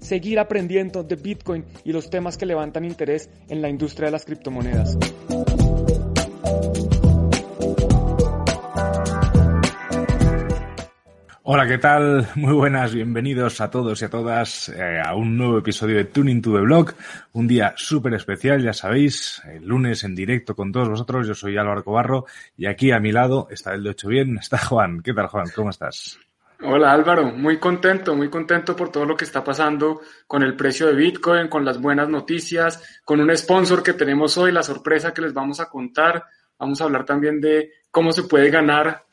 seguir 0.00 0.38
aprendiendo 0.38 1.02
de 1.02 1.16
Bitcoin 1.16 1.64
y 1.84 1.92
los 1.92 2.10
temas 2.10 2.36
que 2.36 2.46
levantan 2.46 2.84
interés 2.84 3.30
en 3.48 3.62
la 3.62 3.68
industria 3.68 4.06
de 4.06 4.12
las 4.12 4.24
criptomonedas. 4.24 4.96
Hola, 11.50 11.66
¿qué 11.66 11.78
tal? 11.78 12.28
Muy 12.34 12.52
buenas, 12.52 12.92
bienvenidos 12.92 13.62
a 13.62 13.70
todos 13.70 14.02
y 14.02 14.04
a 14.04 14.10
todas 14.10 14.68
eh, 14.68 15.00
a 15.02 15.14
un 15.14 15.38
nuevo 15.38 15.56
episodio 15.56 15.96
de 15.96 16.04
Tuning 16.04 16.42
to 16.42 16.52
the 16.52 16.60
Blog. 16.60 16.92
Un 17.32 17.48
día 17.48 17.72
súper 17.74 18.12
especial, 18.12 18.62
ya 18.62 18.74
sabéis, 18.74 19.40
el 19.50 19.64
lunes 19.64 20.04
en 20.04 20.14
directo 20.14 20.54
con 20.54 20.72
todos 20.72 20.90
vosotros. 20.90 21.26
Yo 21.26 21.34
soy 21.34 21.56
Álvaro 21.56 21.82
Cobarro 21.82 22.26
y 22.54 22.66
aquí 22.66 22.90
a 22.90 23.00
mi 23.00 23.12
lado 23.12 23.48
está 23.50 23.72
el 23.72 23.82
de 23.82 23.88
Ocho 23.88 24.08
Bien, 24.08 24.36
está 24.36 24.58
Juan. 24.58 25.00
¿Qué 25.00 25.14
tal, 25.14 25.28
Juan? 25.28 25.46
¿Cómo 25.54 25.70
estás? 25.70 26.18
Hola 26.60 26.90
Álvaro, 26.92 27.26
muy 27.26 27.58
contento, 27.58 28.16
muy 28.16 28.28
contento 28.28 28.74
por 28.74 28.90
todo 28.90 29.04
lo 29.04 29.16
que 29.16 29.24
está 29.24 29.44
pasando 29.44 30.00
con 30.26 30.42
el 30.42 30.56
precio 30.56 30.88
de 30.88 30.94
Bitcoin, 30.94 31.46
con 31.46 31.64
las 31.64 31.80
buenas 31.80 32.08
noticias, 32.08 33.00
con 33.04 33.20
un 33.20 33.36
sponsor 33.36 33.80
que 33.80 33.92
tenemos 33.92 34.36
hoy, 34.38 34.50
la 34.50 34.64
sorpresa 34.64 35.14
que 35.14 35.22
les 35.22 35.32
vamos 35.32 35.60
a 35.60 35.68
contar. 35.68 36.24
Vamos 36.58 36.80
a 36.80 36.84
hablar 36.84 37.04
también 37.04 37.40
de 37.40 37.74
cómo 37.92 38.10
se 38.10 38.24
puede 38.24 38.50
ganar 38.50 39.04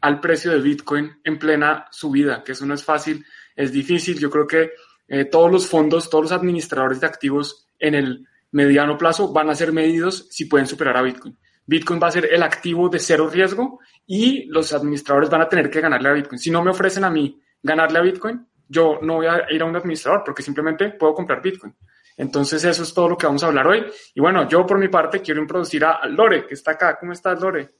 al 0.00 0.18
precio 0.18 0.50
de 0.52 0.62
Bitcoin 0.62 1.18
en 1.22 1.38
plena 1.38 1.86
subida, 1.90 2.42
que 2.42 2.52
eso 2.52 2.64
no 2.64 2.72
es 2.72 2.82
fácil, 2.82 3.22
es 3.54 3.70
difícil. 3.70 4.18
Yo 4.18 4.30
creo 4.30 4.46
que 4.46 4.72
eh, 5.06 5.26
todos 5.26 5.52
los 5.52 5.68
fondos, 5.68 6.08
todos 6.08 6.24
los 6.24 6.32
administradores 6.32 7.00
de 7.00 7.06
activos 7.06 7.68
en 7.78 7.96
el 7.96 8.26
mediano 8.52 8.96
plazo 8.96 9.30
van 9.30 9.50
a 9.50 9.54
ser 9.54 9.72
medidos 9.72 10.26
si 10.30 10.46
pueden 10.46 10.66
superar 10.66 10.96
a 10.96 11.02
Bitcoin. 11.02 11.36
Bitcoin 11.66 12.00
va 12.02 12.08
a 12.08 12.12
ser 12.12 12.26
el 12.32 12.42
activo 12.42 12.88
de 12.88 12.98
cero 12.98 13.28
riesgo 13.30 13.80
y 14.06 14.44
los 14.46 14.72
administradores 14.72 15.30
van 15.30 15.42
a 15.42 15.48
tener 15.48 15.70
que 15.70 15.80
ganarle 15.80 16.08
a 16.08 16.12
Bitcoin. 16.12 16.38
Si 16.38 16.50
no 16.50 16.62
me 16.62 16.70
ofrecen 16.70 17.04
a 17.04 17.10
mí 17.10 17.40
ganarle 17.62 17.98
a 17.98 18.02
Bitcoin, 18.02 18.46
yo 18.68 18.98
no 19.02 19.16
voy 19.16 19.26
a 19.26 19.46
ir 19.50 19.62
a 19.62 19.64
un 19.64 19.76
administrador 19.76 20.22
porque 20.24 20.42
simplemente 20.42 20.90
puedo 20.90 21.14
comprar 21.14 21.42
Bitcoin. 21.42 21.74
Entonces 22.16 22.64
eso 22.64 22.82
es 22.82 22.94
todo 22.94 23.08
lo 23.08 23.16
que 23.16 23.26
vamos 23.26 23.42
a 23.42 23.46
hablar 23.46 23.66
hoy. 23.66 23.84
Y 24.14 24.20
bueno, 24.20 24.48
yo 24.48 24.64
por 24.66 24.78
mi 24.78 24.88
parte 24.88 25.20
quiero 25.20 25.40
introducir 25.40 25.84
a 25.84 26.06
Lore, 26.06 26.46
que 26.46 26.54
está 26.54 26.72
acá. 26.72 26.98
¿Cómo 26.98 27.12
estás, 27.12 27.40
Lore? 27.40 27.70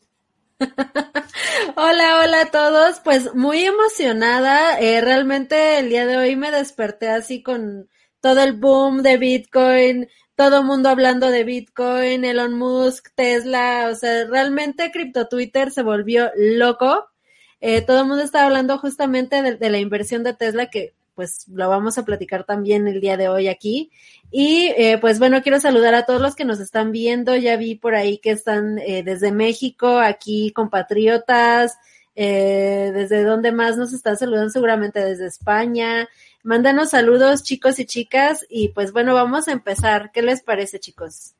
hola, 1.77 2.21
hola 2.23 2.41
a 2.43 2.51
todos. 2.51 3.01
Pues 3.01 3.35
muy 3.35 3.65
emocionada. 3.65 4.81
Eh, 4.81 5.01
realmente 5.01 5.79
el 5.79 5.89
día 5.89 6.07
de 6.07 6.17
hoy 6.17 6.37
me 6.37 6.51
desperté 6.51 7.11
así 7.11 7.43
con 7.43 7.89
todo 8.21 8.43
el 8.43 8.55
boom 8.55 9.03
de 9.03 9.19
Bitcoin, 9.19 10.09
todo 10.37 10.65
mundo 10.65 10.89
hablando 10.89 11.31
de 11.31 11.45
Bitcoin, 11.45 12.25
Elon 12.25 12.55
Musk, 12.55 13.11
Tesla, 13.15 13.89
o 13.93 13.95
sea, 13.95 14.25
realmente 14.27 14.91
Crypto 14.91 15.29
Twitter 15.29 15.71
se 15.71 15.83
volvió 15.83 16.31
loco. 16.37 17.09
Eh, 17.61 17.83
todo 17.83 18.01
el 18.01 18.09
mundo 18.09 18.23
estaba 18.23 18.47
hablando 18.47 18.77
justamente 18.79 19.41
de, 19.43 19.71
la 19.71 19.79
inversión 19.79 20.25
de 20.25 20.35
Tesla, 20.35 20.71
que 20.71 20.95
pues 21.15 21.47
lo 21.49 21.69
vamos 21.69 21.97
a 21.97 22.05
platicar 22.05 22.43
también 22.45 22.89
el 22.89 23.01
día 23.01 23.17
de 23.17 23.29
hoy 23.29 23.47
aquí. 23.47 23.93
Y 24.33 24.73
eh, 24.77 24.99
pues 25.01 25.21
bueno, 25.21 25.41
quiero 25.43 25.61
saludar 25.61 25.95
a 25.95 26.05
todos 26.05 26.21
los 26.21 26.35
que 26.35 26.45
nos 26.45 26.59
están 26.59 26.91
viendo. 26.91 27.37
Ya 27.37 27.57
vi 27.57 27.77
por 27.77 27.95
ahí 27.95 28.19
que 28.19 28.33
están 28.33 28.79
eh, 28.81 29.05
desde 29.05 29.31
México, 29.31 29.99
aquí 29.99 30.51
compatriotas, 30.53 31.79
desde 32.17 33.25
donde 33.25 33.51
más 33.51 33.77
nos 33.77 33.93
están 33.93 34.17
saludando, 34.17 34.51
seguramente 34.51 35.05
desde 35.05 35.27
España, 35.27 36.09
Mándanos 36.45 36.91
saludos 36.91 37.43
chicos 37.43 37.79
y 37.79 37.87
chicas 37.87 38.47
y 38.51 38.69
pues 38.69 38.93
bueno, 38.93 39.15
vamos 39.15 39.49
a 39.49 39.53
empezar. 39.53 40.11
¿Qué 40.13 40.21
les 40.21 40.43
parece 40.43 40.79
chicos? 40.79 41.35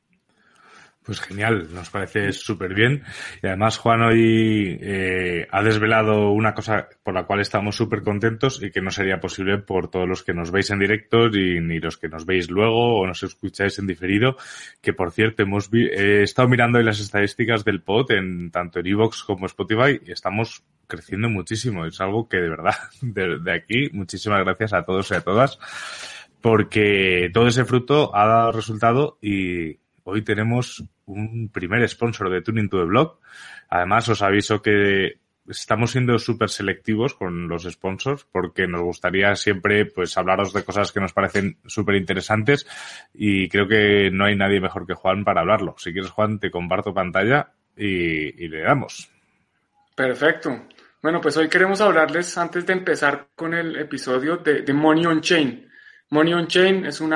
Pues 1.03 1.21
genial, 1.21 1.67
nos 1.71 1.91
parece 1.91 2.31
súper 2.31 2.73
bien. 2.73 3.03
Y 3.43 3.45
además 3.45 3.77
Juan 3.77 4.01
hoy 4.01 4.79
eh, 4.81 5.47
ha 5.51 5.61
desvelado 5.61 6.31
una 6.31 6.55
cosa 6.55 6.89
por 7.03 7.13
la 7.13 7.25
cual 7.25 7.41
estamos 7.41 7.75
súper 7.75 8.01
contentos 8.01 8.63
y 8.63 8.71
que 8.71 8.81
no 8.81 8.89
sería 8.89 9.19
posible 9.19 9.59
por 9.59 9.91
todos 9.91 10.09
los 10.09 10.23
que 10.23 10.33
nos 10.33 10.49
veis 10.49 10.71
en 10.71 10.79
directo 10.79 11.27
y 11.27 11.61
ni 11.61 11.79
los 11.79 11.97
que 11.97 12.09
nos 12.09 12.25
veis 12.25 12.49
luego 12.49 12.99
o 12.99 13.05
nos 13.05 13.21
escucháis 13.21 13.77
en 13.77 13.85
diferido. 13.85 14.37
Que 14.81 14.93
por 14.93 15.11
cierto, 15.11 15.43
hemos 15.43 15.69
he 15.71 16.23
estado 16.23 16.47
mirando 16.47 16.79
hoy 16.79 16.83
las 16.83 16.99
estadísticas 16.99 17.63
del 17.63 17.83
pod 17.83 18.09
en 18.09 18.49
tanto 18.49 18.79
en 18.79 18.87
Evox 18.87 19.23
como 19.23 19.45
Spotify 19.45 20.01
y 20.03 20.11
estamos 20.11 20.63
creciendo 20.87 21.29
muchísimo. 21.29 21.85
Es 21.85 21.99
algo 22.01 22.27
que 22.27 22.37
de 22.37 22.49
verdad, 22.49 22.75
de, 23.01 23.51
aquí, 23.51 23.89
muchísimas 23.91 24.43
gracias 24.43 24.73
a 24.73 24.83
todos 24.83 25.11
y 25.11 25.15
a 25.15 25.21
todas 25.21 25.59
porque 26.41 27.31
todo 27.33 27.47
ese 27.47 27.65
fruto 27.65 28.15
ha 28.15 28.27
dado 28.27 28.51
resultado 28.51 29.17
y 29.19 29.79
hoy 30.03 30.21
tenemos 30.21 30.83
un 31.05 31.49
primer 31.51 31.87
sponsor 31.89 32.29
de 32.29 32.41
Tuning 32.41 32.69
to 32.69 32.77
the 32.77 32.85
Blog. 32.85 33.19
Además, 33.67 34.07
os 34.09 34.21
aviso 34.21 34.61
que 34.61 35.19
estamos 35.47 35.91
siendo 35.91 36.17
súper 36.17 36.49
selectivos 36.49 37.13
con 37.13 37.47
los 37.47 37.63
sponsors 37.63 38.25
porque 38.31 38.67
nos 38.67 38.81
gustaría 38.81 39.35
siempre 39.35 39.85
pues 39.85 40.17
hablaros 40.17 40.53
de 40.53 40.63
cosas 40.63 40.91
que 40.91 40.99
nos 40.99 41.13
parecen 41.13 41.57
súper 41.65 41.95
interesantes 41.95 42.65
y 43.13 43.47
creo 43.49 43.67
que 43.67 44.09
no 44.11 44.25
hay 44.25 44.35
nadie 44.35 44.59
mejor 44.59 44.87
que 44.87 44.93
Juan 44.93 45.23
para 45.23 45.41
hablarlo. 45.41 45.75
Si 45.77 45.91
quieres, 45.91 46.11
Juan, 46.11 46.39
te 46.39 46.51
comparto 46.51 46.93
pantalla 46.93 47.51
y, 47.75 48.47
le 48.47 48.61
damos. 48.61 49.09
Perfecto. 49.95 50.67
Bueno, 51.05 51.21
pues 51.21 51.37
hoy 51.37 51.47
queremos 51.47 51.81
hablarles, 51.81 52.35
antes 52.35 52.65
de 52.65 52.73
empezar 52.73 53.29
con 53.35 53.53
el 53.53 53.75
episodio, 53.75 54.37
de, 54.37 54.63
de 54.63 54.73
Money 54.73 55.05
on 55.05 55.21
Chain. 55.21 55.69
Money 56.09 56.33
on 56.33 56.47
Chain 56.47 56.83
es 56.87 56.99
un 56.99 57.13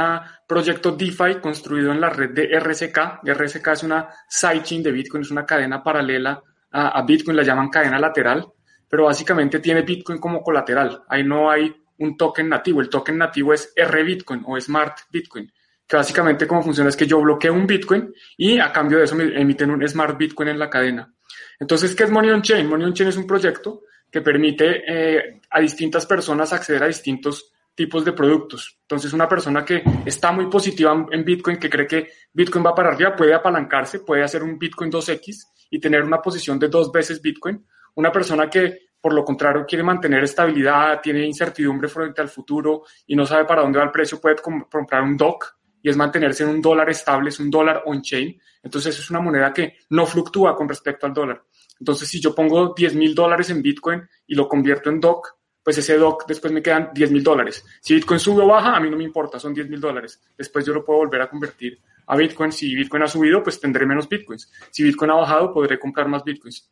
proyecto 0.48 0.92
DeFi 0.92 1.40
construido 1.42 1.92
en 1.92 2.00
la 2.00 2.12
red 2.12 2.30
de 2.30 2.60
RSK. 2.60 3.24
RSK 3.24 3.68
es 3.70 3.82
una 3.82 4.08
sidechain 4.28 4.84
de 4.84 4.92
Bitcoin, 4.92 5.24
es 5.24 5.32
una 5.32 5.44
cadena 5.44 5.82
paralela 5.82 6.40
a, 6.70 7.02
Bitcoin, 7.02 7.36
la 7.36 7.42
llaman 7.42 7.70
cadena 7.70 7.98
lateral, 7.98 8.46
pero 8.88 9.06
básicamente 9.06 9.58
tiene 9.58 9.82
Bitcoin 9.82 10.20
como 10.20 10.44
colateral. 10.44 11.02
Ahí 11.10 11.24
no 11.24 11.50
hay 11.50 11.76
un 11.98 12.16
token 12.16 12.48
nativo. 12.48 12.82
El 12.82 12.90
token 12.90 13.18
nativo 13.18 13.56
es 13.56 13.74
R 13.76 14.04
Bitcoin 14.04 14.44
o 14.46 14.62
Smart 14.62 15.00
Bitcoin, 15.10 15.52
que 15.88 15.96
básicamente 15.96 16.46
como 16.46 16.62
funciona 16.62 16.92
es 16.92 16.96
que 16.96 17.08
yo 17.08 17.20
bloqueo 17.20 17.56
un 17.56 17.66
Bitcoin 17.66 18.14
y 18.38 18.60
a 18.60 18.72
cambio 18.72 19.00
de 19.00 19.06
eso 19.06 19.16
me 19.16 19.24
emiten 19.42 19.72
un 19.72 19.90
Smart 19.90 20.16
Bitcoin 20.16 20.50
en 20.50 20.60
la 20.60 20.70
cadena. 20.70 21.12
Entonces, 21.60 21.96
¿qué 21.96 22.06
es 22.06 22.12
Money 22.12 22.32
on 22.32 22.42
Chain? 22.42 22.68
Money 22.68 22.88
on 22.88 22.94
Chain 22.94 23.10
es 23.10 23.18
un 23.18 23.28
proyecto 23.28 23.84
que 24.10 24.22
permite 24.22 24.84
eh, 24.88 25.42
a 25.50 25.60
distintas 25.60 26.06
personas 26.06 26.52
acceder 26.54 26.84
a 26.84 26.88
distintos 26.88 27.52
tipos 27.76 28.04
de 28.04 28.14
productos. 28.14 28.78
Entonces, 28.82 29.14
una 29.14 29.28
persona 29.28 29.64
que 29.64 29.84
está 30.06 30.32
muy 30.32 30.48
positiva 30.48 31.06
en 31.12 31.24
Bitcoin, 31.24 31.58
que 31.58 31.70
cree 31.70 31.88
que 31.88 32.10
Bitcoin 32.34 32.66
va 32.66 32.76
para 32.76 32.90
arriba, 32.90 33.16
puede 33.16 33.34
apalancarse, 33.34 34.00
puede 34.00 34.24
hacer 34.24 34.44
un 34.44 34.58
Bitcoin 34.58 34.92
2X 34.92 35.46
y 35.70 35.80
tener 35.80 36.04
una 36.04 36.22
posición 36.22 36.60
de 36.60 36.68
dos 36.68 36.92
veces 36.92 37.22
Bitcoin. 37.22 37.66
Una 37.96 38.12
persona 38.12 38.50
que, 38.50 38.90
por 39.00 39.14
lo 39.14 39.24
contrario, 39.24 39.66
quiere 39.68 39.84
mantener 39.84 40.24
estabilidad, 40.24 41.00
tiene 41.02 41.26
incertidumbre 41.26 41.88
frente 41.88 42.22
al 42.22 42.30
futuro 42.30 42.84
y 43.08 43.16
no 43.16 43.26
sabe 43.26 43.46
para 43.46 43.62
dónde 43.62 43.80
va 43.80 43.86
el 43.86 43.92
precio, 43.92 44.20
puede 44.20 44.36
comprar 44.70 45.04
un 45.04 45.16
DOC 45.16 45.59
y 45.82 45.90
es 45.90 45.98
mantenerse 45.98 46.44
en 46.44 46.50
un 46.50 46.62
dólar 46.62 46.90
estable, 46.90 47.30
es 47.30 47.40
un 47.40 47.50
dólar 47.50 47.84
on-chain. 47.86 48.40
Entonces, 48.64 48.98
es 48.98 49.10
una 49.10 49.22
moneda 49.22 49.54
que 49.54 49.78
no 49.90 50.06
fluctúa 50.06 50.56
con 50.56 50.68
respecto 50.68 51.06
al 51.06 51.14
dólar. 51.14 51.44
Entonces, 51.80 52.10
si 52.10 52.20
yo 52.20 52.36
pongo 52.36 52.74
10 52.76 52.96
mil 52.96 53.16
dólares 53.16 53.50
en 53.50 53.62
Bitcoin 53.62 54.02
y 54.28 54.36
lo 54.36 54.48
convierto 54.48 54.90
en 54.90 55.00
DOC, 55.00 55.40
pues 55.64 55.78
ese 55.78 55.98
DOC 55.98 56.28
después 56.28 56.52
me 56.52 56.62
quedan 56.62 56.90
10 56.94 57.12
mil 57.12 57.24
dólares. 57.24 57.64
Si 57.82 57.94
Bitcoin 57.94 58.20
sube 58.20 58.44
o 58.44 58.48
baja, 58.48 58.76
a 58.76 58.80
mí 58.80 58.90
no 58.90 58.98
me 58.98 59.04
importa, 59.04 59.40
son 59.40 59.54
10 59.54 59.70
mil 59.70 59.80
dólares. 59.80 60.22
Después 60.38 60.66
yo 60.66 60.74
lo 60.74 60.84
puedo 60.84 61.00
volver 61.00 61.22
a 61.22 61.30
convertir 61.30 61.80
a 62.08 62.18
Bitcoin. 62.18 62.52
Si 62.52 62.74
Bitcoin 62.76 63.04
ha 63.04 63.08
subido, 63.08 63.44
pues 63.44 63.60
tendré 63.60 63.86
menos 63.86 64.10
Bitcoins. 64.10 64.52
Si 64.72 64.84
Bitcoin 64.84 65.12
ha 65.12 65.16
bajado, 65.16 65.54
podré 65.54 65.80
comprar 65.80 66.08
más 66.08 66.24
Bitcoins. 66.24 66.70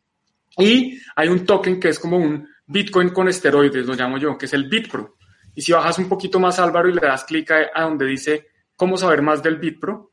Y 0.58 1.00
hay 1.14 1.28
un 1.28 1.44
token 1.44 1.78
que 1.78 1.88
es 1.88 1.98
como 1.98 2.16
un 2.16 2.48
Bitcoin 2.66 3.10
con 3.10 3.28
esteroides, 3.28 3.86
lo 3.86 3.94
llamo 3.94 4.18
yo, 4.18 4.36
que 4.36 4.46
es 4.46 4.52
el 4.52 4.68
BitPro. 4.68 5.16
Y 5.54 5.62
si 5.62 5.72
bajas 5.72 5.98
un 5.98 6.08
poquito 6.08 6.38
más, 6.38 6.58
Álvaro, 6.58 6.88
y 6.88 6.92
le 6.92 7.00
das 7.00 7.24
clic 7.24 7.50
a, 7.50 7.82
donde 7.82 8.06
dice 8.06 8.48
cómo 8.78 8.96
saber 8.96 9.20
más 9.20 9.42
del 9.42 9.56
BitPro, 9.56 10.12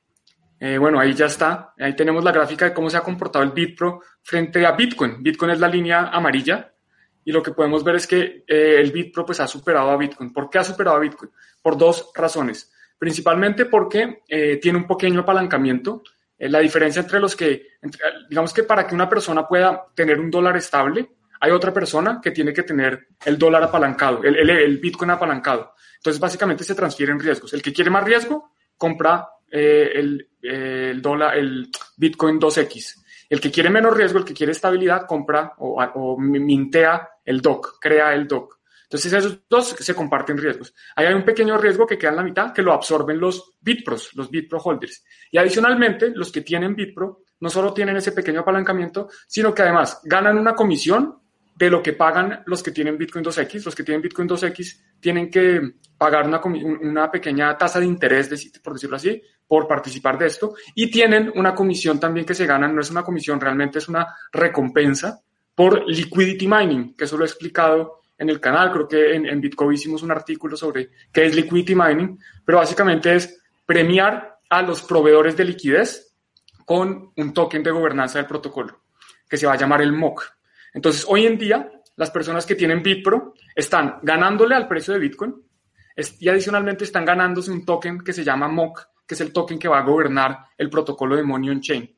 eh, 0.59 0.77
bueno, 0.77 0.99
ahí 0.99 1.13
ya 1.13 1.27
está. 1.27 1.73
Ahí 1.77 1.95
tenemos 1.95 2.23
la 2.23 2.31
gráfica 2.31 2.65
de 2.65 2.73
cómo 2.73 2.89
se 2.89 2.97
ha 2.97 3.01
comportado 3.01 3.45
el 3.45 3.51
BitPro 3.51 4.01
frente 4.23 4.65
a 4.65 4.71
Bitcoin. 4.71 5.21
Bitcoin 5.21 5.51
es 5.51 5.59
la 5.59 5.67
línea 5.67 6.07
amarilla 6.07 6.73
y 7.23 7.31
lo 7.31 7.43
que 7.43 7.51
podemos 7.51 7.83
ver 7.83 7.95
es 7.95 8.07
que 8.07 8.43
eh, 8.47 8.77
el 8.79 8.91
BitPro 8.91 9.25
pues 9.25 9.39
ha 9.39 9.47
superado 9.47 9.91
a 9.91 9.97
Bitcoin. 9.97 10.33
¿Por 10.33 10.49
qué 10.49 10.57
ha 10.57 10.63
superado 10.63 10.97
a 10.97 10.99
Bitcoin? 10.99 11.31
Por 11.61 11.77
dos 11.77 12.11
razones. 12.15 12.71
Principalmente 12.97 13.65
porque 13.65 14.23
eh, 14.27 14.57
tiene 14.61 14.79
un 14.79 14.87
pequeño 14.87 15.19
apalancamiento. 15.19 16.01
Eh, 16.35 16.49
la 16.49 16.59
diferencia 16.59 17.01
entre 17.01 17.19
los 17.19 17.35
que, 17.35 17.67
digamos 18.29 18.53
que 18.53 18.63
para 18.63 18.87
que 18.87 18.95
una 18.95 19.07
persona 19.07 19.47
pueda 19.47 19.85
tener 19.93 20.19
un 20.19 20.31
dólar 20.31 20.57
estable, 20.57 21.09
hay 21.39 21.51
otra 21.51 21.71
persona 21.71 22.19
que 22.21 22.31
tiene 22.31 22.53
que 22.53 22.63
tener 22.63 23.07
el 23.25 23.37
dólar 23.37 23.63
apalancado, 23.63 24.23
el, 24.23 24.49
el, 24.49 24.77
Bitcoin 24.77 25.11
apalancado. 25.11 25.73
Entonces, 25.97 26.19
básicamente 26.19 26.63
se 26.63 26.75
transfieren 26.75 27.19
riesgos. 27.19 27.53
El 27.53 27.61
que 27.61 27.73
quiere 27.73 27.89
más 27.89 28.03
riesgo, 28.03 28.54
compra 28.77 29.27
eh, 29.51 29.91
el, 29.93 30.29
el, 30.41 31.01
dólar, 31.01 31.37
el 31.37 31.69
Bitcoin 31.97 32.39
2X. 32.39 33.03
El 33.29 33.41
que 33.41 33.51
quiere 33.51 33.69
menos 33.69 33.95
riesgo, 33.95 34.19
el 34.19 34.25
que 34.25 34.33
quiere 34.33 34.51
estabilidad, 34.51 35.05
compra 35.07 35.53
o, 35.57 35.81
o 35.81 36.17
mintea 36.17 37.09
el 37.23 37.41
DOC, 37.41 37.79
crea 37.79 38.13
el 38.13 38.27
DOC. 38.27 38.55
Entonces 38.83 39.13
esos 39.13 39.39
dos 39.49 39.75
se 39.79 39.95
comparten 39.95 40.37
riesgos. 40.37 40.73
Ahí 40.95 41.07
hay 41.07 41.13
un 41.13 41.25
pequeño 41.25 41.57
riesgo 41.57 41.87
que 41.87 41.97
queda 41.97 42.11
en 42.11 42.17
la 42.17 42.23
mitad 42.23 42.53
que 42.53 42.61
lo 42.61 42.71
absorben 42.71 43.19
los 43.19 43.55
Bitpros, 43.59 44.11
los 44.15 44.29
Bitpro 44.29 44.59
holders. 44.59 45.03
Y 45.31 45.37
adicionalmente, 45.37 46.11
los 46.13 46.31
que 46.31 46.41
tienen 46.41 46.75
Bitpro 46.75 47.23
no 47.39 47.49
solo 47.49 47.73
tienen 47.73 47.97
ese 47.97 48.11
pequeño 48.11 48.41
apalancamiento, 48.41 49.09
sino 49.27 49.53
que 49.53 49.63
además 49.63 50.01
ganan 50.03 50.37
una 50.37 50.53
comisión 50.53 51.19
de 51.55 51.69
lo 51.69 51.81
que 51.81 51.93
pagan 51.93 52.43
los 52.45 52.61
que 52.61 52.71
tienen 52.71 52.97
Bitcoin 52.97 53.23
2X. 53.23 53.63
Los 53.65 53.75
que 53.75 53.83
tienen 53.83 54.01
Bitcoin 54.01 54.27
2X 54.27 54.81
tienen 54.99 55.29
que 55.29 55.75
pagar 55.97 56.27
una, 56.27 56.41
una 56.43 57.09
pequeña 57.09 57.57
tasa 57.57 57.79
de 57.79 57.85
interés, 57.85 58.29
por 58.61 58.73
decirlo 58.73 58.97
así, 58.97 59.21
por 59.47 59.67
participar 59.67 60.17
de 60.17 60.27
esto. 60.27 60.55
Y 60.75 60.91
tienen 60.91 61.31
una 61.35 61.55
comisión 61.55 61.99
también 61.99 62.25
que 62.25 62.33
se 62.33 62.45
ganan, 62.45 62.75
no 62.75 62.81
es 62.81 62.91
una 62.91 63.03
comisión, 63.03 63.39
realmente 63.39 63.79
es 63.79 63.87
una 63.87 64.07
recompensa 64.31 65.21
por 65.55 65.89
liquidity 65.89 66.47
mining, 66.47 66.95
que 66.95 67.05
eso 67.05 67.17
lo 67.17 67.23
he 67.23 67.27
explicado 67.27 68.01
en 68.17 68.29
el 68.29 68.41
canal. 68.41 68.71
Creo 68.71 68.87
que 68.87 69.15
en, 69.15 69.25
en 69.25 69.39
Bitcoin 69.39 69.73
hicimos 69.73 70.03
un 70.03 70.11
artículo 70.11 70.57
sobre 70.57 70.89
qué 71.11 71.25
es 71.25 71.35
liquidity 71.35 71.73
mining, 71.73 72.19
pero 72.43 72.57
básicamente 72.57 73.15
es 73.15 73.41
premiar 73.65 74.39
a 74.49 74.61
los 74.61 74.81
proveedores 74.81 75.37
de 75.37 75.45
liquidez 75.45 76.15
con 76.65 77.11
un 77.15 77.33
token 77.33 77.63
de 77.63 77.71
gobernanza 77.71 78.19
del 78.19 78.27
protocolo, 78.27 78.81
que 79.29 79.37
se 79.37 79.47
va 79.47 79.53
a 79.53 79.57
llamar 79.57 79.81
el 79.81 79.93
MOC. 79.93 80.34
Entonces, 80.75 81.05
hoy 81.07 81.25
en 81.25 81.37
día, 81.37 81.71
las 81.95 82.11
personas 82.11 82.45
que 82.45 82.53
tienen 82.53 82.83
Bitpro 82.83 83.33
están 83.55 83.99
ganándole 84.03 84.55
al 84.55 84.67
precio 84.67 84.93
de 84.93 84.99
Bitcoin 84.99 85.33
y 86.19 86.27
adicionalmente 86.27 86.83
están 86.83 87.05
ganándose 87.05 87.49
un 87.49 87.65
token 87.65 88.01
que 88.01 88.11
se 88.11 88.25
llama 88.25 88.49
MOC, 88.49 88.81
que 89.07 89.15
es 89.15 89.21
el 89.21 89.31
token 89.31 89.57
que 89.57 89.69
va 89.69 89.79
a 89.79 89.83
gobernar 89.83 90.37
el 90.57 90.69
protocolo 90.69 91.15
de 91.15 91.23
Money 91.23 91.49
on 91.49 91.61
Chain. 91.61 91.95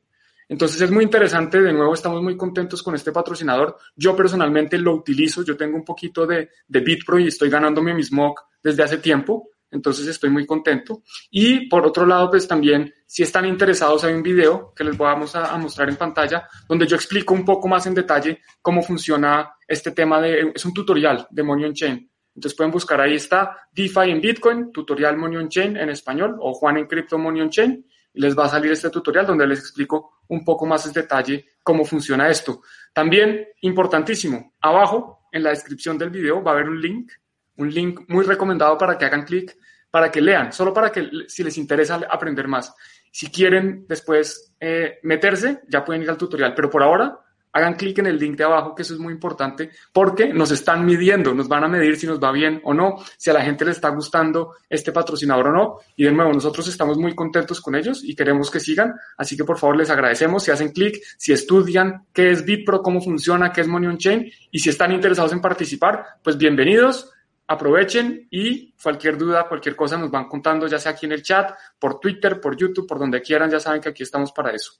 Entonces 0.48 0.80
es 0.80 0.90
muy 0.92 1.02
interesante, 1.02 1.60
de 1.60 1.72
nuevo 1.72 1.92
estamos 1.92 2.22
muy 2.22 2.36
contentos 2.36 2.80
con 2.80 2.94
este 2.94 3.10
patrocinador. 3.10 3.76
Yo 3.96 4.14
personalmente 4.14 4.78
lo 4.78 4.94
utilizo, 4.94 5.42
yo 5.42 5.56
tengo 5.56 5.76
un 5.76 5.84
poquito 5.84 6.24
de, 6.24 6.50
de 6.68 6.80
Bitpro 6.80 7.18
y 7.18 7.26
estoy 7.26 7.50
ganándome 7.50 7.92
mis 7.92 8.12
MOC 8.12 8.40
desde 8.62 8.84
hace 8.84 8.98
tiempo, 8.98 9.50
entonces 9.70 10.06
estoy 10.06 10.30
muy 10.30 10.46
contento. 10.46 11.02
Y 11.30 11.68
por 11.68 11.86
otro 11.86 12.06
lado, 12.06 12.30
pues 12.30 12.48
también, 12.48 12.92
si 13.06 13.22
están 13.22 13.44
interesados, 13.44 14.04
hay 14.04 14.14
un 14.14 14.22
video 14.22 14.72
que 14.74 14.84
les 14.84 14.96
vamos 14.96 15.34
a, 15.34 15.56
mostrar 15.58 15.88
en 15.88 15.96
pantalla, 15.96 16.48
donde 16.68 16.86
yo 16.86 16.96
explico 16.96 17.34
un 17.34 17.44
poco 17.44 17.68
más 17.68 17.86
en 17.86 17.94
detalle 17.94 18.40
cómo 18.62 18.82
funciona 18.82 19.52
este 19.66 19.90
tema 19.92 20.20
de, 20.20 20.52
es 20.54 20.64
un 20.64 20.72
tutorial 20.72 21.26
de 21.30 21.42
Money 21.42 21.66
on 21.66 21.74
Chain. 21.74 22.10
Entonces 22.34 22.56
pueden 22.56 22.70
buscar 22.70 23.00
ahí 23.00 23.14
está 23.14 23.68
DeFi 23.72 24.10
en 24.10 24.20
Bitcoin, 24.20 24.72
tutorial 24.72 25.16
Money 25.16 25.38
on 25.38 25.48
Chain 25.48 25.76
en 25.76 25.90
español 25.90 26.36
o 26.40 26.54
Juan 26.54 26.76
en 26.78 26.86
Crypto 26.86 27.18
Money 27.18 27.42
on 27.42 27.50
Chain. 27.50 27.84
Y 28.14 28.20
les 28.20 28.36
va 28.36 28.46
a 28.46 28.48
salir 28.48 28.72
este 28.72 28.90
tutorial 28.90 29.26
donde 29.26 29.46
les 29.46 29.58
explico 29.58 30.20
un 30.28 30.44
poco 30.44 30.64
más 30.64 30.86
en 30.86 30.92
detalle 30.92 31.46
cómo 31.62 31.84
funciona 31.84 32.28
esto. 32.28 32.62
También, 32.92 33.48
importantísimo, 33.62 34.54
abajo 34.60 35.28
en 35.32 35.42
la 35.42 35.50
descripción 35.50 35.98
del 35.98 36.10
video 36.10 36.42
va 36.42 36.52
a 36.52 36.54
haber 36.54 36.68
un 36.68 36.80
link 36.80 37.10
un 37.58 37.70
link 37.70 38.00
muy 38.08 38.24
recomendado 38.24 38.78
para 38.78 38.96
que 38.96 39.04
hagan 39.04 39.24
clic, 39.24 39.57
para 39.90 40.10
que 40.10 40.20
lean, 40.20 40.52
solo 40.52 40.72
para 40.72 40.90
que 40.90 41.08
si 41.28 41.42
les 41.42 41.56
interesa 41.58 42.00
aprender 42.10 42.48
más. 42.48 42.74
Si 43.10 43.30
quieren 43.30 43.86
después 43.88 44.54
eh, 44.60 44.98
meterse, 45.02 45.62
ya 45.68 45.84
pueden 45.84 46.02
ir 46.02 46.10
al 46.10 46.18
tutorial, 46.18 46.54
pero 46.54 46.70
por 46.70 46.82
ahora 46.82 47.18
hagan 47.52 47.74
clic 47.74 47.98
en 47.98 48.06
el 48.06 48.18
link 48.18 48.36
de 48.36 48.44
abajo, 48.44 48.74
que 48.74 48.82
eso 48.82 48.94
es 48.94 49.00
muy 49.00 49.12
importante, 49.12 49.70
porque 49.92 50.32
nos 50.32 50.50
están 50.50 50.84
midiendo, 50.84 51.34
nos 51.34 51.48
van 51.48 51.64
a 51.64 51.68
medir 51.68 51.96
si 51.96 52.06
nos 52.06 52.22
va 52.22 52.30
bien 52.30 52.60
o 52.64 52.74
no, 52.74 52.96
si 53.16 53.30
a 53.30 53.32
la 53.32 53.42
gente 53.42 53.64
le 53.64 53.72
está 53.72 53.88
gustando 53.88 54.54
este 54.68 54.92
patrocinador 54.92 55.48
o 55.48 55.52
no. 55.52 55.76
Y 55.96 56.04
de 56.04 56.12
nuevo, 56.12 56.32
nosotros 56.32 56.68
estamos 56.68 56.98
muy 56.98 57.14
contentos 57.14 57.60
con 57.60 57.74
ellos 57.74 58.02
y 58.04 58.14
queremos 58.14 58.50
que 58.50 58.60
sigan, 58.60 58.94
así 59.16 59.36
que 59.36 59.44
por 59.44 59.58
favor 59.58 59.76
les 59.76 59.90
agradecemos 59.90 60.44
si 60.44 60.50
hacen 60.50 60.72
clic, 60.72 61.02
si 61.16 61.32
estudian 61.32 62.06
qué 62.12 62.30
es 62.30 62.44
Bitpro, 62.44 62.82
cómo 62.82 63.00
funciona, 63.00 63.52
qué 63.52 63.62
es 63.62 63.68
Money 63.68 63.88
on 63.88 63.98
Chain 63.98 64.30
y 64.50 64.58
si 64.58 64.68
están 64.68 64.92
interesados 64.92 65.32
en 65.32 65.40
participar, 65.40 66.04
pues 66.22 66.36
bienvenidos 66.36 67.12
aprovechen 67.48 68.28
y 68.30 68.72
cualquier 68.80 69.16
duda, 69.16 69.48
cualquier 69.48 69.74
cosa 69.74 69.96
nos 69.96 70.10
van 70.10 70.28
contando, 70.28 70.66
ya 70.66 70.78
sea 70.78 70.92
aquí 70.92 71.06
en 71.06 71.12
el 71.12 71.22
chat, 71.22 71.50
por 71.78 71.98
Twitter, 71.98 72.40
por 72.40 72.56
YouTube, 72.56 72.86
por 72.86 72.98
donde 72.98 73.22
quieran, 73.22 73.50
ya 73.50 73.58
saben 73.58 73.80
que 73.80 73.88
aquí 73.88 74.02
estamos 74.02 74.32
para 74.32 74.52
eso. 74.52 74.74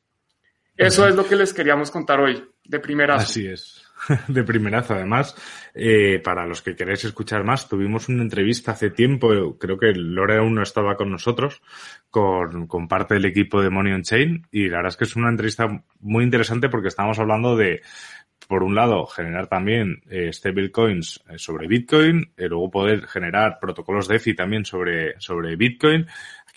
Eso 0.77 1.09
es 1.09 1.17
lo 1.17 1.27
que 1.27 1.35
les 1.35 1.53
queríamos 1.53 1.91
contar 1.91 2.21
hoy, 2.21 2.41
de 2.65 2.79
primerazo. 2.79 3.23
Así 3.23 3.49
es, 3.49 3.83
de 4.29 4.45
primerazo. 4.45 4.95
Además, 4.95 5.35
eh, 5.75 6.21
para 6.23 6.47
los 6.47 6.63
que 6.63 6.77
queréis 6.77 7.05
escuchar 7.05 7.43
más, 7.43 7.69
tuvimos 7.69 8.09
una 8.09 8.23
entrevista 8.23 8.73
hace 8.73 8.91
tiempo, 8.91 9.59
creo 9.59 9.77
que 9.77 9.93
Lore 9.93 10.39
aún 10.39 10.55
no 10.55 10.63
estaba 10.63 10.95
con 10.95 11.11
nosotros, 11.11 11.63
con, 12.11 12.69
con 12.69 12.87
parte 12.87 13.15
del 13.15 13.25
equipo 13.25 13.61
de 13.61 13.71
Money 13.71 13.93
on 13.93 14.03
Chain, 14.03 14.47
y 14.53 14.69
la 14.69 14.77
verdad 14.77 14.91
es 14.91 14.97
que 14.99 15.05
es 15.05 15.17
una 15.17 15.31
entrevista 15.31 15.67
muy 15.99 16.23
interesante 16.23 16.69
porque 16.69 16.89
estamos 16.89 17.19
hablando 17.19 17.57
de 17.57 17.83
por 18.47 18.63
un 18.63 18.75
lado, 18.75 19.07
generar 19.07 19.49
también 19.49 20.03
eh, 20.09 20.33
stablecoins 20.33 21.23
eh, 21.29 21.39
sobre 21.39 21.67
Bitcoin, 21.67 22.33
y 22.37 22.45
luego 22.45 22.71
poder 22.71 23.07
generar 23.07 23.59
protocolos 23.61 24.09
DeFi 24.09 24.35
también 24.35 24.65
sobre, 24.65 25.21
sobre 25.21 25.57
Bitcoin, 25.57 26.07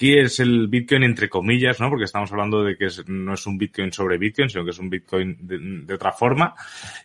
Aquí 0.01 0.17
es 0.17 0.39
el 0.39 0.67
Bitcoin 0.67 1.03
entre 1.03 1.29
comillas, 1.29 1.79
¿no? 1.79 1.87
Porque 1.87 2.05
estamos 2.05 2.31
hablando 2.31 2.63
de 2.63 2.75
que 2.75 2.87
no 3.05 3.35
es 3.35 3.45
un 3.45 3.59
Bitcoin 3.59 3.93
sobre 3.93 4.17
Bitcoin, 4.17 4.49
sino 4.49 4.63
que 4.63 4.71
es 4.71 4.79
un 4.79 4.89
Bitcoin 4.89 5.37
de, 5.41 5.93
otra 5.93 6.11
forma. 6.11 6.55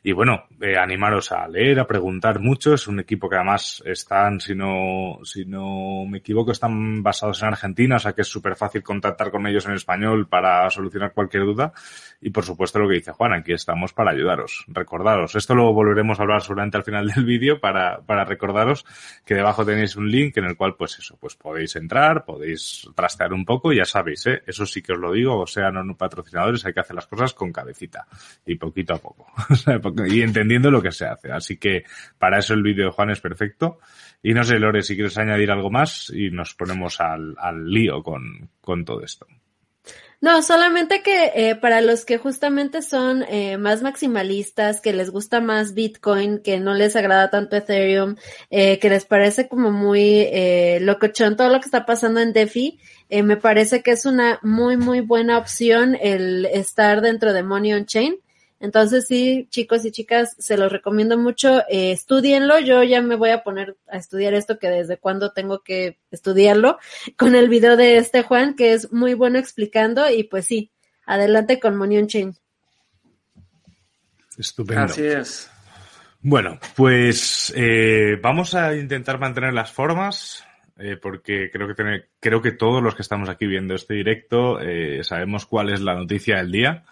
Y 0.02 0.12
bueno, 0.12 0.44
eh, 0.62 0.78
animaros 0.78 1.30
a 1.30 1.46
leer, 1.46 1.78
a 1.78 1.86
preguntar 1.86 2.40
mucho. 2.40 2.72
Es 2.72 2.88
un 2.88 2.98
equipo 2.98 3.28
que 3.28 3.36
además 3.36 3.82
están, 3.84 4.40
si 4.40 4.54
no, 4.54 5.18
si 5.24 5.44
no 5.44 6.06
me 6.08 6.18
equivoco, 6.20 6.52
están 6.52 7.02
basados 7.02 7.42
en 7.42 7.48
Argentina, 7.48 7.96
o 7.96 7.98
sea 7.98 8.14
que 8.14 8.22
es 8.22 8.28
súper 8.28 8.56
fácil 8.56 8.82
contactar 8.82 9.30
con 9.30 9.46
ellos 9.46 9.66
en 9.66 9.74
español 9.74 10.26
para 10.26 10.70
solucionar 10.70 11.12
cualquier 11.12 11.44
duda. 11.44 11.74
Y 12.22 12.30
por 12.30 12.44
supuesto 12.44 12.78
lo 12.78 12.88
que 12.88 12.94
dice 12.94 13.12
Juan, 13.12 13.34
aquí 13.34 13.52
estamos 13.52 13.92
para 13.92 14.12
ayudaros. 14.12 14.64
Recordaros, 14.68 15.34
esto 15.34 15.54
lo 15.54 15.70
volveremos 15.74 16.18
a 16.18 16.22
hablar 16.22 16.40
seguramente 16.40 16.78
al 16.78 16.84
final 16.84 17.08
del 17.08 17.26
vídeo 17.26 17.60
para, 17.60 18.00
para 18.00 18.24
recordaros 18.24 18.86
que 19.26 19.34
debajo 19.34 19.66
tenéis 19.66 19.96
un 19.96 20.10
link 20.10 20.34
en 20.38 20.46
el 20.46 20.56
cual 20.56 20.76
pues 20.78 20.98
eso, 20.98 21.18
pues 21.20 21.36
podéis 21.36 21.76
entrar, 21.76 22.24
podéis 22.24 22.85
trastear 22.94 23.32
un 23.32 23.44
poco, 23.44 23.72
ya 23.72 23.84
sabéis, 23.84 24.26
¿eh? 24.26 24.42
eso 24.46 24.66
sí 24.66 24.82
que 24.82 24.92
os 24.92 24.98
lo 24.98 25.12
digo, 25.12 25.40
o 25.40 25.46
sea, 25.46 25.70
no 25.70 25.96
patrocinadores, 25.96 26.64
hay 26.66 26.72
que 26.72 26.80
hacer 26.80 26.94
las 26.96 27.06
cosas 27.06 27.34
con 27.34 27.52
cabecita 27.52 28.06
y 28.44 28.56
poquito 28.56 28.94
a 28.94 28.98
poco, 29.80 30.06
y 30.06 30.22
entendiendo 30.22 30.70
lo 30.70 30.82
que 30.82 30.92
se 30.92 31.06
hace. 31.06 31.32
Así 31.32 31.56
que 31.56 31.84
para 32.18 32.38
eso 32.38 32.54
el 32.54 32.62
vídeo 32.62 32.86
de 32.86 32.92
Juan 32.92 33.10
es 33.10 33.20
perfecto. 33.20 33.78
Y 34.22 34.34
no 34.34 34.42
sé, 34.44 34.58
Lore, 34.58 34.82
si 34.82 34.94
quieres 34.94 35.16
añadir 35.18 35.50
algo 35.50 35.70
más 35.70 36.10
y 36.10 36.30
nos 36.30 36.54
ponemos 36.54 37.00
al, 37.00 37.36
al 37.38 37.70
lío 37.70 38.02
con, 38.02 38.50
con 38.60 38.84
todo 38.84 39.02
esto. 39.02 39.26
No, 40.22 40.42
solamente 40.42 41.02
que 41.02 41.32
eh, 41.34 41.56
para 41.56 41.82
los 41.82 42.06
que 42.06 42.16
justamente 42.16 42.80
son 42.80 43.22
eh, 43.28 43.58
más 43.58 43.82
maximalistas, 43.82 44.80
que 44.80 44.94
les 44.94 45.10
gusta 45.10 45.40
más 45.40 45.74
Bitcoin, 45.74 46.38
que 46.38 46.58
no 46.58 46.72
les 46.72 46.96
agrada 46.96 47.30
tanto 47.30 47.54
Ethereum, 47.54 48.16
eh, 48.48 48.78
que 48.78 48.88
les 48.88 49.04
parece 49.04 49.46
como 49.46 49.70
muy 49.70 50.20
eh, 50.32 50.78
locochón 50.80 51.36
todo 51.36 51.50
lo 51.50 51.60
que 51.60 51.66
está 51.66 51.84
pasando 51.84 52.20
en 52.20 52.32
DeFi, 52.32 52.78
eh, 53.10 53.22
me 53.22 53.36
parece 53.36 53.82
que 53.82 53.92
es 53.92 54.06
una 54.06 54.40
muy, 54.42 54.76
muy 54.78 55.00
buena 55.00 55.36
opción 55.38 55.96
el 56.00 56.46
estar 56.46 57.02
dentro 57.02 57.32
de 57.34 57.42
Money 57.42 57.74
on 57.74 57.84
Chain. 57.84 58.16
Entonces 58.58 59.06
sí, 59.06 59.48
chicos 59.50 59.84
y 59.84 59.90
chicas, 59.90 60.34
se 60.38 60.56
los 60.56 60.72
recomiendo 60.72 61.18
mucho, 61.18 61.60
eh, 61.68 61.92
estudienlo. 61.92 62.58
Yo 62.58 62.82
ya 62.82 63.02
me 63.02 63.14
voy 63.14 63.30
a 63.30 63.42
poner 63.42 63.76
a 63.86 63.98
estudiar 63.98 64.32
esto 64.34 64.58
que 64.58 64.68
desde 64.68 64.96
cuando 64.96 65.32
tengo 65.32 65.62
que 65.62 65.98
estudiarlo 66.10 66.78
con 67.16 67.34
el 67.34 67.48
video 67.48 67.76
de 67.76 67.98
este 67.98 68.22
Juan, 68.22 68.56
que 68.56 68.72
es 68.72 68.92
muy 68.92 69.14
bueno 69.14 69.38
explicando 69.38 70.08
y 70.10 70.24
pues 70.24 70.46
sí, 70.46 70.70
adelante 71.04 71.60
con 71.60 71.76
Monion 71.76 72.06
Chain. 72.06 72.34
Estupendo. 74.38 74.84
Así 74.84 75.04
es. 75.04 75.50
Bueno, 76.20 76.58
pues 76.74 77.52
eh, 77.56 78.18
vamos 78.22 78.54
a 78.54 78.74
intentar 78.74 79.18
mantener 79.18 79.52
las 79.52 79.70
formas. 79.70 80.42
Eh, 80.78 80.98
porque 81.00 81.50
creo 81.50 81.66
que 81.66 81.72
tener, 81.72 82.10
creo 82.20 82.42
que 82.42 82.52
todos 82.52 82.82
los 82.82 82.94
que 82.94 83.00
estamos 83.00 83.30
aquí 83.30 83.46
viendo 83.46 83.74
este 83.74 83.94
directo 83.94 84.60
eh, 84.60 85.02
sabemos 85.04 85.46
cuál 85.46 85.70
es 85.70 85.80
la 85.80 85.94
noticia 85.94 86.36
del 86.36 86.52
día 86.52 86.84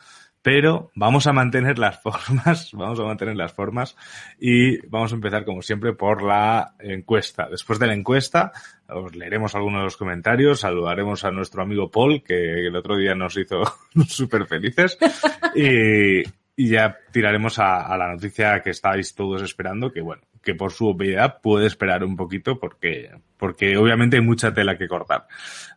pero 0.45 0.91
vamos 0.95 1.27
a 1.27 1.33
mantener 1.33 1.79
las 1.79 1.99
formas, 2.03 2.71
vamos 2.75 3.01
a 3.01 3.05
mantener 3.05 3.35
las 3.35 3.55
formas 3.55 3.97
y 4.39 4.87
vamos 4.89 5.11
a 5.11 5.15
empezar 5.15 5.47
como 5.47 5.63
siempre 5.63 5.95
por 5.95 6.23
la 6.23 6.75
encuesta. 6.81 7.49
Después 7.51 7.79
de 7.79 7.87
la 7.87 7.95
encuesta 7.95 8.53
os 8.87 9.17
leeremos 9.17 9.55
algunos 9.55 9.81
de 9.81 9.85
los 9.85 9.97
comentarios, 9.97 10.61
saludaremos 10.61 11.25
a 11.25 11.31
nuestro 11.31 11.63
amigo 11.63 11.91
Paul 11.91 12.23
que 12.23 12.67
el 12.67 12.77
otro 12.77 12.99
día 12.99 13.15
nos 13.15 13.39
hizo 13.39 13.63
súper 14.07 14.45
felices 14.45 14.99
y, 15.57 16.19
y, 16.57 16.69
ya 16.69 16.99
tiraremos 17.11 17.59
a, 17.59 17.87
a, 17.87 17.97
la 17.97 18.13
noticia 18.13 18.61
que 18.61 18.69
estáis 18.69 19.15
todos 19.15 19.41
esperando, 19.41 19.91
que 19.91 20.03
bueno, 20.03 20.25
que 20.43 20.55
por 20.55 20.73
su 20.73 20.89
obviedad 20.89 21.41
puede 21.41 21.67
esperar 21.67 22.05
un 22.05 22.17
poquito 22.17 22.61
porque, 22.61 23.13
porque 23.39 23.79
obviamente 23.79 24.19
hay 24.19 24.23
mucha 24.23 24.53
tela 24.53 24.77
que 24.77 24.89
cortar. 24.89 25.27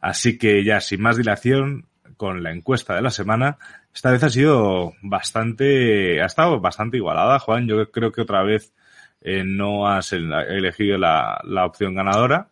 Así 0.02 0.38
que 0.38 0.66
ya 0.66 0.82
sin 0.82 1.02
más 1.02 1.16
dilación, 1.16 1.86
con 2.18 2.44
la 2.44 2.52
encuesta 2.52 2.96
de 2.96 3.02
la 3.02 3.12
semana. 3.12 3.58
Esta 3.94 4.12
vez 4.12 4.24
ha 4.24 4.30
sido 4.30 4.94
bastante, 5.02 6.22
ha 6.22 6.26
estado 6.26 6.60
bastante 6.60 6.98
igualada, 6.98 7.40
Juan. 7.40 7.68
Yo 7.68 7.90
creo 7.92 8.12
que 8.12 8.22
otra 8.22 8.44
vez 8.44 8.74
eh, 9.22 9.44
no 9.46 9.88
has 9.88 10.12
elegido 10.12 10.98
la, 10.98 11.40
la 11.44 11.66
opción 11.66 11.96
ganadora. 11.96 12.50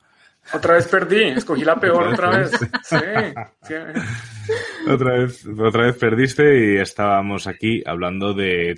Otra 0.54 0.76
vez 0.76 0.88
perdí, 0.88 1.24
escogí 1.24 1.64
la 1.64 1.80
peor 1.80 2.08
otra 2.10 2.38
vez. 2.38 2.52
Sí, 2.84 2.96
Otra 4.88 5.18
vez, 5.18 5.44
otra 5.48 5.88
vez 5.88 5.98
perdiste 5.98 6.76
y 6.76 6.78
estábamos 6.78 7.48
aquí 7.48 7.82
hablando 7.84 8.36
de 8.36 8.78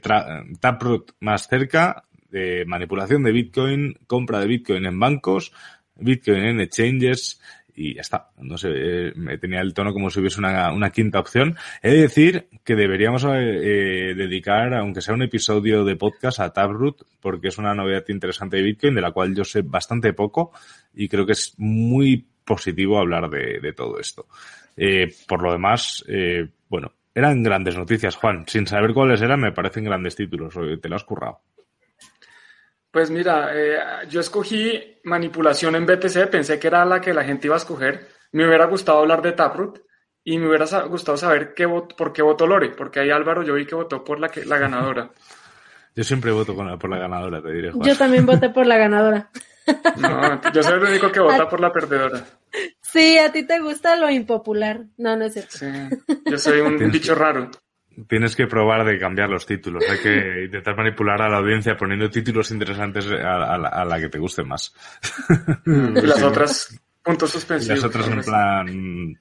Taproot 0.61 1.11
más 1.19 1.49
cerca, 1.49 2.05
de 2.29 2.63
manipulación 2.65 3.23
de 3.23 3.33
Bitcoin, 3.33 3.99
compra 4.07 4.39
de 4.39 4.47
Bitcoin 4.47 4.85
en 4.85 4.97
bancos, 4.97 5.51
Bitcoin 5.95 6.45
en 6.45 6.61
exchanges 6.61 7.41
y 7.77 7.93
ya 7.93 8.01
está. 8.01 8.31
No 8.39 8.57
sé, 8.57 8.69
eh, 8.73 9.13
me 9.15 9.37
tenía 9.37 9.61
el 9.61 9.73
tono 9.73 9.93
como 9.93 10.09
si 10.09 10.19
hubiese 10.19 10.39
una, 10.39 10.89
quinta 10.89 11.19
opción. 11.19 11.55
He 11.83 11.91
de 11.91 12.01
decir 12.01 12.47
que 12.63 12.75
deberíamos 12.75 13.23
eh, 13.23 14.13
dedicar, 14.17 14.73
aunque 14.73 15.01
sea 15.01 15.13
un 15.13 15.21
episodio 15.21 15.85
de 15.85 15.95
podcast, 15.95 16.39
a 16.39 16.51
Taproot, 16.51 17.03
porque 17.21 17.49
es 17.49 17.57
una 17.59 17.75
novedad 17.75 18.03
interesante 18.09 18.57
de 18.57 18.63
Bitcoin, 18.63 18.95
de 18.95 19.01
la 19.01 19.11
cual 19.11 19.35
yo 19.35 19.43
sé 19.45 19.61
bastante 19.61 20.11
poco, 20.13 20.51
y 20.93 21.07
creo 21.07 21.25
que 21.27 21.33
es 21.33 21.53
muy 21.57 22.25
positivo 22.43 22.97
hablar 22.97 23.29
de, 23.29 23.73
todo 23.73 23.99
esto. 23.99 24.25
Eh, 24.75 25.13
por 25.27 25.43
lo 25.43 25.51
demás, 25.51 26.03
eh, 26.07 26.47
bueno, 26.69 26.93
eran 27.13 27.43
grandes 27.43 27.77
noticias, 27.77 28.15
Juan. 28.15 28.45
Sin 28.47 28.65
saber 28.65 28.93
cuáles 28.93 29.21
eran, 29.21 29.41
me 29.41 29.51
parecen 29.51 29.83
grandes 29.83 30.15
títulos. 30.15 30.55
Te 30.81 30.89
lo 30.89 30.95
has 30.95 31.03
currado. 31.03 31.41
Pues 32.97 33.11
mira, 33.11 33.51
eh, 33.53 33.77
yo 34.09 34.21
escogí 34.21 34.97
manipulación 35.03 35.75
en 35.75 35.85
BTC, 35.85 36.31
pensé 36.31 36.57
que 36.57 36.65
era 36.65 36.83
la 36.83 36.99
que 36.99 37.13
la 37.13 37.23
gente 37.23 37.45
iba 37.45 37.53
a 37.53 37.59
escoger. 37.59 38.07
Me 38.31 38.47
hubiera 38.47 38.65
gustado 38.65 38.97
hablar 38.97 39.21
de 39.21 39.33
Taproot 39.33 39.83
y 40.23 40.39
me 40.39 40.47
hubiera 40.47 40.65
gustado 40.85 41.15
saber 41.15 41.53
qué 41.53 41.67
por 41.67 42.11
qué 42.11 42.23
votó 42.23 42.47
Lore, 42.47 42.69
porque 42.69 42.99
ahí 42.99 43.11
Álvaro 43.11 43.43
yo 43.43 43.53
vi 43.53 43.67
que 43.67 43.75
votó 43.75 44.03
por 44.03 44.19
la, 44.19 44.29
que, 44.29 44.45
la 44.45 44.57
ganadora. 44.57 45.11
Yo 45.95 46.03
siempre 46.03 46.31
voto 46.31 46.55
por 46.55 46.89
la 46.89 46.97
ganadora, 46.97 47.39
te 47.39 47.51
diré. 47.51 47.71
Juan. 47.71 47.87
Yo 47.87 47.95
también 47.95 48.25
voté 48.25 48.49
por 48.49 48.65
la 48.65 48.77
ganadora. 48.77 49.29
No, 49.97 50.41
yo 50.53 50.63
soy 50.63 50.73
el 50.75 50.83
único 50.85 51.11
que 51.11 51.19
vota 51.19 51.47
por 51.47 51.59
la 51.59 51.71
perdedora. 51.71 52.23
Sí, 52.81 53.19
a 53.19 53.31
ti 53.31 53.45
te 53.45 53.59
gusta 53.59 53.95
lo 53.95 54.09
impopular. 54.09 54.85
No, 54.97 55.15
no 55.17 55.25
es 55.25 55.33
cierto. 55.33 55.57
Sí, 55.57 55.67
yo 56.25 56.37
soy 56.39 56.61
un 56.61 56.89
bicho 56.89 57.13
raro. 57.13 57.51
Tienes 58.07 58.35
que 58.35 58.47
probar 58.47 58.85
de 58.85 58.99
cambiar 58.99 59.29
los 59.29 59.45
títulos. 59.45 59.83
Hay 59.89 59.99
que 59.99 60.43
intentar 60.45 60.75
manipular 60.75 61.21
a 61.21 61.29
la 61.29 61.37
audiencia 61.37 61.75
poniendo 61.75 62.09
títulos 62.09 62.51
interesantes 62.51 63.07
a, 63.11 63.53
a, 63.53 63.57
la, 63.57 63.69
a 63.69 63.85
la, 63.85 63.99
que 63.99 64.09
te 64.09 64.19
guste 64.19 64.43
más. 64.43 64.73
Y 65.65 66.05
las 66.05 66.21
otras, 66.21 66.79
puntos 67.01 67.31
suspensivos. 67.31 67.79
Y 67.79 67.81
las 67.81 67.83
otras 67.83 68.07
en 68.07 68.21
plan... 68.21 69.19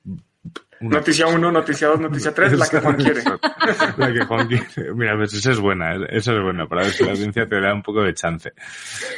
Una 0.78 0.99
noticia 0.99 1.26
1, 1.26 1.52
noticia 1.52 1.88
2, 1.88 2.00
noticia 2.00 2.35
3, 2.35 2.59
la 2.59 2.68
que 2.68 2.80
Juan 2.80 2.97
quiere. 2.97 3.23
la 3.97 4.12
que 4.12 4.25
Juan 4.26 4.47
quiere. 4.47 4.92
Mira, 4.95 5.16
pues 5.16 5.33
esa 5.33 5.52
es 5.52 5.59
buena, 5.59 5.95
esa 6.11 6.35
es 6.35 6.42
buena, 6.42 6.66
para 6.66 6.83
ver 6.83 6.90
si 6.90 7.02
la 7.02 7.12
audiencia 7.12 7.49
te 7.49 7.59
da 7.59 7.73
un 7.73 7.83
poco 7.83 8.02
de 8.02 8.12
chance. 8.12 8.52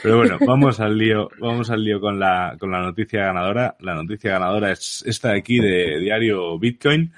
Pero 0.00 0.18
bueno, 0.18 0.38
vamos 0.46 0.78
al 0.78 0.96
lío, 0.96 1.28
vamos 1.40 1.68
al 1.70 1.82
lío 1.82 2.00
con 2.00 2.18
la, 2.20 2.56
con 2.60 2.70
la 2.70 2.80
noticia 2.80 3.24
ganadora. 3.24 3.76
La 3.80 3.94
noticia 3.94 4.32
ganadora 4.32 4.70
es 4.70 5.02
esta 5.04 5.32
de 5.32 5.38
aquí 5.38 5.58
de 5.58 5.98
Diario 5.98 6.56
Bitcoin. 6.60 7.12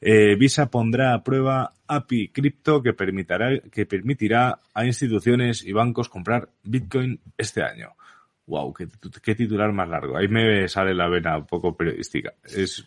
Eh, 0.00 0.34
Visa 0.36 0.70
pondrá 0.70 1.14
a 1.14 1.22
prueba 1.22 1.74
API 1.86 2.28
cripto 2.28 2.82
que 2.82 2.94
permitirá, 2.94 3.60
que 3.70 3.86
permitirá 3.86 4.58
a 4.72 4.84
instituciones 4.86 5.64
y 5.64 5.72
bancos 5.72 6.08
comprar 6.08 6.48
Bitcoin 6.62 7.20
este 7.36 7.62
año. 7.62 7.94
Wow, 8.46 8.74
qué, 8.74 9.34
titular 9.34 9.72
más 9.72 9.88
largo. 9.88 10.16
Ahí 10.16 10.26
me 10.26 10.66
sale 10.68 10.92
la 10.92 11.08
vena 11.08 11.38
un 11.38 11.46
poco 11.46 11.76
periodística. 11.76 12.32
Es, 12.44 12.84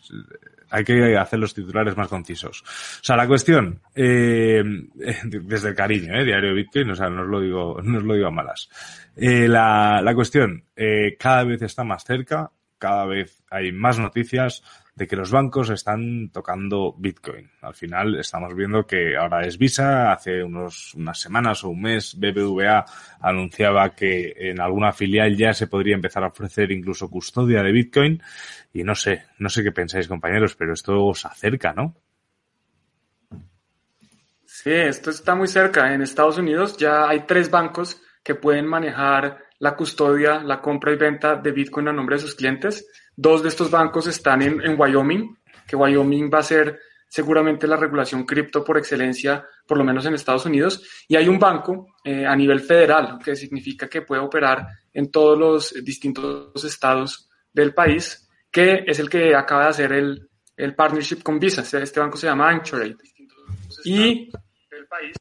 hay 0.68 0.84
que 0.84 1.16
hacer 1.16 1.38
los 1.38 1.54
titulares 1.54 1.96
más 1.96 2.08
concisos. 2.08 2.62
O 2.62 3.04
sea, 3.04 3.16
la 3.16 3.26
cuestión, 3.26 3.80
eh, 3.94 4.62
desde 5.24 5.68
el 5.70 5.74
cariño, 5.74 6.14
eh, 6.14 6.24
diario 6.24 6.54
Bitcoin, 6.54 6.90
o 6.90 6.94
sea, 6.94 7.08
no 7.08 7.22
os 7.22 7.28
lo 7.28 7.40
digo, 7.40 7.80
no 7.82 7.98
os 7.98 8.04
lo 8.04 8.14
digo 8.14 8.26
a 8.26 8.30
malas. 8.30 8.68
Eh, 9.16 9.48
la, 9.48 10.02
la 10.02 10.14
cuestión, 10.14 10.64
eh, 10.76 11.16
cada 11.18 11.44
vez 11.44 11.62
está 11.62 11.82
más 11.82 12.04
cerca, 12.04 12.50
cada 12.78 13.06
vez 13.06 13.42
hay 13.50 13.72
más 13.72 13.98
noticias 13.98 14.62
de 14.96 15.06
que 15.08 15.16
los 15.16 15.30
bancos 15.30 15.70
están 15.70 16.30
tocando 16.30 16.94
Bitcoin. 16.96 17.50
Al 17.62 17.74
final 17.74 18.18
estamos 18.18 18.54
viendo 18.54 18.86
que 18.86 19.16
ahora 19.16 19.44
es 19.44 19.58
Visa, 19.58 20.12
hace 20.12 20.42
unos, 20.42 20.94
unas 20.94 21.18
semanas 21.18 21.64
o 21.64 21.70
un 21.70 21.82
mes 21.82 22.14
BBVA 22.16 22.84
anunciaba 23.20 23.94
que 23.94 24.34
en 24.36 24.60
alguna 24.60 24.92
filial 24.92 25.36
ya 25.36 25.52
se 25.52 25.66
podría 25.66 25.96
empezar 25.96 26.22
a 26.22 26.28
ofrecer 26.28 26.70
incluso 26.70 27.10
custodia 27.10 27.62
de 27.62 27.72
Bitcoin 27.72 28.22
y 28.72 28.84
no 28.84 28.94
sé, 28.94 29.24
no 29.38 29.48
sé 29.48 29.64
qué 29.64 29.72
pensáis 29.72 30.06
compañeros, 30.06 30.54
pero 30.54 30.74
esto 30.74 31.04
os 31.04 31.24
acerca, 31.26 31.72
¿no? 31.72 31.96
Sí, 34.44 34.70
esto 34.70 35.10
está 35.10 35.34
muy 35.34 35.48
cerca. 35.48 35.92
En 35.92 36.02
Estados 36.02 36.38
Unidos 36.38 36.76
ya 36.76 37.08
hay 37.08 37.26
tres 37.26 37.50
bancos 37.50 38.00
que 38.22 38.36
pueden 38.36 38.66
manejar 38.66 39.44
la 39.58 39.74
custodia, 39.74 40.40
la 40.40 40.60
compra 40.60 40.92
y 40.92 40.96
venta 40.96 41.36
de 41.36 41.52
Bitcoin 41.52 41.88
a 41.88 41.92
nombre 41.92 42.16
de 42.16 42.22
sus 42.22 42.34
clientes. 42.34 42.86
Dos 43.16 43.42
de 43.42 43.48
estos 43.48 43.70
bancos 43.70 44.06
están 44.06 44.42
en, 44.42 44.60
en 44.60 44.78
Wyoming, 44.78 45.36
que 45.66 45.76
Wyoming 45.76 46.30
va 46.32 46.38
a 46.38 46.42
ser 46.42 46.78
seguramente 47.14 47.68
la 47.68 47.76
regulación 47.76 48.24
cripto 48.24 48.64
por 48.64 48.76
excelencia, 48.76 49.46
por 49.68 49.78
lo 49.78 49.84
menos 49.84 50.04
en 50.04 50.14
Estados 50.14 50.46
Unidos. 50.46 50.82
Y 51.06 51.14
hay 51.14 51.28
un 51.28 51.38
banco 51.38 51.94
eh, 52.02 52.26
a 52.26 52.34
nivel 52.34 52.58
federal, 52.58 53.20
que 53.24 53.36
significa 53.36 53.88
que 53.88 54.02
puede 54.02 54.20
operar 54.20 54.66
en 54.92 55.12
todos 55.12 55.38
los 55.38 55.84
distintos 55.84 56.64
estados 56.64 57.30
del 57.52 57.72
país, 57.72 58.28
que 58.50 58.82
es 58.84 58.98
el 58.98 59.08
que 59.08 59.32
acaba 59.34 59.62
de 59.62 59.68
hacer 59.68 59.92
el, 59.92 60.28
el 60.56 60.74
partnership 60.74 61.22
con 61.22 61.38
Visa. 61.38 61.62
Este 61.62 62.00
banco 62.00 62.16
se 62.16 62.26
llama 62.26 62.48
Anchorage. 62.48 62.96
Y 63.84 64.30
del 64.70 64.86
país. 64.88 65.16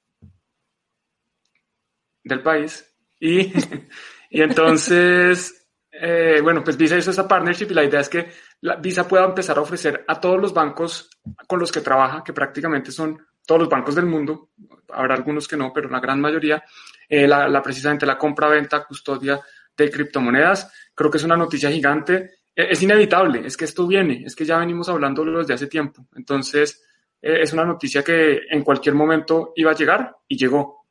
Del 2.23 2.41
país. 2.41 2.95
Y, 3.19 3.53
y 4.31 4.41
entonces 4.41 5.62
eh, 6.01 6.39
bueno, 6.41 6.63
pues 6.63 6.75
Visa 6.75 6.97
hizo 6.97 7.11
esta 7.11 7.27
partnership 7.27 7.67
y 7.69 7.73
la 7.73 7.83
idea 7.83 7.99
es 7.99 8.09
que 8.09 8.31
la 8.61 8.75
Visa 8.75 9.07
pueda 9.07 9.25
empezar 9.25 9.57
a 9.57 9.61
ofrecer 9.61 10.03
a 10.07 10.19
todos 10.19 10.39
los 10.39 10.53
bancos 10.53 11.09
con 11.47 11.59
los 11.59 11.71
que 11.71 11.81
trabaja, 11.81 12.23
que 12.23 12.33
prácticamente 12.33 12.91
son 12.91 13.19
todos 13.45 13.61
los 13.61 13.69
bancos 13.69 13.95
del 13.95 14.05
mundo, 14.05 14.49
habrá 14.89 15.15
algunos 15.15 15.47
que 15.47 15.57
no, 15.57 15.71
pero 15.73 15.89
la 15.89 15.99
gran 15.99 16.19
mayoría, 16.19 16.63
eh, 17.09 17.27
la, 17.27 17.47
la, 17.47 17.61
precisamente 17.61 18.05
la 18.05 18.17
compra, 18.17 18.47
venta, 18.47 18.85
custodia 18.85 19.39
de 19.75 19.89
criptomonedas. 19.89 20.71
Creo 20.95 21.09
que 21.09 21.17
es 21.17 21.23
una 21.23 21.37
noticia 21.37 21.69
gigante. 21.69 22.31
Eh, 22.55 22.67
es 22.69 22.81
inevitable, 22.81 23.45
es 23.45 23.57
que 23.57 23.65
esto 23.65 23.87
viene, 23.87 24.23
es 24.25 24.35
que 24.35 24.45
ya 24.45 24.57
venimos 24.57 24.89
hablando 24.89 25.23
desde 25.25 25.53
hace 25.53 25.67
tiempo. 25.67 26.07
Entonces, 26.15 26.83
eh, 27.21 27.39
es 27.41 27.53
una 27.53 27.65
noticia 27.65 28.03
que 28.03 28.41
en 28.49 28.63
cualquier 28.63 28.95
momento 28.95 29.53
iba 29.55 29.71
a 29.71 29.75
llegar 29.75 30.15
y 30.27 30.37
llegó. 30.37 30.82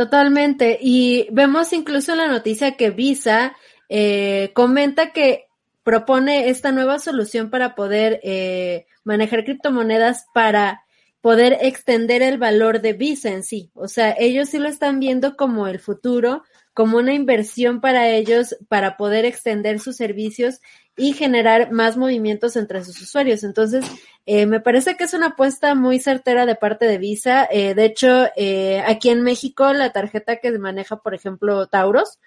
Totalmente. 0.00 0.78
Y 0.80 1.28
vemos 1.30 1.74
incluso 1.74 2.12
en 2.12 2.18
la 2.18 2.26
noticia 2.26 2.74
que 2.78 2.88
Visa 2.88 3.54
eh, 3.90 4.50
comenta 4.54 5.12
que 5.12 5.48
propone 5.82 6.48
esta 6.48 6.72
nueva 6.72 6.98
solución 6.98 7.50
para 7.50 7.74
poder 7.74 8.18
eh, 8.22 8.86
manejar 9.04 9.44
criptomonedas 9.44 10.24
para 10.32 10.84
poder 11.20 11.58
extender 11.60 12.22
el 12.22 12.38
valor 12.38 12.80
de 12.80 12.94
Visa 12.94 13.28
en 13.28 13.42
sí. 13.42 13.70
O 13.74 13.88
sea, 13.88 14.16
ellos 14.18 14.48
sí 14.48 14.58
lo 14.58 14.70
están 14.70 15.00
viendo 15.00 15.36
como 15.36 15.66
el 15.66 15.78
futuro, 15.78 16.44
como 16.80 16.96
una 16.96 17.12
inversión 17.12 17.82
para 17.82 18.08
ellos 18.08 18.56
para 18.68 18.96
poder 18.96 19.26
extender 19.26 19.80
sus 19.80 19.96
servicios 19.96 20.62
y 20.96 21.12
generar 21.12 21.72
más 21.72 21.98
movimientos 21.98 22.56
entre 22.56 22.82
sus 22.82 22.98
usuarios. 23.02 23.44
Entonces, 23.44 23.84
eh, 24.24 24.46
me 24.46 24.60
parece 24.60 24.96
que 24.96 25.04
es 25.04 25.12
una 25.12 25.26
apuesta 25.26 25.74
muy 25.74 25.98
certera 25.98 26.46
de 26.46 26.54
parte 26.54 26.86
de 26.86 26.96
Visa. 26.96 27.46
Eh, 27.50 27.74
de 27.74 27.84
hecho, 27.84 28.28
eh, 28.34 28.82
aquí 28.86 29.10
en 29.10 29.20
México, 29.20 29.70
la 29.74 29.92
tarjeta 29.92 30.36
que 30.36 30.58
maneja, 30.58 31.02
por 31.02 31.12
ejemplo, 31.12 31.66
Tauros, 31.66 32.18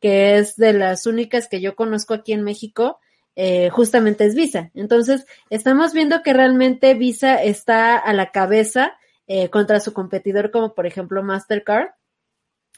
que 0.00 0.38
es 0.38 0.56
de 0.56 0.72
las 0.72 1.06
únicas 1.06 1.46
que 1.46 1.60
yo 1.60 1.76
conozco 1.76 2.14
aquí 2.14 2.32
en 2.32 2.42
México, 2.42 2.98
eh, 3.36 3.70
justamente 3.70 4.24
es 4.24 4.34
Visa. 4.34 4.72
Entonces, 4.74 5.24
estamos 5.50 5.92
viendo 5.92 6.24
que 6.24 6.32
realmente 6.32 6.94
Visa 6.94 7.40
está 7.40 7.96
a 7.96 8.12
la 8.12 8.32
cabeza 8.32 8.98
eh, 9.28 9.50
contra 9.50 9.78
su 9.78 9.92
competidor, 9.92 10.50
como 10.50 10.74
por 10.74 10.88
ejemplo 10.88 11.22
Mastercard 11.22 11.90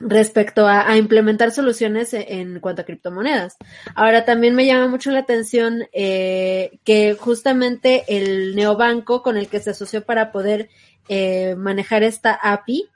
respecto 0.08 0.66
a, 0.66 0.96
implementar 0.96 1.52
soluciones 1.52 2.12
en, 2.14 2.24
en, 2.28 2.60
cuanto 2.60 2.82
a 2.82 2.84
criptomonedas. 2.84 3.56
Ahora 3.94 4.24
también 4.24 4.54
me 4.54 4.66
llama 4.66 4.88
mucho 4.88 5.10
la 5.10 5.20
atención 5.20 5.84
eh, 5.92 6.78
que 6.84 7.14
justamente 7.14 8.04
el 8.08 8.56
neobanco 8.56 9.22
con 9.22 9.36
el 9.36 9.48
que 9.48 9.60
se 9.60 9.70
asoció 9.70 10.04
para 10.04 10.32
poder 10.32 10.68
eh, 11.08 11.54
manejar 11.56 12.02
esta 12.02 12.34
API 12.34 12.88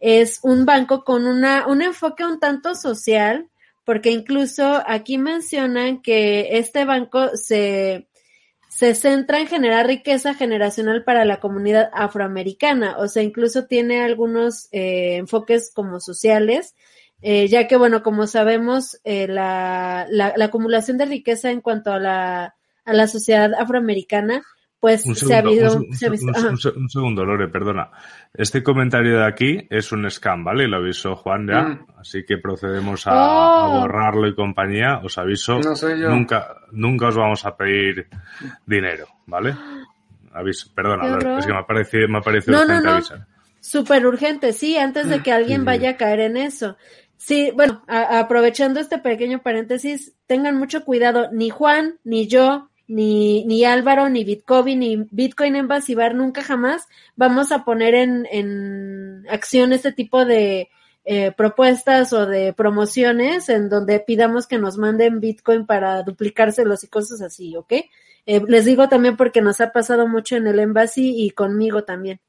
es 0.00 0.40
un 0.42 0.66
banco 0.66 1.04
con 1.04 1.26
una, 1.26 1.66
un 1.66 1.80
enfoque 1.80 2.24
un 2.24 2.38
tanto 2.38 2.74
social, 2.74 3.48
porque 3.84 4.10
incluso 4.10 4.82
aquí 4.86 5.18
mencionan 5.18 6.02
que 6.02 6.58
este 6.58 6.84
banco 6.84 7.30
se, 7.36 8.08
se 8.74 8.96
centra 8.96 9.38
en 9.38 9.46
generar 9.46 9.86
riqueza 9.86 10.34
generacional 10.34 11.04
para 11.04 11.24
la 11.24 11.38
comunidad 11.38 11.90
afroamericana, 11.92 12.96
o 12.98 13.06
sea, 13.06 13.22
incluso 13.22 13.66
tiene 13.66 14.02
algunos 14.02 14.66
eh, 14.72 15.14
enfoques 15.14 15.70
como 15.72 16.00
sociales, 16.00 16.74
eh, 17.22 17.46
ya 17.46 17.68
que, 17.68 17.76
bueno, 17.76 18.02
como 18.02 18.26
sabemos, 18.26 18.98
eh, 19.04 19.28
la, 19.28 20.08
la, 20.10 20.32
la, 20.36 20.46
acumulación 20.46 20.98
de 20.98 21.06
riqueza 21.06 21.52
en 21.52 21.60
cuanto 21.60 21.92
a 21.92 22.00
la, 22.00 22.56
a 22.84 22.92
la 22.92 23.06
sociedad 23.06 23.54
afroamericana, 23.54 24.42
pues 24.84 25.00
se 25.00 25.34
ha 25.34 25.38
habido... 25.38 25.78
Un, 25.78 25.86
un, 26.76 26.90
segundo, 26.90 27.24
Lore, 27.24 27.48
perdona. 27.48 27.88
Este 28.34 28.62
comentario 28.62 29.16
de 29.16 29.24
aquí 29.26 29.66
es 29.70 29.90
un 29.92 30.10
scam, 30.10 30.44
¿vale? 30.44 30.68
Lo 30.68 30.76
avisó 30.76 31.16
Juan 31.16 31.46
ya, 31.48 31.62
mm. 31.62 31.86
así 32.00 32.22
que 32.22 32.36
procedemos 32.36 33.06
a, 33.06 33.12
oh. 33.14 33.80
borrarlo 33.80 34.28
y 34.28 34.34
compañía. 34.34 35.00
Os 35.02 35.16
aviso, 35.16 35.58
nunca, 36.06 36.56
nunca 36.72 37.08
os 37.08 37.16
vamos 37.16 37.46
a 37.46 37.56
pedir 37.56 38.08
dinero, 38.66 39.06
¿vale? 39.24 39.56
Aviso, 40.34 40.68
perdona, 40.74 41.08
Lore, 41.08 41.38
es 41.38 41.46
que 41.46 41.52
me 41.54 41.60
ha 41.60 41.66
parecido, 41.66 42.08
me 42.08 42.18
ha 42.18 42.20
parecido 42.20 42.58
no, 42.58 42.82
no, 42.82 42.82
no. 42.82 43.00
Súper 43.60 44.06
urgente, 44.06 44.52
sí, 44.52 44.76
antes 44.76 45.08
de 45.08 45.22
que 45.22 45.32
alguien 45.32 45.64
vaya 45.64 45.92
a 45.92 45.96
caer 45.96 46.20
en 46.20 46.36
eso. 46.36 46.76
Sí, 47.16 47.52
bueno, 47.54 47.82
aprovechando 47.88 48.80
este 48.80 48.98
pequeño 48.98 49.40
paréntesis, 49.40 50.14
tengan 50.26 50.58
mucho 50.58 50.84
cuidado, 50.84 51.30
ni 51.32 51.48
Juan, 51.48 51.98
ni 52.04 52.28
yo, 52.28 52.68
ni, 52.86 53.44
ni 53.44 53.64
Álvaro, 53.64 54.08
ni 54.08 54.24
Bitcoin, 54.24 54.80
ni 54.80 55.06
Bitcoin 55.10 55.56
en 55.56 55.68
Basibar, 55.68 56.14
nunca 56.14 56.42
jamás 56.42 56.86
vamos 57.16 57.52
a 57.52 57.64
poner 57.64 57.94
en, 57.94 58.26
en 58.30 59.24
acción 59.28 59.72
este 59.72 59.92
tipo 59.92 60.24
de 60.24 60.68
eh, 61.06 61.32
propuestas 61.32 62.14
o 62.14 62.24
de 62.24 62.54
promociones 62.54 63.50
en 63.50 63.68
donde 63.68 64.00
pidamos 64.00 64.46
que 64.46 64.56
nos 64.56 64.78
manden 64.78 65.20
Bitcoin 65.20 65.66
para 65.66 66.02
duplicárselos 66.02 66.82
y 66.82 66.88
cosas 66.88 67.20
así, 67.20 67.54
¿ok? 67.56 67.72
Eh, 68.26 68.40
les 68.48 68.64
digo 68.64 68.88
también 68.88 69.16
porque 69.16 69.42
nos 69.42 69.60
ha 69.60 69.70
pasado 69.70 70.08
mucho 70.08 70.36
en 70.36 70.46
el 70.46 70.58
Embassy 70.58 71.14
y 71.14 71.30
conmigo 71.30 71.84
también. 71.84 72.20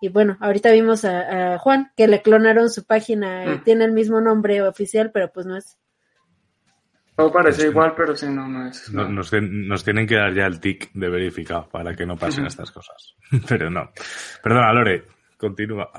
Y 0.00 0.08
bueno, 0.08 0.38
ahorita 0.40 0.72
vimos 0.72 1.04
a, 1.04 1.58
Juan 1.58 1.92
que 1.94 2.08
le 2.08 2.22
clonaron 2.22 2.70
su 2.70 2.84
página, 2.84 3.44
y 3.44 3.48
mm. 3.48 3.64
tiene 3.64 3.84
el 3.84 3.92
mismo 3.92 4.20
nombre 4.20 4.62
oficial, 4.62 5.10
pero 5.12 5.30
pues 5.30 5.44
no 5.46 5.56
es. 5.56 5.76
Todo 7.16 7.30
parece 7.30 7.66
igual, 7.66 7.94
pero 7.96 8.16
sí, 8.16 8.26
no, 8.26 8.48
no 8.48 8.68
es. 8.68 8.90
Nos, 8.90 9.84
tienen 9.84 10.06
que 10.06 10.16
dar 10.16 10.32
ya 10.34 10.46
el 10.46 10.60
tic 10.60 10.90
de 10.92 11.08
verificado 11.08 11.68
para 11.68 11.94
que 11.94 12.06
no 12.06 12.16
pasen 12.16 12.46
estas 12.46 12.70
cosas. 12.70 13.14
Pero 13.48 13.70
no. 13.70 13.90
Perdona, 14.42 14.72
Lore, 14.72 15.04
continúa. 15.36 15.90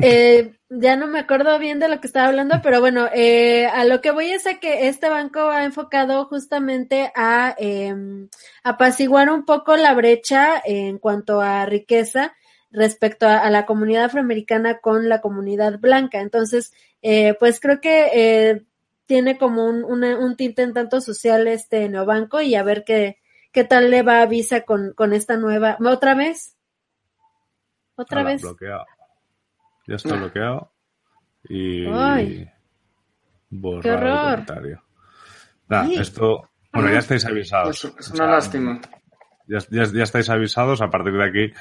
Eh, 0.00 0.58
ya 0.68 0.96
no 0.96 1.06
me 1.06 1.20
acuerdo 1.20 1.58
bien 1.58 1.78
de 1.78 1.88
lo 1.88 2.00
que 2.00 2.06
estaba 2.06 2.28
hablando, 2.28 2.60
pero 2.62 2.80
bueno, 2.80 3.08
eh, 3.14 3.66
a 3.66 3.86
lo 3.86 4.02
que 4.02 4.10
voy 4.10 4.30
es 4.30 4.46
a 4.46 4.60
que 4.60 4.88
este 4.88 5.08
banco 5.08 5.48
ha 5.48 5.64
enfocado 5.64 6.26
justamente 6.26 7.10
a 7.14 7.54
eh, 7.58 7.94
apaciguar 8.62 9.30
un 9.30 9.46
poco 9.46 9.74
la 9.76 9.94
brecha 9.94 10.60
en 10.62 10.98
cuanto 10.98 11.40
a 11.40 11.64
riqueza 11.64 12.34
respecto 12.70 13.26
a, 13.26 13.48
la 13.48 13.64
comunidad 13.64 14.04
afroamericana 14.04 14.78
con 14.80 15.08
la 15.08 15.20
comunidad 15.20 15.78
blanca. 15.78 16.20
Entonces, 16.20 16.72
eh, 17.00 17.34
pues 17.38 17.58
creo 17.58 17.80
que 17.80 18.10
eh, 18.12 18.62
tiene 19.06 19.38
como 19.38 19.64
un, 19.66 19.84
un 19.84 20.36
tinte 20.36 20.62
en 20.62 20.72
tanto 20.72 21.00
social 21.00 21.46
este 21.46 21.88
neobanco 21.88 22.40
y 22.40 22.54
a 22.54 22.62
ver 22.62 22.84
qué, 22.84 23.18
qué 23.52 23.64
tal 23.64 23.90
le 23.90 24.02
va 24.02 24.20
a 24.20 24.26
Visa 24.26 24.62
con, 24.62 24.92
con 24.94 25.12
esta 25.12 25.36
nueva. 25.36 25.78
¿Otra 25.80 26.14
vez? 26.14 26.56
¿Otra 27.94 28.22
vez? 28.22 28.42
Bloqueado. 28.42 28.84
Ya 29.86 29.96
está 29.96 30.16
bloqueado. 30.16 30.72
Y. 31.48 31.86
Ay, 31.86 32.50
¡Qué 33.82 33.90
horror! 33.90 34.44
esto. 35.92 36.50
Bueno, 36.72 36.92
ya 36.92 36.98
estáis 36.98 37.24
avisados. 37.24 37.84
Es, 37.98 38.10
una 38.10 38.26
lástima. 38.26 38.80
Ya, 39.46 39.58
ya, 39.70 39.84
ya, 39.84 40.02
estáis 40.02 40.28
avisados. 40.28 40.82
A 40.82 40.90
partir 40.90 41.14
de 41.14 41.24
aquí 41.24 41.54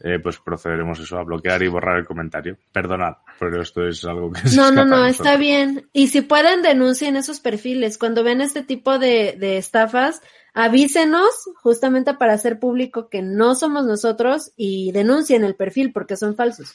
eh, 0.00 0.18
pues 0.18 0.38
procederemos 0.38 0.98
eso 0.98 1.18
a 1.18 1.24
bloquear 1.24 1.62
y 1.62 1.68
borrar 1.68 1.98
el 1.98 2.06
comentario. 2.06 2.56
Perdonad, 2.72 3.14
pero 3.38 3.60
esto 3.60 3.86
es 3.86 4.04
algo 4.04 4.32
que... 4.32 4.40
No, 4.56 4.70
no, 4.70 4.84
no, 4.84 5.04
está 5.04 5.36
bien. 5.36 5.88
Y 5.92 6.08
si 6.08 6.22
pueden, 6.22 6.62
denuncien 6.62 7.16
esos 7.16 7.40
perfiles. 7.40 7.98
Cuando 7.98 8.24
ven 8.24 8.40
este 8.40 8.62
tipo 8.62 8.98
de, 8.98 9.36
de 9.38 9.58
estafas, 9.58 10.22
avísenos 10.54 11.30
justamente 11.62 12.14
para 12.14 12.32
hacer 12.32 12.58
público 12.58 13.08
que 13.08 13.22
no 13.22 13.54
somos 13.54 13.84
nosotros 13.84 14.52
y 14.56 14.90
denuncien 14.92 15.44
el 15.44 15.54
perfil 15.54 15.92
porque 15.92 16.16
son 16.16 16.34
falsos. 16.34 16.74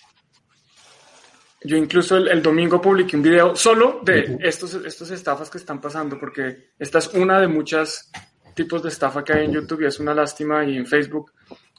Yo 1.64 1.78
incluso 1.78 2.18
el, 2.18 2.44
domingo 2.44 2.80
publiqué 2.80 3.18
un 3.18 3.24
video 3.24 3.56
solo 3.56 4.02
de 4.04 4.38
estos, 4.42 4.76
estos 4.76 5.10
estafas 5.10 5.50
que 5.50 5.58
están 5.58 5.82
pasando, 5.82 6.20
porque 6.20 6.74
esta 6.78 7.00
es 7.00 7.08
una 7.16 7.40
de 7.40 7.48
muchas 7.48 8.12
tipos 8.54 8.84
de 8.84 8.90
estafa 8.90 9.24
que 9.24 9.34
hay 9.34 9.46
en 9.46 9.54
YouTube 9.54 9.82
y 9.82 9.86
es 9.86 10.00
una 10.00 10.14
lástima 10.14 10.64
y 10.64 10.78
en 10.78 10.86
Facebook 10.86 11.32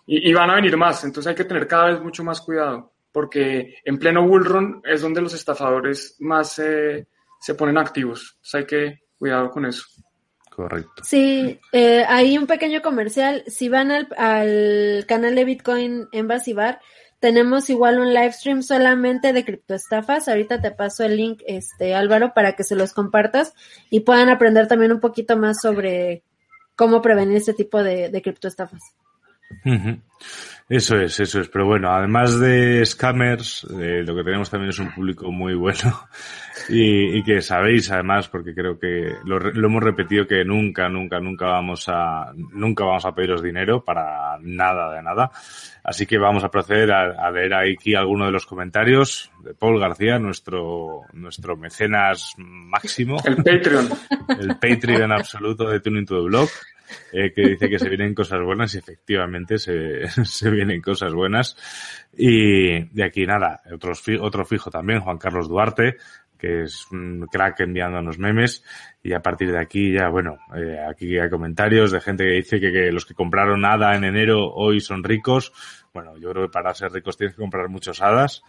y, 0.07 0.33
van 0.33 0.51
a 0.51 0.55
venir 0.55 0.77
más, 0.77 1.03
entonces 1.05 1.31
hay 1.31 1.35
que 1.35 1.45
tener 1.45 1.67
cada 1.67 1.87
vez 1.87 2.01
mucho 2.01 2.23
más 2.23 2.41
cuidado, 2.41 2.93
porque 3.11 3.77
en 3.85 3.99
pleno 3.99 4.27
bullrun 4.27 4.81
es 4.85 5.03
donde 5.03 5.21
los 5.21 5.35
estafadores 5.35 6.17
más 6.21 6.53
se 6.53 7.55
ponen 7.57 7.79
activos. 7.79 8.35
Entonces 8.37 8.55
hay 8.55 8.67
que 8.67 9.01
cuidado 9.19 9.51
con 9.51 9.67
eso. 9.67 9.85
Correcto. 10.57 11.03
Sí, 11.05 11.61
eh, 11.73 12.05
hay 12.09 12.39
un 12.39 12.47
pequeño 12.47 12.81
comercial. 12.81 13.45
Si 13.47 13.69
van 13.69 13.91
al, 13.91 14.09
al 14.17 15.05
canal 15.07 15.35
de 15.35 15.45
Bitcoin 15.45 16.09
en 16.13 16.29
Basibar, 16.29 16.81
tenemos 17.21 17.69
igual 17.69 17.99
un 17.99 18.15
live 18.15 18.33
stream 18.33 18.63
solamente 18.63 19.35
de 19.35 19.45
criptoestafas. 19.45 20.29
Ahorita 20.29 20.63
te 20.63 20.71
paso 20.71 21.05
el 21.05 21.17
link, 21.19 21.43
este 21.47 21.95
Álvaro, 21.95 22.33
para 22.35 22.55
que 22.55 22.65
se 22.65 22.75
los 22.75 22.95
compartas 22.95 23.53
y 23.91 24.01
puedan 24.01 24.31
aprender 24.31 24.67
también 24.67 24.93
un 24.93 25.01
poquito 25.01 25.37
más 25.37 25.61
sobre 25.61 26.23
cómo 26.75 27.03
prevenir 27.03 27.37
este 27.37 27.53
tipo 27.53 27.83
de, 27.83 28.09
de 28.09 28.23
criptoestafas. 28.23 28.95
Eso 30.69 30.99
es, 30.99 31.21
eso 31.21 31.41
es. 31.41 31.49
Pero 31.49 31.67
bueno, 31.67 31.93
además 31.93 32.41
de 32.41 32.85
scammers, 32.85 33.65
eh, 33.71 34.03
lo 34.05 34.17
que 34.17 34.25
tenemos 34.25 34.51
también 34.51 34.71
es 34.71 34.79
un 34.81 34.93
público 34.93 35.31
muy 35.31 35.55
bueno 35.55 36.09
y, 36.69 37.23
que 37.23 37.41
sabéis 37.41 37.91
además, 37.93 38.29
porque 38.29 38.53
creo 38.53 38.77
que 38.77 39.15
lo, 39.25 39.39
hemos 39.39 39.83
repetido 39.83 40.27
que 40.27 40.45
nunca, 40.45 40.89
nunca, 40.89 41.21
nunca 41.21 41.47
vamos 41.47 41.89
a, 41.89 42.33
nunca 42.35 42.85
vamos 42.85 43.05
a 43.05 43.15
pediros 43.15 43.45
dinero 43.45 43.85
para 43.85 44.39
nada 44.41 44.93
de 44.93 45.03
nada. 45.03 45.31
Así 45.85 46.05
que 46.05 46.19
vamos 46.19 46.43
a 46.43 46.51
proceder 46.51 46.91
a, 46.91 47.31
leer 47.31 47.55
aquí 47.55 47.95
algunos 47.95 48.27
de 48.27 48.33
los 48.33 48.45
comentarios 48.45 49.31
de 49.45 49.55
Paul 49.55 49.79
García, 49.79 50.19
nuestro, 50.19 51.03
nuestro 51.13 51.57
mecenas 51.57 52.35
máximo. 52.39 53.19
El 53.25 53.37
Patreon. 53.37 53.89
El 54.41 54.57
Patreon 54.59 55.13
absoluto 55.13 55.69
de 55.69 55.79
Tuning 55.79 56.07
to 56.07 56.17
the 56.17 56.23
Blog. 56.23 56.49
Eh, 57.13 57.33
que 57.33 57.43
dice 57.43 57.69
que 57.69 57.79
se 57.79 57.89
vienen 57.89 58.15
cosas 58.15 58.41
buenas 58.43 58.75
y 58.75 58.79
efectivamente 58.79 59.59
se, 59.59 60.07
se 60.25 60.51
vienen 60.51 60.81
cosas 60.81 61.13
buenas. 61.13 61.57
Y 62.17 62.85
de 62.95 63.05
aquí 63.05 63.27
nada, 63.27 63.61
otros, 63.73 64.03
otro 64.21 64.45
fijo 64.45 64.71
también, 64.71 65.01
Juan 65.01 65.19
Carlos 65.19 65.49
Duarte, 65.49 65.97
que 66.39 66.63
es 66.63 66.87
un 66.91 67.27
crack 67.31 67.61
enviándonos 67.61 68.19
memes 68.19 68.65
y 69.03 69.13
a 69.13 69.21
partir 69.21 69.53
de 69.53 69.61
aquí 69.61 69.93
ya, 69.93 70.09
bueno, 70.09 70.39
eh, 70.55 70.79
aquí 70.89 71.19
hay 71.19 71.31
comentarios 71.31 71.93
de 71.93 72.01
gente 72.01 72.25
que 72.25 72.33
dice 72.33 72.61
que, 72.61 72.73
que, 72.73 72.93
los 72.93 73.07
que 73.07 73.15
compraron 73.15 73.61
nada 73.61 73.95
en 73.97 74.05
enero 74.05 74.53
hoy 74.53 74.81
son 74.81 75.05
ricos. 75.05 75.53
Bueno, 75.97 76.15
yo 76.19 76.31
creo 76.31 76.43
que 76.45 76.53
para 76.53 76.75
ser 76.75 76.93
ricos 76.93 77.17
tienes 77.17 77.35
que 77.35 77.41
comprar 77.41 77.71
muchos 77.71 78.03
hadas 78.03 78.43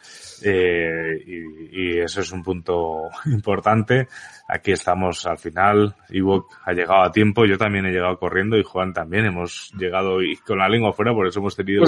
eh, 0.44 1.18
y, 1.26 1.96
y, 1.96 1.98
eso 1.98 2.20
es 2.20 2.30
un 2.34 2.44
punto 2.44 3.04
importante. 3.26 4.10
Aquí 4.50 4.74
estamos 4.74 5.26
al 5.26 5.38
final. 5.38 5.96
Ewok 6.10 6.60
ha 6.66 6.74
llegado 6.74 7.04
a 7.04 7.12
tiempo, 7.14 7.46
yo 7.46 7.58
también 7.58 7.86
he 7.86 7.92
llegado 7.94 8.20
corriendo 8.20 8.58
y 8.58 8.64
Juan 8.64 8.92
también. 8.92 9.28
Hemos 9.28 9.72
llegado 9.78 10.22
y 10.22 10.36
con 10.36 10.58
la 10.58 10.68
lengua 10.68 10.90
afuera, 10.90 11.14
por 11.14 11.26
eso 11.26 11.40
hemos 11.40 11.56
tenido 11.56 11.84
un 11.84 11.88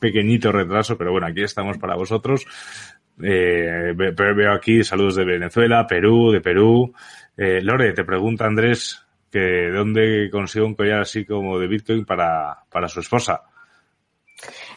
pequeñito 0.00 0.50
retraso, 0.50 0.98
pero 0.98 1.12
bueno, 1.12 1.28
aquí 1.28 1.44
estamos 1.44 1.78
para 1.78 1.94
vosotros. 1.94 2.44
Eh, 3.22 3.92
veo 3.94 4.52
aquí 4.52 4.82
saludos 4.82 5.14
de 5.14 5.24
Venezuela, 5.24 5.86
Perú, 5.86 6.32
de 6.32 6.40
Perú. 6.40 6.92
Eh, 7.36 7.60
Lore, 7.62 7.92
te 7.92 8.02
pregunta 8.02 8.46
Andrés 8.46 9.00
que 9.30 9.70
dónde 9.72 10.28
consigo 10.28 10.66
un 10.66 10.74
collar 10.74 11.02
así 11.02 11.24
como 11.24 11.56
de 11.60 11.68
Bitcoin 11.68 12.04
para, 12.04 12.64
para 12.68 12.88
su 12.88 12.98
esposa. 12.98 13.42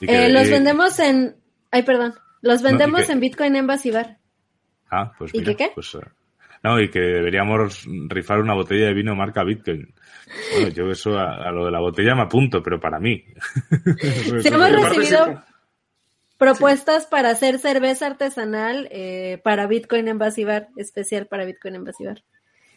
Eh, 0.02 0.30
los 0.30 0.50
vendemos 0.50 1.00
en... 1.00 1.36
Ay, 1.72 1.84
perdón. 1.84 2.14
Los 2.42 2.62
vendemos 2.62 3.10
en 3.10 3.20
Bitcoin 3.20 3.56
en 3.56 3.68
Basibar. 3.68 4.18
Ah, 4.92 5.12
pues 5.18 5.34
¿Y 5.34 5.44
qué, 5.44 5.56
qué? 5.56 5.72
Pues, 5.74 5.96
eh, 5.96 6.08
no, 6.64 6.80
y 6.80 6.90
que 6.90 7.00
deberíamos 7.00 7.86
rifar 8.08 8.40
una 8.40 8.56
botella 8.56 8.88
de 8.88 8.94
vino 8.94 9.16
marca 9.16 9.44
Bitcoin. 9.44 9.94
Bueno, 10.54 10.70
yo 10.70 10.90
eso 10.90 11.18
a, 11.18 11.52
lo 11.52 11.66
de 11.66 11.72
la 11.72 11.80
botella 11.80 12.16
me 12.16 12.24
apunto, 12.24 12.64
pero 12.64 12.80
para 12.80 13.00
mí. 13.00 13.24
Si 14.42 14.48
hemos 14.48 14.72
recibido 14.72 15.44
propuestas 16.38 17.06
para 17.06 17.30
hacer 17.30 17.60
cerveza 17.60 18.08
artesanal 18.08 18.88
eh, 18.92 19.40
para 19.44 19.68
Bitcoin 19.68 20.08
en 20.08 20.18
Basibar, 20.18 20.70
especial 20.76 21.28
para 21.28 21.46
Bitcoin 21.46 21.76
en 21.76 21.84
Basibar. 21.84 22.24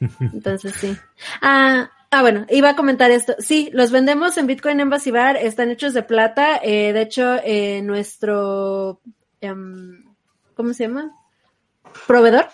Entonces 0.21 0.75
sí. 0.75 0.97
Ah, 1.41 1.91
Ah, 2.11 2.23
bueno, 2.23 2.47
iba 2.49 2.71
a 2.71 2.77
comentar 2.77 3.11
esto. 3.11 3.35
Sí, 3.39 3.69
los 3.73 3.91
vendemos 3.91 4.39
en 4.39 4.47
Bitcoin 4.47 4.81
Embassy 4.81 5.11
Bar, 5.11 5.37
están 5.37 5.71
hechos 5.71 5.93
de 5.93 6.03
plata. 6.03 6.59
Eh, 6.63 6.93
de 6.93 7.03
hecho, 7.03 7.37
eh, 7.45 7.83
nuestro, 7.83 9.01
um, 9.43 10.15
¿cómo 10.55 10.73
se 10.73 10.85
llama? 10.85 11.13
Proveedor. 12.07 12.47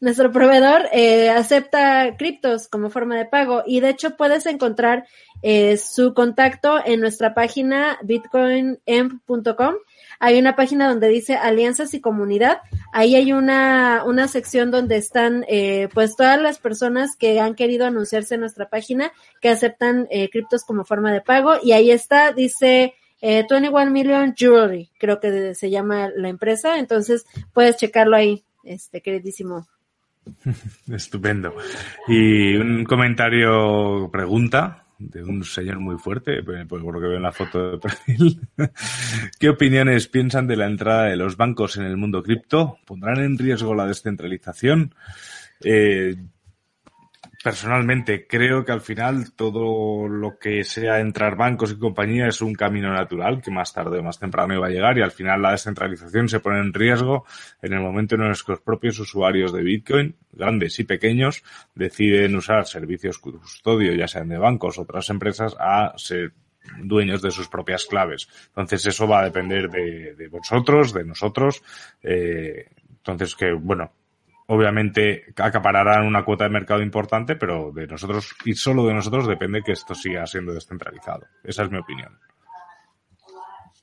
nuestro 0.00 0.30
proveedor 0.30 0.82
eh, 0.92 1.30
acepta 1.30 2.14
criptos 2.18 2.68
como 2.68 2.90
forma 2.90 3.16
de 3.16 3.24
pago 3.24 3.62
y 3.66 3.80
de 3.80 3.88
hecho 3.88 4.16
puedes 4.16 4.44
encontrar 4.44 5.06
eh, 5.40 5.78
su 5.78 6.12
contacto 6.12 6.78
en 6.84 7.00
nuestra 7.00 7.32
página 7.32 7.98
bitcoinemp.com. 8.02 9.74
Hay 10.24 10.38
una 10.38 10.56
página 10.56 10.88
donde 10.88 11.08
dice 11.08 11.36
alianzas 11.36 11.92
y 11.92 12.00
comunidad. 12.00 12.62
Ahí 12.94 13.14
hay 13.14 13.34
una, 13.34 14.04
una 14.06 14.26
sección 14.26 14.70
donde 14.70 14.96
están 14.96 15.44
eh, 15.48 15.90
pues 15.92 16.16
todas 16.16 16.40
las 16.40 16.56
personas 16.56 17.14
que 17.14 17.40
han 17.40 17.54
querido 17.54 17.84
anunciarse 17.84 18.36
en 18.36 18.40
nuestra 18.40 18.70
página 18.70 19.12
que 19.42 19.50
aceptan 19.50 20.06
eh, 20.10 20.30
criptos 20.30 20.64
como 20.64 20.86
forma 20.86 21.12
de 21.12 21.20
pago 21.20 21.56
y 21.62 21.72
ahí 21.72 21.90
está, 21.90 22.32
dice 22.32 22.94
eh, 23.20 23.44
21 23.50 23.90
Million 23.90 24.34
Jewelry, 24.34 24.90
creo 24.98 25.20
que 25.20 25.54
se 25.54 25.68
llama 25.68 26.08
la 26.16 26.30
empresa. 26.30 26.78
Entonces 26.78 27.26
puedes 27.52 27.76
checarlo 27.76 28.16
ahí, 28.16 28.44
este 28.64 29.02
queridísimo 29.02 29.66
Estupendo. 30.90 31.54
Y 32.08 32.56
un 32.56 32.86
comentario, 32.86 34.08
pregunta 34.10 34.83
de 34.98 35.22
un 35.22 35.44
señor 35.44 35.80
muy 35.80 35.96
fuerte, 35.96 36.42
pues, 36.42 36.66
por 36.66 36.80
lo 36.80 37.00
que 37.00 37.06
veo 37.06 37.16
en 37.16 37.22
la 37.22 37.32
foto 37.32 37.72
de 37.72 37.78
perfil. 37.78 38.40
¿Qué 39.38 39.48
opiniones 39.48 40.08
piensan 40.08 40.46
de 40.46 40.56
la 40.56 40.66
entrada 40.66 41.04
de 41.04 41.16
los 41.16 41.36
bancos 41.36 41.76
en 41.76 41.84
el 41.84 41.96
mundo 41.96 42.22
cripto? 42.22 42.78
¿Pondrán 42.84 43.20
en 43.20 43.38
riesgo 43.38 43.74
la 43.74 43.86
descentralización? 43.86 44.94
Eh, 45.62 46.16
personalmente 47.44 48.26
creo 48.26 48.64
que 48.64 48.72
al 48.72 48.80
final 48.80 49.34
todo 49.34 50.08
lo 50.08 50.38
que 50.38 50.64
sea 50.64 51.00
entrar 51.00 51.36
bancos 51.36 51.72
y 51.72 51.78
compañía 51.78 52.26
es 52.26 52.40
un 52.40 52.54
camino 52.54 52.90
natural 52.90 53.42
que 53.42 53.50
más 53.50 53.70
tarde 53.74 53.98
o 53.98 54.02
más 54.02 54.18
temprano 54.18 54.54
iba 54.54 54.66
a 54.66 54.70
llegar 54.70 54.96
y 54.96 55.02
al 55.02 55.10
final 55.10 55.42
la 55.42 55.50
descentralización 55.50 56.26
se 56.30 56.40
pone 56.40 56.60
en 56.60 56.72
riesgo 56.72 57.26
en 57.60 57.74
el 57.74 57.80
momento 57.80 58.14
en 58.14 58.22
el 58.22 58.32
que 58.34 58.52
los 58.52 58.62
propios 58.62 58.98
usuarios 58.98 59.52
de 59.52 59.62
Bitcoin, 59.62 60.16
grandes 60.32 60.78
y 60.78 60.84
pequeños, 60.84 61.44
deciden 61.74 62.34
usar 62.34 62.64
servicios 62.64 63.18
custodio, 63.18 63.92
ya 63.92 64.08
sean 64.08 64.30
de 64.30 64.38
bancos 64.38 64.78
o 64.78 64.82
otras 64.82 65.10
empresas, 65.10 65.54
a 65.60 65.92
ser 65.98 66.32
dueños 66.82 67.20
de 67.20 67.30
sus 67.30 67.48
propias 67.48 67.84
claves. 67.84 68.26
Entonces 68.46 68.86
eso 68.86 69.06
va 69.06 69.20
a 69.20 69.24
depender 69.24 69.68
de, 69.68 70.14
de 70.14 70.28
vosotros, 70.28 70.94
de 70.94 71.04
nosotros. 71.04 71.62
Eh, 72.02 72.70
entonces 72.88 73.34
que, 73.34 73.52
bueno, 73.52 73.92
obviamente 74.46 75.24
acapararán 75.36 76.06
una 76.06 76.24
cuota 76.24 76.44
de 76.44 76.50
mercado 76.50 76.82
importante, 76.82 77.36
pero 77.36 77.72
de 77.72 77.86
nosotros 77.86 78.34
y 78.44 78.54
solo 78.54 78.86
de 78.86 78.94
nosotros 78.94 79.26
depende 79.26 79.62
que 79.62 79.72
esto 79.72 79.94
siga 79.94 80.26
siendo 80.26 80.52
descentralizado. 80.52 81.26
Esa 81.42 81.64
es 81.64 81.70
mi 81.70 81.78
opinión. 81.78 82.18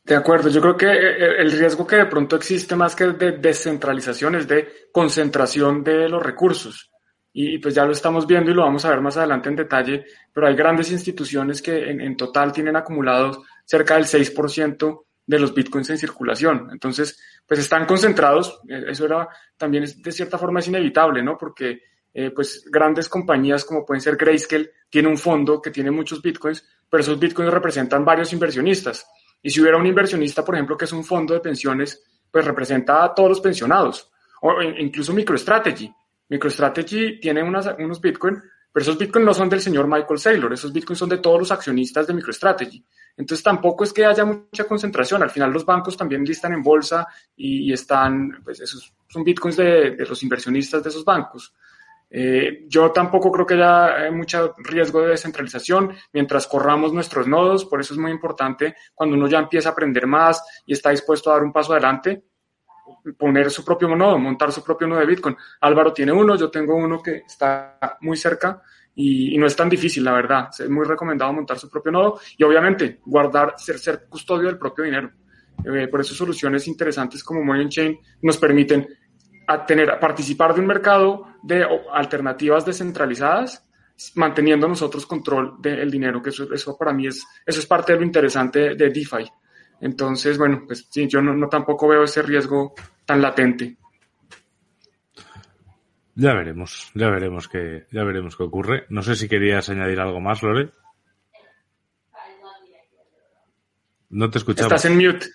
De 0.04 0.16
acuerdo, 0.16 0.50
yo 0.50 0.62
creo 0.62 0.78
que 0.78 0.88
eh, 0.88 1.42
el 1.42 1.52
riesgo 1.52 1.86
que 1.86 1.98
de 1.98 2.06
pronto 2.06 2.36
existe 2.36 2.76
más 2.76 2.96
que 2.96 3.08
de 3.08 3.34
descentralización 3.34 4.36
es 4.36 4.48
de 4.48 4.68
concentración 4.92 5.84
de 5.84 6.10
los 6.10 6.22
recursos. 6.22 6.92
Y 7.34 7.60
pues 7.60 7.74
ya 7.74 7.86
lo 7.86 7.94
estamos 7.94 8.28
viendo 8.28 8.52
y 8.52 8.54
lo 8.54 8.64
vamos 8.64 8.84
a 8.84 8.90
ver 8.90 9.00
más 9.00 9.16
adelante 9.16 9.48
en 9.48 9.56
detalle, 9.56 10.06
pero 10.34 10.48
hay 10.48 10.56
grandes 10.56 10.92
instituciones 10.92 11.62
que 11.62 11.90
en, 11.90 12.02
en 12.02 12.18
total 12.18 12.52
tienen 12.52 12.76
acumulados 12.76 13.40
cerca 13.64 13.96
del 13.96 14.04
6% 14.04 15.06
de 15.26 15.40
los 15.40 15.54
bitcoins 15.54 15.90
en 15.90 15.98
circulación. 15.98 16.70
Entonces, 16.72 17.20
pues 17.46 17.60
están 17.60 17.86
concentrados, 17.86 18.60
eh, 18.68 18.86
eso 18.88 19.06
era 19.06 19.28
también 19.58 19.86
de 19.98 20.12
cierta 20.12 20.38
forma 20.38 20.60
es 20.60 20.68
inevitable, 20.68 21.24
¿no? 21.24 21.38
Porque 21.38 21.82
eh, 22.14 22.32
pues 22.32 22.66
grandes 22.70 23.08
compañías 23.08 23.64
como 23.64 23.86
pueden 23.86 24.02
ser 24.02 24.18
Grayscale 24.18 24.72
tiene 24.90 25.08
un 25.08 25.18
fondo 25.18 25.62
que 25.62 25.72
tiene 25.72 25.92
muchos 25.92 26.22
bitcoins, 26.22 26.66
pero 26.90 27.02
esos 27.02 27.18
bitcoins 27.18 27.54
representan 27.54 28.04
varios 28.04 28.34
inversionistas. 28.34 29.08
Y 29.42 29.50
si 29.50 29.62
hubiera 29.62 29.78
un 29.78 29.88
inversionista, 29.88 30.44
por 30.44 30.56
ejemplo, 30.56 30.78
que 30.78 30.86
es 30.86 30.92
un 30.92 31.04
fondo 31.04 31.34
de 31.34 31.40
pensiones, 31.40 32.04
pues 32.30 32.46
representa 32.46 33.04
a 33.04 33.14
todos 33.14 33.30
los 33.30 33.42
pensionados, 33.42 34.12
o 34.42 34.62
incluso 34.62 35.14
MicroStrategy. 35.14 35.92
MicroStrategy 36.30 37.20
tiene 37.20 37.44
unos 37.44 38.02
bitcoins, 38.02 38.42
pero 38.72 38.84
esos 38.84 38.98
bitcoins 38.98 39.26
no 39.26 39.34
son 39.34 39.50
del 39.50 39.62
señor 39.62 39.88
Michael 39.88 40.20
Saylor, 40.20 40.54
esos 40.54 40.72
bitcoins 40.72 41.00
son 41.00 41.10
de 41.10 41.18
todos 41.18 41.40
los 41.40 41.52
accionistas 41.52 42.08
de 42.08 42.14
MicroStrategy. 42.14 42.84
Entonces 43.18 43.44
tampoco 43.44 43.84
es 43.84 43.92
que 43.92 44.06
haya 44.06 44.24
mucha 44.24 44.64
concentración. 44.64 45.22
Al 45.22 45.30
final 45.30 45.52
los 45.52 45.66
bancos 45.66 45.98
también 45.98 46.24
listan 46.24 46.54
en 46.54 46.64
bolsa 46.64 47.06
y, 47.36 47.72
están, 47.72 48.42
pues 48.44 48.62
esos 48.62 48.94
son 49.08 49.24
bitcoins 49.24 49.58
de, 49.58 49.96
los 50.08 50.24
inversionistas 50.24 50.84
de 50.84 50.90
esos 50.90 51.04
bancos. 51.04 51.54
Eh, 52.10 52.66
yo 52.68 52.92
tampoco 52.92 53.32
creo 53.32 53.46
que 53.46 53.54
haya 53.54 54.12
mucho 54.12 54.54
riesgo 54.58 55.02
de 55.02 55.10
descentralización 55.10 55.94
mientras 56.12 56.48
corramos 56.48 56.94
nuestros 56.94 57.28
nodos. 57.28 57.66
Por 57.66 57.82
eso 57.82 57.94
es 57.94 58.00
muy 58.00 58.12
importante 58.12 58.76
cuando 58.94 59.16
uno 59.16 59.28
ya 59.28 59.40
empieza 59.40 59.70
a 59.70 59.72
aprender 59.74 60.08
más 60.08 60.44
y 60.66 60.74
está 60.74 60.92
dispuesto 60.92 61.30
a 61.30 61.34
dar 61.34 61.44
un 61.44 61.54
paso 61.54 61.74
adelante, 61.74 62.24
poner 63.18 63.50
su 63.50 63.64
propio 63.64 63.96
nodo, 63.96 64.18
montar 64.18 64.52
su 64.52 64.64
propio 64.64 64.88
nodo 64.88 65.00
de 65.00 65.06
Bitcoin. 65.06 65.36
Álvaro 65.62 65.94
tiene 65.94 66.12
uno, 66.12 66.36
yo 66.36 66.50
tengo 66.50 66.76
uno 66.76 67.02
que 67.02 67.24
está 67.28 67.78
muy 68.02 68.18
cerca 68.18 68.62
y, 68.96 69.38
no 69.38 69.48
es 69.48 69.56
tan 69.56 69.70
difícil, 69.70 70.04
la 70.04 70.14
verdad. 70.14 70.50
Es 70.58 70.70
muy 70.70 70.86
recomendado 70.86 71.34
montar 71.34 71.58
su 71.58 71.70
propio 71.70 71.92
nodo 71.92 72.20
y 72.38 72.44
obviamente 72.44 73.00
guardar, 73.06 73.56
ser, 73.58 73.80
ser 73.80 74.06
custodio 74.10 74.48
del 74.48 74.58
propio 74.58 74.84
dinero. 74.84 75.12
Eh, 75.66 75.88
por 75.88 76.02
eso 76.02 76.14
soluciones 76.14 76.68
interesantes 76.68 77.24
como 77.24 77.44
Money 77.44 77.70
Chain 77.70 78.00
nos 78.22 78.38
permiten 78.38 78.88
a 79.48 79.66
tener, 79.66 80.00
participar 80.00 80.54
de 80.54 80.62
un 80.62 80.68
mercado 80.68 81.28
de 81.44 81.66
alternativas 81.92 82.66
descentralizadas, 82.66 83.68
manteniendo 84.16 84.68
nosotros 84.68 85.06
control 85.06 85.56
del 85.60 85.92
dinero, 85.92 86.22
que 86.22 86.30
eso, 86.30 86.52
eso 86.54 86.78
para 86.78 86.94
mí 86.94 87.08
es, 87.08 87.26
eso 87.46 87.60
es 87.60 87.66
parte 87.66 87.94
de 87.94 88.00
lo 88.00 88.06
interesante 88.06 88.76
de 88.76 88.90
DeFi. 88.90 89.30
Entonces, 89.82 90.38
bueno, 90.38 90.64
pues 90.68 90.88
sí, 90.90 91.08
yo 91.08 91.22
no, 91.22 91.34
no 91.34 91.50
tampoco 91.50 91.88
veo 91.88 92.04
ese 92.04 92.22
riesgo 92.22 92.74
tan 93.06 93.22
latente. 93.22 93.78
Ya 96.16 96.34
veremos, 96.34 96.92
ya 96.94 97.10
veremos 97.10 97.48
qué, 97.48 97.88
ya 97.92 98.04
veremos 98.04 98.36
qué 98.36 98.44
ocurre. 98.44 98.86
No 98.90 99.02
sé 99.02 99.16
si 99.16 99.28
querías 99.28 99.70
añadir 99.70 100.00
algo 100.00 100.20
más, 100.20 100.44
Lore. 100.44 100.70
No 104.10 104.30
te 104.30 104.38
escuchaba. 104.38 104.68
Estás 104.68 104.86
en 104.86 104.98
mute. 104.98 105.26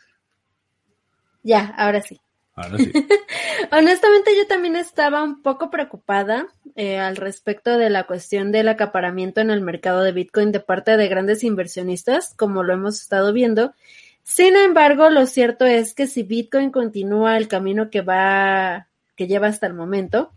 Ya, 1.43 1.75
ahora 1.77 2.03
sí. 2.03 2.21
Ahora 2.55 2.77
sí. 2.79 2.93
Honestamente, 3.73 4.37
yo 4.37 4.47
también 4.47 4.77
estaba 4.77 5.25
un 5.25 5.43
poco 5.43 5.71
preocupada 5.71 6.47
eh, 6.77 6.99
al 6.99 7.17
respecto 7.17 7.79
de 7.79 7.91
la 7.91 8.05
cuestión 8.05 8.53
del 8.53 8.69
acaparamiento 8.69 9.41
en 9.41 9.51
el 9.51 9.63
mercado 9.63 10.03
de 10.03 10.13
Bitcoin 10.13 10.53
de 10.53 10.61
parte 10.61 10.97
de 10.97 11.09
grandes 11.09 11.43
inversionistas, 11.43 12.35
como 12.37 12.63
lo 12.63 12.75
hemos 12.75 13.01
estado 13.01 13.33
viendo. 13.33 13.75
Sin 14.29 14.57
embargo, 14.57 15.09
lo 15.09 15.25
cierto 15.27 15.65
es 15.65 15.95
que 15.95 16.09
si 16.09 16.25
Bitcoin 16.25 16.73
continúa 16.73 17.37
el 17.37 17.47
camino 17.47 17.91
que 17.91 18.01
va, 18.01 18.89
que 19.15 19.29
lleva 19.29 19.47
hasta 19.47 19.69
el 19.69 19.75
momento, 19.75 20.33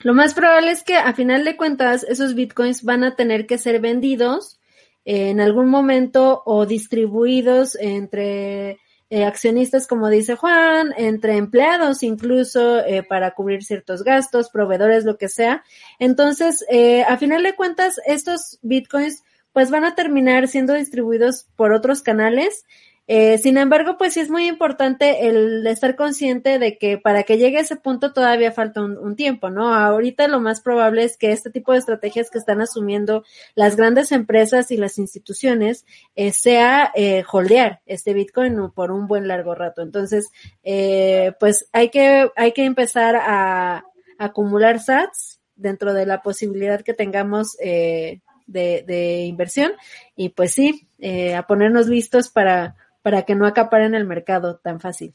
lo 0.00 0.12
más 0.12 0.34
probable 0.34 0.72
es 0.72 0.82
que 0.82 0.96
a 0.96 1.14
final 1.14 1.44
de 1.44 1.56
cuentas 1.56 2.02
esos 2.02 2.34
bitcoins 2.34 2.82
van 2.82 3.04
a 3.04 3.14
tener 3.14 3.46
que 3.46 3.58
ser 3.58 3.80
vendidos 3.80 4.58
eh, 5.04 5.30
en 5.30 5.40
algún 5.40 5.68
momento 5.68 6.42
o 6.44 6.66
distribuidos 6.66 7.76
entre 7.80 8.80
eh, 9.08 9.24
accionistas, 9.24 9.86
como 9.86 10.08
dice 10.08 10.34
Juan, 10.34 10.92
entre 10.96 11.36
empleados 11.36 12.02
incluso 12.02 12.84
eh, 12.84 13.04
para 13.04 13.34
cubrir 13.34 13.62
ciertos 13.62 14.02
gastos, 14.02 14.50
proveedores, 14.50 15.04
lo 15.04 15.16
que 15.16 15.28
sea. 15.28 15.62
Entonces, 16.00 16.66
a 17.06 17.16
final 17.18 17.44
de 17.44 17.54
cuentas, 17.54 18.00
estos 18.04 18.58
bitcoins 18.62 19.22
pues 19.56 19.70
van 19.70 19.86
a 19.86 19.94
terminar 19.94 20.48
siendo 20.48 20.74
distribuidos 20.74 21.46
por 21.56 21.72
otros 21.72 22.02
canales 22.02 22.66
eh, 23.08 23.38
sin 23.38 23.56
embargo, 23.56 23.96
pues 23.98 24.14
sí 24.14 24.20
es 24.20 24.30
muy 24.30 24.48
importante 24.48 25.28
el 25.28 25.64
estar 25.68 25.94
consciente 25.94 26.58
de 26.58 26.76
que 26.76 26.98
para 26.98 27.22
que 27.22 27.38
llegue 27.38 27.58
a 27.58 27.60
ese 27.60 27.76
punto 27.76 28.12
todavía 28.12 28.50
falta 28.50 28.82
un, 28.82 29.14
tiempo, 29.14 29.48
¿no? 29.48 29.72
Ahorita 29.72 30.26
lo 30.26 30.40
más 30.40 30.60
probable 30.60 31.04
es 31.04 31.16
que 31.16 31.30
este 31.30 31.50
tipo 31.50 31.72
de 31.72 31.78
estrategias 31.78 32.30
que 32.30 32.38
están 32.38 32.60
asumiendo 32.60 33.22
las 33.54 33.76
grandes 33.76 34.10
empresas 34.10 34.72
y 34.72 34.76
las 34.76 34.98
instituciones 34.98 35.86
eh, 36.16 36.32
sea 36.32 36.90
eh, 36.96 37.22
holdear 37.30 37.80
este 37.86 38.12
Bitcoin 38.12 38.72
por 38.72 38.90
un 38.90 39.06
buen 39.06 39.28
largo 39.28 39.54
rato. 39.54 39.82
Entonces, 39.82 40.28
eh, 40.64 41.32
pues 41.38 41.68
hay 41.72 41.90
que, 41.90 42.28
hay 42.34 42.52
que 42.52 42.64
empezar 42.64 43.14
a, 43.16 43.84
acumular 44.18 44.80
sats 44.80 45.40
dentro 45.56 45.92
de 45.92 46.06
la 46.06 46.22
posibilidad 46.22 46.80
que 46.80 46.94
tengamos 46.94 47.54
de, 47.58 48.22
de, 48.46 49.24
inversión 49.26 49.72
y 50.16 50.30
pues 50.30 50.52
sí, 50.52 50.88
a 51.36 51.46
ponernos 51.46 51.86
listos 51.88 52.30
para 52.30 52.76
para 53.06 53.22
que 53.22 53.36
no 53.36 53.46
acaparen 53.46 53.94
el 53.94 54.04
mercado 54.04 54.58
tan 54.58 54.80
fácil. 54.80 55.14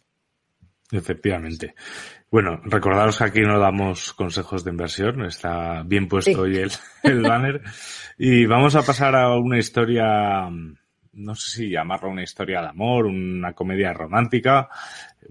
Efectivamente. 0.93 1.75
Bueno, 2.32 2.62
recordaros 2.63 3.17
que 3.17 3.25
aquí 3.25 3.41
no 3.41 3.60
damos 3.60 4.13
consejos 4.13 4.63
de 4.63 4.71
inversión, 4.71 5.25
está 5.25 5.84
bien 5.84 6.08
puesto 6.08 6.43
hoy 6.43 6.56
el, 6.56 6.71
el 7.04 7.21
banner. 7.21 7.62
Y 8.17 8.45
vamos 8.45 8.77
a 8.77 8.84
pasar 8.84 9.13
a 9.17 9.36
una 9.38 9.58
historia, 9.58 10.49
no 11.12 11.36
sé 11.36 11.51
si 11.51 11.69
llamarlo 11.69 12.12
una 12.12 12.23
historia 12.23 12.62
de 12.62 12.69
amor, 12.69 13.08
una 13.08 13.51
comedia 13.51 13.91
romántica. 13.91 14.69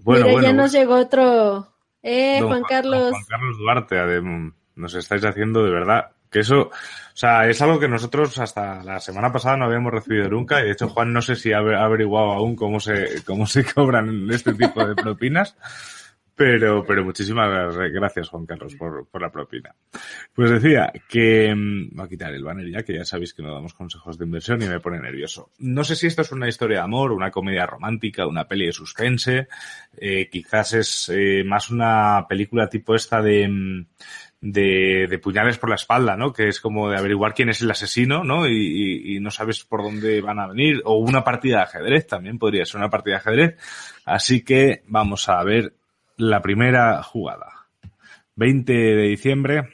Bueno, 0.03 0.25
bueno. 0.29 0.47
Ya 0.47 0.53
nos 0.53 0.71
llegó 0.71 0.99
otro. 0.99 1.67
Eh, 2.03 2.41
Juan 2.43 2.61
Carlos. 2.61 3.09
Juan 3.09 3.23
Carlos 3.27 3.57
Duarte, 3.57 4.21
nos 4.75 4.93
estáis 4.93 5.25
haciendo 5.25 5.63
de 5.63 5.71
verdad 5.71 6.11
que 6.31 6.39
eso, 6.39 6.61
o 6.61 6.71
sea, 7.13 7.47
es 7.47 7.61
algo 7.61 7.79
que 7.79 7.89
nosotros 7.89 8.39
hasta 8.39 8.83
la 8.83 8.99
semana 8.99 9.31
pasada 9.31 9.57
no 9.57 9.65
habíamos 9.65 9.91
recibido 9.91 10.29
nunca. 10.29 10.61
Y 10.61 10.65
de 10.65 10.71
hecho, 10.71 10.87
Juan 10.87 11.11
no 11.11 11.21
sé 11.21 11.35
si 11.35 11.51
ha 11.51 11.57
averiguado 11.57 12.31
aún 12.31 12.55
cómo 12.55 12.79
se, 12.79 13.23
cómo 13.25 13.45
se 13.45 13.65
cobran 13.73 14.29
este 14.31 14.53
tipo 14.53 14.85
de 14.85 14.95
propinas. 14.95 15.55
Pero, 16.33 16.83
pero 16.83 17.03
muchísimas 17.03 17.75
gracias, 17.75 18.29
Juan 18.29 18.47
Carlos, 18.47 18.73
por, 18.75 19.05
por 19.05 19.21
la 19.21 19.31
propina. 19.31 19.75
Pues 20.33 20.49
decía 20.49 20.91
que, 21.07 21.53
mm, 21.53 21.95
voy 21.95 22.05
a 22.05 22.09
quitar 22.09 22.33
el 22.33 22.43
banner 22.43 22.67
ya, 22.67 22.81
que 22.81 22.95
ya 22.95 23.05
sabéis 23.05 23.35
que 23.35 23.43
no 23.43 23.53
damos 23.53 23.75
consejos 23.75 24.17
de 24.17 24.25
inversión 24.25 24.59
y 24.63 24.65
me 24.65 24.79
pone 24.79 24.99
nervioso. 24.99 25.51
No 25.59 25.83
sé 25.83 25.95
si 25.95 26.07
esto 26.07 26.23
es 26.23 26.31
una 26.31 26.47
historia 26.47 26.77
de 26.77 26.83
amor, 26.83 27.11
una 27.11 27.29
comedia 27.29 27.67
romántica, 27.67 28.25
una 28.25 28.47
peli 28.47 28.65
de 28.65 28.71
suspense, 28.71 29.49
eh, 29.97 30.29
quizás 30.31 30.73
es 30.73 31.11
eh, 31.13 31.43
más 31.45 31.69
una 31.69 32.25
película 32.27 32.67
tipo 32.67 32.95
esta 32.95 33.21
de, 33.21 33.47
mm, 33.47 33.85
de, 34.41 35.05
de, 35.07 35.19
puñales 35.19 35.59
por 35.59 35.69
la 35.69 35.75
espalda, 35.75 36.17
¿no? 36.17 36.33
Que 36.33 36.47
es 36.47 36.59
como 36.59 36.89
de 36.89 36.97
averiguar 36.97 37.35
quién 37.35 37.49
es 37.49 37.61
el 37.61 37.69
asesino, 37.69 38.23
¿no? 38.23 38.47
Y, 38.47 38.57
y, 38.57 39.15
y, 39.15 39.19
no 39.19 39.29
sabes 39.29 39.63
por 39.63 39.83
dónde 39.83 40.19
van 40.19 40.39
a 40.39 40.47
venir. 40.47 40.81
O 40.83 40.97
una 40.97 41.23
partida 41.23 41.57
de 41.57 41.63
ajedrez 41.63 42.07
también 42.07 42.39
podría 42.39 42.65
ser 42.65 42.77
una 42.77 42.89
partida 42.89 43.13
de 43.13 43.19
ajedrez. 43.19 43.57
Así 44.03 44.43
que 44.43 44.83
vamos 44.87 45.29
a 45.29 45.43
ver 45.43 45.75
la 46.17 46.41
primera 46.41 47.03
jugada. 47.03 47.67
20 48.35 48.73
de 48.73 49.03
diciembre 49.03 49.69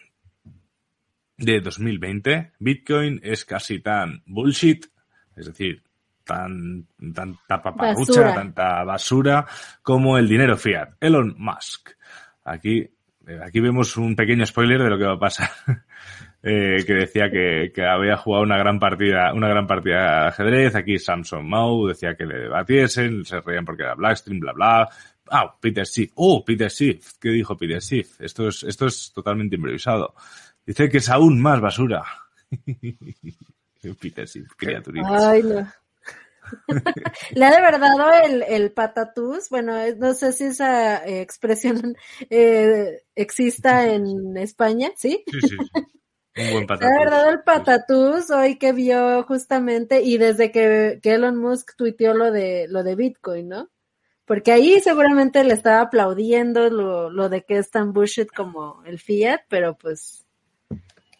de 1.38 1.62
2020. 1.62 2.51
Bitcoin 2.60 3.21
es 3.23 3.45
casi 3.45 3.80
tan 3.80 4.21
bullshit, 4.25 4.86
es 5.36 5.45
decir, 5.45 5.84
tan, 6.25 6.86
tanta 7.13 7.62
paparrucha, 7.62 8.21
basura. 8.21 8.34
tanta 8.34 8.84
basura 8.84 9.45
como 9.82 10.17
el 10.17 10.27
dinero 10.27 10.58
fiat. 10.58 10.95
Elon 10.99 11.36
Musk. 11.38 11.91
Aquí 12.43 12.89
aquí 13.43 13.59
vemos 13.59 13.97
un 13.97 14.15
pequeño 14.15 14.45
spoiler 14.45 14.81
de 14.81 14.89
lo 14.89 14.97
que 14.97 15.05
va 15.05 15.13
a 15.13 15.19
pasar. 15.19 15.49
eh, 16.43 16.83
que 16.85 16.93
decía 16.93 17.29
que, 17.29 17.71
que, 17.73 17.85
había 17.85 18.17
jugado 18.17 18.43
una 18.43 18.57
gran 18.57 18.79
partida, 18.79 19.33
una 19.33 19.49
gran 19.49 19.67
partida 19.67 20.21
de 20.21 20.27
ajedrez. 20.27 20.75
Aquí 20.75 20.97
Samson 20.97 21.47
Mau 21.47 21.87
decía 21.87 22.15
que 22.15 22.25
le 22.25 22.39
debatiesen, 22.39 23.25
se 23.25 23.41
reían 23.41 23.65
porque 23.65 23.83
era 23.83 23.95
Blackstream, 23.95 24.39
bla 24.39 24.53
bla. 24.53 24.89
Ah, 25.29 25.55
Peter 25.59 25.85
Schiff. 25.85 26.11
Oh, 26.15 26.43
Peter 26.45 26.69
Schiff. 26.69 27.13
¿Qué 27.19 27.29
dijo 27.29 27.57
Peter 27.57 27.81
Schiff? 27.81 28.21
Esto 28.21 28.47
es, 28.47 28.63
esto 28.63 28.85
es 28.85 29.11
totalmente 29.13 29.55
improvisado. 29.55 30.15
Dice 30.65 30.89
que 30.89 30.97
es 30.97 31.09
aún 31.09 31.41
más 31.41 31.59
basura. 31.59 32.03
Peter 34.01 34.27
Schiff, 34.27 34.53
criaturitas. 34.55 35.23
Ay, 35.23 35.43
no. 35.43 35.67
Le 37.36 37.45
ha 37.45 37.51
de 37.51 37.62
verdad 37.62 37.97
dado 37.97 38.12
el, 38.25 38.43
el 38.43 38.71
patatús. 38.71 39.49
Bueno, 39.49 39.73
no 39.97 40.13
sé 40.13 40.33
si 40.33 40.45
esa 40.45 41.05
eh, 41.05 41.21
expresión 41.21 41.95
eh, 42.29 43.03
exista 43.15 43.88
en 43.88 44.38
España, 44.38 44.91
¿sí? 44.95 45.23
Sí, 45.27 45.39
sí. 45.41 45.47
sí. 45.49 45.57
Un 46.38 46.51
buen 46.51 46.67
patatús. 46.67 46.89
Le 46.89 46.95
ha 46.95 46.99
verdad 46.99 47.29
el 47.29 47.43
patatús 47.43 48.29
hoy 48.29 48.57
que 48.57 48.73
vio 48.73 49.23
justamente 49.23 50.01
y 50.01 50.17
desde 50.17 50.51
que, 50.51 50.99
que, 51.01 51.13
Elon 51.13 51.38
Musk 51.38 51.75
tuiteó 51.75 52.13
lo 52.13 52.31
de, 52.31 52.67
lo 52.69 52.83
de 52.83 52.95
Bitcoin, 52.95 53.49
¿no? 53.49 53.69
Porque 54.25 54.51
ahí 54.51 54.79
seguramente 54.81 55.43
le 55.43 55.53
estaba 55.53 55.81
aplaudiendo 55.81 56.69
lo, 56.69 57.10
lo 57.10 57.29
de 57.29 57.43
que 57.43 57.57
es 57.57 57.71
tan 57.71 57.93
bullshit 57.93 58.27
como 58.29 58.83
el 58.86 58.99
fiat, 58.99 59.41
pero 59.47 59.77
pues 59.77 60.25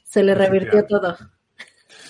se 0.04 0.24
le 0.24 0.36
revirtió 0.36 0.86
todo. 0.86 1.18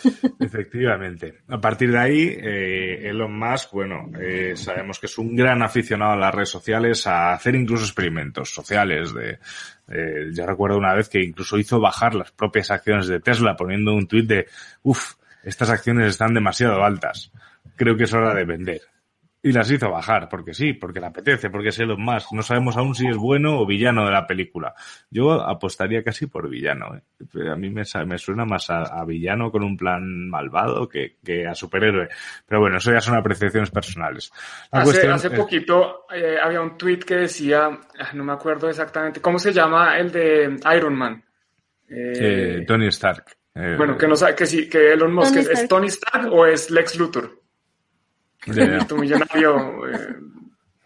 Efectivamente. 0.40 1.40
A 1.48 1.60
partir 1.60 1.92
de 1.92 2.00
ahí, 2.00 2.38
eh, 2.40 3.10
Elon 3.10 3.38
Musk, 3.38 3.72
bueno, 3.72 4.10
eh, 4.20 4.54
sabemos 4.56 5.00
que 5.00 5.06
es 5.06 5.18
un 5.18 5.36
gran 5.36 5.62
aficionado 5.64 6.14
a 6.14 6.18
las 6.18 6.34
redes 6.34 6.50
sociales, 6.50 7.06
a 7.08 7.34
hacer 7.34 7.56
incluso 7.56 7.86
experimentos 7.86 8.54
sociales. 8.54 9.14
De, 9.14 9.40
eh, 9.90 10.30
yo 10.34 10.46
recuerdo 10.46 10.78
una 10.78 10.94
vez 10.94 11.10
que 11.10 11.24
incluso 11.24 11.58
hizo 11.58 11.80
bajar 11.80 12.16
las 12.16 12.32
propias 12.32 12.72
acciones 12.72 13.08
de 13.08 13.20
Tesla 13.20 13.56
poniendo 13.56 13.94
un 13.94 14.08
tuit 14.08 14.28
de, 14.28 14.48
uff, 14.84 15.16
estas 15.44 15.70
acciones 15.70 16.10
están 16.10 16.34
demasiado 16.34 16.84
altas. 16.84 17.32
Creo 17.76 17.96
que 17.96 18.04
es 18.04 18.14
hora 18.14 18.34
de 18.34 18.46
vender 18.46 18.82
y 19.48 19.54
las 19.54 19.72
hizo 19.72 19.90
bajar, 19.90 20.28
porque 20.30 20.54
sí, 20.54 20.74
porque 20.74 21.00
le 21.00 21.08
apetece, 21.08 21.50
porque 21.50 21.70
es 21.70 21.80
Elon 21.80 22.02
Musk. 22.02 22.34
No 22.34 22.42
sabemos 22.42 22.76
aún 22.78 22.94
si 22.94 23.08
es 23.08 23.16
bueno 23.16 23.60
o 23.60 23.66
villano 23.66 24.06
de 24.06 24.12
la 24.12 24.28
película. 24.28 24.74
Yo 25.10 25.42
apostaría 25.42 26.04
casi 26.04 26.28
por 26.28 26.50
villano. 26.50 26.96
¿eh? 26.96 27.50
A 27.50 27.56
mí 27.56 27.70
me, 27.70 27.84
me 28.06 28.18
suena 28.18 28.46
más 28.46 28.70
a, 28.70 28.84
a, 28.84 29.06
villano 29.06 29.52
con 29.52 29.64
un 29.64 29.78
plan 29.78 30.30
malvado 30.30 30.90
que, 30.90 31.16
que, 31.24 31.48
a 31.48 31.56
superhéroe. 31.56 32.10
Pero 32.46 32.62
bueno, 32.62 32.78
eso 32.78 32.92
ya 32.92 33.00
son 33.00 33.16
apreciaciones 33.16 33.72
personales. 33.72 34.32
La 34.72 34.82
hace, 34.82 35.08
hace 35.08 35.28
es... 35.28 35.34
poquito 35.34 36.06
eh, 36.14 36.38
había 36.42 36.62
un 36.62 36.78
tweet 36.78 37.00
que 37.00 37.16
decía, 37.16 37.68
ah, 37.68 38.12
no 38.14 38.24
me 38.24 38.34
acuerdo 38.34 38.70
exactamente, 38.70 39.22
¿cómo 39.22 39.40
se 39.40 39.54
llama 39.54 39.98
el 39.98 40.12
de 40.12 40.60
Iron 40.76 40.96
Man? 40.96 41.24
Eh, 41.90 42.66
Tony 42.68 42.88
Stark. 42.88 43.38
bueno, 43.56 43.98
que 43.98 44.08
no 44.08 44.16
sabe, 44.16 44.36
que 44.36 44.46
sí, 44.46 44.68
que 44.68 44.92
Elon 44.92 45.14
Musk 45.14 45.38
es 45.38 45.68
Tony 45.68 45.88
Stark 45.88 46.32
o 46.34 46.46
es 46.46 46.70
Lex 46.70 46.98
Luthor. 46.98 47.37
De, 48.46 48.86
tu 48.86 48.98
millonario. 48.98 49.88
Eh, 49.88 50.16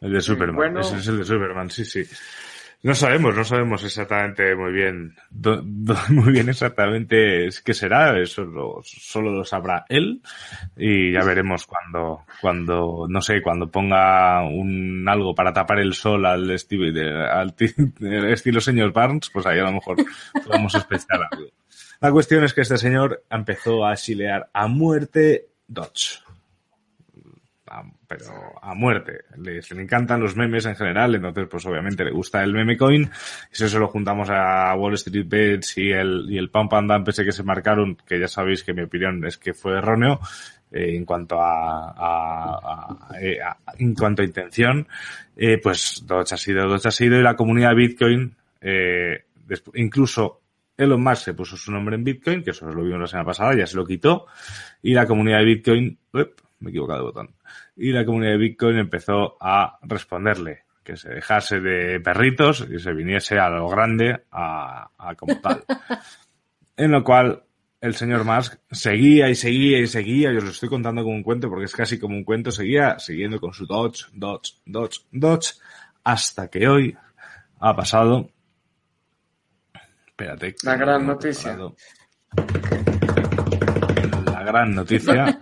el 0.02 0.14
de 0.14 0.22
Superman. 0.22 0.56
Bueno. 0.56 0.80
Ese 0.80 0.98
es 0.98 1.08
el 1.08 1.20
de 1.20 1.26
Superman, 1.26 1.70
sí, 1.70 1.86
sí. 1.86 2.04
No 2.84 2.96
sabemos, 2.96 3.36
no 3.36 3.44
sabemos 3.44 3.84
exactamente 3.84 4.56
muy 4.56 4.72
bien, 4.72 5.16
do, 5.30 5.62
do, 5.64 5.96
muy 6.10 6.34
bien 6.34 6.50
exactamente 6.50 7.48
qué 7.64 7.74
será, 7.76 8.20
eso 8.20 8.44
lo, 8.44 8.82
solo 8.84 9.32
lo 9.32 9.46
sabrá 9.46 9.86
él 9.88 10.20
y 10.76 11.12
ya 11.14 11.24
veremos 11.24 11.68
cuando, 11.68 12.26
cuando, 12.42 13.06
no 13.08 13.22
sé, 13.22 13.40
cuando 13.44 13.70
ponga 13.70 14.44
un 14.44 15.06
algo 15.08 15.36
para 15.36 15.54
tapar 15.54 15.78
el 15.78 15.94
sol 15.94 16.26
al 16.26 16.50
estilo, 16.50 16.86
al 17.32 17.54
estilo 18.32 18.60
señor 18.60 18.92
Barnes, 18.92 19.30
pues 19.32 19.46
ahí 19.46 19.60
a 19.60 19.64
lo 19.64 19.74
mejor 19.74 19.98
podemos 20.44 20.74
especiar 20.74 21.20
algo. 21.32 21.52
La 22.00 22.12
cuestión 22.12 22.44
es 22.44 22.56
que 22.56 22.62
este 22.62 22.80
señor 22.80 23.24
empezó 23.30 23.86
a 23.86 23.96
chilear 23.96 24.50
a 24.54 24.66
muerte 24.66 25.50
Dodge 25.68 26.24
pero 28.08 28.26
a 28.62 28.74
muerte. 28.74 29.26
Le, 29.38 29.62
le, 29.62 29.82
encantan 29.82 30.20
los 30.20 30.36
memes 30.36 30.66
en 30.66 30.76
general, 30.76 31.16
entonces 31.16 31.48
pues 31.50 31.66
obviamente 31.66 32.04
le 32.04 32.12
gusta 32.12 32.44
el 32.44 32.54
meme 32.54 32.78
coin. 32.78 33.10
Eso 33.52 33.80
lo 33.80 33.88
juntamos 33.88 34.30
a 34.30 34.76
Wall 34.76 34.96
Street 34.96 35.26
Bets 35.28 35.78
y 35.78 35.92
el, 35.92 36.26
y 36.30 36.38
el 36.38 36.50
pump 36.50 36.74
and 36.74 36.92
dump 36.92 37.08
ese 37.10 37.24
que 37.24 37.32
se 37.32 37.44
marcaron, 37.44 37.98
que 38.08 38.20
ya 38.20 38.28
sabéis 38.28 38.64
que 38.64 38.74
mi 38.74 38.82
opinión 38.84 39.24
es 39.26 39.38
que 39.38 39.54
fue 39.54 39.78
erróneo, 39.78 40.20
eh, 40.72 40.96
en 40.96 41.06
cuanto 41.06 41.40
a, 41.40 41.92
a, 41.92 42.98
a, 43.10 43.58
en 43.78 43.94
cuanto 43.94 44.22
a 44.22 44.26
intención, 44.26 44.88
eh, 45.36 45.58
pues 45.62 46.04
Dodge 46.06 46.34
ha 46.34 46.38
sido, 46.38 46.68
Dodge 46.68 46.88
ha 46.88 46.92
sido 46.92 47.20
y 47.20 47.24
la 47.24 47.36
comunidad 47.36 47.76
Bitcoin, 47.76 48.36
eh, 48.62 49.26
incluso 49.76 50.42
Elon 50.78 51.04
Musk 51.04 51.24
se 51.24 51.34
puso 51.34 51.58
su 51.58 51.72
nombre 51.72 51.96
en 51.96 52.04
Bitcoin, 52.04 52.44
que 52.44 52.52
eso 52.52 52.66
lo 52.72 52.84
vimos 52.84 53.02
la 53.02 53.08
semana 53.08 53.26
pasada, 53.26 53.56
ya 53.56 53.68
se 53.68 53.76
lo 53.76 53.86
quitó, 53.86 54.28
y 54.82 54.94
la 54.94 55.06
comunidad 55.06 55.44
Bitcoin, 55.44 55.98
me 56.62 56.70
he 56.70 56.72
equivocado 56.72 57.00
de 57.00 57.06
botón, 57.06 57.36
y 57.76 57.92
la 57.92 58.06
comunidad 58.06 58.32
de 58.32 58.38
Bitcoin 58.38 58.78
empezó 58.78 59.38
a 59.40 59.78
responderle 59.84 60.64
que 60.84 60.98
se 60.98 61.10
dejase 61.10 61.60
de 61.60 62.00
perritos 62.00 62.68
y 62.70 62.80
se 62.80 62.94
viniese 62.94 63.38
a 63.38 63.50
lo 63.50 63.70
grande 63.70 64.24
a, 64.32 64.90
a 64.98 65.16
como 65.16 65.40
tal. 65.40 65.64
en 66.78 66.92
lo 66.92 67.04
cual 67.04 67.44
el 67.82 67.96
señor 67.96 68.24
Musk 68.24 68.56
seguía 68.72 69.30
y 69.30 69.36
seguía 69.36 69.80
y 69.80 69.88
seguía, 69.88 70.32
yo 70.32 70.38
os 70.38 70.44
lo 70.44 70.50
estoy 70.52 70.70
contando 70.70 71.04
como 71.04 71.16
un 71.16 71.24
cuento 71.24 71.50
porque 71.50 71.66
es 71.66 71.76
casi 71.76 72.00
como 72.00 72.16
un 72.16 72.24
cuento, 72.24 72.52
seguía 72.52 73.00
siguiendo 73.00 73.40
con 73.40 73.54
su 73.54 73.66
Dodge, 73.66 74.06
Dodge, 74.14 74.54
Dodge, 74.66 75.02
Dodge, 75.12 75.56
hasta 76.04 76.48
que 76.48 76.68
hoy 76.68 76.96
ha 77.60 77.76
pasado. 77.76 78.30
Espérate. 80.06 80.56
La 80.64 80.76
gran 80.76 81.08
noticia. 81.08 81.58
La 84.26 84.44
gran 84.44 84.76
noticia. 84.76 85.40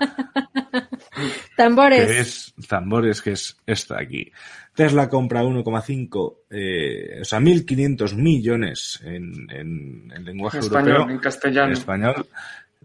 Tambores. 1.60 2.06
Que 2.06 2.20
es, 2.20 2.54
tambores, 2.70 3.22
que 3.22 3.32
es 3.34 3.58
esta 3.66 4.00
aquí. 4.00 4.32
Tesla 4.74 5.10
compra 5.10 5.44
1,5, 5.44 6.38
eh, 6.52 7.18
o 7.20 7.26
sea, 7.26 7.42
1.500 7.42 8.16
millones 8.16 9.02
en, 9.04 9.46
en, 9.52 10.10
en 10.16 10.24
lenguaje 10.24 10.60
en 10.60 10.64
europeo. 10.64 10.88
Español, 10.88 11.12
en 11.12 11.18
castellano. 11.18 11.68
En 11.68 11.74
español, 11.74 12.28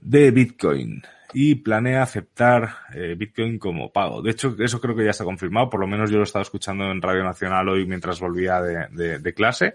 de 0.00 0.30
Bitcoin. 0.32 1.02
Y 1.34 1.54
planea 1.54 2.02
aceptar 2.02 2.68
eh, 2.92 3.14
Bitcoin 3.16 3.60
como 3.60 3.92
pago. 3.92 4.22
De 4.22 4.32
hecho, 4.32 4.56
eso 4.58 4.80
creo 4.80 4.96
que 4.96 5.04
ya 5.04 5.10
está 5.10 5.22
confirmado. 5.22 5.70
Por 5.70 5.78
lo 5.78 5.86
menos 5.86 6.10
yo 6.10 6.16
lo 6.16 6.24
estaba 6.24 6.42
escuchando 6.42 6.90
en 6.90 7.00
Radio 7.00 7.22
Nacional 7.22 7.68
hoy 7.68 7.86
mientras 7.86 8.18
volvía 8.18 8.60
de, 8.60 8.88
de, 8.90 9.20
de 9.20 9.34
clase 9.34 9.74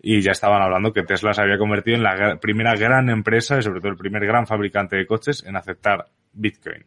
y 0.00 0.20
ya 0.20 0.32
estaban 0.32 0.60
hablando 0.60 0.92
que 0.92 1.04
Tesla 1.04 1.32
se 1.32 1.42
había 1.42 1.58
convertido 1.58 1.96
en 1.96 2.02
la 2.02 2.40
primera 2.40 2.74
gran 2.74 3.08
empresa 3.08 3.58
y 3.58 3.62
sobre 3.62 3.78
todo 3.78 3.92
el 3.92 3.96
primer 3.96 4.26
gran 4.26 4.48
fabricante 4.48 4.96
de 4.96 5.06
coches 5.06 5.44
en 5.46 5.54
aceptar 5.54 6.06
Bitcoin. 6.32 6.84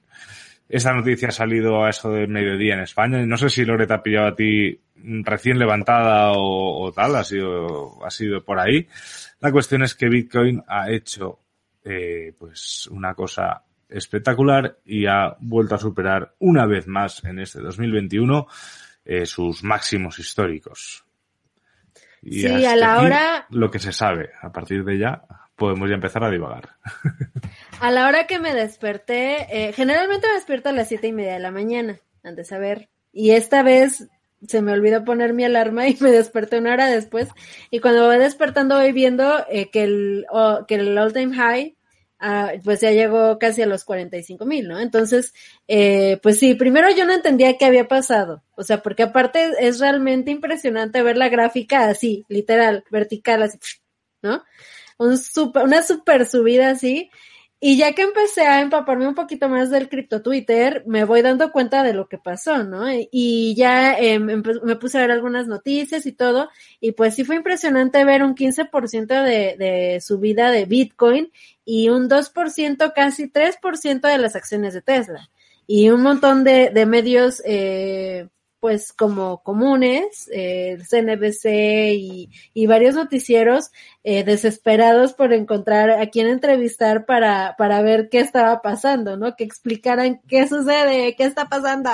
Esta 0.67 0.93
noticia 0.93 1.27
ha 1.27 1.31
salido 1.31 1.83
a 1.83 1.89
eso 1.89 2.11
de 2.11 2.27
mediodía 2.27 2.73
en 2.73 2.81
España. 2.81 3.25
No 3.25 3.37
sé 3.37 3.49
si 3.49 3.65
Lore 3.65 3.87
te 3.87 3.93
ha 3.93 4.01
pillado 4.01 4.27
a 4.27 4.35
ti 4.35 4.79
recién 4.95 5.59
levantada 5.59 6.31
o, 6.31 6.85
o, 6.85 6.91
tal, 6.91 7.15
ha 7.15 7.23
sido, 7.23 8.03
ha 8.03 8.09
sido 8.09 8.43
por 8.43 8.59
ahí. 8.59 8.87
La 9.39 9.51
cuestión 9.51 9.83
es 9.83 9.93
que 9.93 10.09
Bitcoin 10.09 10.63
ha 10.67 10.89
hecho 10.89 11.39
eh, 11.83 12.33
pues 12.37 12.87
una 12.87 13.13
cosa 13.13 13.63
espectacular 13.87 14.79
y 14.85 15.05
ha 15.05 15.35
vuelto 15.39 15.75
a 15.75 15.79
superar 15.79 16.33
una 16.39 16.65
vez 16.65 16.87
más 16.87 17.23
en 17.23 17.39
este 17.39 17.61
2021 17.61 18.47
eh, 19.05 19.25
sus 19.27 19.63
máximos 19.63 20.17
históricos. 20.17 21.05
Y 22.23 22.41
sí, 22.41 22.65
a 22.65 22.75
la 22.75 23.01
hora... 23.01 23.45
Lo 23.51 23.69
que 23.69 23.77
se 23.77 23.93
sabe. 23.93 24.31
A 24.41 24.51
partir 24.51 24.83
de 24.83 24.97
ya 24.97 25.21
podemos 25.55 25.87
ya 25.87 25.95
empezar 25.95 26.23
a 26.23 26.31
divagar. 26.31 26.69
A 27.79 27.91
la 27.91 28.07
hora 28.07 28.27
que 28.27 28.39
me 28.39 28.53
desperté, 28.53 29.47
eh, 29.49 29.73
generalmente 29.73 30.27
me 30.27 30.33
despierto 30.33 30.69
a 30.69 30.71
las 30.73 30.87
siete 30.87 31.07
y 31.07 31.13
media 31.13 31.33
de 31.33 31.39
la 31.39 31.51
mañana, 31.51 31.99
antes 32.23 32.47
de 32.47 32.55
saber. 32.55 32.89
Y 33.11 33.31
esta 33.31 33.63
vez 33.63 34.07
se 34.47 34.61
me 34.61 34.71
olvidó 34.71 35.03
poner 35.03 35.33
mi 35.33 35.43
alarma 35.43 35.87
y 35.87 35.97
me 36.01 36.11
desperté 36.11 36.57
una 36.57 36.73
hora 36.73 36.87
después. 36.87 37.29
Y 37.71 37.79
cuando 37.79 38.05
voy 38.05 38.17
despertando 38.17 38.75
voy 38.75 38.91
viendo 38.91 39.45
eh, 39.49 39.69
que 39.71 39.83
el, 39.83 40.25
que 40.67 40.75
el 40.75 40.97
all 40.97 41.13
time 41.13 41.35
high 41.35 41.75
Ah, 42.19 42.53
pues 42.63 42.79
ya 42.79 42.91
llegó 42.91 43.37
casi 43.37 43.61
a 43.61 43.65
los 43.67 43.83
45 43.83 44.45
mil, 44.45 44.67
¿no? 44.67 44.79
Entonces, 44.79 45.33
eh, 45.67 46.17
pues 46.23 46.39
sí, 46.39 46.55
primero 46.55 46.89
yo 46.89 47.05
no 47.05 47.13
entendía 47.13 47.57
qué 47.57 47.65
había 47.65 47.87
pasado, 47.87 48.41
o 48.55 48.63
sea, 48.63 48.81
porque 48.81 49.03
aparte 49.03 49.51
es 49.59 49.79
realmente 49.79 50.31
impresionante 50.31 51.03
ver 51.03 51.17
la 51.17 51.29
gráfica 51.29 51.89
así, 51.89 52.25
literal, 52.29 52.85
vertical, 52.89 53.43
así, 53.43 53.59
¿no? 54.21 54.43
Un 54.97 55.17
super, 55.17 55.65
una 55.65 55.83
super 55.83 56.25
subida 56.25 56.69
así, 56.69 57.09
y 57.67 57.77
ya 57.77 57.93
que 57.93 58.03
empecé 58.03 58.41
a 58.45 58.61
empaparme 58.61 59.07
un 59.07 59.15
poquito 59.15 59.49
más 59.49 59.71
del 59.71 59.89
cripto 59.89 60.21
Twitter, 60.21 60.83
me 60.85 61.03
voy 61.03 61.23
dando 61.23 61.51
cuenta 61.51 61.81
de 61.81 61.95
lo 61.95 62.07
que 62.07 62.19
pasó, 62.19 62.63
¿no? 62.63 62.85
Y 62.93 63.55
ya 63.55 63.95
eh, 63.97 64.19
me 64.19 64.75
puse 64.75 64.99
a 64.99 65.01
ver 65.01 65.09
algunas 65.09 65.47
noticias 65.47 66.05
y 66.05 66.11
todo, 66.11 66.49
y 66.79 66.91
pues 66.91 67.15
sí 67.15 67.23
fue 67.23 67.37
impresionante 67.37 68.05
ver 68.05 68.21
un 68.21 68.35
15% 68.35 69.07
de, 69.07 69.55
de 69.57 69.99
subida 69.99 70.51
de 70.51 70.65
Bitcoin 70.65 71.31
y 71.65 71.89
un 71.89 72.07
2%, 72.07 72.93
casi 72.93 73.31
3% 73.31 74.01
de 74.01 74.17
las 74.19 74.35
acciones 74.35 74.75
de 74.75 74.83
Tesla. 74.83 75.31
Y 75.65 75.89
un 75.89 76.03
montón 76.03 76.43
de, 76.43 76.69
de 76.69 76.85
medios, 76.85 77.41
eh, 77.45 78.27
pues 78.65 78.93
como 78.93 79.43
comunes, 79.43 80.27
eh, 80.33 80.79
CNBC 80.89 81.93
y, 81.93 82.31
y, 82.51 82.65
varios 82.65 82.95
noticieros 82.95 83.69
eh, 84.03 84.23
desesperados 84.23 85.13
por 85.13 85.33
encontrar 85.33 85.91
a 85.91 86.09
quién 86.09 86.25
entrevistar 86.25 87.05
para, 87.05 87.53
para 87.59 87.83
ver 87.83 88.09
qué 88.09 88.21
estaba 88.21 88.63
pasando, 88.63 89.17
¿no? 89.17 89.35
Que 89.35 89.43
explicaran 89.43 90.19
qué 90.27 90.47
sucede, 90.47 91.15
qué 91.15 91.25
está 91.25 91.47
pasando. 91.47 91.91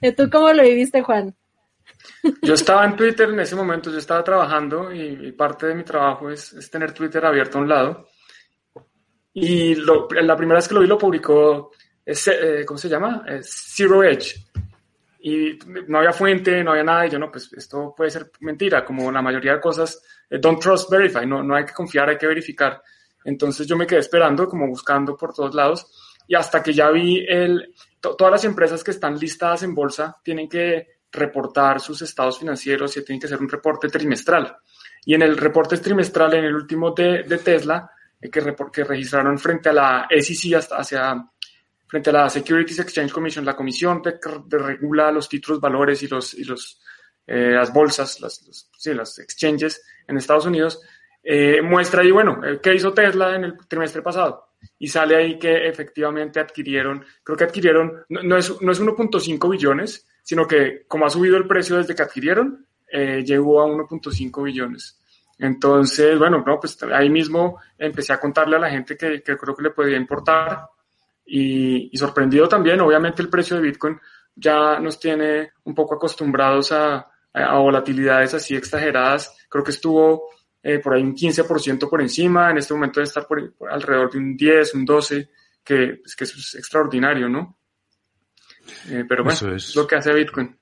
Eh, 0.00 0.12
¿Tú 0.12 0.30
cómo 0.30 0.50
lo 0.54 0.62
viviste, 0.62 1.02
Juan? 1.02 1.34
Yo 2.40 2.54
estaba 2.54 2.86
en 2.86 2.96
Twitter 2.96 3.28
en 3.28 3.40
ese 3.40 3.54
momento, 3.54 3.90
yo 3.90 3.98
estaba 3.98 4.24
trabajando 4.24 4.90
y, 4.94 5.30
parte 5.32 5.66
de 5.66 5.74
mi 5.74 5.84
trabajo 5.84 6.30
es, 6.30 6.70
tener 6.70 6.92
Twitter 6.94 7.22
abierto 7.26 7.58
a 7.58 7.60
un 7.60 7.68
lado. 7.68 8.08
Y 9.34 9.74
lo, 9.74 10.08
la 10.08 10.38
primera 10.38 10.56
vez 10.56 10.68
que 10.68 10.74
lo 10.74 10.80
vi 10.80 10.86
lo 10.86 10.96
publicó, 10.96 11.70
eh, 12.06 12.64
¿cómo 12.64 12.78
se 12.78 12.88
llama? 12.88 13.26
Zero 13.42 14.02
Edge 14.02 14.36
y 15.22 15.58
no 15.86 15.98
había 15.98 16.12
fuente, 16.12 16.64
no 16.64 16.72
había 16.72 16.82
nada, 16.82 17.06
y 17.06 17.10
yo 17.10 17.18
no, 17.18 17.30
pues 17.30 17.52
esto 17.52 17.94
puede 17.96 18.10
ser 18.10 18.30
mentira, 18.40 18.84
como 18.84 19.10
la 19.12 19.22
mayoría 19.22 19.54
de 19.54 19.60
cosas, 19.60 20.02
eh, 20.28 20.38
don't 20.38 20.60
trust, 20.60 20.90
verify, 20.90 21.24
no, 21.24 21.42
no 21.42 21.54
hay 21.54 21.64
que 21.64 21.72
confiar, 21.72 22.08
hay 22.08 22.18
que 22.18 22.26
verificar. 22.26 22.82
Entonces 23.24 23.66
yo 23.66 23.76
me 23.76 23.86
quedé 23.86 24.00
esperando, 24.00 24.48
como 24.48 24.66
buscando 24.66 25.16
por 25.16 25.32
todos 25.32 25.54
lados, 25.54 25.86
y 26.26 26.34
hasta 26.34 26.62
que 26.62 26.72
ya 26.72 26.90
vi 26.90 27.24
el, 27.28 27.72
todas 28.00 28.32
las 28.32 28.44
empresas 28.44 28.82
que 28.82 28.90
están 28.90 29.16
listadas 29.16 29.62
en 29.62 29.74
bolsa 29.74 30.16
tienen 30.24 30.48
que 30.48 30.88
reportar 31.12 31.80
sus 31.80 32.02
estados 32.02 32.38
financieros 32.38 32.96
y 32.96 33.04
tienen 33.04 33.20
que 33.20 33.26
hacer 33.26 33.40
un 33.40 33.48
reporte 33.48 33.88
trimestral. 33.88 34.56
Y 35.04 35.14
en 35.14 35.22
el 35.22 35.36
reporte 35.36 35.76
trimestral, 35.78 36.34
en 36.34 36.44
el 36.46 36.54
último 36.54 36.92
de, 36.92 37.22
de 37.22 37.38
Tesla, 37.38 37.90
eh, 38.20 38.30
que, 38.30 38.54
que 38.72 38.84
registraron 38.84 39.38
frente 39.38 39.68
a 39.68 39.72
la 39.72 40.08
SEC 40.10 40.54
hasta 40.54 40.76
hacia 40.76 41.14
frente 41.92 42.08
a 42.08 42.14
la 42.14 42.30
Securities 42.30 42.78
Exchange 42.78 43.12
Commission, 43.12 43.44
la 43.44 43.54
comisión 43.54 44.00
que, 44.00 44.14
regula 44.48 45.12
los 45.12 45.28
títulos, 45.28 45.60
valores 45.60 46.02
y, 46.02 46.08
los, 46.08 46.32
y 46.32 46.42
los, 46.42 46.80
eh, 47.26 47.50
las 47.50 47.70
bolsas, 47.70 48.18
las, 48.18 48.42
los, 48.46 48.70
sí, 48.78 48.94
las 48.94 49.18
exchanges 49.18 49.84
en 50.08 50.16
Estados 50.16 50.46
Unidos, 50.46 50.80
eh, 51.22 51.60
muestra 51.60 52.00
ahí, 52.00 52.10
bueno, 52.10 52.40
eh, 52.46 52.60
qué 52.62 52.74
hizo 52.74 52.94
Tesla 52.94 53.36
en 53.36 53.44
el 53.44 53.58
trimestre 53.68 54.00
pasado. 54.00 54.54
Y 54.78 54.88
sale 54.88 55.16
ahí 55.16 55.38
que 55.38 55.68
efectivamente 55.68 56.40
adquirieron, 56.40 57.04
creo 57.22 57.36
que 57.36 57.44
adquirieron, 57.44 58.06
no, 58.08 58.38
es, 58.38 58.58
no 58.62 58.72
es 58.72 58.80
1.5 58.80 59.50
billones, 59.50 60.08
sino 60.22 60.48
que 60.48 60.86
como 60.88 61.04
ha 61.04 61.10
subido 61.10 61.36
el 61.36 61.46
precio 61.46 61.76
desde 61.76 61.94
que 61.94 62.04
adquirieron, 62.04 62.66
llegó 62.90 63.60
a 63.60 63.66
1.5 63.66 64.42
billones. 64.44 64.98
Entonces, 65.38 66.18
bueno, 66.18 66.42
no, 66.46 66.58
pues 66.58 66.82
ahí 66.84 67.10
mismo 67.10 67.60
empecé 67.76 68.14
a 68.14 68.20
contarle 68.20 68.56
a 68.56 68.60
la 68.60 68.70
gente 68.70 68.96
que, 68.96 69.22
que 69.22 69.36
creo 69.36 69.54
que 69.54 69.62
le 69.62 69.70
podía 69.70 69.98
importar 69.98 70.68
y, 71.24 71.90
sorprendido 71.96 72.48
también, 72.48 72.80
obviamente 72.80 73.22
el 73.22 73.28
precio 73.28 73.56
de 73.56 73.62
Bitcoin 73.62 73.98
ya 74.34 74.78
nos 74.80 74.98
tiene 74.98 75.52
un 75.64 75.74
poco 75.74 75.94
acostumbrados 75.94 76.72
a, 76.72 77.06
a 77.32 77.58
volatilidades 77.58 78.34
así 78.34 78.56
exageradas. 78.56 79.36
Creo 79.48 79.64
que 79.64 79.70
estuvo 79.70 80.28
eh, 80.62 80.78
por 80.78 80.94
ahí 80.94 81.02
un 81.02 81.14
15% 81.14 81.88
por 81.88 82.00
encima, 82.00 82.50
en 82.50 82.58
este 82.58 82.72
momento 82.72 83.00
debe 83.00 83.08
estar 83.08 83.26
por, 83.26 83.54
alrededor 83.68 84.12
de 84.12 84.18
un 84.18 84.36
10, 84.36 84.74
un 84.74 84.84
12, 84.84 85.30
que, 85.64 85.98
pues, 86.02 86.14
que 86.14 86.24
eso 86.24 86.38
es 86.38 86.54
extraordinario, 86.54 87.28
¿no? 87.28 87.58
Eh, 88.88 89.04
pero 89.08 89.24
bueno, 89.24 89.54
es 89.54 89.74
lo 89.74 89.86
que 89.86 89.96
hace 89.96 90.12
Bitcoin. 90.12 90.56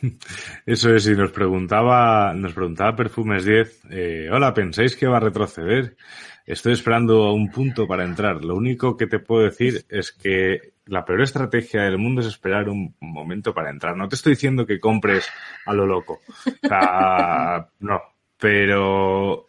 Eso 0.66 0.94
es, 0.94 1.06
y 1.06 1.14
nos 1.14 1.32
preguntaba, 1.32 2.32
nos 2.34 2.52
preguntaba 2.52 2.96
Perfumes 2.96 3.44
10, 3.44 3.82
eh, 3.90 4.28
hola, 4.30 4.52
¿pensáis 4.54 4.96
que 4.96 5.06
va 5.06 5.18
a 5.18 5.20
retroceder? 5.20 5.96
Estoy 6.44 6.74
esperando 6.74 7.24
a 7.24 7.32
un 7.32 7.50
punto 7.50 7.88
para 7.88 8.04
entrar. 8.04 8.44
Lo 8.44 8.54
único 8.54 8.96
que 8.96 9.08
te 9.08 9.18
puedo 9.18 9.44
decir 9.44 9.84
es 9.88 10.12
que 10.12 10.74
la 10.86 11.04
peor 11.04 11.22
estrategia 11.22 11.82
del 11.82 11.98
mundo 11.98 12.20
es 12.20 12.28
esperar 12.28 12.68
un 12.68 12.94
momento 13.00 13.52
para 13.52 13.70
entrar. 13.70 13.96
No 13.96 14.08
te 14.08 14.14
estoy 14.14 14.34
diciendo 14.34 14.64
que 14.64 14.78
compres 14.78 15.28
a 15.64 15.72
lo 15.72 15.86
loco. 15.86 16.20
No. 17.80 18.00
Pero 18.38 19.46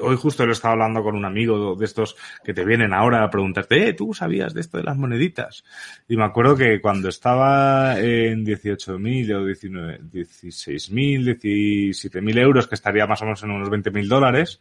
hoy 0.00 0.16
justo 0.16 0.46
lo 0.46 0.52
estaba 0.52 0.72
hablando 0.72 1.02
con 1.02 1.16
un 1.16 1.24
amigo 1.24 1.74
de 1.74 1.84
estos 1.84 2.16
que 2.44 2.54
te 2.54 2.64
vienen 2.64 2.92
ahora 2.92 3.24
a 3.24 3.30
preguntarte, 3.30 3.88
eh, 3.88 3.92
¿tú 3.94 4.14
sabías 4.14 4.54
de 4.54 4.60
esto 4.60 4.78
de 4.78 4.84
las 4.84 4.96
moneditas? 4.96 5.64
Y 6.08 6.16
me 6.16 6.24
acuerdo 6.24 6.56
que 6.56 6.80
cuando 6.80 7.08
estaba 7.08 7.98
en 7.98 8.44
18.000 8.44 9.34
o 9.34 9.44
19, 9.44 10.00
16.000, 10.12 11.38
17.000 11.40 12.38
euros, 12.38 12.66
que 12.66 12.74
estaría 12.74 13.06
más 13.06 13.22
o 13.22 13.24
menos 13.24 13.42
en 13.42 13.50
unos 13.50 13.68
20.000 13.68 14.08
dólares, 14.08 14.60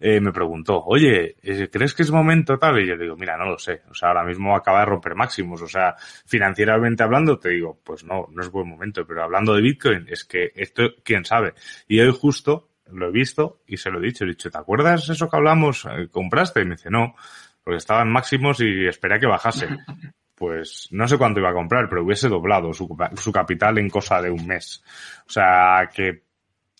eh, 0.00 0.20
me 0.20 0.32
preguntó, 0.32 0.84
oye, 0.84 1.36
eh, 1.42 1.68
¿crees 1.70 1.94
que 1.94 2.02
es 2.02 2.10
momento 2.10 2.58
tal? 2.58 2.80
Y 2.80 2.86
yo 2.86 2.96
digo, 2.96 3.16
mira, 3.16 3.36
no 3.36 3.46
lo 3.46 3.58
sé. 3.58 3.82
O 3.90 3.94
sea, 3.94 4.08
ahora 4.08 4.24
mismo 4.24 4.54
acaba 4.54 4.80
de 4.80 4.86
romper 4.86 5.14
máximos. 5.14 5.60
O 5.62 5.68
sea, 5.68 5.96
financieramente 6.26 7.02
hablando, 7.02 7.38
te 7.38 7.50
digo, 7.50 7.78
pues 7.82 8.04
no, 8.04 8.28
no 8.32 8.42
es 8.42 8.50
buen 8.50 8.68
momento. 8.68 9.04
Pero 9.06 9.24
hablando 9.24 9.54
de 9.54 9.62
Bitcoin, 9.62 10.06
es 10.08 10.24
que 10.24 10.52
esto, 10.54 10.82
quién 11.02 11.24
sabe. 11.24 11.54
Y 11.88 11.98
hoy 12.00 12.12
justo 12.12 12.67
lo 12.92 13.08
he 13.08 13.12
visto 13.12 13.62
y 13.66 13.76
se 13.76 13.90
lo 13.90 13.98
he 13.98 14.06
dicho. 14.06 14.24
He 14.24 14.28
dicho, 14.28 14.50
¿te 14.50 14.58
acuerdas 14.58 15.08
eso 15.08 15.28
que 15.28 15.36
hablamos? 15.36 15.86
Eh, 15.86 16.08
¿Compraste? 16.10 16.62
Y 16.62 16.64
me 16.64 16.76
dice, 16.76 16.90
no, 16.90 17.14
porque 17.62 17.78
estaban 17.78 18.10
máximos 18.10 18.60
y 18.60 18.86
esperé 18.86 19.16
a 19.16 19.18
que 19.18 19.26
bajase. 19.26 19.68
Pues 20.38 20.86
no 20.92 21.08
sé 21.08 21.18
cuánto 21.18 21.40
iba 21.40 21.50
a 21.50 21.52
comprar, 21.52 21.88
pero 21.88 22.04
hubiese 22.04 22.28
doblado 22.28 22.72
su, 22.72 22.96
su 23.16 23.32
capital 23.32 23.76
en 23.76 23.90
cosa 23.90 24.22
de 24.22 24.30
un 24.30 24.46
mes. 24.46 24.84
O 25.26 25.30
sea, 25.30 25.90
que, 25.92 26.22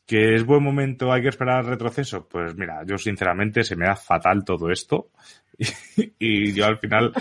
que 0.06 0.36
es 0.36 0.44
buen 0.44 0.62
momento, 0.62 1.12
hay 1.12 1.22
que 1.22 1.28
esperar 1.28 1.64
retroceso. 1.64 2.28
Pues 2.28 2.54
mira, 2.54 2.84
yo 2.86 2.96
sinceramente 2.98 3.64
se 3.64 3.74
me 3.74 3.86
da 3.86 3.96
fatal 3.96 4.44
todo 4.44 4.70
esto. 4.70 5.10
y 6.18 6.52
yo 6.52 6.66
al 6.66 6.78
final 6.78 7.12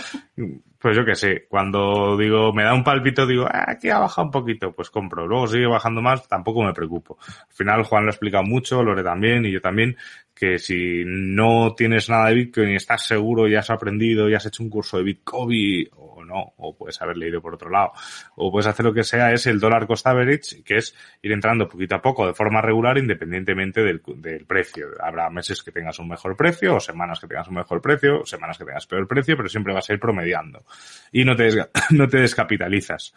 pues 0.80 0.96
yo 0.96 1.04
qué 1.04 1.16
sé, 1.16 1.48
cuando 1.50 2.16
digo, 2.18 2.54
me 2.54 2.64
da 2.64 2.74
un 2.74 2.84
palpito, 2.84 3.26
digo, 3.26 3.46
ah, 3.46 3.66
aquí 3.68 3.90
ha 3.90 4.00
bajado 4.00 4.28
un 4.28 4.32
poquito, 4.32 4.72
pues 4.74 4.90
compro. 4.90 5.26
Luego 5.26 5.48
sigue 5.48 5.66
bajando 5.66 6.02
más, 6.02 6.28
tampoco 6.28 6.64
me 6.64 6.74
preocupo. 6.74 7.18
Al 7.28 7.54
final 7.54 7.84
Juan 7.84 8.04
lo 8.04 8.10
ha 8.10 8.14
explicado 8.14 8.44
mucho, 8.44 8.84
Lore 8.84 9.04
también 9.04 9.46
y 9.46 9.52
yo 9.52 9.60
también, 9.60 9.98
que 10.38 10.60
si 10.60 11.04
no 11.06 11.74
tienes 11.76 12.10
nada 12.10 12.28
de 12.28 12.36
Bitcoin 12.36 12.70
y 12.70 12.76
estás 12.76 13.08
seguro 13.08 13.48
y 13.48 13.56
has 13.56 13.72
aprendido 13.72 14.30
y 14.30 14.36
has 14.36 14.46
hecho 14.46 14.62
un 14.62 14.70
curso 14.70 14.98
de 14.98 15.04
Bitcoin 15.04 15.88
o 15.96 16.24
no, 16.24 16.54
o 16.58 16.76
puedes 16.76 17.02
haber 17.02 17.18
leído 17.18 17.42
por 17.42 17.56
otro 17.56 17.70
lado, 17.70 17.92
o 18.36 18.52
puedes 18.52 18.68
hacer 18.68 18.86
lo 18.86 18.94
que 18.94 19.04
sea, 19.04 19.32
es 19.32 19.48
el 19.48 19.60
dólar 19.60 19.88
cost 19.88 20.06
average, 20.06 20.64
que 20.64 20.78
es 20.78 20.96
ir 21.24 21.32
entrando 21.32 21.68
poquito 21.68 21.96
a 21.96 22.02
poco 22.02 22.28
de 22.28 22.34
forma 22.34 22.62
regular 22.62 22.98
independientemente 22.98 23.82
del, 23.82 24.02
del 24.18 24.46
precio. 24.46 24.90
Habrá 25.00 25.30
meses 25.30 25.64
que 25.64 25.72
tengas 25.72 25.98
un 25.98 26.10
mejor 26.10 26.36
precio, 26.36 26.76
o 26.76 26.80
semanas 26.80 27.20
que 27.20 27.28
tengas 27.28 27.48
un 27.48 27.56
mejor 27.56 27.82
precio, 27.82 28.22
o 28.22 28.26
semanas 28.26 28.58
que 28.58 28.66
tengas 28.66 28.86
peor 28.86 29.08
precio, 29.08 29.36
pero 29.36 29.50
siempre 29.50 29.74
vas 29.74 29.90
a 29.90 29.94
ir 29.94 30.00
promediando. 30.00 30.66
Y 31.12 31.24
no 31.24 31.36
te, 31.36 31.50
no 31.92 32.08
te 32.08 32.20
descapitalizas. 32.20 33.14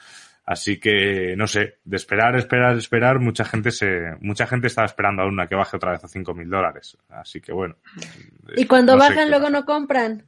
Así 0.50 0.80
que, 0.80 1.36
no 1.36 1.46
sé, 1.46 1.78
de 1.84 1.96
esperar, 1.96 2.34
esperar, 2.34 2.76
esperar, 2.76 3.20
mucha 3.20 3.44
gente 3.44 3.70
se, 3.70 4.16
mucha 4.20 4.48
gente 4.48 4.66
estaba 4.66 4.86
esperando 4.86 5.22
aún 5.22 5.38
a 5.38 5.46
que 5.46 5.54
baje 5.54 5.76
otra 5.76 5.92
vez 5.92 6.02
a 6.02 6.08
cinco 6.08 6.34
mil 6.34 6.50
dólares. 6.50 6.98
Así 7.08 7.40
que 7.40 7.52
bueno. 7.52 7.76
Y 8.56 8.66
cuando 8.66 8.96
bajan 8.96 9.30
luego 9.30 9.48
no 9.48 9.64
compran. 9.64 10.26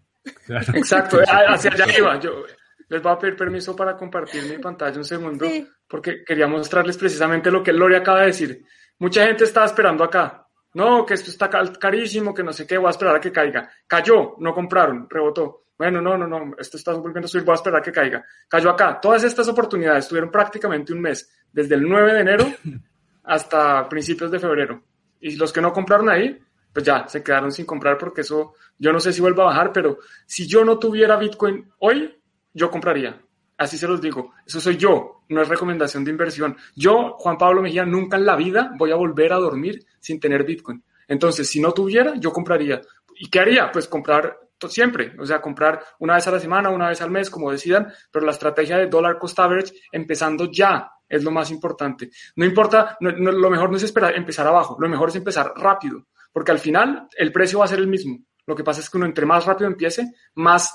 Exacto, 0.74 1.18
hacia 1.28 1.72
allá 1.72 1.98
iba. 1.98 2.20
Yo 2.20 2.44
les 2.88 3.02
voy 3.02 3.12
a 3.12 3.18
pedir 3.18 3.34
permiso 3.34 3.74
para 3.74 3.96
compartir 3.96 4.44
mi 4.44 4.58
pantalla 4.58 4.96
un 4.96 5.04
segundo, 5.04 5.44
porque 5.88 6.22
quería 6.24 6.46
mostrarles 6.46 6.96
precisamente 6.96 7.50
lo 7.50 7.60
que 7.60 7.72
Lori 7.72 7.96
acaba 7.96 8.20
de 8.20 8.26
decir. 8.26 8.64
Mucha 9.00 9.26
gente 9.26 9.42
estaba 9.42 9.66
esperando 9.66 10.04
acá. 10.04 10.46
No, 10.74 11.04
que 11.04 11.14
esto 11.14 11.30
está 11.30 11.50
carísimo, 11.50 12.32
que 12.32 12.44
no 12.44 12.52
sé 12.52 12.64
qué, 12.64 12.78
voy 12.78 12.86
a 12.86 12.90
esperar 12.90 13.16
a 13.16 13.20
que 13.20 13.32
caiga. 13.32 13.68
Cayó, 13.88 14.36
no 14.38 14.54
compraron, 14.54 15.10
rebotó. 15.10 15.64
Bueno, 15.82 16.00
no, 16.00 16.16
no, 16.16 16.28
no, 16.28 16.54
esto 16.60 16.76
está 16.76 16.92
volviendo 16.92 17.26
a 17.26 17.28
subir, 17.28 17.44
voy 17.44 17.54
a 17.54 17.56
esperar 17.56 17.82
que 17.82 17.90
caiga. 17.90 18.24
Cayó 18.46 18.70
acá. 18.70 19.00
Todas 19.00 19.24
estas 19.24 19.48
oportunidades 19.48 20.06
tuvieron 20.06 20.30
prácticamente 20.30 20.92
un 20.92 21.00
mes, 21.00 21.28
desde 21.52 21.74
el 21.74 21.82
9 21.82 22.14
de 22.14 22.20
enero 22.20 22.46
hasta 23.24 23.88
principios 23.88 24.30
de 24.30 24.38
febrero. 24.38 24.80
Y 25.18 25.34
los 25.34 25.52
que 25.52 25.60
no 25.60 25.72
compraron 25.72 26.08
ahí, 26.08 26.38
pues 26.72 26.86
ya 26.86 27.08
se 27.08 27.20
quedaron 27.20 27.50
sin 27.50 27.66
comprar 27.66 27.98
porque 27.98 28.20
eso, 28.20 28.54
yo 28.78 28.92
no 28.92 29.00
sé 29.00 29.12
si 29.12 29.20
vuelva 29.20 29.42
a 29.42 29.46
bajar, 29.46 29.72
pero 29.72 29.98
si 30.24 30.46
yo 30.46 30.64
no 30.64 30.78
tuviera 30.78 31.16
Bitcoin 31.16 31.68
hoy, 31.80 32.16
yo 32.54 32.70
compraría. 32.70 33.20
Así 33.58 33.76
se 33.76 33.88
los 33.88 34.00
digo. 34.00 34.34
Eso 34.46 34.60
soy 34.60 34.76
yo, 34.76 35.24
no 35.30 35.42
es 35.42 35.48
recomendación 35.48 36.04
de 36.04 36.12
inversión. 36.12 36.56
Yo, 36.76 37.16
Juan 37.18 37.36
Pablo 37.36 37.60
Mejía, 37.60 37.84
nunca 37.84 38.16
en 38.16 38.26
la 38.26 38.36
vida 38.36 38.72
voy 38.78 38.92
a 38.92 38.94
volver 38.94 39.32
a 39.32 39.38
dormir 39.38 39.84
sin 39.98 40.20
tener 40.20 40.44
Bitcoin. 40.44 40.80
Entonces, 41.08 41.50
si 41.50 41.58
no 41.58 41.72
tuviera, 41.72 42.14
yo 42.20 42.32
compraría. 42.32 42.80
¿Y 43.16 43.28
qué 43.28 43.40
haría? 43.40 43.72
Pues 43.72 43.88
comprar 43.88 44.38
siempre, 44.68 45.14
o 45.18 45.26
sea, 45.26 45.40
comprar 45.40 45.82
una 45.98 46.14
vez 46.14 46.26
a 46.26 46.30
la 46.30 46.40
semana, 46.40 46.70
una 46.70 46.88
vez 46.88 47.00
al 47.02 47.10
mes, 47.10 47.30
como 47.30 47.50
decidan, 47.50 47.92
pero 48.10 48.24
la 48.24 48.32
estrategia 48.32 48.78
de 48.78 48.86
dollar 48.86 49.18
cost 49.18 49.38
average 49.38 49.72
empezando 49.90 50.50
ya 50.50 50.90
es 51.08 51.22
lo 51.24 51.30
más 51.30 51.50
importante. 51.50 52.10
No 52.36 52.44
importa, 52.44 52.96
lo 53.00 53.50
mejor 53.50 53.70
no 53.70 53.76
es 53.76 53.82
esperar, 53.82 54.14
empezar 54.16 54.46
abajo, 54.46 54.76
lo 54.80 54.88
mejor 54.88 55.10
es 55.10 55.16
empezar 55.16 55.52
rápido, 55.56 56.06
porque 56.32 56.52
al 56.52 56.58
final 56.58 57.08
el 57.16 57.32
precio 57.32 57.58
va 57.58 57.66
a 57.66 57.68
ser 57.68 57.78
el 57.78 57.86
mismo. 57.86 58.18
Lo 58.46 58.56
que 58.56 58.64
pasa 58.64 58.80
es 58.80 58.90
que 58.90 58.96
uno 58.96 59.06
entre 59.06 59.26
más 59.26 59.44
rápido 59.44 59.68
empiece, 59.68 60.12
más 60.34 60.72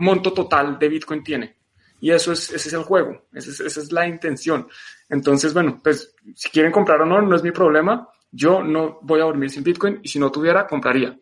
monto 0.00 0.32
total 0.32 0.78
de 0.78 0.88
Bitcoin 0.88 1.22
tiene. 1.22 1.58
Y 2.00 2.10
eso 2.10 2.32
es, 2.32 2.50
ese 2.50 2.68
es 2.68 2.74
el 2.74 2.82
juego, 2.82 3.28
esa 3.32 3.64
es, 3.64 3.92
la 3.92 4.08
intención. 4.08 4.66
Entonces, 5.08 5.54
bueno, 5.54 5.80
pues 5.82 6.14
si 6.34 6.50
quieren 6.50 6.72
comprar 6.72 7.00
o 7.00 7.06
no, 7.06 7.22
no 7.22 7.36
es 7.36 7.44
mi 7.44 7.52
problema. 7.52 8.08
Yo 8.30 8.62
no 8.62 8.98
voy 9.02 9.20
a 9.20 9.24
dormir 9.24 9.50
sin 9.50 9.62
Bitcoin 9.62 10.00
y 10.02 10.08
si 10.08 10.18
no 10.18 10.32
tuviera, 10.32 10.66
compraría. 10.66 11.16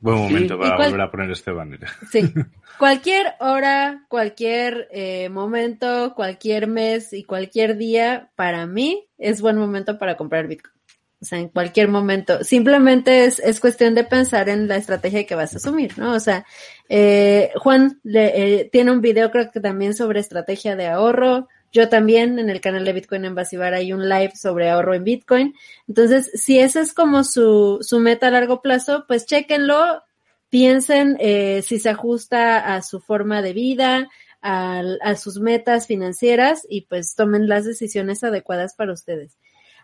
Buen 0.00 0.16
momento 0.16 0.58
para 0.58 0.76
volver 0.76 1.00
a 1.00 1.10
poner 1.10 1.30
este 1.30 1.50
banner. 1.50 1.80
Sí. 2.10 2.32
Cualquier 2.78 3.34
hora, 3.40 4.04
cualquier 4.08 4.88
eh, 4.92 5.28
momento, 5.30 6.14
cualquier 6.14 6.68
mes 6.68 7.12
y 7.12 7.24
cualquier 7.24 7.76
día, 7.76 8.30
para 8.36 8.66
mí 8.66 9.08
es 9.18 9.40
buen 9.40 9.56
momento 9.56 9.98
para 9.98 10.16
comprar 10.16 10.46
Bitcoin. 10.46 10.78
O 11.20 11.24
sea, 11.24 11.40
en 11.40 11.48
cualquier 11.48 11.88
momento. 11.88 12.44
Simplemente 12.44 13.24
es, 13.24 13.40
es 13.40 13.58
cuestión 13.58 13.96
de 13.96 14.04
pensar 14.04 14.48
en 14.48 14.68
la 14.68 14.76
estrategia 14.76 15.26
que 15.26 15.34
vas 15.34 15.54
a 15.54 15.56
asumir, 15.56 15.98
¿no? 15.98 16.12
O 16.12 16.20
sea, 16.20 16.46
eh, 16.88 17.50
Juan 17.56 17.98
le, 18.04 18.60
eh, 18.60 18.68
tiene 18.70 18.92
un 18.92 19.00
video 19.00 19.32
creo 19.32 19.50
que 19.50 19.58
también 19.58 19.94
sobre 19.94 20.20
estrategia 20.20 20.76
de 20.76 20.86
ahorro. 20.86 21.48
Yo 21.72 21.88
también 21.88 22.38
en 22.38 22.50
el 22.50 22.60
canal 22.60 22.84
de 22.84 22.92
Bitcoin 22.92 23.24
en 23.24 23.34
Basibar 23.34 23.74
hay 23.74 23.92
un 23.92 24.08
live 24.08 24.32
sobre 24.34 24.70
ahorro 24.70 24.94
en 24.94 25.04
Bitcoin. 25.04 25.54
Entonces, 25.86 26.30
si 26.34 26.58
esa 26.58 26.80
es 26.80 26.94
como 26.94 27.24
su, 27.24 27.78
su 27.82 28.00
meta 28.00 28.28
a 28.28 28.30
largo 28.30 28.62
plazo, 28.62 29.04
pues 29.06 29.26
chequenlo, 29.26 30.02
piensen 30.48 31.16
eh, 31.20 31.62
si 31.62 31.78
se 31.78 31.90
ajusta 31.90 32.74
a 32.74 32.82
su 32.82 33.00
forma 33.00 33.42
de 33.42 33.52
vida, 33.52 34.08
a, 34.40 34.82
a, 35.02 35.16
sus 35.16 35.40
metas 35.40 35.86
financieras 35.86 36.66
y 36.68 36.82
pues 36.82 37.14
tomen 37.14 37.48
las 37.48 37.64
decisiones 37.64 38.24
adecuadas 38.24 38.74
para 38.74 38.92
ustedes. 38.92 39.36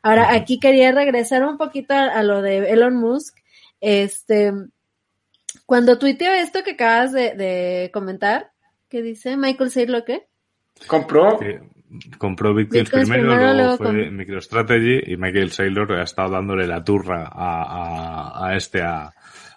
Ahora, 0.05 0.35
aquí 0.35 0.61
quería 0.61 0.93
regresar 0.93 1.43
un 1.45 1.57
poquito 1.57 1.95
a, 1.95 2.23
lo 2.23 2.43
de 2.43 2.71
Elon 2.71 2.95
Musk. 2.95 3.39
Este, 3.81 4.53
cuando 5.65 5.99
tuiteó 5.99 6.31
esto 6.31 6.63
que 6.63 6.73
acabas 6.73 7.13
de, 7.13 7.91
comentar, 7.91 8.53
¿qué 8.91 9.01
dice 9.01 9.39
Michael 9.39 9.71
Saylor 9.71 10.05
qué? 10.05 10.27
Compró. 10.87 11.39
Compró 12.19 12.55
Bitcoin, 12.55 12.85
primero, 12.85 13.55
luego, 13.55 13.77
fue 13.77 14.11
MicroStrategy 14.11 15.13
y 15.13 15.17
Michael 15.17 15.51
Saylor 15.51 15.93
ha 15.93 16.03
estado 16.03 16.31
dándole 16.31 16.67
la 16.67 16.83
turra 16.83 17.29
a, 17.31 18.47
a 18.47 18.57
este, 18.57 18.83
a, 18.83 19.13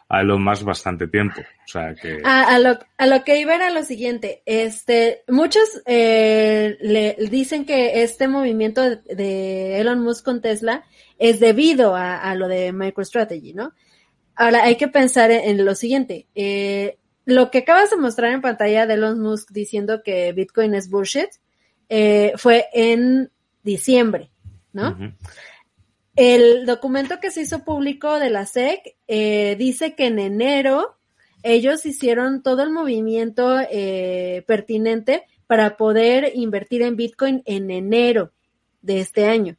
a 0.10 0.22
Elon 0.22 0.44
Musk 0.44 0.64
bastante 0.64 1.08
tiempo. 1.08 1.42
O 1.42 1.68
sea 1.68 1.94
que... 1.96 2.22
A, 2.24 2.58
lo, 2.60 2.80
a 2.98 3.08
lo 3.08 3.24
que 3.24 3.40
iba 3.40 3.56
era 3.56 3.70
lo 3.70 3.84
siguiente, 3.84 4.42
este, 4.46 5.24
muchos 5.28 5.82
eh, 5.86 6.78
le 6.80 7.18
dicen 7.30 7.66
que 7.66 8.04
este 8.04 8.28
movimiento 8.28 8.82
de, 9.06 9.80
Elon 9.80 10.02
Musk 10.02 10.24
con 10.24 10.42
Tesla 10.42 10.86
es 11.20 11.40
debido 11.40 11.96
a, 11.96 12.34
lo 12.36 12.48
de 12.48 12.72
MicroStrategy, 12.72 13.54
¿no? 13.54 13.74
Ahora 14.36 14.64
hay 14.64 14.76
que 14.76 14.88
pensar 14.88 15.32
en, 15.32 15.66
lo 15.66 15.74
siguiente, 15.76 16.28
eh, 16.36 16.98
lo 17.26 17.50
que 17.50 17.60
acabas 17.60 17.90
de 17.90 17.98
mostrar 17.98 18.32
en 18.32 18.42
pantalla 18.42 18.86
de 18.86 18.94
Elon 18.94 19.20
Musk 19.20 19.52
diciendo 19.52 20.04
que 20.04 20.32
Bitcoin 20.32 20.76
es 20.76 20.90
bullshit, 20.90 21.30
eh, 21.90 22.34
fue 22.38 22.68
en 22.74 23.32
diciembre, 23.64 24.30
¿no? 24.74 24.98
El 26.16 26.66
documento 26.66 27.20
que 27.20 27.30
se 27.30 27.42
hizo 27.42 27.64
público 27.64 28.20
de 28.20 28.32
la 28.32 28.46
SEC 28.46 28.96
eh, 29.08 29.56
dice 29.60 29.94
que 29.94 30.08
en 30.08 30.18
enero 30.18 30.98
ellos 31.44 31.86
hicieron 31.86 32.42
todo 32.42 32.64
el 32.64 32.72
movimiento 32.72 33.60
eh, 33.60 34.44
pertinente 34.48 35.24
para 35.46 35.78
poder 35.78 36.32
invertir 36.34 36.82
en 36.82 36.96
Bitcoin 36.96 37.44
en 37.46 37.70
enero 37.72 38.32
de 38.82 39.00
este 39.00 39.26
año. 39.26 39.58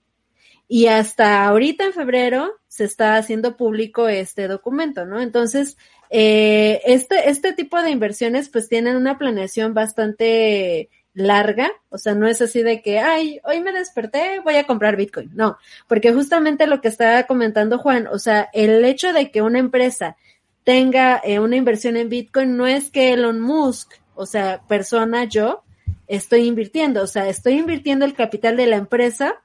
Y 0.67 0.87
hasta 0.87 1.47
ahorita 1.47 1.85
en 1.85 1.93
febrero 1.93 2.53
se 2.67 2.85
está 2.85 3.17
haciendo 3.17 3.57
público 3.57 4.09
este 4.09 4.49
documento, 4.49 5.07
¿no? 5.07 5.21
Entonces, 5.21 5.79
eh, 6.11 6.83
este, 6.85 7.31
este 7.31 7.53
tipo 7.53 7.81
de 7.81 7.91
inversiones 7.91 8.49
pues 8.49 8.69
tienen 8.69 8.97
una 8.97 9.17
planeación 9.17 9.75
bastante 9.75 10.91
larga, 11.19 11.71
o 11.91 11.99
sea, 11.99 12.15
no 12.15 12.29
es 12.29 12.41
así 12.41 12.63
de 12.63 12.81
que, 12.81 13.01
ay, 13.01 13.41
hoy 13.45 13.61
me 13.61 13.73
desperté, 13.73 14.41
voy 14.45 14.57
a 14.57 14.65
comprar 14.67 14.97
Bitcoin, 14.97 15.31
no, 15.35 15.59
porque 15.87 16.13
justamente 16.13 16.67
lo 16.67 16.81
que 16.81 16.89
estaba 16.89 17.25
comentando 17.25 17.79
Juan, 17.79 18.07
o 18.07 18.19
sea, 18.19 18.49
el 18.53 18.85
hecho 18.85 19.13
de 19.13 19.31
que 19.31 19.43
una 19.43 19.59
empresa 19.59 20.17
tenga 20.65 21.21
eh, 21.25 21.41
una 21.41 21.57
inversión 21.57 21.97
en 21.97 22.09
Bitcoin 22.09 22.57
no 22.57 22.67
es 22.67 22.91
que 22.91 23.13
Elon 23.13 23.41
Musk, 23.41 23.95
o 24.15 24.27
sea, 24.27 24.63
persona 24.69 25.25
yo, 25.25 25.63
estoy 26.07 26.47
invirtiendo, 26.47 27.03
o 27.03 27.07
sea, 27.07 27.29
estoy 27.29 27.55
invirtiendo 27.55 28.05
el 28.05 28.15
capital 28.15 28.57
de 28.57 28.67
la 28.67 28.77
empresa 28.77 29.43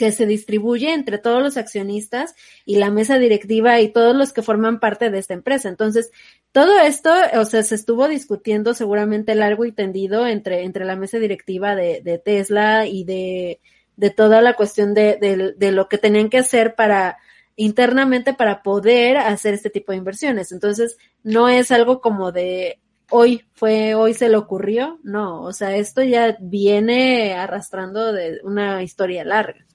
que 0.00 0.12
se 0.12 0.24
distribuye 0.24 0.94
entre 0.94 1.18
todos 1.18 1.42
los 1.42 1.58
accionistas 1.58 2.34
y 2.64 2.76
la 2.76 2.90
mesa 2.90 3.18
directiva 3.18 3.82
y 3.82 3.92
todos 3.92 4.16
los 4.16 4.32
que 4.32 4.40
forman 4.40 4.80
parte 4.80 5.10
de 5.10 5.18
esta 5.18 5.34
empresa. 5.34 5.68
Entonces, 5.68 6.10
todo 6.52 6.80
esto, 6.80 7.12
o 7.34 7.44
sea, 7.44 7.62
se 7.62 7.74
estuvo 7.74 8.08
discutiendo 8.08 8.72
seguramente 8.72 9.34
largo 9.34 9.66
y 9.66 9.72
tendido 9.72 10.26
entre, 10.26 10.64
entre 10.64 10.86
la 10.86 10.96
mesa 10.96 11.18
directiva 11.18 11.74
de, 11.74 12.00
de 12.00 12.16
Tesla 12.16 12.86
y 12.86 13.04
de, 13.04 13.60
de 13.96 14.08
toda 14.08 14.40
la 14.40 14.54
cuestión 14.54 14.94
de, 14.94 15.18
de, 15.20 15.52
de 15.54 15.70
lo 15.70 15.86
que 15.90 15.98
tenían 15.98 16.30
que 16.30 16.38
hacer 16.38 16.74
para 16.74 17.18
internamente 17.56 18.32
para 18.32 18.62
poder 18.62 19.18
hacer 19.18 19.52
este 19.52 19.68
tipo 19.68 19.92
de 19.92 19.98
inversiones. 19.98 20.50
Entonces, 20.50 20.96
no 21.22 21.50
es 21.50 21.70
algo 21.70 22.00
como 22.00 22.32
de 22.32 22.80
hoy 23.10 23.44
fue, 23.52 23.94
hoy 23.94 24.14
se 24.14 24.30
le 24.30 24.38
ocurrió, 24.38 24.98
no, 25.02 25.42
o 25.42 25.52
sea, 25.52 25.76
esto 25.76 26.02
ya 26.02 26.38
viene 26.40 27.34
arrastrando 27.34 28.14
de 28.14 28.40
una 28.44 28.82
historia 28.82 29.24
larga. 29.24 29.66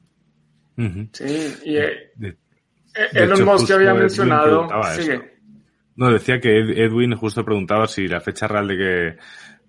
Sí, 0.76 1.56
y 1.66 1.78
eh, 1.78 2.12
Elon 3.14 3.46
Musk 3.46 3.72
había 3.72 3.94
mencionado. 3.94 4.68
No, 5.96 6.12
decía 6.12 6.40
que 6.40 6.58
Edwin 6.58 7.16
justo 7.16 7.46
preguntaba 7.46 7.88
si 7.88 8.08
la 8.08 8.20
fecha 8.20 8.48
real 8.48 8.68
de 8.68 8.78
que 8.78 9.18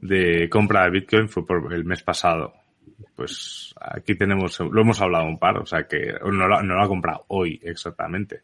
de 0.00 0.48
compra 0.48 0.84
de 0.84 0.90
Bitcoin 0.90 1.28
fue 1.28 1.46
por 1.46 1.72
el 1.72 1.84
mes 1.84 2.02
pasado. 2.02 2.52
Pues 3.14 3.74
aquí 3.80 4.16
tenemos, 4.16 4.58
lo 4.60 4.80
hemos 4.80 5.00
hablado 5.00 5.26
un 5.26 5.38
par, 5.38 5.58
o 5.58 5.66
sea 5.66 5.86
que 5.86 6.14
no 6.22 6.48
lo, 6.48 6.62
no 6.62 6.74
lo 6.74 6.82
ha 6.82 6.88
comprado 6.88 7.24
hoy 7.28 7.60
exactamente. 7.62 8.42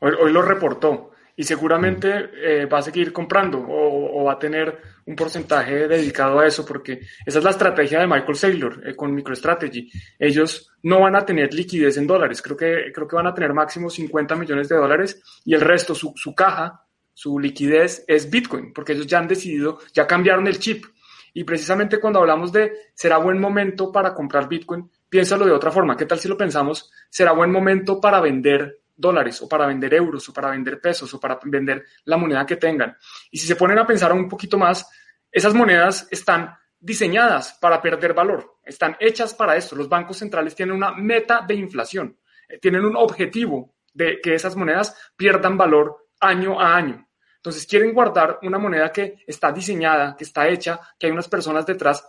Hoy, 0.00 0.12
hoy 0.20 0.32
lo 0.32 0.42
reportó 0.42 1.09
y 1.36 1.44
seguramente 1.44 2.30
eh, 2.34 2.66
va 2.66 2.78
a 2.78 2.82
seguir 2.82 3.12
comprando 3.12 3.64
o, 3.66 4.24
va 4.24 4.32
a 4.34 4.38
tener 4.38 4.78
un 5.06 5.16
porcentaje 5.16 5.88
dedicado 5.88 6.40
a 6.40 6.46
eso 6.46 6.64
porque 6.64 7.00
esa 7.24 7.38
es 7.38 7.44
la 7.44 7.50
estrategia 7.50 8.00
de 8.00 8.06
Michael 8.06 8.36
Saylor 8.36 8.82
eh, 8.86 8.94
con 8.94 9.14
MicroStrategy. 9.14 9.90
Ellos 10.18 10.70
no 10.82 11.00
van 11.00 11.16
a 11.16 11.24
tener 11.24 11.54
liquidez 11.54 11.96
en 11.96 12.06
dólares, 12.06 12.42
creo 12.42 12.56
que, 12.56 12.92
creo 12.92 13.08
que 13.08 13.16
van 13.16 13.26
a 13.26 13.34
tener 13.34 13.52
máximo 13.52 13.88
50 13.88 14.36
millones 14.36 14.68
de 14.68 14.76
dólares 14.76 15.22
y 15.44 15.54
el 15.54 15.60
resto, 15.60 15.94
su, 15.94 16.12
su 16.16 16.34
caja, 16.34 16.84
su 17.14 17.38
liquidez 17.38 18.04
es 18.06 18.30
Bitcoin, 18.30 18.72
porque 18.72 18.92
ellos 18.92 19.06
ya 19.06 19.18
han 19.18 19.28
decidido, 19.28 19.78
ya 19.92 20.06
cambiaron 20.06 20.46
el 20.46 20.58
chip. 20.58 20.84
Y 21.32 21.44
precisamente 21.44 22.00
cuando 22.00 22.18
hablamos 22.18 22.50
de 22.50 22.72
será 22.94 23.18
buen 23.18 23.38
momento 23.38 23.92
para 23.92 24.14
comprar 24.14 24.48
Bitcoin, 24.48 24.90
piénsalo 25.08 25.46
de 25.46 25.52
otra 25.52 25.70
forma. 25.70 25.96
¿Qué 25.96 26.06
tal 26.06 26.18
si 26.18 26.28
lo 26.28 26.36
pensamos? 26.36 26.90
Será 27.08 27.32
buen 27.32 27.52
momento 27.52 28.00
para 28.00 28.20
vender 28.20 28.79
dólares 29.00 29.40
o 29.42 29.48
para 29.48 29.66
vender 29.66 29.94
euros 29.94 30.28
o 30.28 30.32
para 30.32 30.50
vender 30.50 30.80
pesos 30.80 31.12
o 31.14 31.20
para 31.20 31.38
vender 31.44 31.84
la 32.04 32.16
moneda 32.16 32.44
que 32.44 32.56
tengan. 32.56 32.96
Y 33.30 33.38
si 33.38 33.46
se 33.46 33.56
ponen 33.56 33.78
a 33.78 33.86
pensar 33.86 34.12
un 34.12 34.28
poquito 34.28 34.58
más, 34.58 34.88
esas 35.30 35.54
monedas 35.54 36.06
están 36.10 36.54
diseñadas 36.78 37.58
para 37.60 37.80
perder 37.80 38.14
valor, 38.14 38.58
están 38.64 38.96
hechas 39.00 39.34
para 39.34 39.56
esto. 39.56 39.76
Los 39.76 39.88
bancos 39.88 40.18
centrales 40.18 40.54
tienen 40.54 40.74
una 40.74 40.92
meta 40.92 41.44
de 41.46 41.54
inflación, 41.54 42.18
eh, 42.48 42.58
tienen 42.58 42.84
un 42.84 42.96
objetivo 42.96 43.74
de 43.92 44.20
que 44.20 44.34
esas 44.34 44.56
monedas 44.56 44.96
pierdan 45.16 45.56
valor 45.56 46.08
año 46.20 46.60
a 46.60 46.76
año. 46.76 47.06
Entonces 47.36 47.66
quieren 47.66 47.94
guardar 47.94 48.38
una 48.42 48.58
moneda 48.58 48.92
que 48.92 49.24
está 49.26 49.50
diseñada, 49.50 50.14
que 50.16 50.24
está 50.24 50.48
hecha, 50.48 50.78
que 50.98 51.06
hay 51.06 51.12
unas 51.12 51.28
personas 51.28 51.64
detrás 51.64 52.04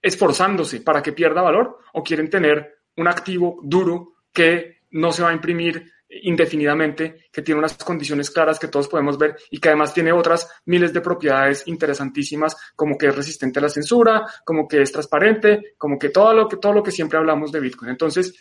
esforzándose 0.00 0.80
para 0.80 1.02
que 1.02 1.12
pierda 1.12 1.42
valor 1.42 1.78
o 1.92 2.02
quieren 2.02 2.30
tener 2.30 2.78
un 2.96 3.06
activo 3.06 3.60
duro 3.62 4.14
que 4.32 4.80
no 4.92 5.12
se 5.12 5.22
va 5.22 5.30
a 5.30 5.34
imprimir 5.34 5.92
indefinidamente, 6.10 7.28
que 7.32 7.42
tiene 7.42 7.60
unas 7.60 7.76
condiciones 7.76 8.30
claras 8.30 8.58
que 8.58 8.68
todos 8.68 8.88
podemos 8.88 9.16
ver 9.16 9.36
y 9.50 9.58
que 9.58 9.68
además 9.68 9.94
tiene 9.94 10.12
otras 10.12 10.48
miles 10.66 10.92
de 10.92 11.00
propiedades 11.00 11.66
interesantísimas, 11.66 12.56
como 12.74 12.98
que 12.98 13.06
es 13.06 13.16
resistente 13.16 13.58
a 13.58 13.62
la 13.62 13.68
censura, 13.68 14.26
como 14.44 14.66
que 14.66 14.82
es 14.82 14.90
transparente, 14.90 15.74
como 15.78 15.98
que 15.98 16.08
todo 16.08 16.34
lo 16.34 16.48
que, 16.48 16.56
todo 16.56 16.72
lo 16.72 16.82
que 16.82 16.90
siempre 16.90 17.18
hablamos 17.18 17.52
de 17.52 17.60
Bitcoin. 17.60 17.90
Entonces, 17.90 18.34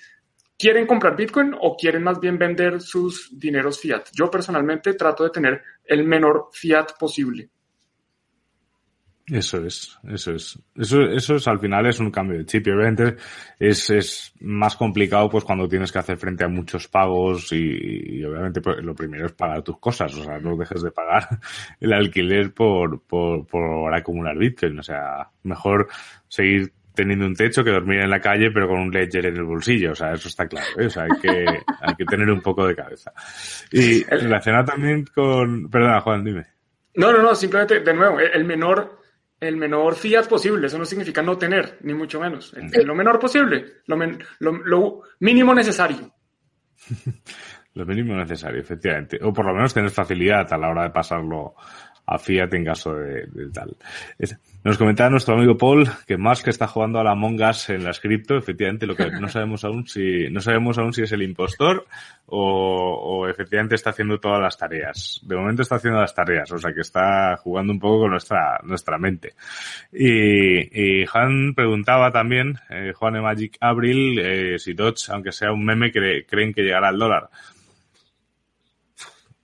¿quieren 0.58 0.88
comprar 0.88 1.16
Bitcoin 1.16 1.54
o 1.60 1.76
quieren 1.78 2.04
más 2.04 2.20
bien 2.20 2.38
vender 2.38 2.82
sus 2.82 3.30
dineros 3.38 3.80
fiat? 3.80 4.06
Yo 4.14 4.32
personalmente 4.32 4.94
trato 4.94 5.24
de 5.24 5.30
tener 5.30 5.62
el 5.86 6.04
menor 6.06 6.50
fiat 6.52 6.98
posible. 6.98 7.50
Eso 9.32 9.64
es, 9.64 9.98
eso 10.08 10.32
es. 10.34 10.60
Eso, 10.76 11.02
eso 11.02 11.36
es 11.36 11.48
al 11.48 11.60
final 11.60 11.86
es 11.86 12.00
un 12.00 12.10
cambio 12.10 12.38
de 12.38 12.46
chip. 12.46 12.66
Y 12.68 12.72
obviamente 12.72 13.16
es, 13.60 13.90
es 13.90 14.34
más 14.40 14.76
complicado 14.76 15.30
pues 15.30 15.44
cuando 15.44 15.68
tienes 15.68 15.92
que 15.92 16.00
hacer 16.00 16.18
frente 16.18 16.44
a 16.44 16.48
muchos 16.48 16.88
pagos 16.88 17.52
y, 17.52 18.24
obviamente 18.24 18.62
pues, 18.62 18.84
lo 18.84 18.96
primero 18.96 19.28
es 19.28 19.34
pagar 19.34 19.62
tus 19.62 19.80
cosas. 19.80 20.16
O 20.16 20.24
sea, 20.24 20.40
no 20.40 20.56
dejes 20.58 20.82
de 20.82 20.92
pagar 20.92 21.28
el 21.80 21.94
alquiler 21.94 22.54
por, 22.54 23.02
por, 23.04 23.46
por 23.46 23.94
acumular 23.94 24.38
Bitcoin. 24.38 24.80
O 24.80 24.84
sea, 24.84 25.30
mejor 25.44 25.88
seguir 26.28 26.74
teniendo 26.96 27.26
un 27.26 27.36
techo 27.36 27.64
que 27.64 27.72
dormir 27.72 28.00
en 28.00 28.10
la 28.10 28.20
calle 28.20 28.52
pero 28.52 28.68
con 28.68 28.80
un 28.80 28.92
ledger 28.92 29.28
en 29.28 29.38
el 29.38 29.44
bolsillo. 29.44 29.92
O 29.92 29.96
sea, 29.96 30.14
eso 30.14 30.28
está 30.28 30.48
claro. 30.48 30.68
¿eh? 30.78 30.88
O 30.88 30.90
sea, 30.90 31.04
hay 31.04 31.20
que, 31.22 31.46
hay 31.82 31.96
que 31.96 32.06
tener 32.06 32.30
un 32.32 32.42
poco 32.42 32.66
de 32.66 32.76
cabeza. 32.76 33.14
Y 33.72 34.04
relacionado 34.06 34.66
también 34.66 35.06
con... 35.14 35.70
Perdona, 35.70 36.02
Juan, 36.02 36.24
dime. 36.24 36.48
No, 36.96 37.14
no, 37.14 37.22
no, 37.22 37.36
simplemente, 37.36 37.80
de 37.82 37.94
nuevo, 37.94 38.20
el 38.20 38.44
menor 38.44 38.99
el 39.40 39.58
menor 39.58 39.96
fiat 39.96 40.28
posible. 40.28 40.68
Eso 40.68 40.78
no 40.78 40.86
significa 40.86 41.22
no 41.22 41.38
tener, 41.38 41.78
ni 41.82 41.94
mucho 41.94 42.20
menos. 42.20 42.54
lo 42.84 42.96
menor 42.96 43.20
posible, 43.20 43.66
lo, 43.86 43.98
lo, 44.40 45.02
mínimo 45.20 45.54
necesario. 45.54 46.14
lo 47.74 47.86
mínimo 47.86 48.16
necesario, 48.16 48.60
efectivamente. 48.60 49.20
O 49.22 49.32
por 49.32 49.46
lo 49.46 49.54
menos 49.54 49.74
tener 49.74 49.92
facilidad 49.92 50.52
a 50.52 50.58
la 50.58 50.70
hora 50.70 50.84
de 50.84 50.90
pasarlo 50.92 51.56
a 52.06 52.18
Fiat 52.18 52.54
en 52.54 52.66
caso 52.66 52.96
de, 52.96 53.28
tal. 53.54 53.78
Nos 54.62 54.78
comentaba 54.78 55.10
nuestro 55.10 55.36
amigo 55.36 55.58
Paul 55.58 55.90
que 56.06 56.18
que 56.44 56.50
está 56.50 56.68
jugando 56.68 57.00
a 57.00 57.04
la 57.04 57.16
Mongas 57.16 57.70
en 57.70 57.86
la 57.86 57.94
cripto, 57.94 58.36
efectivamente, 58.36 58.86
lo 58.86 58.96
que 58.96 59.10
no 59.10 59.28
sabemos 59.30 59.64
aún 59.64 59.88
si, 59.88 60.30
no 60.30 60.42
sabemos 60.42 60.78
aún 60.78 60.94
si 60.94 61.04
es 61.04 61.12
el 61.14 61.22
impostor 61.22 61.88
o, 62.26 63.26
efectivamente 63.30 63.76
está 63.76 63.92
haciendo 63.92 64.20
todas 64.20 64.42
las 64.42 64.58
tareas. 64.58 65.22
De 65.24 65.36
momento 65.38 65.62
está 65.62 65.76
haciendo 65.76 66.02
las 66.02 66.14
tareas, 66.14 66.52
o 66.52 66.58
sea 66.58 66.74
que 66.74 66.82
está 66.82 67.38
jugando 67.38 67.72
un 67.72 67.80
poco 67.80 68.02
con 68.02 68.12
nuestra, 68.12 68.60
nuestra 68.64 68.98
mente. 68.98 69.34
Y, 69.94 71.02
y 71.02 71.06
Juan 71.06 71.54
preguntaba 71.56 72.12
también, 72.12 72.60
eh, 72.70 72.92
Juan 72.94 73.14
de 73.14 73.22
Magic 73.22 73.58
Abril, 73.62 74.20
eh, 74.20 74.60
si 74.60 74.74
Dodge, 74.74 75.10
aunque 75.10 75.32
sea 75.32 75.54
un 75.54 75.64
meme, 75.64 75.92
creen 75.92 76.54
que 76.54 76.64
llegará 76.64 76.90
al 76.90 77.00
dólar. 77.00 77.30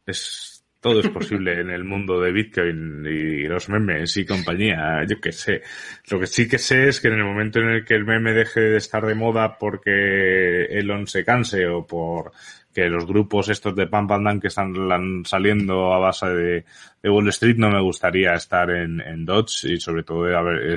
Es, 0.06 0.55
todo 0.86 1.00
es 1.00 1.10
posible 1.10 1.60
en 1.60 1.72
el 1.72 1.84
mundo 1.84 2.22
de 2.22 2.32
Bitcoin 2.32 3.04
y 3.08 3.48
los 3.48 3.70
memes 3.70 4.16
y 4.18 4.24
compañía, 4.24 5.04
yo 5.10 5.20
qué 5.20 5.32
sé. 5.32 5.64
Lo 6.12 6.20
que 6.20 6.28
sí 6.28 6.48
que 6.48 6.60
sé 6.60 6.90
es 6.90 7.02
que 7.02 7.08
en 7.08 7.16
el 7.16 7.24
momento 7.24 7.60
en 7.60 7.70
el 7.70 7.84
que 7.84 7.96
el 7.96 8.06
meme 8.06 8.34
deje 8.34 8.60
de 8.60 8.78
estar 8.78 9.04
de 9.04 9.16
moda 9.16 9.58
porque 9.58 10.66
Elon 10.66 11.08
se 11.08 11.26
canse 11.26 11.66
o 11.66 11.88
por 11.88 12.34
que 12.72 12.88
los 12.88 13.08
grupos 13.08 13.50
estos 13.50 13.76
de 13.76 13.88
Pam 13.88 14.06
Pam 14.06 14.40
que 14.40 14.50
están 14.50 15.24
saliendo 15.26 15.92
a 15.92 15.98
base 15.98 16.28
de, 16.28 16.66
Wall 17.04 17.30
Street 17.30 17.58
no 17.58 17.72
me 17.72 17.82
gustaría 17.82 18.34
estar 18.34 18.70
en, 18.70 19.02
en 19.02 19.26
Dodge 19.26 19.66
y 19.66 19.80
sobre 19.80 20.04
todo 20.04 20.28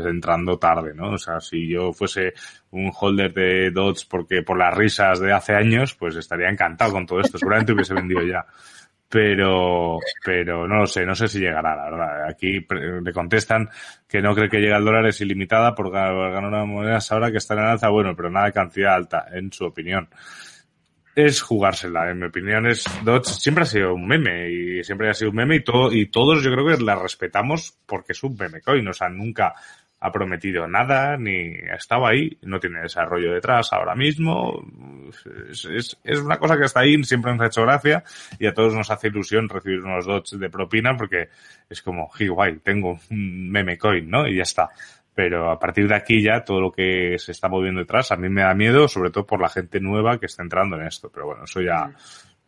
entrando 0.09 0.59
tarde, 0.59 0.95
¿no? 0.95 1.13
O 1.13 1.19
sea, 1.19 1.39
si 1.41 1.69
yo 1.69 1.93
fuese 1.93 2.33
un 2.71 2.91
holder 2.99 3.35
de 3.35 3.71
Dodge 3.73 4.07
porque 4.09 4.43
por 4.43 4.57
las 4.57 4.75
risas 4.75 5.21
de 5.21 5.35
hace 5.35 5.53
años, 5.55 5.95
pues 5.95 6.17
estaría 6.17 6.49
encantado 6.49 6.93
con 6.93 7.05
todo 7.05 7.21
esto. 7.21 7.37
Seguramente 7.37 7.75
hubiese 7.75 7.93
vendido 7.93 8.23
ya 8.23 8.47
pero, 9.09 9.99
pero 10.25 10.69
no 10.69 10.81
lo 10.81 10.87
sé, 10.87 11.07
no 11.07 11.15
sé 11.15 11.29
si 11.29 11.41
llegará, 11.41 11.75
la 11.75 11.85
verdad. 11.85 12.29
Aquí 12.29 12.67
le 13.03 13.13
contestan 13.13 13.69
que 14.07 14.21
no 14.21 14.35
cree 14.35 14.49
que 14.49 14.59
llegue 14.59 14.75
al 14.75 14.85
dólar, 14.85 15.07
es 15.07 15.21
ilimitada 15.21 15.75
por 15.75 15.91
ganar 15.91 16.45
una 16.45 16.65
moneda 16.65 16.99
ahora 17.11 17.31
que 17.31 17.39
está 17.39 17.55
en 17.55 17.61
alza, 17.61 17.89
bueno, 17.89 18.15
pero 18.15 18.31
nada 18.31 18.47
de 18.47 18.53
cantidad 18.53 18.95
alta, 18.95 19.27
en 19.33 19.51
su 19.53 19.65
opinión. 19.65 20.09
Es 21.15 21.41
jugársela, 21.41 22.11
en 22.11 22.19
mi 22.21 22.27
opinión 22.27 22.67
es 22.67 22.85
Dodge 23.03 23.27
siempre 23.27 23.63
ha 23.65 23.67
sido 23.67 23.93
un 23.93 24.07
meme 24.07 24.51
y 24.51 24.85
siempre 24.85 25.11
ha 25.11 25.15
sido 25.15 25.31
un 25.31 25.37
meme 25.37 25.57
y 25.57 25.65
todo, 25.65 25.93
y 25.93 26.07
todos 26.07 26.45
yo 26.45 26.53
creo 26.53 26.67
que 26.67 26.85
la 26.85 26.95
respetamos 26.95 27.77
porque 27.87 28.13
es 28.13 28.23
un 28.23 28.37
meme 28.37 28.61
coin, 28.61 28.87
o 28.87 28.93
sea, 28.93 29.09
nunca 29.09 29.55
ha 30.01 30.13
prometido 30.13 30.67
nada, 30.69 31.17
ni 31.17 31.55
ha 31.71 31.75
estado 31.75 32.07
ahí, 32.07 32.39
no 32.43 32.61
tiene 32.61 32.81
desarrollo 32.81 33.33
detrás 33.33 33.73
ahora 33.73 33.95
mismo. 33.95 34.65
Es, 35.51 35.97
es, 36.05 36.19
una 36.21 36.39
cosa 36.39 36.57
que 36.57 36.65
está 36.65 36.81
ahí, 36.81 37.03
siempre 37.03 37.33
nos 37.33 37.41
ha 37.41 37.47
hecho 37.47 37.63
gracia 37.63 38.05
y 38.39 38.47
a 38.47 38.55
todos 38.55 38.75
nos 38.75 38.91
hace 38.91 39.09
ilusión 39.09 39.49
recibir 39.49 39.81
unos 39.81 40.07
dots 40.07 40.39
de 40.39 40.51
propina 40.51 40.97
porque 40.97 41.29
es 41.69 41.83
como, 41.83 42.09
hey, 42.17 42.29
guay, 42.29 42.59
tengo 42.59 42.99
un 43.11 43.51
meme 43.51 43.77
coin, 43.77 44.09
¿no? 44.09 44.27
Y 44.29 44.37
ya 44.37 44.43
está. 44.43 44.69
Pero 45.15 45.51
a 45.51 45.59
partir 45.59 45.89
de 45.89 45.97
aquí 45.97 46.23
ya 46.23 46.45
todo 46.45 46.61
lo 46.61 46.71
que 46.71 47.17
se 47.19 47.33
está 47.33 47.49
moviendo 47.49 47.81
detrás 47.81 48.13
a 48.13 48.17
mí 48.17 48.29
me 48.29 48.43
da 48.43 48.55
miedo, 48.55 48.87
sobre 48.87 49.11
todo 49.11 49.27
por 49.27 49.41
la 49.41 49.49
gente 49.49 49.81
nueva 49.81 50.21
que 50.21 50.27
está 50.27 50.45
entrando 50.45 50.77
en 50.77 50.87
esto. 50.87 51.11
Pero 51.13 51.27
bueno, 51.27 51.43
eso 51.43 51.61
ya 51.61 51.91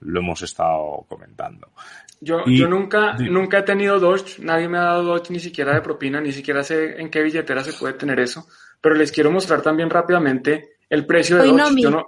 lo 0.00 0.20
hemos 0.20 0.42
estado 0.42 1.04
comentando. 1.08 1.72
Yo, 2.20 2.44
yo 2.46 2.68
nunca, 2.68 3.14
nunca 3.14 3.58
he 3.58 3.62
tenido 3.62 3.98
Doge, 3.98 4.42
nadie 4.42 4.68
me 4.68 4.78
ha 4.78 4.82
dado 4.82 5.04
Doge 5.04 5.32
ni 5.32 5.40
siquiera 5.40 5.74
de 5.74 5.80
propina, 5.80 6.20
ni 6.20 6.32
siquiera 6.32 6.62
sé 6.62 7.00
en 7.00 7.10
qué 7.10 7.22
billetera 7.22 7.64
se 7.64 7.72
puede 7.72 7.94
tener 7.94 8.20
eso, 8.20 8.46
pero 8.80 8.94
les 8.94 9.10
quiero 9.10 9.30
mostrar 9.30 9.62
también 9.62 9.88
rápidamente 9.88 10.76
el 10.88 11.06
precio 11.06 11.36
de 11.36 11.48
Doge. 11.48 11.80
Yo 11.80 11.90
no, 11.90 12.06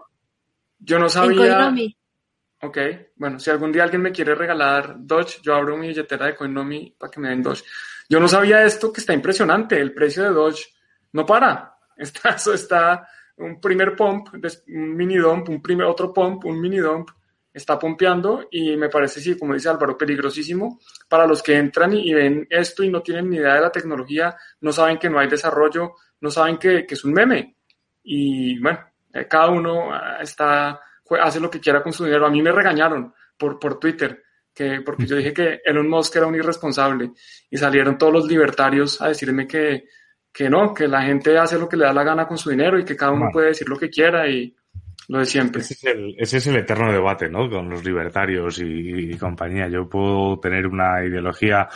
yo 0.78 0.99
no 0.99 1.09
sabía... 1.09 1.72
Ok, 2.64 2.78
bueno, 3.16 3.40
si 3.40 3.51
algún 3.51 3.72
día 3.72 3.82
alguien 3.82 4.03
me 4.03 4.12
quiere 4.12 4.34
regalar 4.34 4.95
Doge, 4.99 5.40
yo 5.43 5.55
abro 5.55 5.76
mi 5.76 5.88
billetera 5.88 6.26
de 6.26 6.36
Coinomi 6.36 6.95
para 6.97 7.11
que 7.11 7.18
me 7.18 7.30
den 7.30 7.43
Doge. 7.43 7.64
Yo 8.09 8.20
no 8.20 8.28
sabía 8.28 8.64
esto 8.64 8.93
que 8.93 9.01
está 9.01 9.14
impresionante, 9.14 9.80
el 9.80 9.95
precio 9.95 10.22
de 10.22 10.30
Doge 10.30 10.64
no 11.12 11.26
para. 11.26 11.70
Está, 11.97 12.30
está 12.30 13.07
un 13.36 13.61
primer 13.61 13.95
pump, 13.95 14.28
un 14.32 14.97
mini 14.97 15.16
dump, 15.16 15.49
un 15.51 15.62
primer 15.62 15.86
otro 15.86 16.12
pump, 16.12 16.45
un 16.47 16.61
mini 16.61 16.78
dump, 16.78 17.11
está 17.53 17.78
pompeando 17.78 18.48
y 18.50 18.76
me 18.76 18.88
parece, 18.88 19.20
sí, 19.20 19.38
como 19.38 19.55
dice 19.55 19.68
Álvaro, 19.68 19.96
peligrosísimo 19.96 20.80
para 21.09 21.26
los 21.26 21.42
que 21.42 21.57
entran 21.57 21.92
y, 21.92 22.12
ven 22.14 22.46
esto 22.48 22.82
y 22.82 22.88
no 22.88 23.03
tienen 23.03 23.28
ni 23.28 23.36
idea 23.36 23.55
de 23.55 23.61
la 23.61 23.72
tecnología, 23.72 24.36
no 24.61 24.72
saben 24.72 24.98
que 24.98 25.11
no 25.11 25.18
hay 25.18 25.28
desarrollo, 25.28 25.94
no 26.20 26.30
saben 26.30 26.57
que, 26.57 26.86
es 26.88 27.05
un 27.05 27.12
meme. 27.12 27.57
Y 28.05 28.59
bueno, 28.59 28.80
eh, 29.12 29.26
cada 29.28 29.50
uno 29.50 29.92
ah, 29.92 30.18
está, 30.20 30.80
hace 31.20 31.40
lo 31.40 31.50
que 31.50 31.61
quiera 31.61 31.82
con 31.82 31.92
su 31.92 32.05
dinero. 32.05 32.26
A 32.26 32.30
mí 32.30 32.40
me 32.40 32.53
regañaron 32.53 33.12
por, 33.36 33.59
por 33.59 33.78
Twitter, 33.78 34.22
que, 34.55 34.80
porque 34.80 35.07
yo 35.07 35.16
dije 35.16 35.32
que 35.32 35.61
Elon 35.64 35.88
Musk 35.88 36.16
era 36.16 36.26
un 36.26 36.34
irresponsable 36.34 37.12
y 37.50 37.57
salieron 37.57 37.98
todos 37.98 38.12
los 38.12 38.26
libertarios 38.26 39.00
a 39.03 39.09
decirme 39.09 39.46
que, 39.46 39.84
que 40.32 40.48
no, 40.48 40.72
que 40.72 40.88
la 40.88 41.03
gente 41.03 41.36
hace 41.38 41.59
lo 41.59 41.68
que 41.68 41.76
le 41.76 41.84
da 41.84 41.92
la 41.92 42.05
gana 42.05 42.26
con 42.26 42.38
su 42.38 42.50
dinero 42.50 42.78
y 42.78 42.84
que 42.84 42.96
cada 42.96 43.12
uno 43.12 43.28
puede 43.32 43.48
decir 43.48 43.68
lo 43.68 43.78
que 43.78 43.90
quiera 43.90 44.28
y 44.28 44.55
lo 45.09 45.18
de 45.18 45.26
siempre. 45.26 45.62
Ese 45.62 46.36
es 46.36 46.46
el, 46.46 46.57
eterno 46.57 46.92
debate, 46.92 47.28
¿no? 47.28 47.48
Con 47.48 47.68
los 47.68 47.84
libertarios 47.84 48.61
y, 48.62 49.16
compañía. 49.18 49.68
Yo 49.68 49.88
puedo 49.88 50.38
tener 50.38 50.66
una 50.66 51.05
ideología 51.05 51.68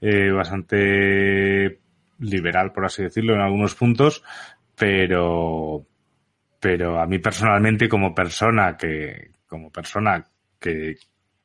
eh, 0.00 0.30
bastante 0.30 1.80
liberal, 2.18 2.72
por 2.72 2.84
así 2.84 3.02
decirlo, 3.02 3.34
en 3.34 3.40
algunos 3.40 3.74
puntos, 3.74 4.22
pero, 4.76 5.84
pero 6.60 7.00
a 7.00 7.06
mí 7.06 7.18
personalmente 7.18 7.88
como 7.88 8.14
persona 8.14 8.76
que, 8.76 9.32
como 9.46 9.70
persona 9.70 10.24
que, 10.58 10.96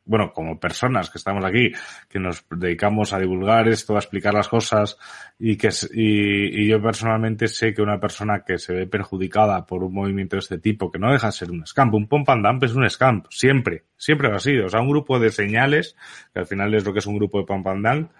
bueno, 0.09 0.33
como 0.33 0.59
personas 0.59 1.11
que 1.11 1.19
estamos 1.19 1.45
aquí, 1.45 1.71
que 2.09 2.17
nos 2.17 2.43
dedicamos 2.49 3.13
a 3.13 3.19
divulgar 3.19 3.67
esto, 3.67 3.95
a 3.95 3.99
explicar 3.99 4.33
las 4.33 4.47
cosas 4.47 4.97
y 5.37 5.55
que 5.55 5.69
y, 5.93 6.63
y, 6.63 6.67
yo 6.67 6.81
personalmente 6.81 7.47
sé 7.47 7.75
que 7.75 7.83
una 7.83 7.99
persona 7.99 8.43
que 8.43 8.57
se 8.57 8.73
ve 8.73 8.87
perjudicada 8.87 9.67
por 9.67 9.83
un 9.83 9.93
movimiento 9.93 10.35
de 10.35 10.39
este 10.39 10.57
tipo, 10.57 10.91
que 10.91 10.97
no 10.97 11.11
deja 11.11 11.27
de 11.27 11.33
ser 11.33 11.51
un 11.51 11.63
scam, 11.63 11.93
un 11.93 12.07
pump 12.07 12.27
and 12.27 12.43
dump 12.43 12.63
es 12.63 12.73
un 12.73 12.89
scam, 12.89 13.21
siempre, 13.29 13.83
siempre 13.97 14.29
lo 14.29 14.37
ha 14.37 14.39
sido. 14.39 14.65
O 14.65 14.69
sea, 14.69 14.81
un 14.81 14.89
grupo 14.89 15.19
de 15.19 15.29
señales, 15.29 15.95
que 16.33 16.39
al 16.39 16.47
final 16.47 16.73
es 16.73 16.83
lo 16.83 16.91
que 16.91 16.99
es 16.99 17.05
un 17.05 17.15
grupo 17.15 17.37
de 17.37 17.45
pump 17.45 17.67
and 17.67 17.87
dump, 17.87 18.11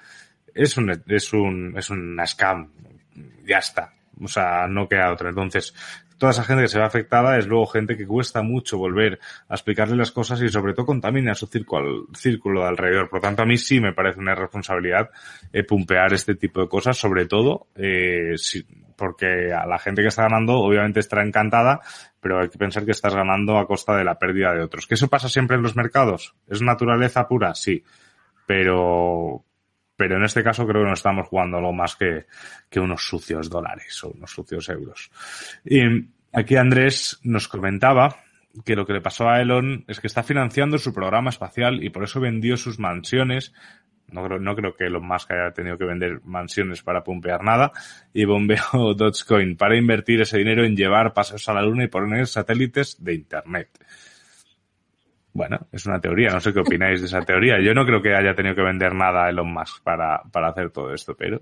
es 0.54 0.78
un, 0.78 0.92
es 1.08 1.34
un, 1.34 1.74
es 1.76 1.90
un 1.90 2.22
scam. 2.24 2.72
Ya 3.48 3.58
está. 3.58 3.94
O 4.22 4.28
sea, 4.28 4.68
no 4.68 4.88
queda 4.88 5.12
otro. 5.12 5.30
Entonces, 5.30 5.74
toda 6.20 6.32
esa 6.32 6.43
gente 6.43 6.63
que 6.63 6.67
se 6.67 6.78
ve 6.78 6.86
afectada 6.86 7.38
es 7.38 7.47
luego 7.47 7.65
gente 7.65 7.97
que 7.97 8.05
cuesta 8.05 8.43
mucho 8.43 8.78
volver 8.78 9.20
a 9.47 9.55
explicarle 9.55 9.95
las 9.95 10.11
cosas 10.11 10.41
y 10.41 10.49
sobre 10.49 10.74
todo 10.74 10.86
contamina 10.86 11.34
su 11.34 11.47
círculo, 11.47 12.05
círculo 12.13 12.61
de 12.61 12.67
alrededor. 12.67 13.09
Por 13.09 13.20
lo 13.20 13.22
tanto, 13.22 13.41
a 13.41 13.45
mí 13.45 13.57
sí 13.57 13.80
me 13.80 13.93
parece 13.93 14.20
una 14.20 14.36
responsabilidad 14.36 15.09
eh, 15.51 15.63
pumpear 15.63 16.13
este 16.13 16.36
tipo 16.36 16.61
de 16.61 16.67
cosas, 16.67 16.97
sobre 16.97 17.26
todo 17.26 17.67
eh, 17.76 18.36
porque 18.95 19.53
a 19.53 19.65
la 19.65 19.80
gente 19.80 20.01
que 20.01 20.09
está 20.09 20.24
ganando 20.24 20.59
obviamente 20.59 20.99
estará 20.99 21.26
encantada, 21.26 21.80
pero 22.20 22.41
hay 22.41 22.49
que 22.49 22.57
pensar 22.57 22.84
que 22.84 22.91
estás 22.91 23.15
ganando 23.15 23.57
a 23.57 23.65
costa 23.65 23.95
de 23.95 24.03
la 24.03 24.20
pérdida 24.20 24.53
de 24.53 24.61
otros. 24.61 24.86
¿Que 24.86 24.95
eso 24.95 25.07
pasa 25.07 25.30
siempre 25.30 25.55
en 25.55 25.63
los 25.63 25.78
mercados? 25.78 26.36
¿Es 26.47 26.61
naturaleza 26.61 27.28
pura? 27.28 27.55
Sí. 27.55 27.84
Pero, 28.45 29.45
pero 30.00 30.16
en 30.16 30.24
este 30.24 30.45
caso 30.45 30.66
creo 30.66 30.84
que 30.84 30.88
no 30.88 30.93
estamos 30.93 31.28
jugando 31.28 31.58
algo 31.58 31.74
más 31.74 31.97
que, 31.97 32.26
unos 32.80 33.06
sucios 33.06 33.50
dólares 33.50 34.02
o 34.06 34.12
unos 34.12 34.32
sucios 34.32 34.70
euros. 34.70 35.12
Y 35.66 35.82
aquí 36.32 36.56
Andrés 36.56 37.20
nos 37.24 37.50
comentaba 37.50 38.16
que 38.64 38.78
lo 38.78 38.86
que 38.86 38.93
le 38.93 39.02
pasó 39.02 39.28
a 39.28 39.41
Elon 39.41 39.84
es 39.89 40.00
que 40.00 40.08
está 40.08 40.24
financiando 40.24 40.78
su 40.78 40.93
programa 40.93 41.32
espacial 41.32 41.84
y 41.84 41.89
por 41.89 42.06
eso 42.06 42.22
vendió 42.22 42.56
sus 42.56 42.80
mansiones. 42.80 43.54
No 44.08 44.24
creo, 44.24 44.39
no 44.39 44.56
creo 44.56 44.74
que 44.74 44.86
Elon 44.86 45.06
Musk 45.06 45.32
haya 45.32 45.52
tenido 45.52 45.78
que 45.78 45.84
vender 45.84 46.22
mansiones 46.24 46.82
para 46.82 47.04
pumpear 47.04 47.43
nada 47.43 47.74
y 48.14 48.24
bombeó 48.24 48.93
Dogecoin 48.95 49.58
para 49.58 49.76
invertir 49.76 50.22
ese 50.22 50.38
dinero 50.38 50.64
en 50.64 50.78
llevar 50.78 51.14
pasos 51.14 51.50
a 51.50 51.54
la 51.54 51.62
luna 51.62 51.84
y 51.84 51.88
poner 51.88 52.26
satélites 52.26 53.04
de 53.04 53.16
Internet. 53.16 53.68
Bueno, 55.40 55.58
es 55.72 55.86
una 55.86 56.02
teoría, 56.02 56.32
no 56.32 56.42
sé 56.42 56.52
qué 56.52 56.60
opináis 56.60 57.00
de 57.00 57.08
esa 57.08 57.22
teoría. 57.22 57.62
Yo 57.64 57.74
no 57.74 57.86
creo 57.86 58.02
que 58.02 58.14
haya 58.14 58.36
tenido 58.36 58.56
que 58.56 58.62
vender 58.62 58.94
nada 58.94 59.24
a 59.24 59.30
Elon 59.30 59.54
Musk 59.54 59.82
para, 59.84 60.22
para 60.34 60.50
hacer 60.50 60.70
todo 60.70 60.94
esto, 60.94 61.16
pero... 61.16 61.40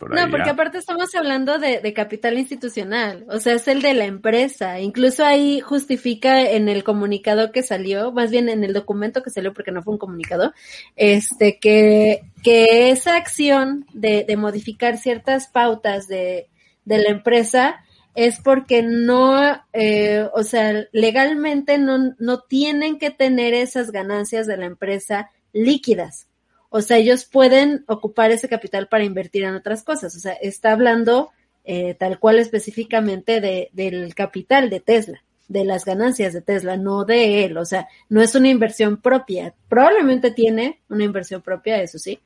no, 0.00 0.30
porque 0.30 0.48
aparte 0.48 0.78
estamos 0.78 1.14
hablando 1.14 1.58
de, 1.58 1.80
de, 1.82 1.92
capital 1.92 2.38
institucional, 2.38 3.26
o 3.28 3.38
sea, 3.38 3.52
es 3.52 3.68
el 3.68 3.82
de 3.82 3.92
la 3.92 4.06
empresa. 4.06 4.80
Incluso 4.80 5.26
ahí 5.26 5.60
justifica 5.60 6.40
en 6.40 6.70
el 6.70 6.84
comunicado 6.84 7.52
que 7.52 7.62
salió, 7.62 8.12
más 8.12 8.30
bien 8.30 8.48
en 8.48 8.64
el 8.64 8.72
documento 8.72 9.22
que 9.22 9.28
salió 9.28 9.52
porque 9.52 9.72
no 9.72 9.82
fue 9.82 9.92
un 9.92 9.98
comunicado, 9.98 10.54
este, 10.96 11.58
que, 11.58 12.22
que 12.42 12.88
esa 12.88 13.16
acción 13.16 13.84
de, 13.92 14.24
de 14.26 14.36
modificar 14.38 14.96
ciertas 14.96 15.48
pautas 15.48 16.08
de, 16.08 16.48
de 16.86 16.96
la 16.96 17.10
empresa 17.10 17.84
es 18.18 18.40
porque 18.40 18.82
no, 18.82 19.62
eh, 19.72 20.28
o 20.34 20.42
sea, 20.42 20.88
legalmente 20.90 21.78
no, 21.78 22.16
no 22.18 22.40
tienen 22.40 22.98
que 22.98 23.10
tener 23.10 23.54
esas 23.54 23.92
ganancias 23.92 24.48
de 24.48 24.56
la 24.56 24.66
empresa 24.66 25.30
líquidas. 25.52 26.26
O 26.68 26.80
sea, 26.82 26.96
ellos 26.96 27.26
pueden 27.26 27.84
ocupar 27.86 28.32
ese 28.32 28.48
capital 28.48 28.88
para 28.88 29.04
invertir 29.04 29.44
en 29.44 29.54
otras 29.54 29.84
cosas. 29.84 30.16
O 30.16 30.18
sea, 30.18 30.32
está 30.32 30.72
hablando 30.72 31.30
eh, 31.62 31.94
tal 31.94 32.18
cual 32.18 32.40
específicamente 32.40 33.40
de, 33.40 33.70
del 33.72 34.16
capital 34.16 34.68
de 34.68 34.80
Tesla, 34.80 35.22
de 35.46 35.64
las 35.64 35.84
ganancias 35.84 36.32
de 36.32 36.42
Tesla, 36.42 36.76
no 36.76 37.04
de 37.04 37.44
él. 37.44 37.56
O 37.56 37.64
sea, 37.64 37.86
no 38.08 38.20
es 38.20 38.34
una 38.34 38.48
inversión 38.48 39.00
propia. 39.00 39.54
Probablemente 39.68 40.32
tiene 40.32 40.80
una 40.88 41.04
inversión 41.04 41.40
propia, 41.40 41.80
eso 41.80 42.00
sí, 42.00 42.18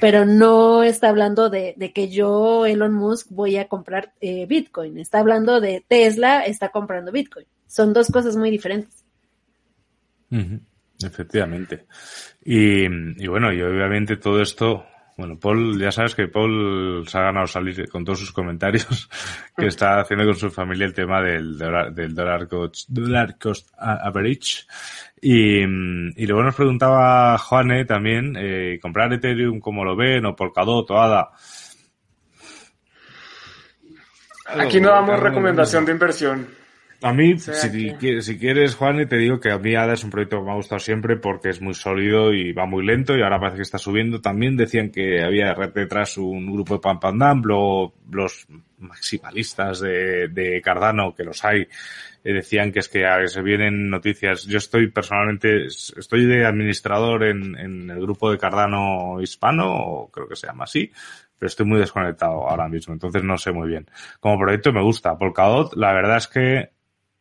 pero 0.00 0.24
no 0.24 0.82
está 0.82 1.08
hablando 1.08 1.50
de, 1.50 1.74
de 1.76 1.92
que 1.92 2.08
yo, 2.08 2.66
Elon 2.66 2.92
Musk, 2.92 3.28
voy 3.30 3.56
a 3.56 3.68
comprar 3.68 4.12
eh, 4.20 4.46
Bitcoin. 4.46 4.98
Está 4.98 5.20
hablando 5.20 5.60
de 5.60 5.84
Tesla, 5.86 6.44
está 6.44 6.70
comprando 6.70 7.12
Bitcoin. 7.12 7.46
Son 7.66 7.92
dos 7.92 8.08
cosas 8.10 8.36
muy 8.36 8.50
diferentes. 8.50 9.04
Efectivamente. 11.02 11.86
Y, 12.44 12.84
y, 12.84 13.26
bueno, 13.28 13.52
y 13.52 13.62
obviamente 13.62 14.16
todo 14.16 14.42
esto, 14.42 14.84
bueno, 15.16 15.38
Paul, 15.38 15.78
ya 15.78 15.92
sabes 15.92 16.14
que 16.14 16.26
Paul 16.26 17.06
se 17.06 17.18
ha 17.18 17.22
ganado 17.22 17.46
salir 17.46 17.88
con 17.88 18.04
todos 18.04 18.18
sus 18.18 18.32
comentarios 18.32 19.08
que 19.56 19.66
está 19.66 20.00
haciendo 20.00 20.24
con 20.24 20.34
su 20.34 20.50
familia 20.50 20.86
el 20.86 20.94
tema 20.94 21.22
del 21.22 21.56
dólar, 21.56 21.94
del 21.94 22.14
dólar 22.14 22.48
cost, 22.48 22.90
cost 23.40 23.68
average. 23.78 24.64
Y, 25.20 25.62
y 25.62 26.26
luego 26.26 26.42
nos 26.42 26.54
preguntaba 26.54 27.38
Juane 27.38 27.84
también, 27.84 28.36
eh, 28.36 28.78
comprar 28.82 29.12
Ethereum 29.12 29.60
como 29.60 29.84
lo 29.84 29.96
ven, 29.96 30.26
o 30.26 30.34
Polkadot 30.34 30.90
o 30.90 31.00
ADA. 31.00 31.30
Aquí 34.46 34.80
no 34.80 34.90
damos 34.90 35.20
recomendación 35.20 35.86
de 35.86 35.92
inversión. 35.92 36.63
A 37.04 37.12
mí, 37.12 37.38
si, 37.38 37.92
quieres, 37.98 38.24
si 38.24 38.38
quieres, 38.38 38.76
Juan, 38.76 39.06
te 39.06 39.18
digo 39.18 39.38
que 39.38 39.50
a 39.50 39.58
mí 39.58 39.74
ADA 39.74 39.92
es 39.92 40.04
un 40.04 40.10
proyecto 40.10 40.38
que 40.38 40.44
me 40.44 40.52
ha 40.52 40.54
gustado 40.54 40.78
siempre 40.78 41.18
porque 41.18 41.50
es 41.50 41.60
muy 41.60 41.74
sólido 41.74 42.32
y 42.32 42.54
va 42.54 42.64
muy 42.64 42.82
lento 42.82 43.14
y 43.14 43.20
ahora 43.20 43.38
parece 43.38 43.56
que 43.56 43.62
está 43.62 43.76
subiendo. 43.76 44.22
También 44.22 44.56
decían 44.56 44.88
que 44.88 45.22
había 45.22 45.52
detrás 45.74 46.16
un 46.16 46.50
grupo 46.50 46.76
de 46.76 46.80
Pam 46.80 46.98
Pam 46.98 47.18
Dam, 47.18 47.42
luego 47.44 47.92
los 48.10 48.46
maximalistas 48.78 49.80
de, 49.80 50.28
de 50.28 50.62
Cardano, 50.62 51.14
que 51.14 51.24
los 51.24 51.44
hay, 51.44 51.60
eh, 51.60 52.32
decían 52.32 52.72
que 52.72 52.78
es 52.78 52.88
que 52.88 53.04
se 53.26 53.42
vienen 53.42 53.90
noticias. 53.90 54.44
Yo 54.44 54.56
estoy 54.56 54.90
personalmente, 54.90 55.66
estoy 55.66 56.24
de 56.24 56.46
administrador 56.46 57.24
en, 57.24 57.54
en 57.58 57.90
el 57.90 58.00
grupo 58.00 58.30
de 58.30 58.38
Cardano 58.38 59.20
hispano, 59.20 60.08
creo 60.10 60.26
que 60.26 60.36
se 60.36 60.46
llama 60.46 60.64
así, 60.64 60.90
pero 61.38 61.48
estoy 61.48 61.66
muy 61.66 61.80
desconectado 61.80 62.48
ahora 62.48 62.66
mismo, 62.66 62.94
entonces 62.94 63.22
no 63.22 63.36
sé 63.36 63.52
muy 63.52 63.68
bien. 63.68 63.86
Como 64.20 64.38
proyecto 64.38 64.72
me 64.72 64.82
gusta. 64.82 65.18
Polkadot, 65.18 65.76
la 65.76 65.92
verdad 65.92 66.16
es 66.16 66.28
que 66.28 66.73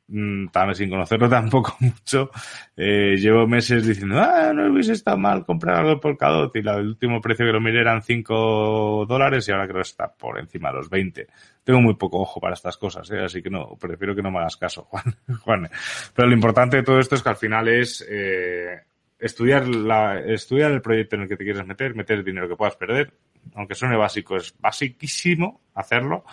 sin 0.08 0.90
conocerlo 0.90 1.30
tampoco 1.30 1.76
mucho, 1.80 2.30
eh, 2.76 3.16
llevo 3.18 3.48
meses 3.48 3.86
diciendo, 3.86 4.20
ah, 4.20 4.52
no 4.54 4.72
hubiese 4.72 4.94
estado 4.94 5.18
mal 5.18 5.46
comprar 5.46 5.78
algo 5.78 6.00
por 6.00 6.12
Polkadot 6.18 6.56
y 6.56 6.62
la, 6.62 6.76
el 6.76 6.88
último 6.88 7.22
precio 7.22 7.46
que 7.46 7.52
lo 7.52 7.62
miré 7.62 7.82
eran 7.82 8.04
5 8.04 9.06
dólares 9.08 9.48
y 9.48 9.52
ahora 9.52 9.66
creo 9.66 9.78
que 9.78 9.90
está 9.90 10.14
por 10.14 10.40
encima 10.40 10.70
de 10.70 10.78
los 10.78 10.90
20. 10.90 11.28
Tengo 11.64 11.82
muy 11.82 11.96
poco 11.96 12.20
ojo 12.20 12.40
para 12.40 12.54
estas 12.54 12.78
cosas, 12.78 13.10
¿eh? 13.12 13.20
así 13.20 13.42
que 13.42 13.50
no, 13.50 13.78
prefiero 13.80 14.16
que 14.16 14.22
no 14.22 14.32
me 14.32 14.40
hagas 14.40 14.58
caso, 14.58 14.84
Juan. 14.90 15.16
Juan. 15.42 15.70
Pero 16.14 16.28
lo 16.28 16.34
importante 16.34 16.78
de 16.78 16.84
todo 16.84 17.00
esto 17.00 17.16
es 17.16 17.24
que 17.24 17.30
al 17.30 17.38
final 17.38 17.68
es 17.70 18.06
eh, 18.10 18.82
estudiar, 19.20 19.68
la, 19.68 20.20
estudiar 20.20 20.72
el 20.72 20.82
proyecto 20.82 21.16
en 21.16 21.24
el 21.24 21.30
que 21.30 21.38
te 21.38 21.44
quieres 21.44 21.66
meter, 21.66 21.96
meter 21.96 22.20
el 22.20 22.26
dinero 22.26 22.50
que 22.50 22.56
puedas 22.56 22.76
perder, 22.76 23.14
aunque 23.56 23.76
suene 23.76 23.96
básico, 23.96 24.36
es 24.36 24.54
basiquísimo 24.60 25.62
hacerlo 25.74 26.24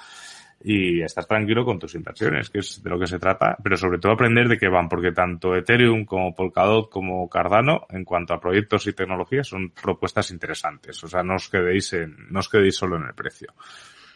y 0.62 1.02
estar 1.02 1.24
tranquilo 1.24 1.64
con 1.64 1.78
tus 1.78 1.94
inversiones, 1.94 2.50
que 2.50 2.58
es 2.58 2.82
de 2.82 2.90
lo 2.90 2.98
que 2.98 3.06
se 3.06 3.18
trata, 3.18 3.56
pero 3.62 3.76
sobre 3.76 3.98
todo 3.98 4.12
aprender 4.12 4.46
de 4.46 4.58
qué 4.58 4.68
van, 4.68 4.88
porque 4.88 5.12
tanto 5.12 5.56
Ethereum 5.56 6.04
como 6.04 6.34
Polkadot 6.34 6.90
como 6.90 7.28
Cardano, 7.28 7.86
en 7.88 8.04
cuanto 8.04 8.34
a 8.34 8.40
proyectos 8.40 8.86
y 8.86 8.92
tecnologías, 8.92 9.48
son 9.48 9.70
propuestas 9.70 10.30
interesantes. 10.30 11.02
O 11.02 11.08
sea, 11.08 11.22
no 11.22 11.36
os 11.36 11.48
quedéis 11.48 11.92
en, 11.94 12.14
no 12.30 12.40
os 12.40 12.48
quedéis 12.48 12.76
solo 12.76 12.96
en 12.96 13.04
el 13.04 13.14
precio. 13.14 13.54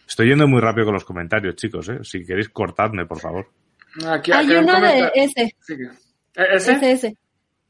Estoy 0.07 0.28
yendo 0.28 0.47
muy 0.47 0.61
rápido 0.61 0.86
con 0.86 0.95
los 0.95 1.05
comentarios, 1.05 1.57
chicos, 1.57 1.88
¿eh? 1.88 1.99
Si 2.03 2.24
queréis, 2.24 2.51
cortadme, 2.51 3.07
por 3.07 3.20
favor. 3.20 3.49
Aquí, 4.07 4.32
Hay 4.32 4.51
uno 4.51 4.80
de 4.80 5.11
ese. 5.14 5.55
¿Ese? 6.34 6.72
Ese, 6.72 6.92
ese. 6.92 7.16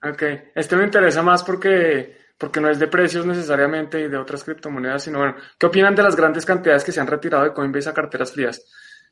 Ok. 0.03 0.22
Este 0.55 0.77
me 0.77 0.85
interesa 0.85 1.22
más 1.22 1.45
porque 1.45 2.24
porque 2.39 2.61
no 2.61 2.68
es 2.70 2.78
de 2.78 2.89
precios 2.89 3.26
necesariamente 3.26 4.01
y 4.01 4.09
de 4.09 4.16
otras 4.16 4.45
criptomonedas, 4.45 5.05
sino 5.05 5.18
bueno, 5.18 5.37
¿qué 5.59 5.66
opinan 5.66 5.95
de 5.95 6.03
las 6.03 6.16
grandes 6.16 6.45
cantidades 6.45 6.85
que 6.85 6.93
se 6.93 7.01
han 7.01 7.07
retirado 7.07 7.45
de 7.45 7.53
Coinbase 7.53 7.89
a 7.89 7.95
carteras 7.95 8.32
frías? 8.32 8.64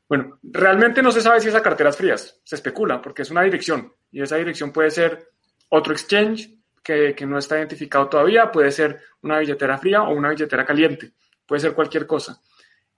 Bueno, 0.07 0.39
realmente 0.43 1.01
no 1.01 1.11
se 1.11 1.21
sabe 1.21 1.39
si 1.39 1.47
es 1.47 1.55
a 1.55 1.61
carteras 1.61 1.97
frías, 1.97 2.39
se 2.43 2.55
especula 2.55 3.01
porque 3.01 3.21
es 3.21 3.31
una 3.31 3.43
dirección 3.43 3.93
y 4.11 4.21
esa 4.21 4.35
dirección 4.35 4.71
puede 4.71 4.91
ser 4.91 5.29
otro 5.69 5.93
exchange 5.93 6.57
que, 6.83 7.15
que 7.15 7.25
no 7.25 7.37
está 7.37 7.57
identificado 7.57 8.09
todavía, 8.09 8.51
puede 8.51 8.71
ser 8.71 8.99
una 9.21 9.39
billetera 9.39 9.77
fría 9.77 10.03
o 10.03 10.13
una 10.13 10.29
billetera 10.29 10.65
caliente, 10.65 11.13
puede 11.45 11.61
ser 11.61 11.73
cualquier 11.73 12.05
cosa. 12.05 12.41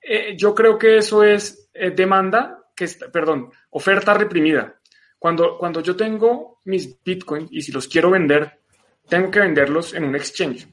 Eh, 0.07 0.35
yo 0.37 0.53
creo 0.53 0.77
que 0.77 0.97
eso 0.97 1.23
es 1.23 1.69
eh, 1.73 1.89
demanda, 1.89 2.69
que 2.75 2.85
es, 2.85 2.95
perdón, 3.11 3.49
oferta 3.71 4.13
reprimida. 4.13 4.79
Cuando, 5.17 5.57
cuando 5.57 5.81
yo 5.81 5.95
tengo 5.95 6.59
mis 6.65 7.01
bitcoins 7.03 7.49
y 7.51 7.61
si 7.61 7.71
los 7.71 7.87
quiero 7.87 8.11
vender, 8.11 8.59
tengo 9.07 9.31
que 9.31 9.39
venderlos 9.39 9.93
en 9.93 10.05
un 10.05 10.15
exchange. 10.15 10.67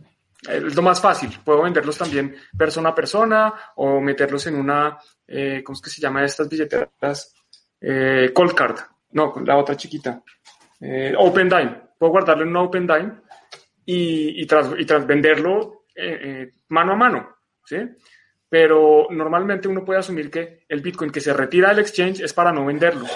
Es 0.49 0.75
lo 0.75 0.83
más 0.83 1.01
fácil. 1.01 1.31
Puedo 1.45 1.63
venderlos 1.63 1.99
también 1.99 2.35
persona 2.57 2.89
a 2.91 2.95
persona 2.95 3.55
o 3.77 4.01
meterlos 4.01 4.47
en 4.47 4.57
una, 4.57 4.99
eh, 5.27 5.63
¿cómo 5.65 5.77
es 5.77 5.83
que 5.83 5.91
se 5.91 6.01
llama 6.01 6.25
estas 6.25 6.49
billeteras? 6.49 7.35
Eh, 7.81 8.31
Cold 8.35 8.55
Card. 8.55 8.79
No, 9.13 9.35
la 9.45 9.57
otra 9.57 9.77
chiquita. 9.77 10.23
Eh, 10.81 11.15
open 11.17 11.49
Dime. 11.49 11.81
Puedo 11.99 12.13
guardarlo 12.13 12.43
en 12.43 12.49
una 12.49 12.63
Open 12.63 12.87
Dime 12.87 13.13
y, 13.85 14.43
y, 14.43 14.47
tras, 14.47 14.71
y 14.77 14.85
tras 14.85 15.07
venderlo 15.07 15.85
eh, 15.95 16.55
mano 16.69 16.93
a 16.93 16.97
mano. 16.97 17.37
¿sí? 17.65 17.77
Pero 18.49 19.07
normalmente 19.11 19.69
uno 19.69 19.85
puede 19.85 20.01
asumir 20.01 20.31
que 20.31 20.65
el 20.69 20.81
Bitcoin 20.81 21.13
que 21.13 21.21
se 21.21 21.33
retira 21.33 21.69
del 21.69 21.79
exchange 21.79 22.21
es 22.21 22.33
para 22.33 22.53
no 22.53 22.67
venderlo. 22.67 23.07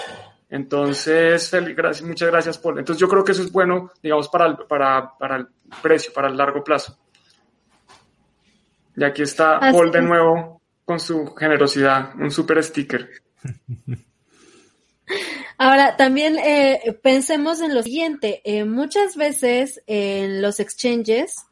Entonces, 0.49 1.51
muchas 2.03 2.29
gracias, 2.29 2.57
Paul. 2.57 2.79
Entonces, 2.79 3.01
yo 3.01 3.09
creo 3.09 3.23
que 3.23 3.33
eso 3.33 3.43
es 3.43 3.51
bueno, 3.51 3.91
digamos, 4.01 4.29
para 4.29 4.47
el, 4.47 4.57
para, 4.57 5.17
para 5.17 5.37
el 5.37 5.47
precio, 5.81 6.13
para 6.13 6.29
el 6.29 6.37
largo 6.37 6.63
plazo. 6.63 6.97
Y 8.95 9.03
aquí 9.03 9.21
está 9.23 9.59
Paul 9.59 9.91
de 9.91 10.01
nuevo 10.01 10.61
con 10.85 10.99
su 10.99 11.35
generosidad, 11.35 12.15
un 12.15 12.31
super 12.31 12.63
sticker. 12.63 13.09
Ahora, 15.59 15.97
también 15.97 16.37
eh, 16.37 16.97
pensemos 17.01 17.61
en 17.61 17.73
lo 17.73 17.83
siguiente. 17.83 18.41
Eh, 18.43 18.63
muchas 18.63 19.15
veces 19.15 19.81
en 19.87 20.41
los 20.41 20.59
exchanges 20.59 21.45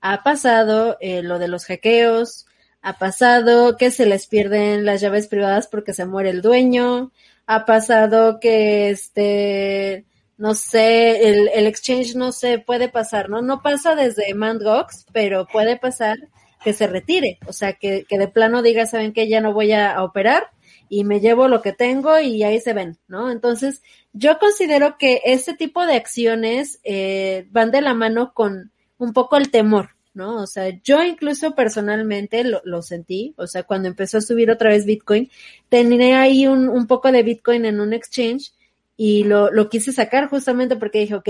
ha 0.00 0.22
pasado 0.24 0.96
eh, 1.00 1.22
lo 1.22 1.38
de 1.38 1.48
los 1.48 1.66
hackeos, 1.66 2.46
ha 2.82 2.98
pasado 2.98 3.76
que 3.76 3.92
se 3.92 4.04
les 4.04 4.26
pierden 4.26 4.84
las 4.84 5.00
llaves 5.00 5.28
privadas 5.28 5.68
porque 5.68 5.94
se 5.94 6.06
muere 6.06 6.30
el 6.30 6.42
dueño, 6.42 7.12
ha 7.46 7.64
pasado 7.64 8.40
que 8.40 8.90
este, 8.90 10.04
no 10.36 10.54
sé, 10.54 11.28
el, 11.28 11.48
el 11.54 11.66
exchange 11.66 12.14
no 12.14 12.32
sé, 12.32 12.58
puede 12.58 12.88
pasar, 12.88 13.30
¿no? 13.30 13.42
No 13.42 13.62
pasa 13.62 13.94
desde 13.94 14.34
Mandgox, 14.34 15.06
pero 15.12 15.46
puede 15.46 15.76
pasar 15.76 16.18
que 16.62 16.72
se 16.72 16.86
retire, 16.86 17.38
o 17.46 17.52
sea, 17.52 17.74
que, 17.74 18.04
que 18.08 18.18
de 18.18 18.28
plano 18.28 18.62
diga, 18.62 18.86
saben 18.86 19.12
que 19.12 19.28
ya 19.28 19.40
no 19.40 19.52
voy 19.52 19.72
a, 19.72 20.02
operar 20.02 20.50
y 20.88 21.04
me 21.04 21.20
llevo 21.20 21.48
lo 21.48 21.62
que 21.62 21.72
tengo 21.72 22.20
y 22.20 22.42
ahí 22.42 22.60
se 22.60 22.72
ven, 22.72 22.98
¿no? 23.08 23.30
Entonces, 23.30 23.82
yo 24.12 24.38
considero 24.38 24.96
que 24.98 25.22
este 25.24 25.54
tipo 25.54 25.86
de 25.86 25.94
acciones 25.94 26.80
eh, 26.84 27.46
van 27.50 27.70
de 27.70 27.80
la 27.80 27.94
mano 27.94 28.32
con 28.34 28.72
un 28.98 29.12
poco 29.12 29.36
el 29.36 29.50
temor, 29.50 29.90
¿no? 30.14 30.42
O 30.42 30.46
sea, 30.46 30.68
yo 30.82 31.02
incluso 31.02 31.54
personalmente 31.54 32.44
lo, 32.44 32.60
lo, 32.64 32.82
sentí, 32.82 33.34
o 33.36 33.46
sea, 33.46 33.62
cuando 33.64 33.88
empezó 33.88 34.18
a 34.18 34.22
subir 34.22 34.50
otra 34.50 34.70
vez 34.70 34.84
Bitcoin, 34.84 35.30
tenía 35.68 36.20
ahí 36.20 36.46
un, 36.46 36.68
un 36.68 36.86
poco 36.86 37.10
de 37.10 37.22
Bitcoin 37.22 37.64
en 37.64 37.80
un 37.80 37.92
exchange 37.92 38.52
y 38.96 39.24
lo, 39.24 39.50
lo 39.50 39.68
quise 39.68 39.92
sacar 39.92 40.28
justamente 40.28 40.76
porque 40.76 41.00
dije, 41.00 41.14
ok, 41.14 41.28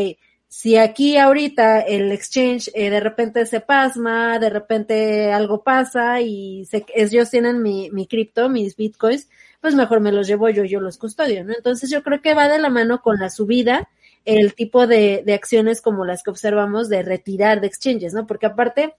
si 0.48 0.76
aquí 0.76 1.16
ahorita 1.16 1.80
el 1.80 2.12
exchange 2.12 2.70
eh, 2.74 2.90
de 2.90 3.00
repente 3.00 3.46
se 3.46 3.60
pasma, 3.60 4.38
de 4.38 4.50
repente 4.50 5.32
algo 5.32 5.62
pasa 5.62 6.20
y 6.20 6.66
se, 6.66 6.84
ellos 6.94 7.30
tienen 7.30 7.62
mi, 7.62 7.90
mi 7.90 8.06
cripto, 8.06 8.50
mis 8.50 8.76
bitcoins, 8.76 9.30
pues 9.62 9.74
mejor 9.74 10.00
me 10.00 10.12
los 10.12 10.26
llevo 10.26 10.50
yo, 10.50 10.64
yo 10.64 10.80
los 10.80 10.98
custodio, 10.98 11.42
¿no? 11.44 11.54
Entonces 11.54 11.88
yo 11.88 12.02
creo 12.02 12.20
que 12.20 12.34
va 12.34 12.48
de 12.48 12.58
la 12.58 12.68
mano 12.68 13.00
con 13.00 13.18
la 13.18 13.30
subida 13.30 13.88
el 14.24 14.54
tipo 14.54 14.86
de, 14.86 15.22
de 15.24 15.34
acciones 15.34 15.80
como 15.80 16.04
las 16.04 16.22
que 16.22 16.30
observamos 16.30 16.88
de 16.88 17.02
retirar 17.02 17.60
de 17.60 17.66
exchanges, 17.66 18.14
¿no? 18.14 18.26
Porque 18.26 18.46
aparte, 18.46 18.94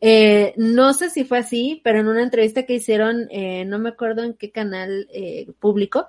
Eh, 0.00 0.54
no 0.56 0.92
sé 0.94 1.10
si 1.10 1.24
fue 1.24 1.38
así, 1.38 1.80
pero 1.82 1.98
en 1.98 2.08
una 2.08 2.22
entrevista 2.22 2.64
que 2.64 2.74
hicieron, 2.74 3.26
eh, 3.30 3.64
no 3.64 3.78
me 3.80 3.88
acuerdo 3.88 4.22
en 4.22 4.34
qué 4.34 4.50
canal 4.52 5.08
eh, 5.12 5.48
público, 5.58 6.06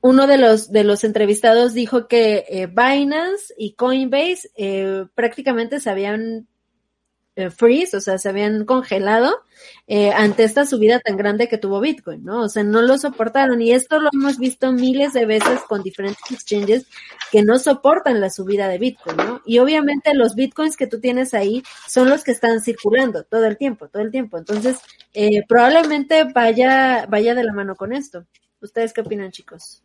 uno 0.00 0.26
de 0.28 0.38
los, 0.38 0.70
de 0.70 0.84
los 0.84 1.02
entrevistados 1.02 1.74
dijo 1.74 2.06
que 2.06 2.44
eh, 2.48 2.66
Binance 2.68 3.52
y 3.58 3.72
Coinbase 3.72 4.50
eh, 4.56 5.06
prácticamente 5.16 5.80
se 5.80 5.90
habían 5.90 6.46
eh, 7.36 7.50
freeze, 7.50 7.96
o 7.96 8.00
sea, 8.00 8.16
se 8.16 8.30
habían 8.30 8.64
congelado 8.64 9.42
eh, 9.86 10.10
ante 10.10 10.42
esta 10.42 10.64
subida 10.64 11.00
tan 11.00 11.18
grande 11.18 11.48
que 11.48 11.58
tuvo 11.58 11.80
Bitcoin, 11.80 12.24
¿no? 12.24 12.42
O 12.42 12.48
sea, 12.48 12.64
no 12.64 12.80
lo 12.80 12.96
soportaron 12.96 13.60
y 13.60 13.72
esto 13.72 14.00
lo 14.00 14.08
hemos 14.12 14.38
visto 14.38 14.72
miles 14.72 15.12
de 15.12 15.26
veces 15.26 15.60
con 15.68 15.82
diferentes 15.82 16.30
exchanges 16.30 16.86
que 17.30 17.42
no 17.42 17.58
soportan 17.58 18.20
la 18.20 18.30
subida 18.30 18.68
de 18.68 18.78
Bitcoin, 18.78 19.18
¿no? 19.18 19.42
Y 19.44 19.58
obviamente 19.58 20.14
los 20.14 20.34
Bitcoins 20.34 20.78
que 20.78 20.86
tú 20.86 20.98
tienes 20.98 21.34
ahí 21.34 21.62
son 21.86 22.08
los 22.08 22.24
que 22.24 22.32
están 22.32 22.60
circulando 22.60 23.24
todo 23.24 23.44
el 23.44 23.58
tiempo, 23.58 23.88
todo 23.88 24.02
el 24.02 24.10
tiempo. 24.10 24.38
Entonces, 24.38 24.78
eh, 25.12 25.42
probablemente 25.46 26.24
vaya, 26.34 27.06
vaya 27.06 27.34
de 27.34 27.44
la 27.44 27.52
mano 27.52 27.76
con 27.76 27.92
esto. 27.92 28.26
¿Ustedes 28.60 28.94
qué 28.94 29.02
opinan, 29.02 29.30
chicos? 29.30 29.82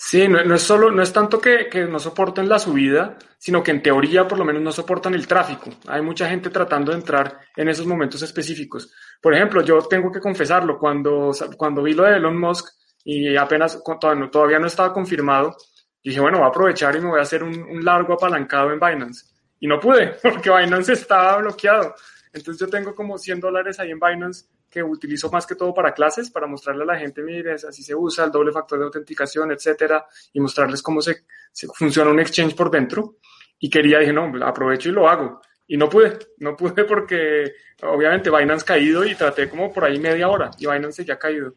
Sí, 0.00 0.28
no, 0.28 0.54
es 0.54 0.62
solo, 0.62 0.92
no 0.92 1.02
es 1.02 1.12
tanto 1.12 1.40
que, 1.40 1.68
que, 1.68 1.84
no 1.84 1.98
soporten 1.98 2.48
la 2.48 2.60
subida, 2.60 3.18
sino 3.36 3.64
que 3.64 3.72
en 3.72 3.82
teoría 3.82 4.28
por 4.28 4.38
lo 4.38 4.44
menos 4.44 4.62
no 4.62 4.70
soportan 4.70 5.12
el 5.14 5.26
tráfico. 5.26 5.70
Hay 5.88 6.00
mucha 6.02 6.28
gente 6.28 6.50
tratando 6.50 6.92
de 6.92 6.98
entrar 6.98 7.40
en 7.56 7.68
esos 7.68 7.84
momentos 7.84 8.22
específicos. 8.22 8.92
Por 9.20 9.34
ejemplo, 9.34 9.60
yo 9.60 9.80
tengo 9.80 10.12
que 10.12 10.20
confesarlo, 10.20 10.78
cuando, 10.78 11.32
cuando 11.56 11.82
vi 11.82 11.94
lo 11.94 12.04
de 12.04 12.16
Elon 12.16 12.38
Musk 12.38 12.68
y 13.04 13.36
apenas 13.36 13.82
todavía 14.30 14.60
no 14.60 14.68
estaba 14.68 14.92
confirmado, 14.92 15.56
dije, 16.02 16.20
bueno, 16.20 16.38
voy 16.38 16.46
a 16.46 16.50
aprovechar 16.50 16.94
y 16.94 17.00
me 17.00 17.08
voy 17.08 17.18
a 17.18 17.22
hacer 17.22 17.42
un, 17.42 17.60
un 17.60 17.84
largo 17.84 18.14
apalancado 18.14 18.70
en 18.72 18.78
Binance. 18.78 19.26
Y 19.58 19.66
no 19.66 19.80
pude, 19.80 20.14
porque 20.22 20.48
Binance 20.48 20.92
estaba 20.92 21.38
bloqueado. 21.38 21.92
Entonces 22.32 22.60
yo 22.60 22.68
tengo 22.68 22.94
como 22.94 23.18
100 23.18 23.40
dólares 23.40 23.80
ahí 23.80 23.90
en 23.90 24.00
Binance 24.00 24.46
que 24.70 24.82
utilizo 24.82 25.30
más 25.30 25.46
que 25.46 25.54
todo 25.54 25.72
para 25.74 25.92
clases, 25.92 26.30
para 26.30 26.46
mostrarle 26.46 26.82
a 26.82 26.86
la 26.86 26.98
gente, 26.98 27.22
mire, 27.22 27.52
así 27.52 27.82
se 27.82 27.94
usa 27.94 28.24
el 28.24 28.30
doble 28.30 28.52
factor 28.52 28.78
de 28.78 28.84
autenticación, 28.84 29.50
etcétera, 29.50 30.06
y 30.32 30.40
mostrarles 30.40 30.82
cómo 30.82 31.00
se, 31.00 31.24
se, 31.52 31.66
funciona 31.68 32.10
un 32.10 32.20
exchange 32.20 32.54
por 32.54 32.70
dentro. 32.70 33.16
Y 33.58 33.70
quería, 33.70 33.98
dije, 33.98 34.12
no, 34.12 34.30
aprovecho 34.44 34.90
y 34.90 34.92
lo 34.92 35.08
hago. 35.08 35.40
Y 35.66 35.76
no 35.76 35.88
pude, 35.88 36.18
no 36.38 36.56
pude 36.56 36.84
porque 36.84 37.52
obviamente 37.82 38.30
Binance 38.30 38.64
caído 38.64 39.04
y 39.04 39.14
traté 39.14 39.48
como 39.48 39.72
por 39.72 39.84
ahí 39.84 39.98
media 39.98 40.28
hora 40.28 40.50
y 40.58 40.66
Binance 40.66 41.04
ya 41.04 41.14
ha 41.14 41.18
caído. 41.18 41.54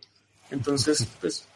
Entonces, 0.50 1.08
pues, 1.20 1.48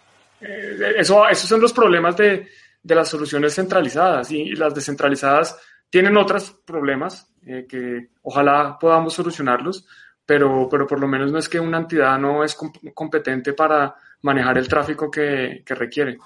eh, 0.41 0.95
eso, 0.97 1.28
esos 1.28 1.49
son 1.49 1.61
los 1.61 1.74
problemas 1.74 2.16
de, 2.16 2.47
de 2.82 2.95
las 2.95 3.09
soluciones 3.09 3.55
centralizadas 3.55 4.32
y, 4.32 4.41
y 4.41 4.55
las 4.55 4.74
descentralizadas 4.74 5.57
tienen 5.89 6.18
otros 6.18 6.51
problemas 6.66 7.28
eh, 7.46 7.66
que 7.68 8.10
ojalá 8.24 8.78
podamos 8.80 9.14
solucionarlos, 9.14 9.86
pero, 10.26 10.68
pero 10.70 10.88
por 10.88 11.00
lo 11.00 11.08
menos 11.08 11.32
no 11.32 11.38
es 11.38 11.48
que 11.48 11.60
una 11.60 11.78
entidad 11.78 12.18
no 12.18 12.43
es 12.43 12.58
competente 12.93 13.54
para 13.54 13.96
manejar 14.22 14.58
el 14.58 14.68
tráfico 14.68 15.10
que, 15.12 15.64
que 15.66 15.76
requiere. 15.76 16.18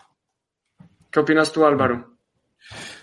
¿Qué 1.12 1.20
opinas 1.20 1.52
tú, 1.52 1.66
Álvaro? 1.66 2.16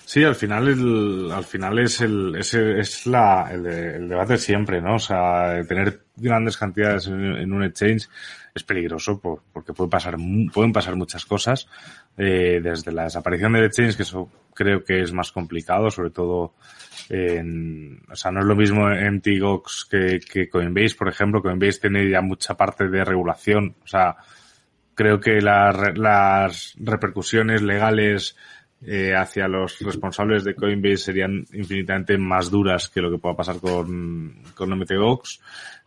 Sí, 0.05 0.23
al 0.23 0.37
final, 0.37 0.69
el, 0.69 1.31
al 1.33 1.45
final 1.45 1.79
es 1.81 2.01
el, 2.01 2.37
es, 2.37 2.55
es 2.55 3.07
la, 3.07 3.49
el, 3.51 3.67
el, 3.67 4.09
debate 4.09 4.39
siempre, 4.39 4.81
¿no? 4.81 4.95
O 4.95 4.99
sea, 5.01 5.61
tener 5.67 6.05
grandes 6.15 6.57
cantidades 6.57 7.09
en, 7.09 7.21
en 7.37 7.53
un 7.53 7.65
exchange 7.65 8.09
es 8.55 8.63
peligroso 8.63 9.21
por, 9.21 9.43
porque 9.53 9.73
puede 9.73 9.91
pasar, 9.91 10.17
pueden 10.53 10.73
pasar 10.73 10.97
muchas 10.97 11.27
cosas, 11.27 11.69
eh, 12.17 12.61
desde 12.63 12.93
la 12.93 13.05
desaparición 13.05 13.53
del 13.53 13.65
exchange, 13.65 13.97
que 13.97 14.03
eso 14.03 14.31
creo 14.55 14.83
que 14.83 15.03
es 15.03 15.13
más 15.13 15.31
complicado, 15.31 15.91
sobre 15.91 16.11
todo 16.11 16.55
en, 17.09 18.01
o 18.11 18.17
sea, 18.17 18.31
no 18.31 18.41
es 18.41 18.47
lo 18.47 18.57
mismo 18.57 18.91
en 18.91 19.21
Tigox 19.21 19.87
que, 19.91 20.21
que 20.21 20.49
Coinbase, 20.49 20.97
por 20.97 21.09
ejemplo. 21.09 21.43
Coinbase 21.43 21.81
tiene 21.81 22.09
ya 22.11 22.21
mucha 22.21 22.55
parte 22.55 22.89
de 22.89 23.05
regulación, 23.05 23.77
o 23.83 23.87
sea, 23.87 24.17
creo 24.95 25.21
que 25.21 25.41
la, 25.41 25.93
las 25.95 26.75
repercusiones 26.79 27.63
legales 27.63 28.37
eh, 28.85 29.15
hacia 29.15 29.49
los 29.49 29.79
responsables 29.81 30.45
de 30.45 30.55
Coinbase 30.55 30.97
serían 30.97 31.47
infinitamente 31.53 32.19
más 32.19 32.51
duras 32.51 32.89
que 32.89 33.01
lo 33.01 33.11
que 33.11 33.19
pueda 33.19 33.37
pasar 33.37 33.59
con, 33.61 34.43
con 34.55 34.71
MTGOX 34.79 35.41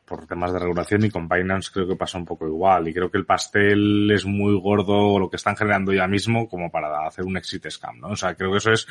por 0.06 0.26
temas 0.26 0.52
de 0.52 0.60
regulación 0.60 1.06
y 1.06 1.12
con 1.12 1.30
Binance 1.30 1.70
creo 1.72 1.88
que 1.88 1.96
pasa 1.96 2.18
un 2.18 2.26
poco 2.26 2.48
igual 2.48 2.88
y 2.88 2.94
creo 2.94 3.12
que 3.12 3.20
el 3.20 3.28
pastel 3.28 4.10
es 4.12 4.26
muy 4.26 4.60
gordo 4.60 5.20
lo 5.20 5.30
que 5.30 5.36
están 5.36 5.56
generando 5.56 5.94
ya 5.94 6.08
mismo 6.08 6.50
como 6.50 6.72
para 6.72 7.06
hacer 7.06 7.26
un 7.26 7.38
exit 7.38 7.70
scam, 7.70 8.00
¿no? 8.00 8.10
O 8.10 8.16
sea, 8.16 8.34
creo 8.34 8.52
que 8.52 8.58
eso 8.58 8.72
es 8.72 8.88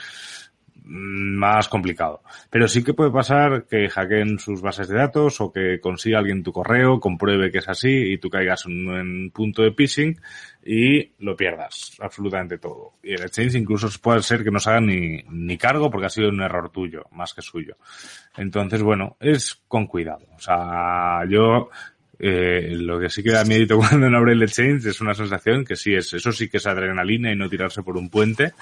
más 0.88 1.68
complicado. 1.68 2.22
Pero 2.50 2.66
sí 2.66 2.82
que 2.82 2.94
puede 2.94 3.10
pasar 3.10 3.66
que 3.68 3.88
hackeen 3.88 4.38
sus 4.38 4.62
bases 4.62 4.88
de 4.88 4.96
datos 4.96 5.40
o 5.40 5.52
que 5.52 5.80
consiga 5.80 6.18
alguien 6.18 6.42
tu 6.42 6.52
correo, 6.52 6.98
compruebe 6.98 7.50
que 7.50 7.58
es 7.58 7.68
así 7.68 8.12
y 8.12 8.18
tú 8.18 8.30
caigas 8.30 8.64
en 8.66 8.88
un 8.88 9.30
punto 9.30 9.62
de 9.62 9.72
phishing 9.72 10.18
y 10.64 11.12
lo 11.18 11.36
pierdas 11.36 11.96
absolutamente 12.00 12.58
todo. 12.58 12.94
Y 13.02 13.12
el 13.12 13.22
exchange 13.22 13.56
incluso 13.56 13.88
puede 14.00 14.22
ser 14.22 14.42
que 14.42 14.50
no 14.50 14.58
se 14.58 14.70
haga 14.70 14.80
ni, 14.80 15.22
ni 15.30 15.58
cargo 15.58 15.90
porque 15.90 16.06
ha 16.06 16.10
sido 16.10 16.30
un 16.30 16.40
error 16.40 16.70
tuyo, 16.70 17.04
más 17.12 17.34
que 17.34 17.42
suyo. 17.42 17.76
Entonces, 18.36 18.82
bueno, 18.82 19.16
es 19.20 19.62
con 19.68 19.86
cuidado. 19.86 20.26
O 20.36 20.40
sea, 20.40 21.24
yo 21.28 21.68
eh, 22.20 22.70
lo 22.72 22.98
que 22.98 23.10
sí 23.10 23.22
que 23.22 23.30
da 23.30 23.44
miedo 23.44 23.78
cuando 23.88 24.10
no 24.10 24.18
abre 24.18 24.32
el 24.32 24.42
exchange 24.42 24.86
es 24.86 25.00
una 25.00 25.14
sensación 25.14 25.64
que 25.64 25.76
sí 25.76 25.94
es, 25.94 26.12
eso 26.14 26.32
sí 26.32 26.48
que 26.48 26.56
es 26.56 26.66
adrenalina 26.66 27.30
y 27.30 27.36
no 27.36 27.48
tirarse 27.48 27.82
por 27.82 27.96
un 27.96 28.10
puente. 28.10 28.52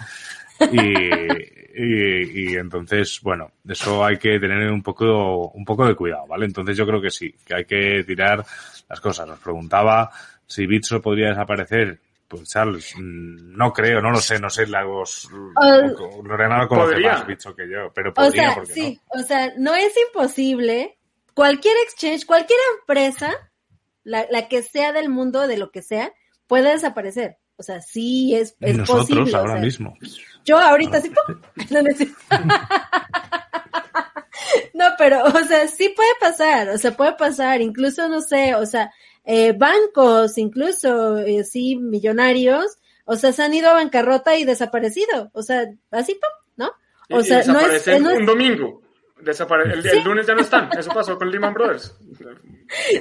Y, 0.73 1.83
y, 1.83 2.53
y, 2.53 2.57
entonces, 2.57 3.21
bueno, 3.23 3.53
eso 3.69 4.05
hay 4.05 4.17
que 4.17 4.39
tener 4.39 4.71
un 4.71 4.83
poco, 4.83 5.49
un 5.51 5.65
poco 5.65 5.87
de 5.87 5.95
cuidado, 5.95 6.27
¿vale? 6.27 6.47
Entonces 6.47 6.77
yo 6.77 6.87
creo 6.87 7.01
que 7.01 7.11
sí, 7.11 7.35
que 7.45 7.55
hay 7.55 7.65
que 7.65 8.05
tirar 8.05 8.45
las 8.89 9.01
cosas. 9.01 9.27
Nos 9.27 9.39
preguntaba 9.41 10.11
si 10.47 10.67
Bitso 10.67 11.03
podría 11.03 11.29
desaparecer. 11.29 12.01
Pues 12.29 12.49
Charles, 12.49 12.95
no 12.99 13.73
creo, 13.73 14.01
no 14.01 14.11
lo 14.11 14.19
sé, 14.19 14.41
no 14.41 14.51
sé, 14.51 14.67
Lagos, 14.67 15.31
uh, 15.31 16.23
Lorena 16.25 16.59
lo 16.63 16.69
conoce 16.69 16.95
podría. 16.95 17.13
más 17.13 17.27
Bitso 17.27 17.55
que 17.55 17.71
yo, 17.71 17.93
pero 17.95 18.13
podría, 18.13 18.51
o 18.51 18.65
sea, 18.65 18.75
sí, 18.75 19.01
no? 19.15 19.21
o 19.21 19.25
sea, 19.25 19.53
no 19.59 19.75
es 19.77 19.93
imposible. 20.09 20.99
Cualquier 21.35 21.77
exchange, 21.85 22.27
cualquier 22.27 22.59
empresa, 22.81 23.31
la, 24.03 24.27
la 24.29 24.49
que 24.49 24.63
sea 24.63 24.93
del 24.93 25.09
mundo, 25.09 25.47
de 25.47 25.57
lo 25.57 25.71
que 25.71 25.83
sea, 25.83 26.13
puede 26.49 26.73
desaparecer. 26.73 27.37
O 27.59 27.63
sea, 27.63 27.81
sí 27.81 28.35
es, 28.35 28.57
es 28.61 28.77
nosotros 28.77 29.09
posible. 29.09 29.37
ahora 29.37 29.53
o 29.53 29.57
sea, 29.57 29.65
mismo. 29.65 29.97
Yo 30.47 30.59
ahorita 30.59 31.03
sí. 31.03 31.13
No, 31.71 31.83
no, 34.75 34.85
pero, 34.97 35.25
o 35.25 35.45
sea, 35.45 35.69
sí 35.69 35.91
puede 35.91 36.09
pasar, 36.21 36.69
o 36.69 36.79
sea, 36.79 36.93
puede 36.93 37.15
pasar, 37.15 37.61
incluso, 37.61 38.09
no 38.09 38.21
sé, 38.21 38.55
o 38.55 38.65
sea, 38.65 38.93
eh, 39.25 39.53
bancos, 39.53 40.39
incluso, 40.39 41.19
eh, 41.19 41.43
sí, 41.45 41.77
millonarios, 41.77 42.79
o 43.05 43.17
sea, 43.17 43.33
se 43.33 43.43
han 43.43 43.55
ido 43.55 43.71
a 43.71 43.75
bancarrota 43.75 44.37
y 44.37 44.45
desaparecido, 44.45 45.31
o 45.33 45.43
sea, 45.43 45.67
así, 45.91 46.19
¿no? 46.57 46.71
O 47.11 47.21
y, 47.21 47.25
sea, 47.25 47.43
y 47.43 47.49
no 47.49 47.61
es, 47.61 47.87
no 47.87 48.11
es, 48.11 48.19
un 48.19 48.27
domingo. 48.27 48.83
Desapare 49.21 49.73
el, 49.73 49.85
el, 49.85 50.05
lunes 50.05 50.27
ya 50.27 50.35
no 50.35 50.43
están. 50.43 50.69
Eso 50.79 50.91
pasó 50.91 51.17
con 51.17 51.31
Lehman 51.31 51.55
Brothers. 51.55 51.95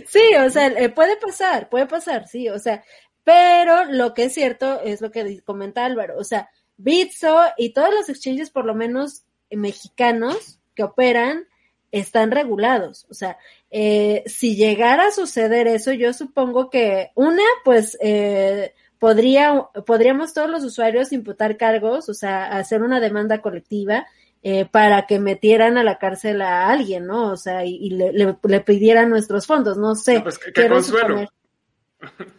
Sí, 0.07 0.21
o 0.35 0.49
sea, 0.51 0.67
eh, 0.67 0.89
puede 0.89 1.17
pasar, 1.17 1.69
puede 1.69 1.87
pasar, 1.87 2.27
sí, 2.27 2.47
o 2.49 2.59
sea, 2.59 2.83
pero 3.23 3.85
lo 3.85 4.13
que 4.13 4.25
es 4.25 4.33
cierto 4.35 4.79
es 4.79 5.01
lo 5.01 5.09
que 5.09 5.41
comenta 5.41 5.83
Álvaro, 5.83 6.19
o 6.19 6.23
sea, 6.23 6.51
Bitso 6.77 7.37
y 7.57 7.73
todos 7.73 7.93
los 7.93 8.09
exchanges, 8.09 8.49
por 8.49 8.65
lo 8.65 8.75
menos 8.75 9.23
mexicanos 9.49 10.59
que 10.75 10.83
operan, 10.83 11.47
están 11.91 12.31
regulados. 12.31 13.05
O 13.09 13.13
sea, 13.13 13.37
eh, 13.71 14.23
si 14.25 14.55
llegara 14.55 15.07
a 15.07 15.11
suceder 15.11 15.67
eso, 15.67 15.93
yo 15.93 16.13
supongo 16.13 16.69
que 16.69 17.11
una, 17.15 17.43
pues, 17.63 17.97
eh, 18.01 18.73
podría, 18.99 19.67
podríamos 19.85 20.33
todos 20.33 20.49
los 20.49 20.63
usuarios 20.63 21.13
imputar 21.13 21.57
cargos, 21.57 22.09
o 22.09 22.13
sea, 22.13 22.45
hacer 22.57 22.83
una 22.83 22.99
demanda 22.99 23.41
colectiva 23.41 24.05
eh, 24.43 24.65
para 24.65 25.07
que 25.07 25.19
metieran 25.19 25.77
a 25.77 25.83
la 25.83 25.97
cárcel 25.97 26.41
a 26.41 26.67
alguien, 26.69 27.07
¿no? 27.07 27.31
O 27.31 27.37
sea, 27.37 27.65
y, 27.65 27.75
y 27.75 27.89
le, 27.91 28.11
le, 28.11 28.37
le, 28.43 28.59
pidieran 28.61 29.09
nuestros 29.09 29.47
fondos, 29.47 29.77
no 29.77 29.95
sé. 29.95 30.15
No, 30.15 30.23
pues, 30.23 30.37
qué, 30.37 30.51
qué 30.51 30.67
consuelo. 30.67 31.07
Suponer. 31.07 31.29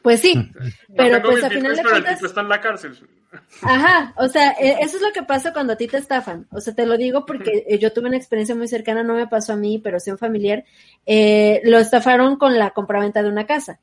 Pues 0.03 0.21
sí, 0.21 0.51
pero 0.97 1.19
no 1.19 1.25
pues 1.25 1.45
al 1.45 1.53
final 1.53 1.77
de 1.77 1.83
cuentas... 1.83 2.23
está 2.23 2.41
en 2.41 2.49
la 2.49 2.61
cárcel. 2.61 2.97
Ajá, 3.63 4.15
o 4.17 4.29
sea, 4.29 4.53
e, 4.53 4.79
eso 4.81 4.97
es 4.97 5.03
lo 5.03 5.13
que 5.13 5.23
pasa 5.23 5.53
cuando 5.53 5.73
a 5.73 5.77
ti 5.77 5.87
te 5.87 5.99
estafan. 5.99 6.47
O 6.51 6.61
sea, 6.61 6.75
te 6.75 6.87
lo 6.87 6.97
digo 6.97 7.27
porque 7.27 7.79
yo 7.81 7.93
tuve 7.93 8.09
una 8.09 8.17
experiencia 8.17 8.55
muy 8.55 8.69
cercana, 8.69 9.03
no 9.03 9.15
me 9.15 9.27
pasó 9.27 9.55
a 9.55 9.57
mí, 9.57 9.79
pero 9.79 10.01
sí 10.01 10.11
a 10.11 10.15
un 10.15 10.19
familiar. 10.19 10.65
Eh, 11.05 11.61
lo 11.65 11.79
estafaron 11.79 12.37
con 12.37 12.59
la 12.59 12.71
compraventa 12.71 13.23
de 13.23 13.29
una 13.29 13.47
casa. 13.47 13.81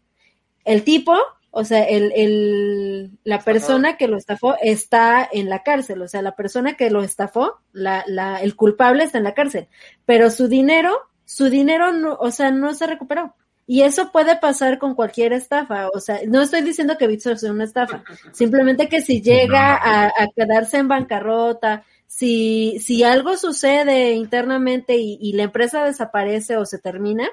El 0.66 0.84
tipo, 0.84 1.16
o 1.52 1.64
sea, 1.64 1.84
el, 1.84 2.12
el, 2.16 3.12
la 3.24 3.40
persona 3.40 3.98
que 3.98 4.08
lo 4.08 4.18
estafó 4.18 4.56
está 4.62 5.28
en 5.32 5.50
la 5.50 5.64
cárcel. 5.64 6.02
O 6.02 6.08
sea, 6.08 6.22
la 6.22 6.36
persona 6.36 6.74
que 6.74 6.90
lo 6.90 7.04
estafó, 7.04 7.60
la, 7.74 8.04
la, 8.08 8.42
el 8.42 8.56
culpable 8.56 9.04
está 9.04 9.18
en 9.18 9.26
la 9.26 9.34
cárcel. 9.34 9.68
Pero 10.06 10.30
su 10.30 10.48
dinero, 10.48 10.98
su 11.26 11.50
dinero, 11.50 11.92
no, 11.92 12.16
o 12.16 12.32
sea, 12.32 12.52
no 12.52 12.74
se 12.74 12.88
recuperó. 12.88 13.36
Y 13.66 13.82
eso 13.82 14.12
puede 14.12 14.36
pasar 14.38 14.78
con 14.78 14.94
cualquier 14.94 15.34
estafa. 15.34 15.88
O 15.94 16.00
sea, 16.00 16.20
no 16.28 16.42
estoy 16.42 16.62
diciendo 16.62 16.98
que 16.98 17.08
Bitso 17.08 17.36
sea 17.38 17.52
una 17.52 17.64
estafa. 17.64 18.04
Simplemente 18.32 18.90
que 18.90 19.02
si 19.02 19.22
llega 19.22 19.76
a, 19.76 20.08
a 20.08 20.28
quedarse 20.36 20.78
en 20.78 20.90
bancarrota, 20.90 21.84
si, 22.14 22.78
si 22.80 23.04
algo 23.04 23.38
sucede 23.38 24.12
internamente 24.12 24.96
y, 24.98 25.34
la 25.34 25.44
empresa 25.44 25.84
desaparece 25.84 26.58
o 26.58 26.66
se 26.66 26.78
termina, 26.78 27.28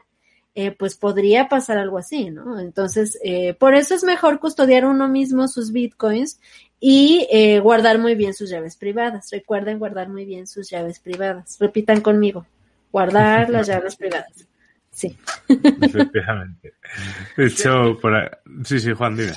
eh, 0.54 0.70
pues 0.70 0.96
podría 0.96 1.48
pasar 1.48 1.76
algo 1.76 1.98
así, 1.98 2.30
¿no? 2.30 2.58
Entonces, 2.58 3.18
eh, 3.22 3.52
por 3.52 3.74
eso 3.74 3.94
es 3.94 4.04
mejor 4.04 4.40
custodiar 4.40 4.86
uno 4.86 5.06
mismo 5.06 5.48
sus 5.48 5.72
bitcoins 5.72 6.40
y 6.80 7.28
eh, 7.30 7.60
guardar 7.60 7.98
muy 7.98 8.14
bien 8.14 8.32
sus 8.32 8.48
llaves 8.48 8.76
privadas. 8.76 9.28
Recuerden 9.30 9.78
guardar 9.78 10.08
muy 10.08 10.24
bien 10.24 10.46
sus 10.46 10.70
llaves 10.70 10.98
privadas. 10.98 11.58
Repitan 11.60 12.00
conmigo, 12.00 12.46
guardar 12.90 13.50
las 13.50 13.66
llaves 13.66 13.96
privadas. 13.96 14.48
Sí. 14.90 15.16
Efectivamente. 15.48 16.74
De 17.36 17.46
hecho, 17.46 17.98
por 18.00 18.42
sí, 18.64 18.80
sí, 18.80 18.92
Juan, 18.92 19.16
dime. 19.16 19.32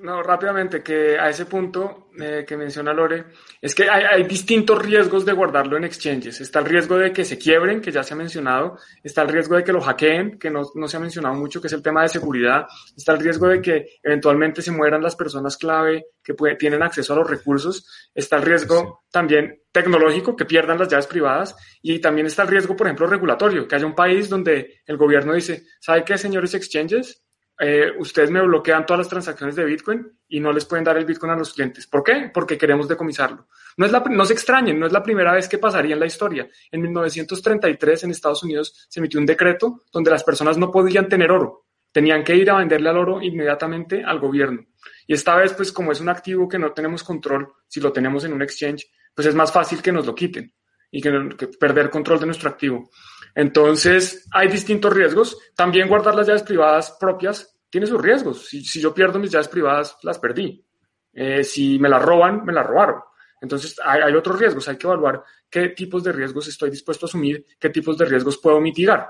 No, 0.00 0.22
rápidamente, 0.22 0.82
que 0.82 1.18
a 1.18 1.28
ese 1.28 1.46
punto 1.46 2.10
eh, 2.20 2.44
que 2.46 2.56
menciona 2.56 2.92
Lore, 2.92 3.24
es 3.60 3.74
que 3.74 3.88
hay, 3.90 4.22
distintos 4.24 4.80
riesgos 4.80 5.24
de 5.24 5.32
guardarlo 5.32 5.76
en 5.76 5.84
exchanges. 5.84 6.40
Está 6.40 6.60
el 6.60 6.66
riesgo 6.66 6.96
de 6.96 7.12
que 7.12 7.24
se 7.24 7.36
quiebren, 7.36 7.80
que 7.80 7.90
ya 7.90 8.04
se 8.04 8.14
ha 8.14 8.16
mencionado. 8.16 8.78
Está 9.02 9.22
el 9.22 9.28
riesgo 9.28 9.56
de 9.56 9.64
que 9.64 9.72
lo 9.72 9.80
hackeen, 9.80 10.38
que 10.38 10.50
no, 10.50 10.64
se 10.64 10.96
ha 10.96 11.00
mencionado 11.00 11.34
mucho, 11.34 11.60
que 11.60 11.66
es 11.66 11.72
el 11.72 11.82
tema 11.82 12.02
de 12.02 12.10
seguridad. 12.10 12.66
Está 12.96 13.12
el 13.12 13.20
riesgo 13.20 13.48
de 13.48 13.60
que 13.60 13.86
eventualmente 14.02 14.62
se 14.62 14.70
mueran 14.70 15.02
las 15.02 15.16
personas 15.16 15.56
clave 15.56 16.06
que 16.22 16.34
tienen 16.56 16.82
acceso 16.82 17.14
a 17.14 17.16
los 17.16 17.28
recursos. 17.28 18.10
Está 18.14 18.36
el 18.36 18.42
riesgo 18.42 19.04
también 19.10 19.62
tecnológico, 19.72 20.36
que 20.36 20.44
pierdan 20.44 20.78
las 20.78 20.88
llaves 20.88 21.08
privadas. 21.08 21.56
Y 21.82 21.98
también 21.98 22.26
está 22.26 22.42
el 22.42 22.48
riesgo, 22.48 22.76
por 22.76 22.86
ejemplo, 22.86 23.06
regulatorio, 23.06 23.66
que 23.66 23.74
haya 23.74 23.86
un 23.86 23.94
país 23.94 24.28
donde 24.28 24.80
el 24.86 24.96
gobierno 24.96 25.34
dice, 25.34 25.64
¿sabe 25.80 26.04
qué, 26.04 26.16
señores 26.16 26.54
exchanges? 26.54 27.24
Eh, 27.60 27.90
ustedes 27.98 28.30
me 28.30 28.40
bloquean 28.40 28.86
todas 28.86 28.98
las 28.98 29.08
transacciones 29.08 29.56
de 29.56 29.64
Bitcoin 29.64 30.06
y 30.28 30.38
no 30.38 30.52
les 30.52 30.64
pueden 30.64 30.84
dar 30.84 30.96
el 30.96 31.04
Bitcoin 31.04 31.32
a 31.32 31.36
los 31.36 31.52
clientes. 31.52 31.88
¿Por 31.88 32.04
qué? 32.04 32.30
Porque 32.32 32.56
queremos 32.56 32.86
decomisarlo. 32.86 33.48
No, 33.76 34.24
se 34.24 34.32
extrañen, 34.32 34.78
no 34.78 34.86
es 34.86 34.92
la 34.92 35.02
primera 35.02 35.32
vez 35.32 35.48
que 35.48 35.58
pasaría 35.58 35.94
en 35.94 36.00
la 36.00 36.06
historia. 36.06 36.48
En 36.70 36.82
1933 36.82 38.04
en 38.04 38.10
Estados 38.10 38.44
Unidos 38.44 38.86
se 38.88 39.00
emitió 39.00 39.18
un 39.18 39.26
decreto 39.26 39.82
donde 39.92 40.10
las 40.10 40.22
personas 40.22 40.56
no 40.56 40.70
podían 40.70 41.08
tener 41.08 41.32
oro. 41.32 41.66
Tenían 41.90 42.22
que 42.22 42.36
ir 42.36 42.50
a 42.50 42.58
venderle 42.58 42.90
al 42.90 42.98
oro 42.98 43.22
inmediatamente 43.22 44.04
al 44.04 44.20
gobierno. 44.20 44.66
Y 45.06 45.14
esta 45.14 45.34
vez, 45.34 45.52
pues 45.54 45.72
como 45.72 45.90
es 45.90 46.00
un 46.00 46.10
activo 46.10 46.48
que 46.48 46.58
no 46.58 46.72
tenemos 46.72 47.02
control, 47.02 47.48
si 47.66 47.80
lo 47.80 47.92
tenemos 47.92 48.24
en 48.24 48.34
un 48.34 48.42
exchange, 48.42 48.86
pues 49.14 49.26
es 49.26 49.34
más 49.34 49.50
fácil 49.50 49.82
que 49.82 49.90
nos 49.90 50.06
lo 50.06 50.14
quiten 50.14 50.54
y 50.90 51.00
que, 51.00 51.28
que 51.36 51.48
perder 51.48 51.90
control 51.90 52.20
de 52.20 52.26
nuestro 52.26 52.50
activo. 52.50 52.90
Entonces, 53.34 54.26
hay 54.32 54.48
distintos 54.48 54.92
riesgos. 54.92 55.38
También 55.54 55.88
guardar 55.88 56.14
las 56.14 56.26
llaves 56.26 56.42
privadas 56.42 56.96
propias 56.98 57.56
tiene 57.70 57.86
sus 57.86 58.00
riesgos. 58.00 58.46
Si, 58.46 58.80
yo 58.80 58.94
pierdo 58.94 59.18
mis 59.18 59.30
llaves 59.30 59.48
privadas, 59.48 59.96
las 60.02 60.18
perdí. 60.18 60.64
Eh, 61.12 61.44
si 61.44 61.78
me 61.78 61.88
las 61.88 62.02
roban, 62.02 62.44
me 62.44 62.52
las 62.52 62.66
robaron. 62.66 63.00
Entonces, 63.40 63.76
hay, 63.84 64.14
otros 64.14 64.38
riesgos. 64.38 64.68
Hay 64.68 64.76
que 64.76 64.86
evaluar 64.86 65.22
qué 65.48 65.68
tipos 65.70 66.02
de 66.02 66.12
riesgos 66.12 66.48
estoy 66.48 66.70
dispuesto 66.70 67.06
a 67.06 67.08
asumir, 67.08 67.44
qué 67.58 67.70
tipos 67.70 67.96
de 67.96 68.04
riesgos 68.04 68.38
puedo 68.38 68.60
mitigar. 68.60 69.08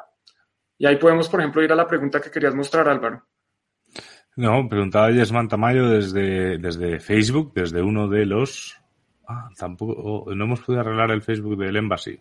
Y 0.77 0.87
ahí 0.87 0.97
podemos, 0.97 1.29
por 1.29 1.41
ejemplo, 1.41 1.63
ir 1.63 1.73
a 1.73 1.77
la 1.77 1.87
pregunta 1.87 2.21
que 2.21 2.31
querías 2.31 2.55
mostrar, 2.55 2.89
Álvaro. 2.89 3.27
No, 4.37 4.69
preguntaba 4.69 5.11
Yesman 5.11 5.49
Tamayo 5.49 5.89
desde, 5.89 6.59
desde 6.59 7.01
Facebook, 7.01 7.53
desde 7.55 7.83
uno 7.83 8.09
de 8.09 8.25
los 8.25 8.78
Ah, 9.31 9.51
tampoco, 9.59 10.35
no 10.35 10.45
hemos 10.45 10.61
podido 10.61 10.81
arreglar 10.81 11.11
el 11.11 11.21
Facebook 11.21 11.59
del 11.59 11.77
Embassy. 11.77 12.19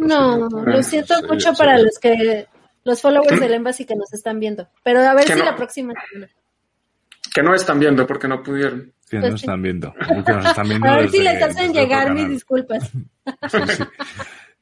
no, 0.00 0.48
lo 0.48 0.82
siento 0.82 1.14
mucho 1.28 1.52
para 1.54 1.76
los 1.76 1.98
que, 1.98 2.46
los 2.84 3.02
followers 3.02 3.40
del 3.40 3.54
Embassy 3.54 3.84
que 3.84 3.96
nos 3.96 4.12
están 4.12 4.38
viendo. 4.38 4.68
Pero 4.84 5.00
a 5.00 5.12
ver 5.12 5.24
si 5.24 5.38
la 5.40 5.56
próxima 5.56 5.92
Que 7.34 7.42
no 7.42 7.52
están 7.52 7.80
viendo 7.80 8.06
porque 8.06 8.28
no 8.28 8.44
pudieron. 8.44 8.92
Que 9.10 9.16
no 9.16 9.22
pues 9.22 9.42
están 9.42 9.60
viendo. 9.60 9.92
a 10.84 10.96
ver 10.96 11.10
si 11.10 11.20
les 11.20 11.42
hacen 11.42 11.72
llegar 11.72 12.14
mis 12.14 12.28
disculpas. 12.28 12.92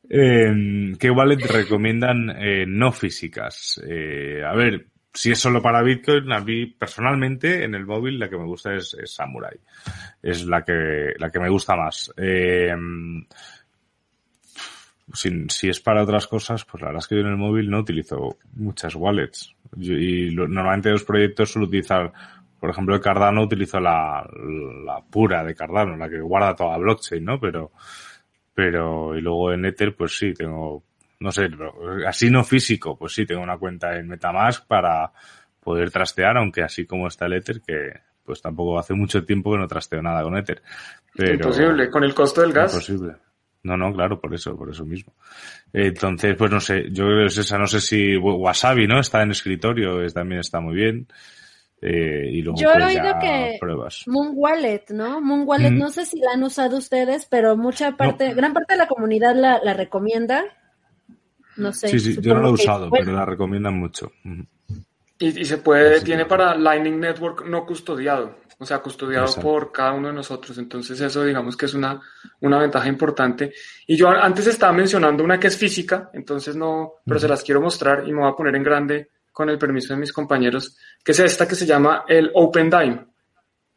Em, 0.06 0.94
¿Qué 0.96 1.10
wallet 1.10 1.40
recomiendan 1.46 2.28
eh, 2.36 2.66
no 2.68 2.92
físicas? 2.92 3.80
Eh, 3.88 4.42
a 4.44 4.54
ver, 4.54 4.88
si 5.14 5.30
es 5.30 5.38
solo 5.38 5.62
para 5.62 5.82
Bitcoin, 5.82 6.32
a 6.32 6.40
mí 6.40 6.66
personalmente 6.66 7.62
en 7.62 7.76
el 7.76 7.86
móvil 7.86 8.18
la 8.18 8.28
que 8.28 8.36
me 8.36 8.44
gusta 8.44 8.74
es, 8.74 8.96
Samurai. 9.04 9.56
Es 10.20 10.44
la 10.44 10.62
que, 10.64 11.14
la 11.16 11.30
que 11.30 11.38
me 11.38 11.48
gusta 11.48 11.76
más. 11.76 12.12
Eh, 12.16 12.74
si, 15.12 15.68
es 15.68 15.80
para 15.80 16.02
otras 16.02 16.26
cosas, 16.26 16.64
pues 16.64 16.80
la 16.82 16.88
verdad 16.88 17.02
es 17.02 17.08
que 17.08 17.14
yo 17.14 17.20
en 17.20 17.28
el 17.28 17.36
móvil 17.36 17.70
no 17.70 17.78
utilizo 17.78 18.38
muchas 18.54 18.96
wallets. 18.96 19.54
y 19.76 20.34
normalmente 20.34 20.90
los 20.90 21.04
proyectos 21.04 21.52
suelo 21.52 21.68
utilizar, 21.68 22.12
por 22.58 22.70
ejemplo, 22.70 22.96
el 22.96 23.00
Cardano 23.00 23.44
utilizo 23.44 23.78
la, 23.78 24.28
la 24.84 25.00
pura 25.08 25.44
de 25.44 25.54
Cardano, 25.54 25.96
la 25.96 26.08
que 26.08 26.20
guarda 26.20 26.56
toda 26.56 26.72
la 26.72 26.78
blockchain, 26.78 27.24
¿no? 27.24 27.38
Pero, 27.38 27.70
pero, 28.52 29.16
y 29.16 29.20
luego 29.20 29.52
en 29.52 29.66
Ether, 29.66 29.94
pues 29.94 30.18
sí, 30.18 30.34
tengo 30.34 30.82
no 31.20 31.32
sé, 31.32 31.48
así 32.06 32.30
no 32.30 32.44
físico, 32.44 32.96
pues 32.96 33.14
sí, 33.14 33.26
tengo 33.26 33.42
una 33.42 33.58
cuenta 33.58 33.96
en 33.96 34.08
Metamask 34.08 34.66
para 34.66 35.12
poder 35.60 35.90
trastear, 35.90 36.36
aunque 36.36 36.62
así 36.62 36.86
como 36.86 37.08
está 37.08 37.26
el 37.26 37.34
Ether, 37.34 37.60
que 37.60 37.92
pues 38.24 38.40
tampoco 38.40 38.78
hace 38.78 38.94
mucho 38.94 39.24
tiempo 39.24 39.52
que 39.52 39.58
no 39.58 39.68
trasteo 39.68 40.02
nada 40.02 40.22
con 40.22 40.36
Ether. 40.36 40.62
Pero, 41.14 41.34
imposible, 41.34 41.90
con 41.90 42.04
el 42.04 42.14
costo 42.14 42.40
del 42.40 42.52
gas. 42.52 42.72
Imposible. 42.72 43.16
No, 43.62 43.78
no, 43.78 43.92
claro, 43.92 44.20
por 44.20 44.34
eso, 44.34 44.56
por 44.56 44.70
eso 44.70 44.84
mismo. 44.84 45.14
Entonces, 45.72 46.36
pues 46.36 46.50
no 46.50 46.60
sé, 46.60 46.84
yo 46.90 47.04
creo 47.04 47.20
que 47.20 47.26
es 47.26 47.38
esa, 47.38 47.58
no 47.58 47.66
sé 47.66 47.80
si 47.80 48.16
Wasabi, 48.16 48.86
¿no? 48.86 49.00
Está 49.00 49.22
en 49.22 49.30
escritorio, 49.30 50.02
es, 50.02 50.12
también 50.12 50.40
está 50.40 50.60
muy 50.60 50.74
bien. 50.74 51.06
Eh, 51.80 52.30
y 52.30 52.42
luego 52.42 52.58
Yo 52.58 52.70
he 52.70 52.74
pues, 52.74 52.96
oído 52.96 53.18
que 53.20 53.56
pruebas. 53.60 54.04
Moon 54.06 54.32
Wallet, 54.34 54.84
¿no? 54.90 55.20
Moon 55.20 55.44
Wallet, 55.46 55.70
no 55.70 55.90
sé 55.90 56.04
si 56.04 56.18
la 56.18 56.32
han 56.32 56.42
usado 56.42 56.76
ustedes, 56.76 57.26
pero 57.26 57.56
mucha 57.56 57.96
parte, 57.96 58.32
gran 58.34 58.52
parte 58.52 58.74
de 58.74 58.78
la 58.78 58.86
comunidad 58.86 59.34
la, 59.34 59.60
la 59.62 59.74
recomienda. 59.74 60.44
No 61.56 61.72
sé. 61.72 61.88
Sí, 61.88 62.00
sí, 62.00 62.16
yo 62.20 62.34
no 62.34 62.40
lo 62.40 62.48
he 62.48 62.52
usado, 62.52 62.90
pero 62.90 63.12
la 63.12 63.24
recomiendan 63.24 63.78
mucho. 63.78 64.12
Y, 65.18 65.44
se 65.44 65.58
puede, 65.58 66.00
tiene 66.00 66.26
para 66.26 66.56
Lightning 66.56 66.98
Network 66.98 67.46
no 67.46 67.64
custodiado, 67.64 68.40
o 68.58 68.66
sea, 68.66 68.80
custodiado 68.80 69.32
por 69.40 69.70
cada 69.70 69.92
uno 69.92 70.08
de 70.08 70.14
nosotros. 70.14 70.58
Entonces 70.58 71.00
eso 71.00 71.24
digamos 71.24 71.56
que 71.56 71.66
es 71.66 71.74
una, 71.74 72.00
una 72.40 72.58
ventaja 72.58 72.88
importante. 72.88 73.52
Y 73.86 73.96
yo 73.96 74.08
antes 74.08 74.48
estaba 74.48 74.72
mencionando 74.72 75.22
una 75.22 75.38
que 75.38 75.46
es 75.46 75.56
física, 75.56 76.10
entonces 76.12 76.56
no, 76.56 76.94
pero 77.06 77.20
se 77.20 77.28
las 77.28 77.44
quiero 77.44 77.60
mostrar 77.60 78.06
y 78.08 78.12
me 78.12 78.20
voy 78.20 78.30
a 78.30 78.36
poner 78.36 78.56
en 78.56 78.64
grande 78.64 79.10
con 79.30 79.48
el 79.50 79.58
permiso 79.58 79.94
de 79.94 80.00
mis 80.00 80.12
compañeros, 80.12 80.76
que 81.04 81.12
es 81.12 81.20
esta 81.20 81.46
que 81.46 81.54
se 81.54 81.66
llama 81.66 82.04
el 82.08 82.30
Open 82.34 82.68
Dime. 82.68 83.06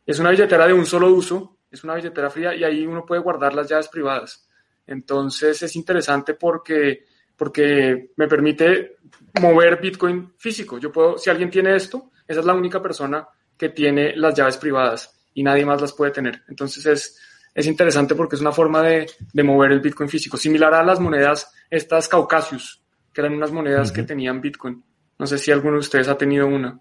Es 0.06 0.20
una 0.20 0.32
billetera 0.32 0.66
de 0.66 0.74
un 0.74 0.86
solo 0.86 1.14
uso, 1.14 1.60
es 1.70 1.84
una 1.84 1.96
billetera 1.96 2.30
fría 2.30 2.56
y 2.56 2.64
ahí 2.64 2.86
uno 2.86 3.06
puede 3.06 3.22
guardar 3.22 3.54
las 3.54 3.70
llaves 3.70 3.90
privadas. 3.90 4.48
Entonces 4.86 5.62
es 5.62 5.76
interesante 5.76 6.34
porque 6.34 7.06
porque 7.38 8.12
me 8.16 8.28
permite 8.28 8.98
mover 9.40 9.80
Bitcoin 9.80 10.34
físico. 10.38 10.80
Yo 10.80 10.92
puedo, 10.92 11.18
si 11.18 11.30
alguien 11.30 11.50
tiene 11.50 11.76
esto, 11.76 12.12
esa 12.28 12.40
es 12.40 12.46
la 12.46 12.54
única 12.54 12.82
persona 12.82 13.28
que 13.56 13.70
tiene 13.70 14.16
las 14.16 14.34
llaves 14.34 14.58
privadas 14.58 15.14
y 15.34 15.44
nadie 15.44 15.66
más 15.66 15.80
las 15.80 15.94
puede 15.94 16.12
tener. 16.12 16.44
Entonces 16.48 16.86
es, 16.86 17.20
es 17.54 17.68
interesante 17.68 18.16
porque 18.16 18.36
es 18.36 18.42
una 18.42 18.52
forma 18.52 18.82
de, 18.82 19.10
de 19.32 19.44
mover 19.44 19.72
el 19.72 19.80
Bitcoin 19.82 20.10
físico, 20.10 20.36
similar 20.36 20.74
a 20.74 20.84
las 20.84 21.00
monedas, 21.00 21.54
estas 21.70 22.08
Caucasius, 22.08 22.82
que 23.14 23.22
eran 23.22 23.34
unas 23.34 23.52
monedas 23.52 23.92
que 23.92 24.04
tenían 24.04 24.42
Bitcoin. 24.42 24.84
No 25.20 25.26
sé 25.26 25.38
si 25.38 25.52
alguno 25.52 25.74
de 25.74 25.80
ustedes 25.80 26.08
ha 26.08 26.18
tenido 26.18 26.48
una. 26.48 26.80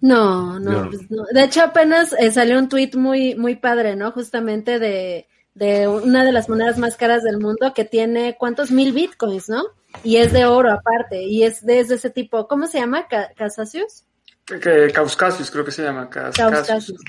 No, 0.00 0.60
no, 0.60 0.88
pues 0.88 1.10
no. 1.10 1.24
De 1.32 1.44
hecho, 1.44 1.62
apenas 1.62 2.14
eh, 2.18 2.30
salió 2.30 2.58
un 2.58 2.68
tweet 2.68 2.90
muy, 2.94 3.34
muy 3.34 3.56
padre, 3.56 3.96
¿no? 3.96 4.12
Justamente 4.12 4.78
de, 4.78 5.26
de 5.58 5.88
una 5.88 6.24
de 6.24 6.32
las 6.32 6.48
monedas 6.48 6.78
más 6.78 6.96
caras 6.96 7.24
del 7.24 7.38
mundo 7.38 7.74
que 7.74 7.84
tiene 7.84 8.36
cuántos 8.38 8.70
mil 8.70 8.92
bitcoins, 8.92 9.48
¿no? 9.48 9.64
Y 10.04 10.16
es 10.16 10.32
de 10.32 10.46
oro 10.46 10.72
aparte, 10.72 11.22
y 11.24 11.42
es 11.42 11.64
de, 11.66 11.80
ese 11.80 12.10
tipo, 12.10 12.46
¿cómo 12.46 12.66
se 12.66 12.78
llama? 12.78 13.06
¿Casasius? 13.08 14.04
Caucasius, 14.44 15.50
creo 15.50 15.64
que 15.64 15.72
se 15.72 15.82
llama. 15.82 16.08
Caucasius. 16.08 17.00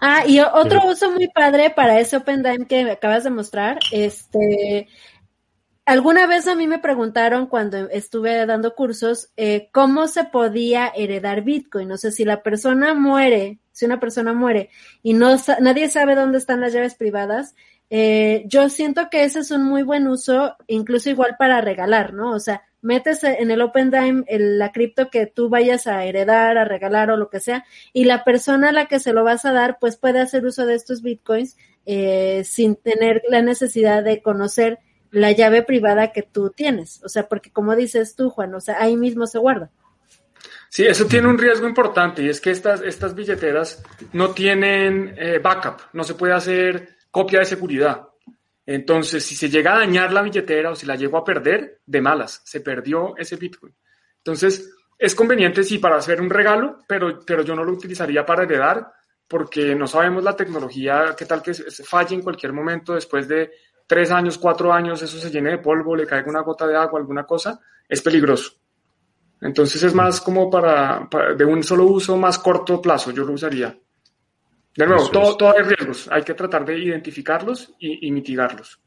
Ah, 0.00 0.24
y 0.26 0.40
otro 0.40 0.86
uso 0.86 1.10
muy 1.10 1.28
padre 1.28 1.70
para 1.70 1.98
ese 1.98 2.18
Open 2.18 2.42
Dime 2.42 2.66
que 2.66 2.90
acabas 2.90 3.24
de 3.24 3.30
mostrar, 3.30 3.78
este, 3.90 4.88
alguna 5.86 6.26
vez 6.26 6.46
a 6.46 6.54
mí 6.54 6.66
me 6.66 6.78
preguntaron 6.78 7.46
cuando 7.46 7.88
estuve 7.88 8.44
dando 8.46 8.74
cursos 8.74 9.30
eh, 9.36 9.68
cómo 9.72 10.06
se 10.06 10.24
podía 10.24 10.92
heredar 10.94 11.42
Bitcoin. 11.42 11.88
No 11.88 11.96
sé 11.96 12.12
si 12.12 12.24
la 12.24 12.42
persona 12.42 12.94
muere, 12.94 13.58
si 13.74 13.84
una 13.84 14.00
persona 14.00 14.32
muere 14.32 14.70
y 15.02 15.12
no 15.12 15.36
nadie 15.60 15.90
sabe 15.90 16.14
dónde 16.14 16.38
están 16.38 16.60
las 16.60 16.72
llaves 16.72 16.94
privadas. 16.94 17.54
Eh, 17.90 18.44
yo 18.46 18.70
siento 18.70 19.10
que 19.10 19.24
ese 19.24 19.40
es 19.40 19.50
un 19.50 19.64
muy 19.64 19.82
buen 19.82 20.08
uso, 20.08 20.56
incluso 20.66 21.10
igual 21.10 21.36
para 21.38 21.60
regalar, 21.60 22.14
¿no? 22.14 22.32
O 22.32 22.40
sea, 22.40 22.62
metes 22.80 23.24
en 23.24 23.50
el 23.50 23.60
Open 23.60 23.90
Dime 23.90 24.24
la 24.28 24.72
cripto 24.72 25.10
que 25.10 25.26
tú 25.26 25.48
vayas 25.48 25.86
a 25.86 26.04
heredar, 26.04 26.56
a 26.56 26.64
regalar 26.64 27.10
o 27.10 27.16
lo 27.16 27.28
que 27.28 27.40
sea, 27.40 27.64
y 27.92 28.04
la 28.04 28.24
persona 28.24 28.70
a 28.70 28.72
la 28.72 28.86
que 28.86 29.00
se 29.00 29.12
lo 29.12 29.24
vas 29.24 29.44
a 29.44 29.52
dar, 29.52 29.78
pues 29.80 29.96
puede 29.96 30.20
hacer 30.20 30.46
uso 30.46 30.64
de 30.66 30.74
estos 30.74 31.02
bitcoins 31.02 31.56
eh, 31.84 32.42
sin 32.44 32.76
tener 32.76 33.22
la 33.28 33.42
necesidad 33.42 34.02
de 34.02 34.22
conocer 34.22 34.78
la 35.10 35.32
llave 35.32 35.62
privada 35.62 36.12
que 36.12 36.22
tú 36.22 36.50
tienes. 36.50 37.02
O 37.04 37.08
sea, 37.08 37.28
porque 37.28 37.50
como 37.50 37.76
dices 37.76 38.16
tú, 38.16 38.30
Juan, 38.30 38.54
o 38.54 38.60
sea, 38.60 38.80
ahí 38.80 38.96
mismo 38.96 39.26
se 39.26 39.38
guarda. 39.38 39.70
Sí, 40.74 40.84
eso 40.84 41.06
tiene 41.06 41.28
un 41.28 41.38
riesgo 41.38 41.68
importante 41.68 42.20
y 42.20 42.28
es 42.28 42.40
que 42.40 42.50
estas, 42.50 42.82
estas 42.82 43.14
billeteras 43.14 43.80
no 44.12 44.32
tienen 44.32 45.14
eh, 45.16 45.38
backup, 45.38 45.82
no 45.92 46.02
se 46.02 46.16
puede 46.16 46.32
hacer 46.32 46.96
copia 47.12 47.38
de 47.38 47.44
seguridad. 47.44 48.08
Entonces, 48.66 49.24
si 49.24 49.36
se 49.36 49.48
llega 49.48 49.76
a 49.76 49.78
dañar 49.78 50.12
la 50.12 50.22
billetera 50.22 50.72
o 50.72 50.74
si 50.74 50.84
la 50.84 50.96
llego 50.96 51.16
a 51.16 51.24
perder, 51.24 51.80
de 51.86 52.00
malas, 52.00 52.42
se 52.44 52.60
perdió 52.60 53.16
ese 53.16 53.36
Bitcoin. 53.36 53.72
Entonces, 54.16 54.74
es 54.98 55.14
conveniente 55.14 55.62
sí 55.62 55.78
para 55.78 55.98
hacer 55.98 56.20
un 56.20 56.28
regalo, 56.28 56.78
pero, 56.88 57.20
pero 57.24 57.42
yo 57.44 57.54
no 57.54 57.62
lo 57.62 57.70
utilizaría 57.70 58.26
para 58.26 58.42
heredar 58.42 58.94
porque 59.28 59.76
no 59.76 59.86
sabemos 59.86 60.24
la 60.24 60.34
tecnología, 60.34 61.14
qué 61.16 61.24
tal 61.24 61.40
que 61.40 61.54
falle 61.54 62.16
en 62.16 62.22
cualquier 62.22 62.52
momento 62.52 62.94
después 62.94 63.28
de 63.28 63.52
tres 63.86 64.10
años, 64.10 64.38
cuatro 64.38 64.72
años, 64.72 65.00
eso 65.00 65.20
se 65.20 65.30
llene 65.30 65.50
de 65.50 65.58
polvo, 65.58 65.94
le 65.94 66.04
caiga 66.04 66.28
una 66.28 66.42
gota 66.42 66.66
de 66.66 66.76
agua, 66.76 66.98
alguna 66.98 67.24
cosa, 67.24 67.60
es 67.88 68.02
peligroso. 68.02 68.63
Entonces 69.44 69.82
es 69.82 69.94
más 69.94 70.22
como 70.22 70.50
para, 70.50 71.06
de 71.36 71.44
un 71.44 71.62
solo 71.62 71.84
uso 71.84 72.16
más 72.16 72.38
corto 72.38 72.80
plazo, 72.80 73.12
yo 73.12 73.24
lo 73.24 73.34
usaría. 73.34 73.76
De 74.74 74.86
nuevo, 74.86 75.06
todo, 75.10 75.36
todo, 75.36 75.54
hay 75.54 75.64
riesgos, 75.64 76.08
hay 76.10 76.22
que 76.22 76.32
tratar 76.32 76.64
de 76.64 76.78
identificarlos 76.78 77.74
y, 77.78 78.10
mitigarlos. 78.10 78.80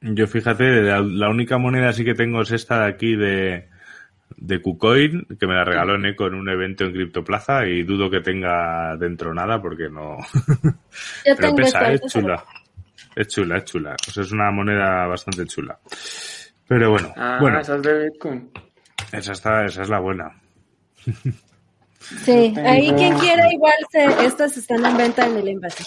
Yo 0.00 0.26
fíjate, 0.26 0.64
la, 0.82 1.28
única 1.28 1.58
moneda 1.58 1.90
así 1.90 2.06
que 2.06 2.14
tengo 2.14 2.40
es 2.40 2.52
esta 2.52 2.84
de 2.84 2.88
aquí 2.88 3.16
de, 3.16 3.68
de 4.34 4.62
KuCoin, 4.62 5.26
que 5.38 5.46
me 5.46 5.54
la 5.54 5.64
regaló 5.64 5.98
Neko 5.98 6.26
en 6.26 6.34
un 6.36 6.48
evento 6.48 6.84
en 6.84 6.92
Criptoplaza 6.92 7.66
y 7.66 7.82
dudo 7.82 8.08
que 8.10 8.20
tenga 8.20 8.96
dentro 8.96 9.34
nada 9.34 9.60
porque 9.60 9.90
no... 9.90 10.16
Pero 11.22 11.54
pesa, 11.54 11.92
es 11.92 12.00
chula. 12.06 12.42
Es 13.14 13.28
chula, 13.28 13.58
es 13.58 13.64
chula. 13.66 13.94
O 14.08 14.10
sea, 14.10 14.22
es 14.22 14.32
una 14.32 14.50
moneda 14.50 15.06
bastante 15.06 15.44
chula. 15.44 15.78
Pero 16.66 16.92
bueno. 16.92 17.12
Ah, 17.14 17.36
bueno. 17.40 17.60
esa 17.60 17.76
es 17.76 17.82
de 17.82 18.04
Bitcoin. 18.04 18.50
Esa, 19.12 19.32
está, 19.32 19.64
esa 19.64 19.82
es 19.82 19.88
la 19.88 20.00
buena. 20.00 20.40
Sí, 21.98 22.54
ahí 22.64 22.92
quien 22.92 23.18
quiera 23.18 23.52
igual 23.52 23.74
se, 23.90 24.04
estas 24.24 24.56
están 24.56 24.84
en 24.84 24.96
venta 24.96 25.26
en 25.26 25.36
el 25.36 25.48
envase. 25.48 25.84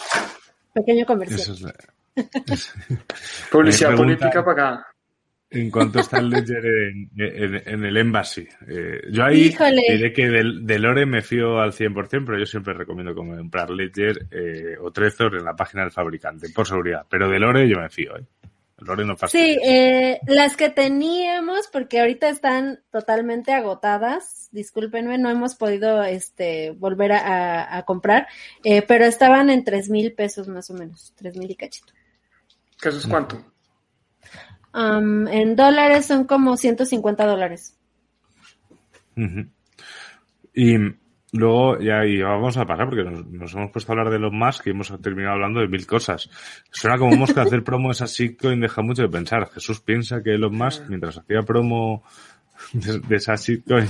Pequeño 0.73 1.05
comercial. 1.05 1.73
Publicidad 3.51 3.95
política 3.95 4.43
para 4.43 4.73
acá. 4.73 4.87
En 5.53 5.69
cuanto 5.69 5.99
está 5.99 6.19
el 6.19 6.29
Ledger 6.29 6.65
en, 6.65 7.83
el 7.83 7.97
Embassy. 7.97 8.47
Eh, 8.69 9.01
yo 9.11 9.25
ahí 9.25 9.53
diré 9.89 10.13
que 10.13 10.29
del, 10.29 10.65
del, 10.65 10.81
Lore 10.81 11.05
me 11.05 11.21
fío 11.21 11.59
al 11.59 11.73
100%, 11.73 12.23
pero 12.25 12.39
yo 12.39 12.45
siempre 12.45 12.73
recomiendo 12.73 13.13
comprar 13.13 13.69
Ledger 13.69 14.27
eh, 14.31 14.77
o 14.79 14.91
Trezor 14.91 15.35
en 15.35 15.43
la 15.43 15.53
página 15.53 15.83
del 15.83 15.91
fabricante, 15.91 16.47
por 16.55 16.65
seguridad. 16.65 17.05
Pero 17.09 17.29
del 17.29 17.41
Lore 17.41 17.67
yo 17.67 17.79
me 17.79 17.89
fío. 17.89 18.17
¿eh? 18.17 18.23
El 18.81 18.87
Lore 18.87 19.05
no 19.05 19.15
Sí, 19.27 19.59
eh, 19.63 20.19
las 20.25 20.57
que 20.57 20.69
teníamos, 20.69 21.67
porque 21.71 21.99
ahorita 21.99 22.29
están 22.29 22.79
totalmente 22.91 23.53
agotadas, 23.53 24.49
discúlpenme, 24.51 25.19
no 25.19 25.29
hemos 25.29 25.55
podido 25.55 26.03
este, 26.03 26.71
volver 26.71 27.11
a, 27.11 27.77
a 27.77 27.83
comprar, 27.83 28.27
eh, 28.63 28.81
pero 28.81 29.05
estaban 29.05 29.51
en 29.51 29.63
tres 29.63 29.89
mil 29.89 30.13
pesos 30.13 30.47
más 30.47 30.69
o 30.71 30.73
menos, 30.73 31.13
tres 31.15 31.37
mil 31.37 31.49
y 31.49 31.55
cachito. 31.55 31.93
¿Qué 32.81 32.89
eso 32.89 32.97
es 32.97 33.07
cuánto? 33.07 33.45
en 34.73 35.55
dólares 35.57 36.05
son 36.05 36.23
como 36.23 36.55
150 36.55 37.25
dólares. 37.25 37.77
Y 40.53 40.77
luego 41.31 41.79
ya, 41.79 42.03
vamos 42.23 42.57
a 42.57 42.65
pasar 42.65 42.89
porque 42.89 43.03
nos, 43.03 43.53
hemos 43.53 43.71
puesto 43.71 43.91
a 43.91 43.93
hablar 43.93 44.11
de 44.11 44.19
los 44.19 44.33
más 44.33 44.61
que 44.61 44.71
hemos 44.71 44.93
terminado 45.01 45.35
hablando 45.35 45.61
de 45.61 45.67
mil 45.67 45.87
cosas. 45.87 46.29
Suena 46.71 46.97
como 46.97 47.15
mosca 47.15 47.43
hacer 47.43 47.63
promo 47.63 47.89
de 47.89 47.93
esa 47.93 48.05
shitcoin 48.05 48.59
deja 48.59 48.81
mucho 48.81 49.03
de 49.03 49.09
pensar. 49.09 49.49
Jesús 49.51 49.79
piensa 49.79 50.21
que 50.21 50.33
Elon 50.33 50.55
Musk, 50.55 50.83
mientras 50.89 51.17
hacía 51.17 51.41
promo 51.43 52.03
de, 52.73 53.15
esa 53.15 53.35
shitcoin, 53.35 53.87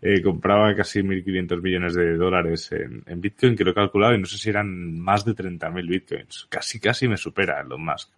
eh, 0.00 0.22
compraba 0.22 0.74
casi 0.74 1.00
1.500 1.00 1.62
millones 1.62 1.94
de 1.94 2.16
dólares 2.16 2.72
en, 2.72 3.02
en, 3.06 3.20
Bitcoin, 3.20 3.54
que 3.54 3.64
lo 3.64 3.72
he 3.72 3.74
calculado 3.74 4.14
y 4.14 4.18
no 4.18 4.26
sé 4.26 4.38
si 4.38 4.50
eran 4.50 4.98
más 4.98 5.24
de 5.24 5.32
30.000 5.32 5.88
Bitcoins. 5.88 6.46
Casi, 6.48 6.80
casi 6.80 7.06
me 7.06 7.16
supera 7.16 7.60
Elon 7.60 7.84
Musk. 7.84 8.10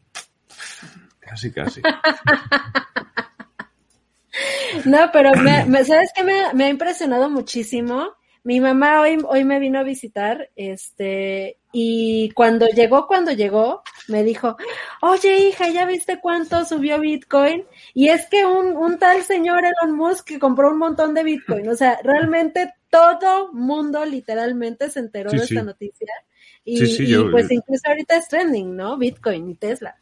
Casi, 1.21 1.53
casi. 1.53 1.83
no, 4.85 5.11
pero 5.13 5.33
me, 5.35 5.85
¿sabes 5.85 6.13
qué 6.15 6.23
me, 6.23 6.53
me, 6.55 6.65
ha 6.65 6.69
impresionado 6.69 7.31
muchísimo? 7.31 8.15
Mi 8.45 8.61
mamá 8.61 9.01
hoy, 9.01 9.19
hoy 9.27 9.45
me 9.45 9.59
vino 9.59 9.79
a 9.79 9.83
visitar, 9.85 10.51
este, 10.55 11.57
y 11.73 12.31
cuando 12.35 12.67
llegó, 12.67 13.07
cuando 13.07 13.33
llegó, 13.33 13.83
me 14.07 14.23
dijo, 14.23 14.59
oye 15.01 15.49
hija, 15.49 15.71
¿ya 15.71 15.87
viste 15.87 16.21
cuánto 16.21 16.65
subió 16.67 17.01
Bitcoin? 17.01 17.65
Y 17.95 18.09
es 18.09 18.29
que 18.29 18.45
un, 18.45 18.77
un 18.77 18.99
tal 18.99 19.23
señor 19.23 19.65
Elon 19.65 19.97
Musk 19.97 20.27
que 20.27 20.39
compró 20.39 20.71
un 20.71 20.79
montón 20.79 21.15
de 21.15 21.25
Bitcoin, 21.25 21.69
o 21.71 21.75
sea, 21.75 21.99
realmente 22.05 22.75
todo 22.91 23.51
mundo 23.53 24.05
literalmente 24.05 24.91
se 24.91 25.01
enteró 25.01 25.31
de 25.31 25.39
esta 25.39 25.63
noticia. 25.63 26.13
Y, 26.65 26.79
pues 27.31 27.51
incluso 27.51 27.89
ahorita 27.89 28.17
es 28.17 28.29
trending, 28.29 28.77
¿no? 28.77 28.97
Bitcoin 28.97 29.49
y 29.49 29.55
Tesla. 29.55 29.97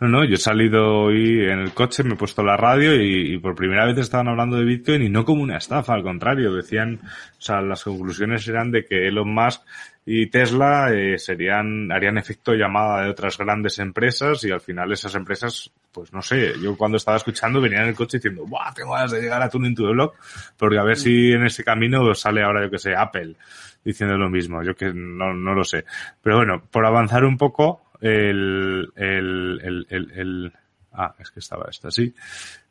No, 0.00 0.08
no, 0.08 0.24
yo 0.24 0.34
he 0.34 0.38
salido 0.38 1.04
hoy 1.04 1.44
en 1.44 1.60
el 1.60 1.72
coche, 1.72 2.02
me 2.02 2.14
he 2.14 2.16
puesto 2.16 2.42
la 2.42 2.56
radio 2.56 2.94
y, 3.00 3.38
por 3.38 3.54
primera 3.54 3.86
vez 3.86 3.98
estaban 3.98 4.28
hablando 4.28 4.56
de 4.56 4.64
Bitcoin 4.64 5.02
y 5.02 5.08
no 5.08 5.24
como 5.24 5.42
una 5.42 5.56
estafa, 5.56 5.94
al 5.94 6.02
contrario, 6.02 6.52
decían, 6.52 7.00
o 7.02 7.40
sea, 7.40 7.60
las 7.60 7.84
conclusiones 7.84 8.46
eran 8.48 8.70
de 8.70 8.84
que 8.84 9.08
Elon 9.08 9.32
Musk 9.32 9.62
y 10.06 10.26
Tesla 10.28 10.92
eh, 10.92 11.18
serían, 11.18 11.90
harían 11.90 12.18
efecto 12.18 12.52
llamada 12.52 13.04
de 13.04 13.10
otras 13.10 13.38
grandes 13.38 13.78
empresas 13.78 14.44
y 14.44 14.50
al 14.50 14.60
final 14.60 14.92
esas 14.92 15.14
empresas, 15.14 15.70
pues 15.92 16.12
no 16.12 16.20
sé, 16.20 16.52
yo 16.60 16.76
cuando 16.76 16.98
estaba 16.98 17.16
escuchando 17.16 17.60
venía 17.60 17.82
en 17.82 17.88
el 17.88 17.94
coche 17.94 18.18
diciendo, 18.18 18.44
¡buah, 18.46 18.72
tengo 18.74 18.92
ganas 18.92 19.12
de 19.12 19.22
llegar 19.22 19.40
a 19.40 19.48
Tuning 19.48 19.74
to 19.74 19.86
the 19.86 19.92
Block! 19.92 20.16
Porque 20.58 20.78
a 20.78 20.82
ver 20.82 20.96
si 20.96 21.32
en 21.32 21.46
ese 21.46 21.64
camino 21.64 22.14
sale 22.14 22.42
ahora, 22.42 22.64
yo 22.64 22.70
que 22.70 22.78
sé, 22.78 22.94
Apple 22.94 23.36
diciendo 23.84 24.16
lo 24.16 24.30
mismo, 24.30 24.62
yo 24.62 24.74
que 24.74 24.92
no, 24.94 25.34
no 25.34 25.54
lo 25.54 25.62
sé. 25.62 25.84
Pero 26.22 26.36
bueno, 26.36 26.62
por 26.70 26.86
avanzar 26.86 27.24
un 27.24 27.36
poco, 27.36 27.83
el, 28.00 28.92
el, 28.96 29.86
el, 29.88 30.10
el, 30.12 30.52
ah, 30.92 31.14
es 31.18 31.30
que 31.30 31.40
estaba 31.40 31.66
esto 31.70 31.88
así. 31.88 32.14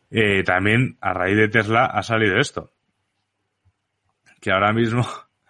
Eh, 0.09 0.43
también 0.43 0.97
a 1.01 1.13
raíz 1.13 1.37
de 1.37 1.47
Tesla 1.47 1.85
ha 1.85 2.03
salido 2.03 2.37
esto. 2.37 2.71
Que 4.39 4.51
ahora 4.51 4.73
mismo 4.73 5.07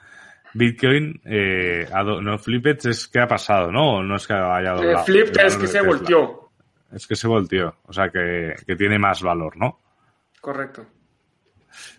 Bitcoin, 0.54 1.20
eh, 1.26 1.88
no 2.22 2.38
Flipped 2.38 2.88
es 2.88 3.08
que 3.08 3.20
ha 3.20 3.28
pasado, 3.28 3.72
¿no? 3.72 4.04
No 4.04 4.16
es 4.16 4.28
que 4.28 4.34
haya 4.34 4.72
eh, 4.72 4.76
doblado. 4.76 5.06
Flipped 5.06 5.46
es 5.46 5.58
que 5.58 5.68
se 5.68 5.82
volteó. 5.82 6.52
Es 6.92 7.08
que 7.08 7.16
se 7.16 7.28
volteó, 7.28 7.76
o 7.86 7.92
sea 7.92 8.10
que, 8.10 8.54
que 8.68 8.76
tiene 8.76 9.00
más 9.00 9.24
valor, 9.24 9.58
¿no? 9.58 9.80
Correcto. 10.40 10.86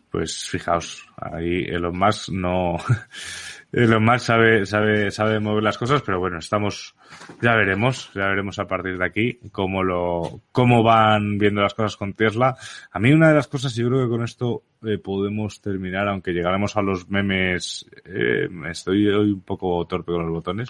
Pues 0.09 0.49
fijaos, 0.49 1.05
ahí 1.17 1.65
Elon 1.65 1.99
Musk 1.99 2.29
no, 2.29 2.77
lo 3.75 4.01
más 4.01 4.23
sabe, 4.23 4.67
sabe, 4.67 5.11
sabe 5.11 5.41
mover 5.41 5.65
las 5.65 5.79
cosas, 5.79 6.01
pero 6.03 6.21
bueno, 6.21 6.39
estamos, 6.39 6.95
ya 7.43 7.57
veremos, 7.57 8.11
ya 8.15 8.29
veremos 8.29 8.59
a 8.61 8.67
partir 8.67 8.97
de 8.97 9.05
aquí 9.05 9.39
cómo 9.51 9.83
lo, 9.83 10.43
cómo 10.53 10.85
van 10.85 11.39
viendo 11.39 11.61
las 11.61 11.75
cosas 11.75 11.97
con 11.97 12.15
Tesla. 12.15 12.57
A 12.93 12.99
mí 13.01 13.13
una 13.13 13.29
de 13.29 13.35
las 13.35 13.49
cosas, 13.49 13.75
yo 13.75 13.89
creo 13.89 14.05
que 14.05 14.11
con 14.11 14.23
esto 14.23 14.63
eh, 14.85 14.99
podemos 14.99 15.61
terminar, 15.61 16.07
aunque 16.07 16.33
llegaremos 16.33 16.77
a 16.77 16.83
los 16.83 17.11
memes, 17.11 17.85
eh, 18.05 18.49
estoy 18.71 19.09
hoy 19.09 19.33
un 19.33 19.43
poco 19.43 19.85
torpe 19.87 20.13
con 20.13 20.23
los 20.23 20.33
botones, 20.33 20.69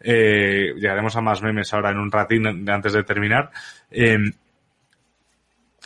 eh, 0.00 0.72
llegaremos 0.76 1.14
a 1.16 1.20
más 1.20 1.42
memes 1.42 1.74
ahora 1.74 1.90
en 1.90 1.98
un 1.98 2.10
ratín 2.10 2.46
antes 2.68 2.94
de 2.94 3.04
terminar. 3.04 3.50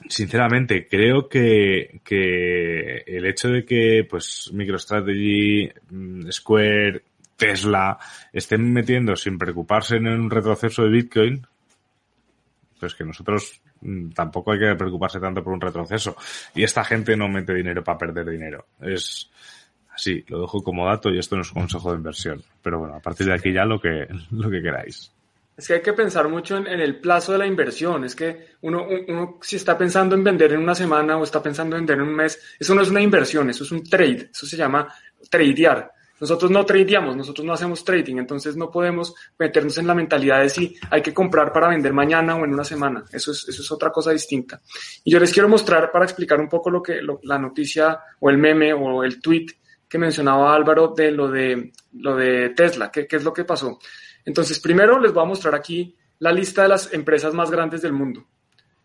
Sinceramente, 0.09 0.87
creo 0.89 1.29
que, 1.29 2.01
que 2.05 3.05
el 3.07 3.27
hecho 3.27 3.49
de 3.49 3.65
que 3.65 4.07
pues 4.09 4.51
MicroStrategy, 4.53 5.71
mm, 5.91 6.31
Square, 6.31 7.03
Tesla 7.37 7.99
estén 8.33 8.73
metiendo 8.73 9.17
sin 9.17 9.39
preocuparse 9.39 9.97
en 9.97 10.07
un 10.07 10.31
retroceso 10.31 10.85
de 10.85 10.91
Bitcoin, 10.91 11.47
pues 12.79 12.95
que 12.95 13.05
nosotros 13.05 13.61
mm, 13.81 14.11
tampoco 14.11 14.53
hay 14.53 14.61
que 14.61 14.75
preocuparse 14.77 15.21
tanto 15.21 15.43
por 15.43 15.53
un 15.53 15.61
retroceso. 15.61 16.17
Y 16.55 16.63
esta 16.63 16.85
gente 16.85 17.17
no 17.17 17.29
mete 17.29 17.55
dinero 17.55 17.83
para 17.83 17.99
perder 17.99 18.31
dinero. 18.31 18.67
Es 18.81 19.31
así, 19.95 20.25
lo 20.29 20.43
dejo 20.43 20.63
como 20.63 20.87
dato 20.87 21.11
y 21.11 21.19
esto 21.19 21.37
no 21.37 21.43
es 21.43 21.49
un 21.53 21.63
consejo 21.63 21.91
de 21.91 21.99
inversión. 21.99 22.43
Pero 22.63 22.79
bueno, 22.79 22.95
a 22.95 23.01
partir 23.01 23.27
de 23.27 23.35
aquí 23.35 23.53
ya 23.53 23.65
lo 23.65 23.81
que, 23.81 24.07
lo 24.31 24.51
que 24.51 24.63
queráis. 24.63 25.13
Es 25.57 25.67
que 25.67 25.75
hay 25.75 25.83
que 25.83 25.93
pensar 25.93 26.29
mucho 26.29 26.57
en, 26.57 26.67
el 26.67 26.99
plazo 26.99 27.33
de 27.33 27.39
la 27.39 27.47
inversión. 27.47 28.05
Es 28.05 28.17
que 28.17 28.53
uno, 28.63 28.87
si 29.43 29.57
está 29.57 29.77
pensando 29.77 30.15
en 30.15 30.25
vender 30.25 30.53
en 30.53 30.61
una 30.61 30.75
semana 30.75 31.17
o 31.19 31.25
está 31.25 31.43
pensando 31.43 31.77
en 31.77 31.83
vender 31.83 31.99
en 31.99 32.09
un 32.09 32.15
mes, 32.15 32.41
eso 32.59 32.75
no 32.75 32.83
es 32.83 32.89
una 32.89 33.03
inversión, 33.03 33.51
eso 33.51 33.65
es 33.65 33.73
un 33.73 33.85
trade. 33.85 34.31
Eso 34.33 34.47
se 34.47 34.57
llama 34.57 34.89
tradear. 35.31 35.93
Nosotros 36.21 36.53
no 36.53 36.65
tradeamos, 36.65 37.17
nosotros 37.17 37.45
no 37.45 37.53
hacemos 37.53 37.85
trading, 37.85 38.17
entonces 38.17 38.57
no 38.57 38.71
podemos 38.71 39.13
meternos 39.37 39.77
en 39.79 39.89
la 39.89 39.95
mentalidad 39.95 40.41
de 40.41 40.49
si 40.49 40.77
hay 40.89 41.03
que 41.03 41.13
comprar 41.13 41.53
para 41.53 41.69
vender 41.69 41.93
mañana 41.93 42.37
o 42.37 42.45
en 42.45 42.55
una 42.55 42.63
semana. 42.63 43.05
Eso 43.11 43.33
es, 43.33 43.49
eso 43.49 43.61
es 43.61 43.73
otra 43.73 43.91
cosa 43.91 44.13
distinta. 44.13 44.61
Y 45.03 45.11
yo 45.11 45.19
les 45.19 45.33
quiero 45.33 45.49
mostrar 45.49 45.91
para 45.91 46.05
explicar 46.05 46.41
un 46.41 46.49
poco 46.49 46.71
lo 46.71 46.81
que 46.81 47.01
la 47.23 47.39
noticia 47.39 47.99
o 48.21 48.31
el 48.31 48.39
meme 48.39 48.73
o 48.73 49.03
el 49.03 49.21
tweet 49.21 49.47
que 49.89 49.99
mencionaba 49.99 50.55
Álvaro 50.55 50.95
de 50.97 51.11
lo 51.11 51.29
de 51.29 51.73
lo 51.95 52.15
de 52.15 52.51
Tesla, 52.51 52.91
qué 52.91 53.07
es 53.11 53.25
lo 53.25 53.33
que 53.33 53.45
pasó. 53.45 53.79
Entonces, 54.25 54.61
primero 54.61 54.99
les 54.99 55.13
voy 55.13 55.23
a 55.23 55.27
mostrar 55.27 55.55
aquí 55.55 55.97
la 56.19 56.33
lista 56.33 56.63
de 56.63 56.69
las 56.69 56.93
empresas 56.93 57.35
más 57.35 57.51
grandes 57.51 57.83
del 57.83 57.93
mundo. 57.93 58.27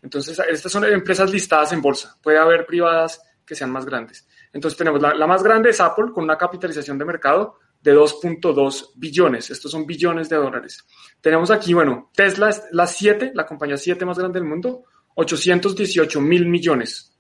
Entonces, 0.02 0.40
estas 0.50 0.72
son 0.72 0.86
empresas 0.86 1.32
listadas 1.32 1.74
en 1.74 1.82
bolsa. 1.82 2.18
Puede 2.22 2.38
haber 2.38 2.66
privadas 2.66 3.22
que 3.46 3.56
sean 3.56 3.72
más 3.72 3.86
grandes. 3.86 4.28
Entonces, 4.54 4.78
tenemos 4.78 5.02
la, 5.02 5.28
más 5.28 5.44
grande 5.44 5.70
es 5.70 5.80
Apple, 5.80 6.12
con 6.14 6.24
una 6.24 6.38
capitalización 6.38 6.98
de 6.98 7.06
mercado 7.06 7.58
de 7.82 7.96
2.2 7.96 8.92
billones. 8.96 9.50
Estos 9.50 9.72
son 9.72 9.86
billones 9.86 10.30
de 10.30 10.36
dólares. 10.38 10.86
Tenemos 11.22 11.52
aquí, 11.52 11.74
bueno, 11.74 12.12
Tesla 12.14 12.50
es 12.50 12.64
la 12.72 12.88
7, 12.88 13.32
la 13.34 13.46
compañía 13.46 13.78
7 13.78 14.06
más 14.06 14.18
grande 14.18 14.40
del 14.40 14.48
mundo, 14.48 14.84
818 15.16 16.22
mil 16.22 16.48
millones. 16.48 17.18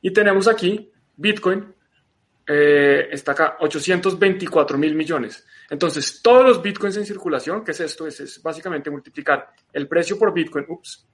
Y 0.00 0.12
tenemos 0.12 0.48
aquí 0.48 0.90
Bitcoin, 1.16 1.74
eh, 2.46 3.08
está 3.10 3.32
acá, 3.32 3.56
824 3.60 4.76
mil 4.78 4.94
millones. 4.94 5.46
Entonces, 5.70 6.20
todos 6.22 6.44
los 6.44 6.62
bitcoins 6.62 6.96
en 6.96 7.06
circulación, 7.06 7.64
¿qué 7.64 7.70
es 7.72 7.80
esto? 7.80 8.06
Es, 8.06 8.40
básicamente 8.42 8.90
multiplicar 8.90 9.48
el 9.72 9.88
precio 9.88 10.18
por 10.18 10.32
bitcoin, 10.32 10.66
ups, 10.68 11.06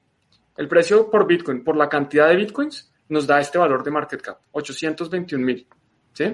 el 0.56 0.68
precio 0.68 1.10
por 1.10 1.26
bitcoin 1.26 1.62
por 1.64 1.76
la 1.76 1.88
cantidad 1.88 2.28
de 2.28 2.36
bitcoins 2.36 2.92
nos 3.08 3.26
da 3.26 3.40
este 3.40 3.58
valor 3.58 3.82
de 3.82 3.90
market 3.90 4.20
cap, 4.20 4.38
821 4.52 5.44
mil 5.44 5.66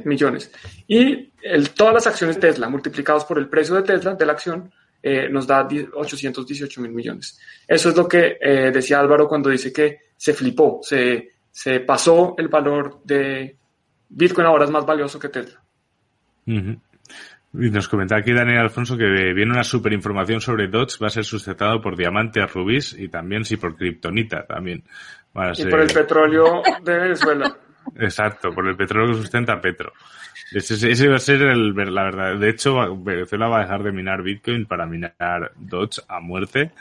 millones. 0.04 0.50
Y 0.86 1.32
todas 1.74 1.94
las 1.94 2.06
acciones 2.06 2.40
Tesla 2.40 2.68
multiplicados 2.68 3.24
por 3.24 3.38
el 3.38 3.48
precio 3.48 3.74
de 3.76 3.82
Tesla, 3.82 4.14
de 4.14 4.26
la 4.26 4.32
acción, 4.32 4.72
eh, 5.02 5.28
nos 5.28 5.46
da 5.46 5.66
818 5.66 6.80
mil 6.80 6.92
millones. 6.92 7.38
Eso 7.68 7.90
es 7.90 7.96
lo 7.96 8.08
que 8.08 8.38
eh, 8.40 8.70
decía 8.72 8.98
Álvaro 8.98 9.28
cuando 9.28 9.50
dice 9.50 9.72
que 9.72 10.00
se 10.16 10.32
flipó, 10.32 10.80
se, 10.82 11.30
pasó 11.86 12.34
el 12.36 12.48
valor 12.48 13.00
de 13.04 13.56
Bitcoin 14.08 14.46
ahora 14.46 14.64
es 14.64 14.70
más 14.70 14.84
valioso 14.84 15.18
que 15.18 15.28
Tesla. 15.28 15.62
Y 17.54 17.70
nos 17.70 17.88
comenta 17.88 18.16
aquí 18.16 18.32
Daniel 18.32 18.58
Alfonso 18.58 18.96
que 18.96 19.06
viene 19.32 19.52
una 19.52 19.64
super 19.64 19.92
información 19.92 20.40
sobre 20.40 20.68
Dodge, 20.68 20.98
va 21.02 21.06
a 21.06 21.10
ser 21.10 21.24
sustentado 21.24 21.80
por 21.80 21.96
diamantes, 21.96 22.52
rubíes 22.52 22.92
y 22.92 23.08
también 23.08 23.44
sí 23.44 23.56
por 23.56 23.76
kriptonita 23.76 24.44
también. 24.46 24.82
y 25.56 25.64
por 25.66 25.80
el 25.80 25.92
petróleo 25.92 26.62
de 26.82 26.98
Venezuela. 26.98 27.56
Exacto, 27.94 28.52
por 28.52 28.66
el 28.66 28.76
petróleo 28.76 29.14
que 29.14 29.22
sustenta 29.22 29.60
Petro. 29.60 29.92
Ese, 30.52 30.74
ese, 30.90 31.08
va 31.08 31.16
a 31.16 31.20
ser 31.20 31.42
el, 31.42 31.74
la 31.74 32.04
verdad. 32.04 32.36
De 32.36 32.50
hecho, 32.50 32.96
Venezuela 32.96 33.48
va 33.48 33.58
a 33.58 33.62
dejar 33.62 33.82
de 33.82 33.92
minar 33.92 34.22
Bitcoin 34.22 34.66
para 34.66 34.86
minar 34.86 35.52
Dodge 35.56 36.02
a 36.08 36.20
muerte. 36.20 36.72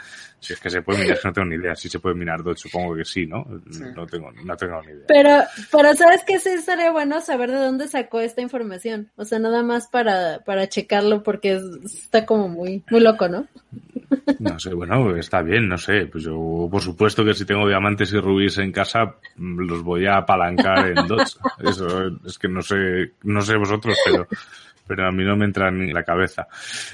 Si 0.46 0.54
es 0.54 0.60
que 0.60 0.70
se 0.70 0.84
puede 0.84 1.00
minar, 1.00 1.18
no 1.24 1.34
tengo 1.34 1.48
ni 1.48 1.56
idea. 1.56 1.76
Si 1.76 1.90
se 1.90 2.00
puede 2.00 2.14
minar 2.14 2.44
Dodge, 2.44 2.60
supongo 2.60 2.96
que 2.96 3.04
sí, 3.04 3.26
¿no? 3.26 3.44
Sí. 3.72 3.82
No, 3.96 4.06
tengo, 4.06 4.32
no 4.32 4.56
tengo 4.56 4.80
ni 4.84 4.92
idea. 4.92 5.06
Pero, 5.08 5.44
pero 5.72 5.96
¿sabes 5.96 6.24
qué? 6.24 6.40
Sí 6.40 6.50
estaría 6.50 6.92
bueno 6.92 7.20
saber 7.20 7.50
de 7.50 7.58
dónde 7.58 7.88
sacó 7.88 8.20
esta 8.20 8.42
información. 8.42 9.10
O 9.16 9.26
sea, 9.26 9.40
nada 9.40 9.64
más 9.64 9.88
para, 9.88 10.44
para 10.46 10.70
checarlo 10.70 11.24
porque 11.24 11.60
está 11.84 12.28
como 12.28 12.48
muy, 12.48 12.84
muy 12.92 13.00
loco, 13.00 13.28
¿no? 13.28 13.48
No 14.38 14.60
sé, 14.60 14.72
bueno, 14.76 15.16
está 15.16 15.42
bien, 15.42 15.68
no 15.68 15.80
sé. 15.80 16.06
Pues 16.06 16.26
yo, 16.26 16.68
por 16.70 16.82
supuesto 16.82 17.26
que 17.26 17.34
si 17.34 17.44
tengo 17.44 17.68
diamantes 17.68 18.14
y 18.14 18.20
rubíes 18.20 18.60
en 18.60 18.72
casa, 18.72 19.16
los 19.38 19.82
voy 19.82 20.06
a 20.06 20.18
apalancar 20.18 20.90
en 20.90 21.08
Dodge. 21.08 21.38
Eso 21.60 21.88
es 22.24 22.38
que 22.38 22.48
no 22.48 22.62
sé, 22.62 23.14
no 23.24 23.42
sé 23.42 23.58
vosotros, 23.58 23.98
pero, 24.06 24.28
pero 24.88 25.08
a 25.08 25.12
mí 25.12 25.24
no 25.24 25.36
me 25.36 25.46
entra 25.46 25.72
ni 25.72 25.86
en 25.86 25.94
la 25.94 26.04
cabeza. 26.04 26.48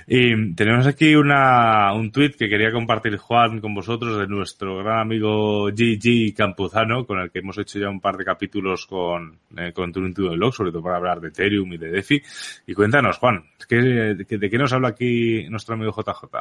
Y 0.08 0.54
tenemos 0.54 0.88
aquí 0.88 1.16
una, 1.16 1.94
un 1.94 2.12
tuit 2.12 2.36
que 2.36 2.50
quería 2.50 2.72
compartir 2.72 3.18
Juan 3.18 3.60
con 3.60 3.74
vosotros 3.74 4.20
de 4.20 4.28
nuestro 4.28 4.78
gran 4.78 5.00
amigo 5.00 5.70
Gigi 5.76 6.34
Campuzano, 6.34 7.06
con 7.06 7.20
el 7.20 7.32
que 7.32 7.40
hemos 7.40 7.58
hecho 7.58 7.80
ya 7.80 7.90
un 7.90 8.02
par 8.02 8.18
de 8.18 8.26
capítulos 8.26 8.86
con, 8.86 9.38
eh, 9.58 9.72
con 9.74 9.92
Turing 9.92 10.14
Log, 10.38 10.54
sobre 10.54 10.72
todo 10.72 10.84
para 10.84 10.98
hablar 10.98 11.20
de 11.20 11.30
Ethereum 11.30 11.74
y 11.74 11.78
de 11.78 11.90
DeFi. 11.92 12.22
Y 12.68 12.74
cuéntanos, 12.74 13.18
Juan, 13.18 13.44
¿qué, 13.68 13.76
de, 13.78 14.26
qué 14.26 14.58
nos 14.58 14.74
habla 14.74 14.90
aquí 14.90 15.48
nuestro 15.50 15.76
amigo 15.76 15.92
JJ? 15.92 16.38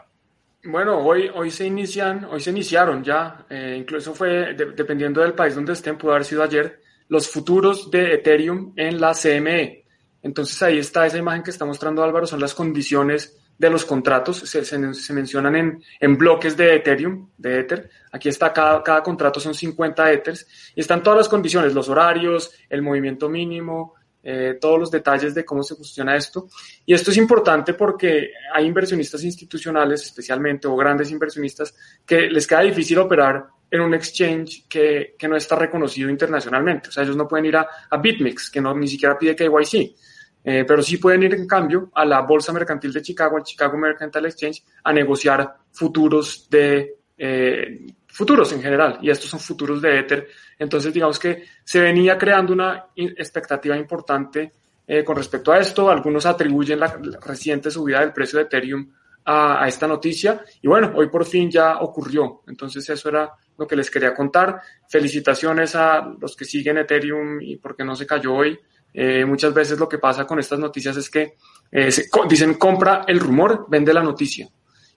Bueno, 0.65 0.99
hoy, 0.99 1.31
hoy 1.35 1.51
se 1.51 1.67
inician, 1.67 2.27
hoy 2.27 2.41
se 2.41 2.51
iniciaron 2.51 3.03
ya, 3.03 3.47
eh, 3.49 3.77
incluso 3.79 4.15
fue, 4.15 4.53
de, 4.53 4.73
dependiendo 4.73 5.23
del 5.23 5.33
país 5.33 5.55
donde 5.55 5.73
estén, 5.73 5.97
pudo 5.97 6.13
haber 6.13 6.25
sido 6.25 6.43
ayer, 6.43 6.81
los 7.09 7.29
futuros 7.29 7.91
de 7.91 8.15
Ethereum 8.15 8.73
en 8.77 9.01
la 9.01 9.15
CME. 9.15 9.85
Entonces 10.23 10.61
ahí 10.63 10.79
está 10.79 11.07
esa 11.07 11.19
imagen 11.19 11.43
que 11.43 11.51
está 11.51 11.65
mostrando 11.65 12.03
Álvaro, 12.03 12.27
son 12.27 12.41
las 12.41 12.55
condiciones 12.55 13.37
de 13.61 13.69
los 13.69 13.85
contratos, 13.85 14.39
se, 14.39 15.13
mencionan 15.13 15.83
en, 16.01 16.17
bloques 16.17 16.57
de 16.57 16.77
Ethereum, 16.77 17.29
de 17.37 17.61
Ether. 17.61 17.91
Aquí 18.11 18.31
está, 18.31 18.55
cada, 18.55 19.03
contrato 19.03 19.39
son 19.39 19.55
50 19.55 20.13
Ethers 20.13 20.73
y 20.75 20.81
están 20.81 21.03
todas 21.03 21.19
las 21.19 21.29
condiciones, 21.29 21.75
los 21.75 21.91
horarios, 21.91 22.53
el 22.71 22.81
movimiento 22.81 23.29
mínimo, 23.29 23.97
eh, 24.23 24.57
todos 24.59 24.81
los 24.81 24.91
detalles 24.91 25.35
de 25.35 25.45
cómo 25.45 25.63
se 25.63 25.75
funciona 25.75 26.17
esto. 26.17 26.49
Y 26.87 26.95
esto 26.95 27.11
es 27.11 27.19
importante 27.19 27.75
porque 27.75 28.31
hay 28.55 28.65
inversionistas 28.65 29.25
institucionales, 29.25 30.05
especialmente, 30.05 30.67
o 30.67 30.75
grandes 30.75 31.11
inversionistas, 31.11 31.75
que 32.07 32.31
les 32.31 32.47
queda 32.47 32.63
difícil 32.63 32.99
operar 32.99 33.47
en 33.71 33.83
un 33.83 33.93
exchange 33.93 34.67
que, 34.71 35.17
que 35.19 35.29
no 35.29 35.37
está 35.37 35.55
reconocido 35.57 36.09
internacionalmente. 36.09 36.89
O 36.89 36.93
sea, 36.93 37.03
ellos 37.05 37.17
no 37.17 37.29
pueden 37.29 37.45
ir 37.45 37.57
a, 37.57 37.69
a 37.91 37.99
BitMEX, 37.99 38.51
que 38.51 38.63
no 38.63 38.75
ni 38.75 38.89
siquiera 38.89 39.19
pide 39.19 39.37
KYC. 39.37 39.95
Eh, 40.43 40.65
pero 40.67 40.83
sí 40.83 40.97
pueden 40.97 41.23
ir 41.23 41.35
en 41.35 41.47
cambio 41.47 41.91
a 41.95 42.05
la 42.05 42.23
Bolsa 42.23 42.53
Mercantil 42.53 42.93
de 42.93 43.03
Chicago, 43.03 43.37
al 43.37 43.43
Chicago 43.43 43.77
Mercantile 43.77 44.29
Exchange, 44.29 44.65
a 44.85 44.93
negociar 44.93 45.55
futuros 45.71 46.49
de 46.49 46.97
eh, 47.19 47.87
futuros 48.07 48.53
en 48.53 48.63
general, 48.63 48.99
y 49.03 49.11
estos 49.11 49.31
son 49.31 49.41
futuros 49.41 49.83
de 49.83 49.99
Ether. 49.99 50.29
Entonces, 50.59 50.93
digamos 50.93 51.19
que 51.19 51.45
se 51.63 51.81
venía 51.81 52.17
creando 52.17 52.53
una 52.53 52.87
expectativa 52.97 53.77
importante 53.77 54.53
eh, 54.87 55.05
con 55.05 55.17
respecto 55.17 55.53
a 55.53 55.59
esto. 55.59 55.91
Algunos 55.91 56.27
atribuyen 56.27 56.81
la 56.81 56.99
reciente 57.25 57.71
subida 57.71 58.01
del 58.01 58.13
precio 58.13 58.39
de 58.39 58.47
Ethereum 58.47 58.91
a, 59.25 59.63
a, 59.63 59.69
esta 59.69 59.87
noticia, 59.87 60.43
y 60.63 60.69
bueno, 60.69 60.93
hoy 60.97 61.09
por 61.09 61.27
fin 61.27 61.51
ya 61.51 61.79
ocurrió. 61.81 62.43
Entonces, 62.47 62.89
eso 62.89 63.09
era 63.11 63.31
lo 63.59 63.67
que 63.67 63.77
les 63.77 63.91
quería 63.91 64.15
contar. 64.15 64.61
Felicitaciones 64.89 65.77
a 65.77 66.15
los 66.19 66.35
que 66.35 66.47
siguen 66.47 66.79
Ethereum 66.79 67.41
y 67.43 67.57
porque 67.57 67.85
no 67.85 67.95
se 67.95 68.07
cayó 68.07 68.35
hoy. 68.35 68.59
Eh, 68.93 69.25
muchas 69.25 69.55
veces 69.55 69.79
lo 69.79 69.89
que 69.89 69.99
pasa 69.99 70.27
con 70.27 70.39
estas 70.39 70.59
noticias 70.59 70.97
es 70.97 71.09
que 71.09 71.35
eh, 71.71 71.91
se, 71.91 72.09
dicen 72.29 72.55
compra 72.55 73.05
el 73.07 73.21
rumor, 73.21 73.67
vende 73.69 73.93
la 73.93 74.03
noticia. 74.03 74.49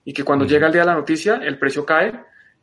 Y 0.04 0.12
que 0.12 0.24
cuando 0.24 0.44
llega 0.44 0.66
el 0.66 0.72
día 0.72 0.82
de 0.82 0.88
la 0.88 0.94
noticia, 0.94 1.36
el 1.36 1.58
precio 1.58 1.84
cae. 1.84 2.12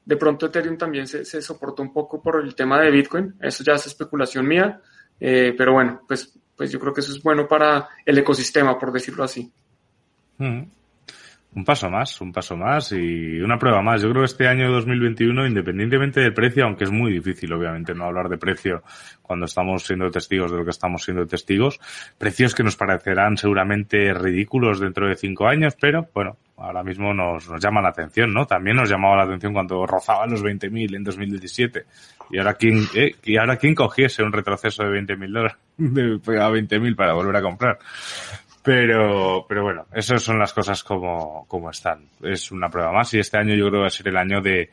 De 0.04 0.18
pronto 0.18 0.48
Ethereum 0.48 0.78
también 0.78 1.08
se, 1.08 1.26
se 1.26 1.42
soportó 1.42 1.82
un 1.82 1.94
poco 1.94 2.22
por 2.22 2.44
el 2.44 2.54
tema 2.56 2.80
de 2.82 2.92
Bitcoin. 2.92 3.36
Eso 3.40 3.64
ya 3.64 3.74
es 3.74 3.86
especulación 3.88 4.48
mía. 4.48 4.82
Eh, 5.20 5.54
pero 5.58 5.74
bueno, 5.74 6.02
pues, 6.08 6.38
pues 6.56 6.72
yo 6.72 6.80
creo 6.80 6.94
que 6.94 7.02
eso 7.02 7.12
es 7.12 7.22
bueno 7.22 7.48
para 7.48 7.90
el 8.06 8.18
ecosistema, 8.18 8.78
por 8.78 8.92
decirlo 8.92 9.24
así. 9.24 9.52
Mm. 10.38 10.64
Un 11.54 11.66
paso 11.66 11.90
más, 11.90 12.22
un 12.22 12.32
paso 12.32 12.56
más 12.56 12.94
y 12.94 13.42
una 13.42 13.58
prueba 13.58 13.82
más. 13.82 14.02
Yo 14.02 14.10
creo 14.10 14.22
que 14.22 14.28
este 14.28 14.48
año 14.48 14.72
2021, 14.72 15.48
independientemente 15.48 16.22
del 16.22 16.34
precio, 16.34 16.64
aunque 16.64 16.86
es 16.86 16.92
muy 16.92 17.12
difícil, 17.12 17.52
obviamente, 17.52 17.94
no 17.94 18.06
hablar 18.06 18.30
de 18.30 18.38
precio 18.38 18.84
cuando 19.22 19.48
estamos 19.48 19.84
siendo 19.84 20.10
testigos 20.10 20.50
de 20.50 20.58
lo 20.58 20.64
que 20.64 20.70
estamos 20.70 21.04
siendo 21.04 21.26
testigos, 21.26 21.78
precios 22.18 22.56
que 22.56 22.64
nos 22.64 22.78
parecerán 22.78 23.36
seguramente 23.36 24.14
ridículos 24.14 24.80
dentro 24.80 25.10
de 25.10 25.16
cinco 25.16 25.46
años, 25.46 25.76
pero 25.80 26.08
bueno, 26.14 26.38
ahora 26.56 26.84
mismo 26.84 27.14
nos, 27.14 27.50
nos 27.50 27.62
llama 27.62 27.82
la 27.82 27.90
atención, 27.90 28.34
¿no? 28.34 28.46
También 28.46 28.78
nos 28.78 28.90
llamaba 28.90 29.18
la 29.18 29.24
atención 29.24 29.52
cuando 29.52 29.86
rozaban 29.86 30.32
los 30.32 30.42
20.000 30.44 30.96
en 30.96 31.04
2017. 31.04 31.86
Y 32.30 32.38
ahora 32.38 32.54
quién, 32.54 32.86
eh, 32.96 33.16
y 33.24 33.36
ahora 33.36 33.58
quién 33.58 33.76
cogiese 33.76 34.24
un 34.24 34.32
retroceso 34.32 34.84
de 34.84 35.02
20.000 35.02 35.32
dólares 35.34 35.58
a 35.80 36.50
20.000 36.50 36.96
para 36.96 37.14
volver 37.14 37.36
a 37.36 37.42
comprar. 37.42 37.80
Pero, 38.64 39.46
pero 39.48 39.64
bueno, 39.64 39.86
esas 39.94 40.22
son 40.22 40.38
las 40.38 40.54
cosas 40.54 40.84
como, 40.84 41.46
como 41.48 41.70
están. 41.70 42.06
Es 42.22 42.52
una 42.52 42.70
prueba 42.70 42.92
más 42.92 43.14
y 43.14 43.20
este 43.20 43.38
año 43.38 43.56
yo 43.56 43.66
creo 43.66 43.72
que 43.72 43.80
va 43.80 43.88
a 43.88 43.90
ser 43.90 44.08
el 44.10 44.18
año 44.18 44.40
de, 44.42 44.70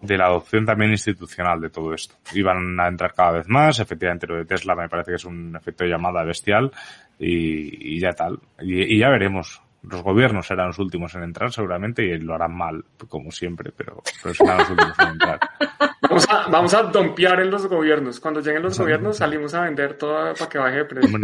de 0.00 0.18
la 0.18 0.26
adopción 0.26 0.64
también 0.64 0.92
institucional 0.92 1.60
de 1.60 1.70
todo 1.70 1.92
esto. 1.94 2.14
Y 2.32 2.42
van 2.42 2.78
a 2.78 2.88
entrar 2.88 3.14
cada 3.14 3.32
vez 3.32 3.48
más, 3.48 3.80
efectivamente 3.80 4.26
lo 4.26 4.36
de 4.36 4.44
Tesla 4.44 4.74
me 4.74 4.88
parece 4.88 5.12
que 5.12 5.16
es 5.16 5.24
un 5.24 5.56
efecto 5.56 5.84
de 5.84 5.90
llamada 5.90 6.22
bestial 6.22 6.70
y, 7.18 7.96
y 7.96 8.00
ya 8.00 8.12
tal. 8.12 8.38
Y, 8.60 8.94
y, 8.94 8.98
ya 8.98 9.08
veremos. 9.08 9.60
Los 9.82 10.02
gobiernos 10.02 10.46
serán 10.46 10.68
los 10.68 10.78
últimos 10.78 11.14
en 11.14 11.24
entrar 11.24 11.52
seguramente 11.52 12.02
y 12.04 12.18
lo 12.18 12.34
harán 12.34 12.56
mal, 12.56 12.84
como 13.06 13.30
siempre, 13.30 13.70
pero, 13.76 14.02
pero 14.22 14.34
serán 14.34 14.58
los 14.58 14.70
últimos 14.70 14.98
en 14.98 15.08
entrar. 15.08 15.40
Vamos 16.08 16.28
a, 16.28 16.48
vamos 16.48 16.74
a 16.74 16.82
dompear 16.84 17.40
en 17.40 17.50
los 17.50 17.66
gobiernos. 17.66 18.20
Cuando 18.20 18.40
lleguen 18.40 18.62
los 18.62 18.78
gobiernos 18.78 19.16
salimos 19.16 19.54
a 19.54 19.62
vender 19.62 19.94
todo 19.94 20.34
para 20.34 20.48
que 20.48 20.58
baje 20.58 20.76
de 20.76 20.84
precio. 20.84 21.18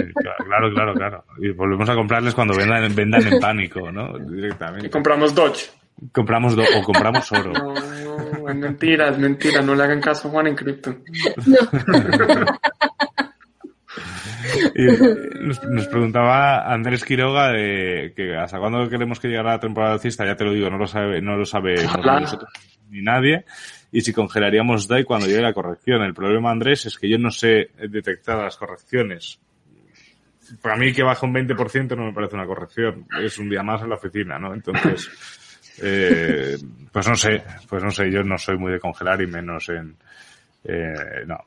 Claro, 0.46 0.72
claro, 0.74 0.94
claro. 0.94 1.24
Y 1.38 1.50
volvemos 1.50 1.88
a 1.88 1.94
comprarles 1.94 2.34
cuando 2.34 2.56
vendan, 2.56 2.94
vendan 2.94 3.26
en 3.26 3.40
pánico, 3.40 3.90
¿no? 3.92 4.18
Directamente. 4.18 4.86
Y 4.86 4.90
compramos 4.90 5.34
Dodge. 5.34 5.70
Compramos 6.12 6.56
do 6.56 6.62
o 6.62 6.82
compramos 6.82 7.30
oro. 7.32 7.52
No, 7.52 7.74
no, 7.74 8.48
es 8.48 8.56
mentira, 8.56 9.10
es 9.10 9.18
mentira. 9.18 9.60
No 9.60 9.74
le 9.74 9.84
hagan 9.84 10.00
caso 10.00 10.28
a 10.28 10.30
Juan 10.30 10.46
en 10.46 10.56
cripto. 10.56 10.96
No. 11.46 11.58
Y 14.74 14.84
nos, 15.44 15.62
nos, 15.64 15.86
preguntaba 15.88 16.72
Andrés 16.72 17.04
Quiroga 17.04 17.52
de 17.52 18.12
que 18.16 18.36
hasta 18.36 18.58
cuándo 18.58 18.88
queremos 18.88 19.20
que 19.20 19.28
llegara 19.28 19.52
la 19.52 19.60
temporada 19.60 19.92
alcista, 19.94 20.24
ya 20.24 20.36
te 20.36 20.44
lo 20.44 20.52
digo, 20.52 20.70
no 20.70 20.78
lo 20.78 20.86
sabe, 20.86 21.20
no 21.20 21.36
lo 21.36 21.44
sabe 21.44 21.74
nosotros, 21.84 22.50
ni 22.88 23.02
nadie. 23.02 23.44
Y 23.92 24.00
si 24.02 24.12
congelaríamos 24.12 24.86
DAI 24.86 25.04
cuando 25.04 25.26
llegue 25.26 25.42
la 25.42 25.52
corrección. 25.52 26.02
El 26.02 26.14
problema, 26.14 26.50
Andrés, 26.50 26.86
es 26.86 26.98
que 26.98 27.08
yo 27.08 27.18
no 27.18 27.30
sé 27.30 27.70
detectar 27.88 28.38
las 28.38 28.56
correcciones. 28.56 29.40
Para 30.62 30.76
mí 30.76 30.92
que 30.92 31.02
baja 31.02 31.26
un 31.26 31.34
20% 31.34 31.96
no 31.96 32.06
me 32.06 32.12
parece 32.12 32.36
una 32.36 32.46
corrección. 32.46 33.06
Es 33.20 33.38
un 33.38 33.48
día 33.48 33.62
más 33.62 33.82
en 33.82 33.88
la 33.88 33.96
oficina, 33.96 34.38
¿no? 34.38 34.54
Entonces, 34.54 35.10
eh, 35.82 36.56
pues 36.92 37.08
no 37.08 37.16
sé, 37.16 37.42
pues 37.68 37.82
no 37.82 37.90
sé, 37.90 38.10
yo 38.10 38.22
no 38.22 38.38
soy 38.38 38.56
muy 38.56 38.72
de 38.72 38.80
congelar 38.80 39.20
y 39.22 39.26
menos 39.26 39.68
en, 39.68 39.96
eh, 40.62 41.24
no, 41.26 41.38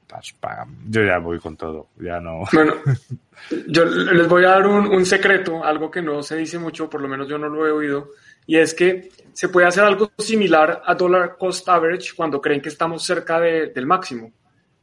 yo 0.88 1.03
ya 1.03 1.20
voy 1.20 1.40
con 1.40 1.56
todo, 1.56 1.90
ya 1.99 2.20
no. 2.20 2.44
Bueno, 2.52 2.74
yo 3.68 3.86
les 3.86 4.28
voy 4.28 4.44
a 4.45 4.49
dar 4.49 4.68
un, 4.68 4.88
un, 4.88 5.06
secreto, 5.06 5.64
algo 5.64 5.91
que 5.91 6.02
no 6.02 6.24
se 6.24 6.38
dice 6.38 6.57
mucho, 6.57 6.90
por 6.90 7.02
lo 7.02 7.07
menos 7.07 7.28
yo 7.28 7.38
no 7.38 7.48
lo 7.48 7.68
he 7.68 7.72
oído, 7.72 8.10
y 8.45 8.57
es 8.57 8.74
que 8.74 9.10
se 9.34 9.49
puede 9.49 9.68
hacer 9.68 9.84
algo 9.84 10.11
similar 10.18 10.82
a 10.86 10.95
dollar 10.95 11.38
cost 11.38 11.68
average 11.68 12.14
cuando 12.15 12.40
creen 12.40 12.61
que 12.61 12.70
estamos 12.70 13.03
cerca 13.03 13.40
de, 13.40 13.68
del 13.68 13.86
máximo. 13.86 14.32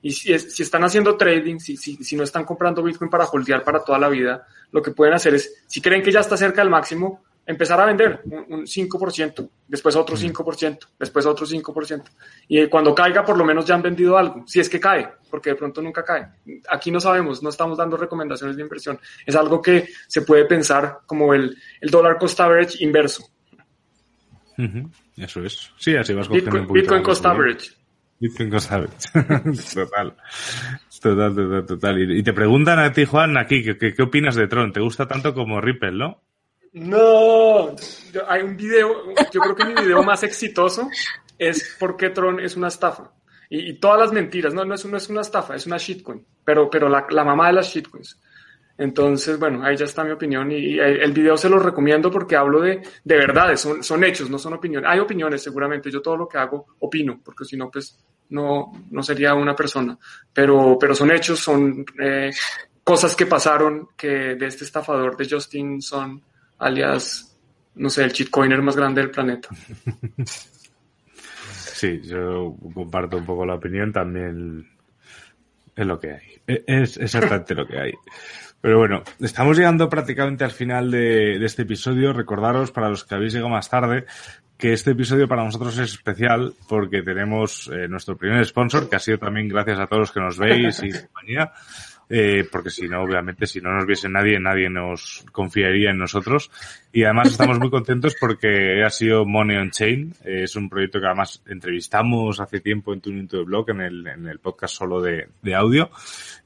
Y 0.03 0.13
si, 0.13 0.39
si, 0.39 0.63
están 0.63 0.83
haciendo 0.83 1.17
trading, 1.17 1.59
si, 1.59 1.77
si, 1.77 1.97
si 1.97 2.17
no 2.17 2.25
están 2.25 2.45
comprando 2.45 2.83
Bitcoin 2.83 3.11
para 3.11 3.27
holdear 3.27 3.63
para 3.63 3.85
toda 3.85 3.99
la 3.99 4.09
vida, 4.09 4.47
lo 4.73 4.81
que 4.83 4.93
pueden 4.93 5.15
hacer 5.15 5.35
es, 5.35 5.63
si 5.67 5.81
creen 5.81 6.03
que 6.03 6.11
ya 6.11 6.21
está 6.21 6.37
cerca 6.37 6.63
del 6.63 6.71
máximo, 6.71 7.23
empezar 7.51 7.81
a 7.81 7.87
vender 7.87 8.21
un, 8.25 8.65
5%, 8.65 9.51
después 9.67 9.97
otro 9.97 10.17
5%, 10.17 10.79
después 10.99 11.27
otro 11.27 11.47
5%. 11.47 12.05
Y 12.49 12.67
cuando 12.69 12.95
caiga, 12.95 13.25
por 13.25 13.37
lo 13.37 13.45
menos 13.45 13.65
ya 13.67 13.75
han 13.75 13.83
vendido 13.83 14.17
algo, 14.17 14.45
si 14.47 14.61
es 14.61 14.69
que 14.69 14.81
cae, 14.81 15.09
porque 15.29 15.51
de 15.51 15.57
pronto 15.57 15.83
nunca 15.83 16.05
cae. 16.05 16.29
Aquí 16.69 16.91
no 16.91 17.01
sabemos, 17.01 17.43
no 17.43 17.51
estamos 17.51 17.77
dando 17.77 17.97
recomendaciones 17.97 18.57
de 18.57 18.63
inversión. 18.63 18.99
Es 19.27 19.37
algo 19.37 19.61
que 19.61 19.89
se 20.07 20.23
puede 20.23 20.45
pensar 20.45 21.01
como 21.07 21.35
el, 21.35 21.57
el 21.81 21.91
dollar 21.91 22.19
cost 22.19 22.39
average 22.41 22.83
inverso. 22.83 23.29
Eso 25.17 25.45
es. 25.45 25.73
Sí, 25.77 25.95
así 25.97 26.15
vas 26.15 26.29
Bitcoin, 26.29 26.67
Bitcoin 26.73 27.03
cost 27.03 27.25
average. 27.27 27.71
Bitcoin 28.19 28.51
cost 28.51 28.73
average. 28.73 28.97
total. 29.75 30.17
Total, 31.01 31.35
total, 31.35 31.67
total. 31.67 32.13
Y, 32.13 32.23
te 32.23 32.33
preguntan 32.33 32.79
a 32.79 32.93
ti, 32.93 33.07
Juan, 33.07 33.39
aquí, 33.39 33.63
¿qué, 33.63 33.95
qué 33.95 34.03
opinas 34.03 34.35
de 34.35 34.47
Tron? 34.49 34.73
¿Te 34.73 34.81
gusta 34.81 35.09
tanto 35.09 35.33
como 35.33 35.61
Ripple, 35.61 35.93
no? 35.93 36.23
No, 36.73 37.75
hay 38.29 38.43
un 38.43 38.57
video, 38.57 39.13
yo 39.33 39.41
creo 39.41 39.57
que 39.57 39.65
mi 39.65 39.75
video 39.75 40.05
más 40.05 40.23
exitoso 40.23 40.89
es 41.37 41.77
por 41.81 41.97
qué 41.97 42.11
Tron 42.11 42.39
es 42.39 42.57
una 42.57 42.69
estafa. 42.69 43.13
Y, 43.49 43.81
todas 43.81 43.99
las 43.99 44.13
mentiras, 44.13 44.55
no, 44.55 44.65
no 44.65 44.75
es, 44.75 44.85
no 44.85 44.97
es 44.97 45.09
una 45.09 45.23
estafa, 45.23 45.57
es 45.57 45.67
una 45.67 45.79
shitcoin, 45.79 46.25
pero, 46.45 46.71
pero 46.71 46.89
la, 46.89 47.07
la 47.11 47.25
mamá 47.25 47.49
de 47.49 47.55
las 47.55 47.73
shitcoins. 47.73 48.21
Entonces, 48.81 49.39
bueno, 49.39 49.63
ahí 49.63 49.77
ya 49.77 49.85
está 49.85 50.03
mi 50.03 50.11
opinión 50.11 50.51
y, 50.51 50.79
el 50.79 51.13
video 51.13 51.37
se 51.37 51.51
lo 51.51 51.59
recomiendo 51.59 52.11
porque 52.11 52.35
hablo 52.35 52.63
de, 52.63 52.81
de 53.05 53.15
verdades, 53.15 53.61
son, 53.61 53.85
son 53.85 54.03
hechos, 54.05 54.31
no 54.31 54.39
son 54.39 54.55
opiniones. 54.55 54.89
Hay 54.91 54.99
opiniones 54.99 55.43
seguramente, 55.43 55.91
yo 55.91 56.01
todo 56.01 56.17
lo 56.17 56.27
que 56.27 56.39
hago 56.39 56.67
opino, 56.79 57.21
porque 57.23 57.45
si 57.45 57.59
no, 57.59 57.71
pues 57.71 58.03
no, 58.31 58.73
no 58.91 59.03
sería 59.03 59.35
una 59.35 59.55
persona, 59.55 59.99
pero, 60.33 60.79
pero 60.81 60.95
son 60.95 61.11
hechos, 61.11 61.39
son 61.41 61.85
eh, 62.03 62.31
cosas 62.83 63.15
que 63.15 63.27
pasaron 63.27 63.89
que 63.99 64.35
de 64.35 64.47
este 64.47 64.65
estafador 64.65 65.15
de 65.15 65.29
Justin 65.29 65.83
son 65.83 66.23
alias, 66.61 67.37
no 67.75 67.91
sé, 67.91 68.05
el 68.05 68.13
shitcoiner 68.13 68.63
más 68.63 68.77
grande 68.77 69.03
del 69.03 69.11
planeta. 69.11 69.51
Sí, 71.81 71.99
yo 72.03 72.57
comparto 72.75 73.17
un 73.17 73.25
poco 73.25 73.47
la 73.47 73.55
opinión, 73.55 73.91
también 73.91 74.69
es 75.75 75.87
lo 75.87 75.99
que 75.99 76.13
hay. 76.13 76.43
Es 76.47 76.99
exactamente 76.99 77.55
lo 77.55 77.67
que 77.67 77.79
hay. 77.79 77.93
Pero 78.61 78.79
bueno, 78.79 79.03
estamos 79.21 79.57
llegando 79.57 79.89
prácticamente 79.89 80.45
al 80.45 80.51
final 80.51 80.91
de, 80.91 81.39
de, 81.39 81.47
este 81.47 81.63
episodio. 81.63 82.13
Recordaros, 82.13 82.73
para 82.73 82.91
los 82.91 83.05
que 83.05 83.15
habéis 83.15 83.33
llegado 83.33 83.49
más 83.49 83.71
tarde, 83.71 84.05
que 84.61 84.75
este 84.75 84.91
episodio 84.91 85.27
para 85.27 85.43
nosotros 85.43 85.79
es 85.79 85.95
especial 85.95 86.53
porque 86.69 87.03
tenemos 87.03 87.71
eh, 87.73 87.89
nuestro 87.89 88.17
primer 88.17 88.45
sponsor, 88.45 88.91
que 88.91 88.97
ha 88.97 89.01
sido 89.01 89.19
también 89.19 89.49
gracias 89.49 89.79
a 89.81 89.87
todos 89.87 90.01
los 90.01 90.13
que 90.13 90.21
nos 90.21 90.39
veis 90.39 90.83
y 90.83 90.93
compañía 91.01 91.53
eh, 92.13 92.45
porque 92.51 92.71
si 92.71 92.89
no, 92.89 93.03
obviamente, 93.03 93.47
si 93.47 93.61
no 93.61 93.73
nos 93.73 93.87
viese 93.87 94.09
nadie, 94.09 94.41
nadie 94.41 94.69
nos 94.69 95.25
confiaría 95.31 95.91
en 95.91 95.99
nosotros. 95.99 96.51
Y 96.93 97.05
además 97.05 97.29
estamos 97.29 97.61
muy 97.61 97.71
contentos 97.71 98.17
porque 98.19 98.83
ha 98.85 98.91
sido 98.91 99.25
Money 99.25 99.57
on 99.59 99.71
Chain. 99.71 100.13
Eh, 100.25 100.43
es 100.43 100.57
un 100.57 100.69
proyecto 100.69 100.99
que 100.99 101.07
además 101.07 101.41
entrevistamos 101.47 102.41
hace 102.41 102.59
tiempo 102.59 102.93
en 102.93 103.01
Tuning 103.01 103.29
to 103.29 103.39
the 103.39 103.45
Blog, 103.45 103.71
en 103.71 103.81
el, 103.81 104.07
en 104.09 104.27
el 104.27 104.41
podcast 104.41 104.75
solo 104.75 105.01
de, 105.01 105.29
de 105.41 105.55
audio. 105.55 105.93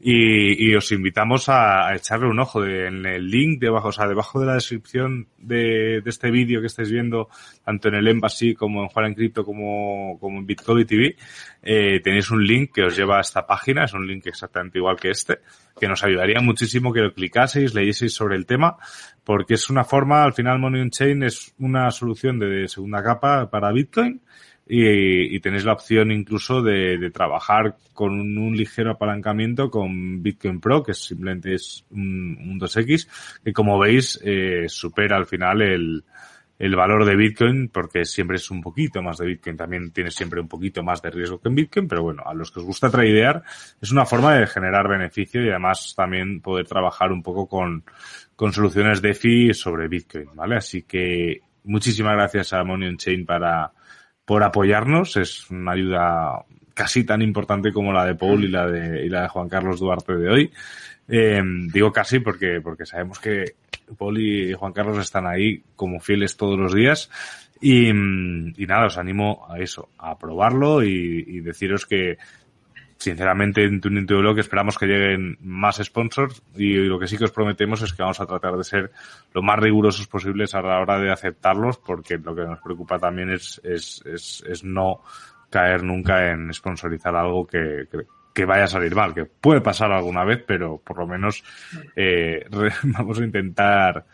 Y, 0.01 0.69
y, 0.69 0.75
os 0.75 0.93
invitamos 0.93 1.49
a, 1.49 1.95
echarle 1.95 2.29
un 2.29 2.41
ojo 2.41 2.61
de, 2.61 2.89
en 2.89 3.07
el 3.07 3.31
link 3.31 3.59
debajo, 3.59 3.89
o 3.89 3.93
sea, 3.93 4.07
debajo 4.07 4.41
de 4.41 4.47
la 4.47 4.55
descripción 4.55 5.29
de, 5.39 6.03
de 6.03 6.11
este 6.11 6.31
vídeo 6.31 6.61
que 6.61 6.67
estáis 6.67 6.91
viendo, 6.91 7.31
tanto 7.65 7.89
en 7.89 7.95
el 7.95 8.09
Embassy 8.09 8.55
como 8.55 8.83
en 8.83 8.89
Juan 8.89 9.07
en 9.07 9.15
Crypto 9.15 9.47
como, 9.47 10.19
como 10.21 10.41
en 10.41 10.47
Bitcoin 10.47 10.87
TV, 10.87 11.17
eh, 11.65 12.01
tenéis 12.01 12.31
un 12.31 12.45
link 12.45 12.73
que 12.75 12.83
os 12.83 12.97
lleva 12.97 13.17
a 13.17 13.21
esta 13.23 13.47
página, 13.47 13.85
es 13.85 13.95
un 13.95 14.07
link 14.07 14.27
exactamente 14.27 14.79
igual 14.79 14.97
que 14.97 15.11
este, 15.11 15.39
que 15.79 15.89
nos 15.89 16.05
ayudaría 16.05 16.41
muchísimo 16.41 16.93
que 16.93 17.01
lo 17.01 17.15
clicaseis, 17.15 17.75
leyeseis 17.75 18.13
sobre 18.13 18.37
el 18.37 18.45
tema, 18.45 18.77
porque 19.25 19.55
es 19.55 19.71
una 19.71 19.85
forma, 19.85 20.23
al 20.23 20.35
final 20.35 20.59
Money 20.59 20.83
on 20.83 20.91
Chain 20.91 21.23
es 21.23 21.55
una 21.59 21.91
solución 21.91 22.39
de 22.39 22.69
segunda 22.69 23.03
capa 23.03 23.49
para 23.51 23.73
Bitcoin, 23.73 24.21
y, 24.67 25.37
y, 25.37 25.41
tenéis 25.41 25.65
la 25.67 25.75
opción 25.75 26.11
incluso 26.11 26.63
de, 26.63 26.97
de 26.97 27.11
trabajar 27.11 27.77
con 27.93 28.13
un, 28.19 28.57
ligero 28.57 28.93
apalancamiento 28.93 29.71
con 29.71 30.23
Bitcoin 30.23 30.59
Pro, 30.59 30.83
que 30.83 30.95
simplemente 30.95 31.55
es 31.55 31.85
un, 31.91 32.39
un 32.41 32.59
2X, 32.59 33.41
que 33.45 33.53
como 33.53 33.79
veis 33.79 34.19
eh, 34.25 34.65
supera 34.69 35.17
al 35.17 35.27
final 35.27 35.61
el, 35.61 36.05
el 36.59 36.77
valor 36.77 37.05
de 37.05 37.17
Bitcoin, 37.17 37.69
porque 37.69 38.05
siempre 38.05 38.37
es 38.37 38.51
un 38.51 38.61
poquito 38.61 39.03
más 39.03 39.19
de 39.19 39.27
Bitcoin, 39.27 39.57
también 39.57 39.93
tiene 39.93 40.11
siempre 40.11 40.41
un 40.41 40.49
poquito 40.49 40.83
más 40.83 41.03
de 41.03 41.11
riesgo 41.11 41.41
que 41.41 41.49
en 41.49 41.55
Bitcoin, 41.57 41.89
pero 41.89 42.03
bueno, 42.03 42.23
a 42.25 42.35
los 42.35 42.51
que 42.51 42.61
os 42.61 42.67
gusta 42.67 42.91
tradear, 42.91 43.43
es 43.81 43.91
una 43.91 44.07
forma 44.07 44.35
de 44.35 44.47
generar 44.47 44.89
beneficio 44.89 45.45
y 45.45 45.51
además 45.51 45.95
también 45.97 46.41
poder 46.41 46.67
trabajar 46.67 47.11
un 47.13 47.23
poco 47.23 47.49
con, 47.49 47.85
con 48.37 48.53
soluciones 48.53 49.03
DeFi 49.03 49.53
sobre 49.53 49.89
Bitcoin, 49.89 50.29
¿vale? 50.35 50.57
Así 50.57 50.83
que 50.83 51.41
muchísimas 51.65 52.15
gracias 52.15 52.53
a 52.53 52.63
Money 52.63 52.97
Chain 52.97 53.27
para, 53.27 53.73
por 54.25 54.43
apoyarnos, 54.43 55.17
es 55.17 55.51
una 55.51 55.73
ayuda 55.73 56.45
casi 56.75 57.05
tan 57.05 57.23
importante 57.23 57.73
como 57.73 57.93
la 57.93 58.05
de 58.05 58.15
Paul 58.15 58.45
y 58.45 58.49
la 58.49 58.67
de, 58.67 59.07
y 59.07 59.09
la 59.09 59.23
de 59.23 59.29
Juan 59.29 59.49
Carlos 59.49 59.81
Duarte 59.81 60.17
de 60.17 60.29
hoy. 60.29 60.53
Eh, 61.09 61.43
digo 61.73 61.93
casi 61.93 62.21
porque, 62.21 62.61
porque 62.63 62.87
sabemos 62.87 63.19
que 63.19 63.55
Paul 63.99 64.19
y 64.19 64.53
Juan 64.55 64.73
Carlos 64.73 64.99
están 64.99 65.27
ahí 65.27 65.63
como 65.77 66.01
fieles 66.01 66.37
todos 66.37 66.59
los 66.59 66.75
días. 66.75 67.11
Y, 67.61 67.89
y 67.89 68.67
nada, 68.67 68.87
os 68.87 68.99
animo 68.99 69.47
a 69.49 69.59
eso, 69.59 69.89
a 69.99 70.19
probarlo 70.19 70.83
y, 70.83 71.25
y 71.27 71.41
deciros 71.41 71.87
que 71.87 72.19
sinceramente 73.05 73.65
en 73.65 73.81
Tuning 73.81 74.07
to 74.07 74.19
Blog 74.19 74.39
esperamos 74.39 74.79
que 74.79 74.87
lleguen 74.87 75.37
más 75.41 75.77
sponsors 75.77 76.43
y 76.57 76.75
lo 76.75 76.99
que 76.99 77.07
sí 77.07 77.19
que 77.19 77.25
os 77.25 77.33
prometemos 77.33 77.83
es 77.83 77.93
que 77.93 78.03
vamos 78.03 78.21
a 78.21 78.27
tratar 78.27 78.57
de 78.57 78.65
ser 78.65 78.91
lo 79.33 79.43
más 79.43 79.59
rigurosos 79.59 80.07
posibles 80.07 80.55
a 80.55 80.63
la 80.63 80.81
hora 80.81 80.99
de 80.99 81.13
aceptarlos 81.13 81.79
porque 81.79 82.19
lo 82.19 82.35
que 82.35 82.45
nos 82.45 82.61
preocupa 82.61 82.99
también 82.99 83.31
es, 83.31 83.61
es, 83.65 84.03
es, 84.07 84.45
es 84.47 84.65
no 84.65 85.03
caer 85.51 85.83
nunca 85.83 86.31
en 86.31 86.53
sponsorizar 86.53 87.15
algo 87.15 87.47
que, 87.47 87.87
que, 87.91 88.07
que 88.35 88.45
vaya 88.45 88.65
a 88.65 88.69
salir 88.69 88.95
mal, 88.95 89.15
que 89.15 89.25
puede 89.25 89.61
pasar 89.61 89.93
alguna 89.93 90.25
vez, 90.25 90.43
pero 90.45 90.79
por 90.85 90.99
lo 90.99 91.07
menos 91.07 91.43
eh, 91.95 92.45
vamos 92.83 93.21
a 93.21 93.25
intentar 93.25 94.05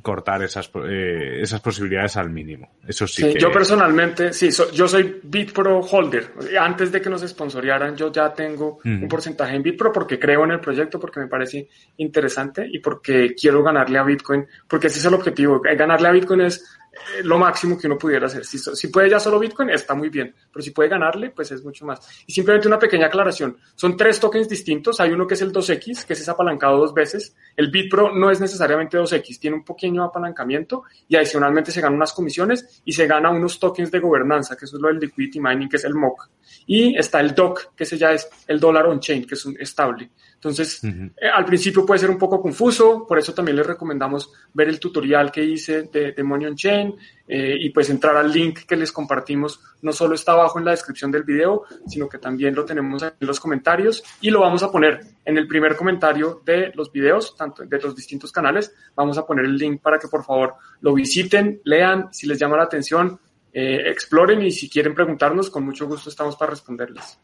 cortar 0.00 0.42
esas, 0.42 0.70
eh, 0.88 1.40
esas 1.42 1.60
posibilidades 1.60 2.16
al 2.16 2.30
mínimo. 2.30 2.70
Eso 2.86 3.06
sí. 3.06 3.32
sí 3.32 3.38
Yo 3.38 3.50
personalmente, 3.50 4.32
sí, 4.32 4.52
so, 4.52 4.70
yo 4.70 4.86
soy 4.86 5.20
BitPro 5.22 5.80
holder. 5.80 6.32
Antes 6.58 6.92
de 6.92 7.00
que 7.00 7.10
nos 7.10 7.20
sponsoriaran, 7.22 7.96
yo 7.96 8.12
ya 8.12 8.32
tengo 8.32 8.78
mm. 8.84 9.02
un 9.02 9.08
porcentaje 9.08 9.56
en 9.56 9.62
BitPro 9.62 9.92
porque 9.92 10.18
creo 10.18 10.44
en 10.44 10.52
el 10.52 10.60
proyecto, 10.60 11.00
porque 11.00 11.20
me 11.20 11.26
parece 11.26 11.68
interesante 11.96 12.66
y 12.70 12.78
porque 12.78 13.34
quiero 13.34 13.62
ganarle 13.62 13.98
a 13.98 14.04
Bitcoin, 14.04 14.46
porque 14.68 14.86
ese 14.86 15.00
es 15.00 15.04
el 15.04 15.14
objetivo. 15.14 15.60
Ganarle 15.60 16.08
a 16.08 16.12
Bitcoin 16.12 16.42
es 16.42 16.77
eh, 16.92 17.22
lo 17.22 17.38
máximo 17.38 17.78
que 17.78 17.86
uno 17.86 17.98
pudiera 17.98 18.26
hacer. 18.26 18.44
Si, 18.44 18.58
si, 18.58 18.88
puede 18.88 19.10
ya 19.10 19.20
solo 19.20 19.38
Bitcoin, 19.38 19.70
está 19.70 19.94
muy 19.94 20.08
bien, 20.08 20.34
pero 20.52 20.62
si 20.62 20.70
puede 20.70 20.88
ganarle, 20.88 21.30
pues 21.30 21.50
es 21.52 21.62
mucho 21.64 21.84
más. 21.84 22.24
Y 22.26 22.32
simplemente 22.32 22.68
una 22.68 22.78
pequeña 22.78 23.06
aclaración. 23.06 23.56
Son 23.74 23.96
tres 23.96 24.18
tokens 24.20 24.48
distintos. 24.48 25.00
Hay 25.00 25.10
uno 25.10 25.26
que 25.26 25.34
es 25.34 25.42
el 25.42 25.52
2X, 25.52 26.04
que 26.04 26.12
es 26.12 26.28
apalancado 26.28 26.78
dos 26.78 26.94
veces. 26.94 27.34
El 27.56 27.70
BitPro 27.70 28.14
no 28.14 28.30
es 28.30 28.40
necesariamente 28.40 28.98
2X, 28.98 29.38
tiene 29.38 29.56
un 29.56 29.64
pequeño 29.64 30.04
apalancamiento 30.04 30.84
y 31.08 31.16
adicionalmente 31.16 31.70
se 31.70 31.80
ganan 31.80 31.96
unas 31.96 32.12
comisiones 32.12 32.82
y 32.84 32.92
se 32.92 33.06
gana 33.06 33.30
unos 33.30 33.58
tokens 33.58 33.90
de 33.90 34.00
gobernanza, 34.00 34.56
que 34.56 34.64
eso 34.64 34.76
es 34.76 34.82
lo 34.82 34.88
del 34.88 34.98
liquidity 34.98 35.40
mining, 35.40 35.68
que 35.68 35.76
es 35.76 35.84
el 35.84 35.94
MOC. 35.94 36.30
Y 36.66 36.96
está 36.96 37.20
el 37.20 37.34
DOC, 37.34 37.74
que 37.74 37.84
ese 37.84 37.98
ya 37.98 38.12
es 38.12 38.28
el 38.46 38.60
dólar 38.60 38.86
on-chain, 38.86 39.26
que 39.26 39.34
es 39.34 39.44
un 39.44 39.56
estable. 39.58 40.10
Entonces, 40.38 40.80
uh 40.84 40.86
-huh. 40.86 41.12
eh, 41.20 41.28
al 41.28 41.44
principio 41.44 41.84
puede 41.84 41.98
ser 41.98 42.10
un 42.10 42.18
poco 42.18 42.40
confuso, 42.40 43.04
por 43.08 43.18
eso 43.18 43.34
también 43.34 43.56
les 43.56 43.66
recomendamos 43.66 44.30
ver 44.54 44.68
el 44.68 44.78
tutorial 44.78 45.32
que 45.32 45.42
hice 45.42 45.82
de, 45.92 46.12
de 46.12 46.22
Money 46.22 46.46
on 46.46 46.54
Chain 46.54 46.94
eh, 47.26 47.56
y 47.58 47.70
pues 47.70 47.90
entrar 47.90 48.16
al 48.16 48.30
link 48.30 48.60
que 48.60 48.76
les 48.76 48.92
compartimos. 48.92 49.60
No 49.82 49.92
solo 49.92 50.14
está 50.14 50.32
abajo 50.32 50.60
en 50.60 50.64
la 50.64 50.70
descripción 50.70 51.10
del 51.10 51.24
video, 51.24 51.64
sino 51.88 52.08
que 52.08 52.18
también 52.18 52.54
lo 52.54 52.64
tenemos 52.64 53.02
en 53.02 53.12
los 53.18 53.40
comentarios 53.40 54.04
y 54.20 54.30
lo 54.30 54.40
vamos 54.40 54.62
a 54.62 54.70
poner 54.70 55.00
en 55.24 55.38
el 55.38 55.48
primer 55.48 55.74
comentario 55.74 56.40
de 56.44 56.70
los 56.76 56.92
videos, 56.92 57.36
tanto 57.36 57.64
de 57.64 57.80
los 57.80 57.96
distintos 57.96 58.30
canales. 58.30 58.72
Vamos 58.94 59.18
a 59.18 59.26
poner 59.26 59.44
el 59.44 59.56
link 59.56 59.82
para 59.82 59.98
que 59.98 60.06
por 60.06 60.24
favor 60.24 60.54
lo 60.82 60.94
visiten, 60.94 61.60
lean, 61.64 62.12
si 62.12 62.28
les 62.28 62.38
llama 62.38 62.56
la 62.56 62.64
atención, 62.64 63.18
eh, 63.52 63.90
exploren 63.90 64.42
y 64.42 64.52
si 64.52 64.68
quieren 64.70 64.94
preguntarnos, 64.94 65.50
con 65.50 65.64
mucho 65.64 65.86
gusto 65.88 66.10
estamos 66.10 66.36
para 66.36 66.50
responderles. 66.50 67.18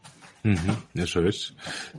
Uh 0.45 0.49
-huh, 0.49 0.77
eso 1.03 1.25
es. 1.25 1.55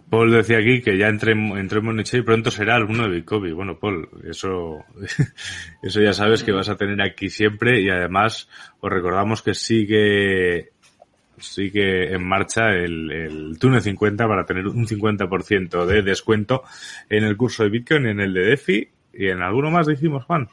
Paul 0.08 0.30
decía 0.30 0.58
aquí 0.58 0.80
que 0.80 0.96
ya 0.96 1.08
entremos 1.08 1.58
en 1.58 2.18
y 2.18 2.22
pronto 2.22 2.50
será 2.50 2.76
alguno 2.76 3.02
de 3.02 3.08
Bitcoin. 3.16 3.54
Bueno, 3.56 3.76
Paul, 3.78 4.08
eso, 4.24 4.84
eso 5.82 6.00
ya 6.00 6.12
sabes 6.12 6.44
que 6.44 6.52
vas 6.52 6.68
a 6.68 6.76
tener 6.76 7.02
aquí 7.02 7.28
siempre 7.28 7.80
y 7.82 7.90
además 7.90 8.48
os 8.80 8.90
recordamos 8.90 9.42
que 9.42 9.52
sigue 9.54 10.70
sigue 11.38 12.14
en 12.14 12.26
marcha 12.26 12.70
el, 12.70 13.10
el 13.12 13.58
Tune 13.58 13.80
50 13.82 14.26
para 14.26 14.46
tener 14.46 14.66
un 14.68 14.86
50% 14.86 15.84
de 15.84 16.02
descuento 16.02 16.62
en 17.10 17.24
el 17.24 17.36
curso 17.36 17.62
de 17.64 17.68
Bitcoin, 17.70 18.06
en 18.06 18.20
el 18.20 18.32
de 18.32 18.40
DeFi 18.46 18.88
y 19.12 19.26
en 19.28 19.42
alguno 19.42 19.70
más 19.70 19.86
dijimos, 19.86 20.24
Juan. 20.24 20.48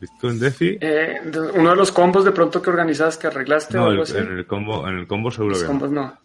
Bitcoin 0.00 0.38
DeFi. 0.40 0.78
Eh, 0.80 1.20
uno 1.54 1.70
de 1.70 1.76
los 1.76 1.92
combos 1.92 2.24
de 2.24 2.32
pronto 2.32 2.62
que 2.62 2.70
organizas, 2.70 3.18
que 3.18 3.26
arreglaste 3.26 3.76
no, 3.76 3.84
o 3.84 3.86
algo 3.90 4.02
el- 4.02 4.08
así. 4.08 4.16
en 4.18 4.38
el 4.38 4.46
combo, 4.46 4.88
en 4.88 4.96
el 4.98 5.06
combo 5.06 5.30
seguro 5.30 5.50
Los 5.54 5.62
que 5.62 5.64
no. 5.66 5.70
combos 5.72 5.90
no. 5.92 6.18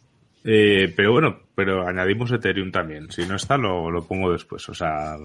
Eh, 0.43 0.93
pero 0.95 1.11
bueno, 1.13 1.39
pero 1.55 1.87
añadimos 1.87 2.31
Ethereum 2.31 2.71
también. 2.71 3.09
Si 3.11 3.25
no 3.25 3.35
está, 3.35 3.57
lo, 3.57 3.89
lo 3.89 4.05
pongo 4.05 4.31
después. 4.31 4.67
O 4.69 4.73
sea, 4.73 5.15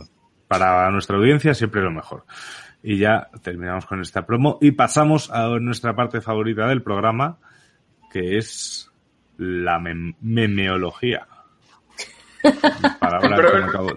para 0.46 0.90
nuestra 0.90 1.16
audiencia 1.16 1.54
siempre 1.54 1.80
lo 1.82 1.90
mejor. 1.90 2.24
Y 2.82 2.98
ya 2.98 3.28
terminamos 3.42 3.86
con 3.86 4.00
esta 4.00 4.24
promo 4.24 4.58
y 4.60 4.70
pasamos 4.70 5.30
a 5.32 5.48
nuestra 5.58 5.94
parte 5.96 6.20
favorita 6.20 6.68
del 6.68 6.82
programa, 6.82 7.38
que 8.12 8.38
es 8.38 8.90
la 9.36 9.78
mem- 9.80 10.14
memeología. 10.20 11.26
Palabra 13.00 13.36
Pero- 13.36 13.50
que 13.52 13.58
me 13.58 13.64
acabo- 13.64 13.94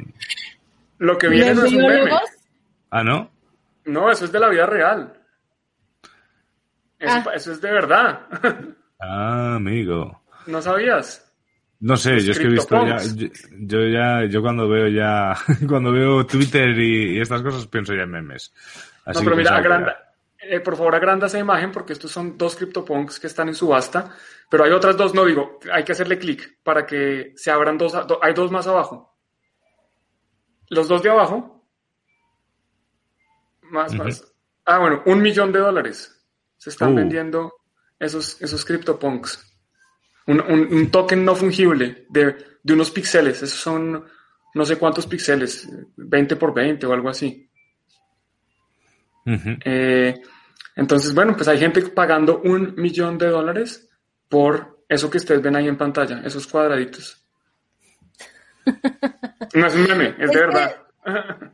Lo 0.97 1.17
que 1.17 1.27
viene 1.29 1.53
no 1.55 1.65
es 1.65 1.71
un 1.73 1.77
meme. 1.81 2.11
Ah, 2.89 3.03
¿no? 3.03 3.29
No, 3.85 4.09
eso 4.11 4.25
es 4.25 4.31
de 4.31 4.39
la 4.39 4.49
vida 4.49 4.65
real. 4.65 5.13
Eso, 6.99 7.29
Ah. 7.29 7.31
eso 7.35 7.51
es 7.51 7.61
de 7.61 7.71
verdad. 7.71 8.19
Ah, 9.03 9.55
amigo. 9.55 10.20
¿No 10.47 10.61
sabías? 10.61 11.27
No 11.79 11.97
sé, 11.97 12.19
yo 12.19 12.31
es 12.31 12.37
que 12.39 12.45
he 12.45 12.49
visto 12.49 12.85
ya, 12.85 12.97
yo, 13.15 13.27
yo 13.59 13.87
ya, 13.87 14.25
yo 14.25 14.41
cuando 14.41 14.69
veo 14.69 14.87
ya, 14.87 15.35
cuando 15.67 15.91
veo 15.91 16.25
Twitter 16.27 16.69
y, 16.77 17.17
y 17.17 17.19
estas 17.19 17.41
cosas 17.41 17.65
pienso 17.67 17.93
ya 17.95 18.03
en 18.03 18.11
memes. 18.11 18.53
Así 19.05 19.19
no, 19.19 19.25
pero 19.25 19.35
mira, 19.35 19.55
agranda, 19.55 20.13
eh, 20.39 20.59
por 20.59 20.75
favor 20.77 20.93
agranda 20.93 21.25
esa 21.25 21.39
imagen 21.39 21.71
porque 21.71 21.93
estos 21.93 22.11
son 22.11 22.37
dos 22.37 22.55
CryptoPunks 22.55 23.19
que 23.19 23.25
están 23.27 23.47
en 23.47 23.55
subasta, 23.55 24.15
pero 24.49 24.63
hay 24.63 24.71
otras 24.71 24.95
dos, 24.95 25.15
no 25.15 25.25
digo, 25.25 25.59
hay 25.73 25.83
que 25.83 25.93
hacerle 25.93 26.19
clic 26.19 26.59
para 26.61 26.85
que 26.85 27.33
se 27.35 27.49
abran 27.49 27.79
dos, 27.79 27.93
do- 28.07 28.19
hay 28.21 28.33
dos 28.35 28.51
más 28.51 28.67
abajo. 28.67 29.17
Los 30.69 30.87
dos 30.87 31.01
de 31.01 31.09
abajo. 31.09 31.65
Más, 33.63 33.93
más. 33.95 34.33
Ah, 34.65 34.79
bueno, 34.79 35.01
un 35.05 35.21
millón 35.21 35.51
de 35.51 35.59
dólares. 35.59 36.23
Se 36.57 36.69
están 36.69 36.93
Uh. 36.93 36.95
vendiendo 36.97 37.53
esos, 37.99 38.39
esos 38.41 38.63
CryptoPunks. 38.65 39.47
Un, 40.27 40.39
un- 40.41 40.73
un 40.73 40.91
token 40.91 41.23
no 41.25 41.35
fungible 41.35 42.05
de, 42.09 42.35
de 42.63 42.73
unos 42.73 42.91
píxeles. 42.91 43.41
Esos 43.43 43.59
son 43.59 44.05
no 44.53 44.65
sé 44.65 44.75
cuántos 44.77 45.07
píxeles, 45.07 45.69
20 45.95 46.35
por 46.35 46.53
20 46.53 46.85
o 46.85 46.93
algo 46.93 47.09
así. 47.09 47.49
Eh, 49.65 50.21
entonces, 50.75 51.13
bueno, 51.13 51.35
pues 51.35 51.47
hay 51.47 51.59
gente 51.59 51.81
pagando 51.83 52.41
un 52.43 52.73
millón 52.75 53.17
de 53.17 53.27
dólares 53.27 53.89
por 54.27 54.83
eso 54.89 55.09
que 55.09 55.17
ustedes 55.19 55.41
ven 55.41 55.55
ahí 55.55 55.67
en 55.67 55.77
pantalla, 55.77 56.21
esos 56.25 56.47
cuadraditos. 56.47 57.17
No 59.53 59.67
es 59.67 59.75
un 59.75 59.83
meme, 59.83 60.15
es 60.17 60.29
Es 60.29 60.31
de 60.31 60.39
verdad. 60.39 60.80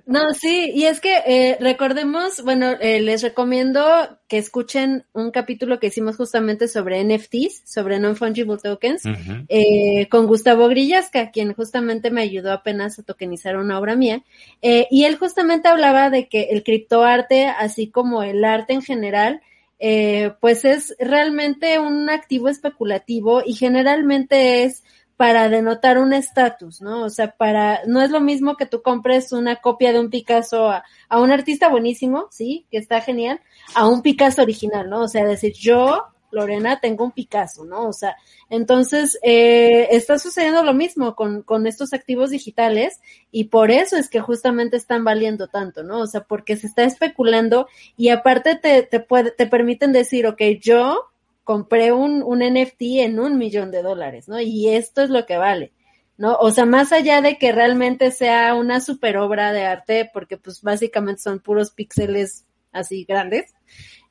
No, 0.05 0.33
sí, 0.33 0.71
y 0.73 0.85
es 0.85 0.99
que 0.99 1.21
eh, 1.25 1.57
recordemos, 1.59 2.43
bueno, 2.43 2.71
eh, 2.81 2.99
les 2.99 3.21
recomiendo 3.21 3.81
que 4.27 4.37
escuchen 4.37 5.05
un 5.13 5.31
capítulo 5.31 5.79
que 5.79 5.87
hicimos 5.87 6.17
justamente 6.17 6.67
sobre 6.67 7.01
NFTs, 7.03 7.61
sobre 7.65 7.99
non-fungible 7.99 8.57
tokens, 8.57 9.03
eh, 9.47 10.07
con 10.09 10.27
Gustavo 10.27 10.67
Grillasca, 10.67 11.31
quien 11.31 11.53
justamente 11.53 12.11
me 12.11 12.21
ayudó 12.21 12.51
apenas 12.51 12.99
a 12.99 13.03
tokenizar 13.03 13.57
una 13.57 13.79
obra 13.79 13.95
mía. 13.95 14.23
Eh, 14.61 14.87
y 14.91 15.05
él 15.05 15.17
justamente 15.17 15.69
hablaba 15.69 16.09
de 16.09 16.27
que 16.27 16.49
el 16.51 16.63
criptoarte, 16.63 17.45
así 17.45 17.89
como 17.89 18.23
el 18.23 18.43
arte 18.43 18.73
en 18.73 18.81
general, 18.81 19.41
eh, 19.79 20.33
pues 20.41 20.65
es 20.65 20.95
realmente 20.99 21.79
un 21.79 22.09
activo 22.09 22.49
especulativo 22.49 23.43
y 23.45 23.53
generalmente 23.53 24.63
es 24.63 24.83
para 25.17 25.49
denotar 25.49 25.97
un 25.97 26.13
estatus, 26.13 26.79
¿no? 26.79 27.03
O 27.03 27.09
sea, 27.09 27.31
para, 27.31 27.81
no 27.87 28.01
es 28.03 28.11
lo 28.11 28.21
mismo 28.21 28.55
que 28.55 28.67
tú 28.67 28.83
compres 28.83 29.31
una 29.31 29.57
copia 29.57 29.91
de 29.91 29.99
un 29.99 30.11
Picasso 30.11 30.69
a, 30.69 30.83
a 31.09 31.19
un 31.19 31.31
artista 31.31 31.69
buenísimo, 31.69 32.27
sí, 32.29 32.67
que 32.71 32.77
está 32.77 33.01
genial, 33.01 33.41
a 33.73 33.87
un 33.87 34.03
Picasso 34.03 34.43
original, 34.43 34.89
¿no? 34.89 35.01
O 35.01 35.07
sea, 35.07 35.25
decir, 35.25 35.53
yo, 35.53 36.05
Lorena, 36.29 36.79
tengo 36.79 37.03
un 37.03 37.11
Picasso, 37.11 37.65
¿no? 37.65 37.87
O 37.87 37.93
sea, 37.93 38.15
entonces, 38.49 39.17
eh, 39.23 39.87
está 39.89 40.19
sucediendo 40.19 40.61
lo 40.61 40.75
mismo 40.75 41.15
con, 41.15 41.41
con 41.41 41.65
estos 41.65 41.93
activos 41.93 42.29
digitales 42.29 43.01
y 43.31 43.45
por 43.45 43.71
eso 43.71 43.97
es 43.97 44.09
que 44.09 44.19
justamente 44.19 44.77
están 44.77 45.03
valiendo 45.03 45.47
tanto, 45.47 45.81
¿no? 45.81 46.01
O 46.01 46.07
sea, 46.07 46.25
porque 46.25 46.57
se 46.57 46.67
está 46.67 46.83
especulando 46.83 47.67
y 47.95 48.09
aparte 48.09 48.55
te, 48.55 48.83
te, 48.83 48.99
puede, 48.99 49.31
te 49.31 49.47
permiten 49.47 49.93
decir, 49.93 50.27
ok, 50.27 50.41
yo 50.61 51.09
compré 51.47 51.93
un, 51.93 52.23
un 52.23 52.39
NFT 52.39 52.81
en 53.05 53.21
un 53.21 53.37
millón 53.37 53.71
de 53.71 53.81
dólares, 53.81 54.27
¿no? 54.27 54.37
Y 54.41 54.67
esto 54.67 55.01
es 55.01 55.09
lo 55.09 55.25
que 55.25 55.37
vale, 55.37 55.71
¿no? 56.17 56.35
O 56.35 56.51
sea, 56.51 56.65
más 56.65 56.91
allá 56.91 57.21
de 57.21 57.37
que 57.37 57.53
realmente 57.53 58.11
sea 58.11 58.53
una 58.53 58.81
super 58.81 59.15
obra 59.15 59.53
de 59.53 59.63
arte, 59.63 60.09
porque 60.13 60.35
pues 60.35 60.61
básicamente 60.61 61.21
son 61.21 61.39
puros 61.39 61.71
píxeles 61.71 62.45
así 62.73 63.05
grandes, 63.05 63.55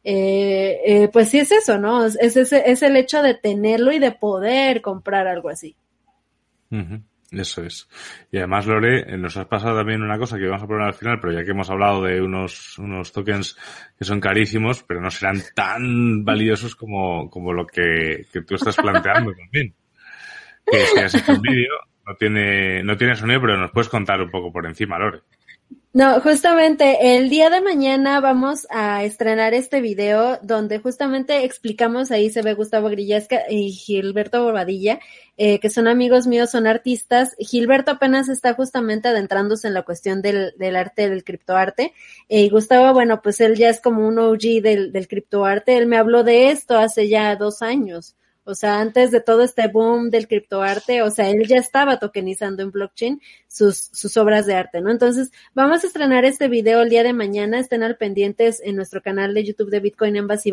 eh, 0.03 0.81
eh, 0.87 1.09
pues 1.13 1.29
sí 1.29 1.39
es 1.39 1.53
eso, 1.53 1.77
¿no? 1.77 2.07
Es, 2.07 2.17
es, 2.17 2.55
es 2.55 2.83
el 2.83 2.97
hecho 2.97 3.21
de 3.21 3.35
tenerlo 3.35 3.93
y 3.93 3.99
de 3.99 4.13
poder 4.13 4.81
comprar 4.81 5.27
algo 5.27 5.51
así. 5.51 5.77
Ujú, 6.71 7.03
Eso 7.31 7.65
es. 7.65 7.89
Y 8.31 8.39
además, 8.39 8.67
Lore, 8.67 9.01
eh, 9.01 9.17
nos 9.17 9.37
has 9.37 9.47
pasado 9.47 9.77
también 9.77 10.03
una 10.03 10.19
cosa 10.19 10.39
que 10.39 10.47
vamos 10.47 10.63
a 10.63 10.67
poner 10.67 10.87
al 10.87 10.95
final, 10.95 11.19
pero 11.21 11.33
ya 11.33 11.45
que 11.45 11.51
hemos 11.51 11.69
hablado 11.69 12.03
de 12.03 12.21
unos, 12.21 12.79
unos 12.79 13.13
tokens 13.13 13.57
que 13.99 14.05
son 14.05 14.21
carísimos, 14.21 14.85
pero 14.85 15.01
no 15.01 15.11
serán 15.11 15.43
tan 15.55 16.25
valiosos 16.25 16.77
como, 16.77 17.29
como 17.29 17.53
lo 17.53 17.67
que, 17.67 18.27
que 18.33 18.43
tú 18.43 18.55
estás 18.55 18.77
planteando 18.77 19.33
también. 19.37 19.75
Que 20.65 20.87
si 20.87 20.99
has 21.01 21.15
hecho 21.15 21.33
un 21.33 21.43
vídeo, 21.43 21.73
no 22.07 22.15
tiene, 22.15 22.83
no 22.85 22.97
tiene 22.97 23.17
sonido, 23.17 23.41
pero 23.41 23.57
nos 23.57 23.73
puedes 23.73 23.89
contar 23.89 24.21
un 24.21 24.31
poco 24.31 24.53
por 24.53 24.67
encima, 24.67 24.99
Lore. 24.99 25.23
No, 25.97 26.21
justamente 26.21 27.17
el 27.17 27.31
día 27.31 27.49
de 27.49 27.63
mañana 27.63 28.21
vamos 28.21 28.67
a 28.69 29.03
estrenar 29.03 29.55
este 29.55 29.81
video 29.81 30.39
donde 30.43 30.79
justamente 30.79 31.43
explicamos, 31.45 32.11
ahí 32.11 32.29
se 32.29 32.43
ve 32.43 32.53
Gustavo 32.53 32.91
Grillasca 32.91 33.45
y 33.49 33.71
Gilberto 33.73 34.45
Bobadilla, 34.45 35.01
eh, 35.39 35.59
que 35.59 35.71
son 35.71 35.89
amigos 35.89 36.27
míos, 36.27 36.51
son 36.51 36.67
artistas. 36.67 37.35
Gilberto 37.39 37.93
apenas 37.93 38.29
está 38.29 38.53
justamente 38.53 39.09
adentrándose 39.09 39.69
en 39.69 39.73
la 39.73 39.85
cuestión 39.85 40.21
del, 40.21 40.53
del 40.59 40.77
arte, 40.77 41.09
del 41.09 41.25
criptoarte. 41.25 41.95
Eh, 42.29 42.43
y 42.43 42.51
Gustavo, 42.51 42.93
bueno, 42.93 43.23
pues 43.23 43.41
él 43.41 43.57
ya 43.57 43.71
es 43.71 43.81
como 43.81 44.07
un 44.07 44.19
OG 44.19 44.61
del, 44.63 44.93
del 44.93 45.09
criptoarte. 45.09 45.79
Él 45.79 45.87
me 45.87 45.97
habló 45.97 46.25
de 46.25 46.51
esto 46.51 46.77
hace 46.77 47.09
ya 47.09 47.37
dos 47.37 47.63
años. 47.63 48.17
O 48.49 48.55
sea, 48.55 48.81
antes 48.81 49.11
de 49.11 49.21
todo 49.21 49.43
este 49.43 49.69
boom 49.69 50.09
del 50.09 50.29
criptoarte, 50.29 51.03
o 51.03 51.11
sea, 51.11 51.29
él 51.29 51.47
ya 51.47 51.57
estaba 51.57 51.99
tokenizando 51.99 52.63
en 52.63 52.71
blockchain 52.71 53.21
sus, 53.47 53.91
sus 53.93 54.17
obras 54.17 54.47
de 54.47 54.55
arte, 54.55 54.81
¿no? 54.81 54.91
Entonces, 54.91 55.33
vamos 55.53 55.85
a 55.85 55.87
estrenar 55.87 56.25
este 56.25 56.49
video 56.49 56.83
el 56.83 56.89
día 56.89 57.03
de 57.03 57.13
mañana, 57.13 57.59
estén 57.59 57.83
al 57.83 57.97
pendientes 57.97 58.63
en 58.65 58.77
nuestro 58.77 59.03
canal 59.03 59.35
de 59.35 59.45
YouTube 59.45 59.71
de 59.71 59.81
Bitcoin 59.81 60.17
Embassy 60.17 60.53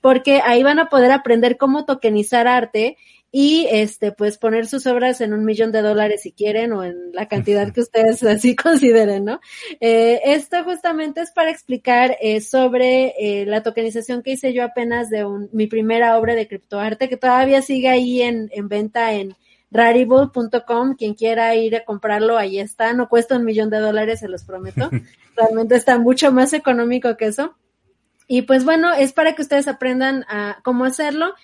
porque 0.00 0.40
ahí 0.44 0.62
van 0.62 0.78
a 0.78 0.88
poder 0.88 1.10
aprender 1.10 1.56
cómo 1.56 1.84
tokenizar 1.84 2.46
arte 2.46 2.96
y 3.34 3.66
este 3.70 4.12
pues 4.12 4.36
poner 4.36 4.66
sus 4.66 4.86
obras 4.86 5.22
en 5.22 5.32
un 5.32 5.46
millón 5.46 5.72
de 5.72 5.80
dólares 5.80 6.20
si 6.22 6.32
quieren 6.32 6.74
o 6.74 6.84
en 6.84 7.12
la 7.12 7.26
cantidad 7.26 7.72
que 7.72 7.80
ustedes 7.80 8.22
así 8.22 8.54
consideren, 8.54 9.24
¿no? 9.24 9.40
Eh, 9.80 10.20
esto 10.26 10.62
justamente 10.64 11.22
es 11.22 11.30
para 11.30 11.50
explicar 11.50 12.16
eh, 12.20 12.42
sobre 12.42 13.14
eh, 13.18 13.46
la 13.46 13.62
tokenización 13.62 14.22
que 14.22 14.32
hice 14.32 14.52
yo 14.52 14.62
apenas 14.62 15.08
de 15.08 15.24
un, 15.24 15.48
mi 15.52 15.66
primera 15.66 16.18
obra 16.18 16.34
de 16.34 16.46
criptoarte 16.46 17.08
que 17.08 17.16
todavía 17.16 17.62
sigue 17.62 17.88
ahí 17.88 18.20
en, 18.20 18.50
en 18.52 18.68
venta 18.68 19.14
en 19.14 19.34
rarible.com, 19.70 20.96
quien 20.96 21.14
quiera 21.14 21.54
ir 21.56 21.74
a 21.74 21.84
comprarlo, 21.86 22.36
ahí 22.36 22.58
está, 22.58 22.92
no 22.92 23.08
cuesta 23.08 23.36
un 23.36 23.44
millón 23.46 23.70
de 23.70 23.78
dólares, 23.78 24.20
se 24.20 24.28
los 24.28 24.44
prometo, 24.44 24.90
realmente 25.36 25.76
está 25.76 25.98
mucho 25.98 26.30
más 26.30 26.52
económico 26.52 27.16
que 27.16 27.26
eso. 27.26 27.56
Y 28.28 28.42
pues 28.42 28.64
bueno, 28.64 28.92
es 28.92 29.12
para 29.12 29.34
que 29.34 29.42
ustedes 29.42 29.68
aprendan 29.68 30.24
a 30.28 30.58
cómo 30.62 30.84
hacerlo. 30.84 31.34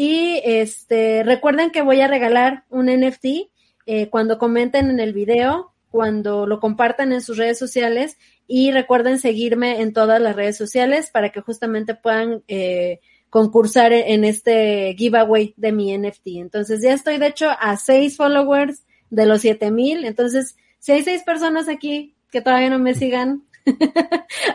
Y 0.00 0.40
este, 0.44 1.24
recuerden 1.24 1.72
que 1.72 1.82
voy 1.82 2.00
a 2.02 2.06
regalar 2.06 2.62
un 2.70 2.86
NFT 2.86 3.50
eh, 3.84 4.08
cuando 4.10 4.38
comenten 4.38 4.90
en 4.90 5.00
el 5.00 5.12
video, 5.12 5.72
cuando 5.90 6.46
lo 6.46 6.60
compartan 6.60 7.12
en 7.12 7.20
sus 7.20 7.36
redes 7.36 7.58
sociales 7.58 8.16
y 8.46 8.70
recuerden 8.70 9.18
seguirme 9.18 9.80
en 9.80 9.92
todas 9.92 10.20
las 10.20 10.36
redes 10.36 10.56
sociales 10.56 11.10
para 11.10 11.30
que 11.32 11.40
justamente 11.40 11.96
puedan 11.96 12.44
eh, 12.46 13.00
concursar 13.28 13.92
en 13.92 14.22
este 14.22 14.94
giveaway 14.96 15.52
de 15.56 15.72
mi 15.72 15.98
NFT. 15.98 16.28
Entonces 16.36 16.80
ya 16.80 16.92
estoy 16.92 17.18
de 17.18 17.26
hecho 17.26 17.50
a 17.58 17.76
seis 17.76 18.16
followers 18.16 18.84
de 19.10 19.26
los 19.26 19.40
siete 19.40 19.72
mil. 19.72 20.04
Entonces, 20.04 20.54
si 20.78 20.92
hay 20.92 21.02
seis 21.02 21.24
personas 21.24 21.68
aquí 21.68 22.14
que 22.30 22.40
todavía 22.40 22.70
no 22.70 22.78
me 22.78 22.94
sigan, 22.94 23.47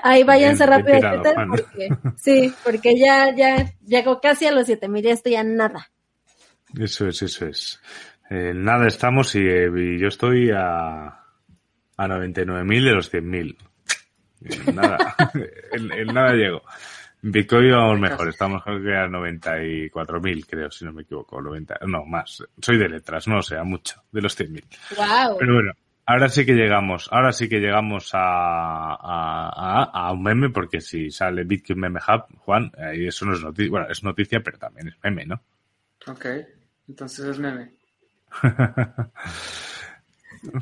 ahí 0.03 0.23
váyanse 0.23 0.65
rápido 0.65 0.97
a 0.97 1.13
Twitter 1.13 1.35
porque 1.47 1.89
sí, 2.17 2.53
porque 2.63 2.97
ya, 2.97 3.35
ya 3.35 3.73
llego 3.85 4.19
casi 4.19 4.45
a 4.45 4.51
los 4.51 4.65
siete 4.65 4.87
mil, 4.87 5.03
ya 5.03 5.11
estoy 5.11 5.35
a 5.35 5.43
nada. 5.43 5.89
Eso 6.79 7.07
es, 7.07 7.21
eso 7.21 7.45
es. 7.45 7.81
Eh, 8.29 8.53
nada 8.55 8.87
estamos 8.87 9.35
y, 9.35 9.41
eh, 9.41 9.69
y 9.75 9.99
yo 9.99 10.07
estoy 10.07 10.49
a, 10.51 11.05
a 11.05 12.07
99.000 12.07 12.83
de 12.83 12.91
los 12.91 13.13
100.000. 13.13 13.57
En 14.41 14.75
nada, 14.75 15.15
en, 15.71 15.91
en 15.91 16.07
nada 16.07 16.33
llego. 16.33 16.63
Bitcoin 17.25 17.71
vamos 17.71 17.99
mejor, 18.01 18.27
estamos 18.27 18.61
creo 18.63 18.83
que 18.83 18.93
a 18.93 19.07
94.000, 19.07 20.45
creo, 20.45 20.69
si 20.69 20.83
no 20.83 20.91
me 20.91 21.03
equivoco, 21.03 21.41
90, 21.41 21.79
no, 21.87 22.05
más. 22.05 22.43
Soy 22.61 22.77
de 22.77 22.89
letras, 22.89 23.29
no 23.29 23.37
o 23.37 23.41
sea, 23.41 23.63
mucho, 23.63 24.03
de 24.11 24.21
los 24.21 24.37
100.000. 24.37 24.63
Wow. 24.97 25.37
Pero 25.39 25.53
bueno, 25.53 25.71
ahora 26.05 26.29
sí 26.29 26.45
que 26.45 26.53
llegamos, 26.53 27.09
ahora 27.11 27.31
sí 27.31 27.47
que 27.49 27.59
llegamos 27.59 28.11
a, 28.13 28.19
a, 28.19 29.49
a, 29.49 29.83
a 29.83 30.11
un 30.11 30.23
meme, 30.23 30.49
porque 30.49 30.81
si 30.81 31.11
sale 31.11 31.43
Bitcoin 31.43 31.79
Meme 31.79 31.99
Hub, 32.07 32.25
Juan, 32.39 32.71
ahí 32.77 33.07
eso 33.07 33.25
no 33.25 33.33
es 33.33 33.41
noticia, 33.41 33.71
bueno, 33.71 33.87
es 33.89 34.03
noticia, 34.03 34.41
pero 34.41 34.57
también 34.57 34.87
es 34.89 34.95
meme, 35.03 35.25
¿no? 35.25 35.41
Ok, 36.07 36.25
entonces 36.87 37.25
es 37.25 37.39
meme. 37.39 37.71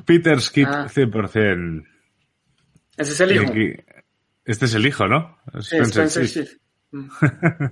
Peter 0.06 0.40
Skip 0.40 0.68
Ah. 0.70 0.88
100%. 0.88 1.86
Ese 2.98 3.12
es 3.12 3.22
el 3.22 3.32
hijo. 3.32 3.54
Este 4.46 4.66
es 4.66 4.76
el 4.76 4.86
hijo, 4.86 5.08
¿no? 5.08 5.40
Spencer 5.56 6.10
Schiff. 6.10 6.30
Schiff. 6.30 6.58
Mm. 6.92 7.08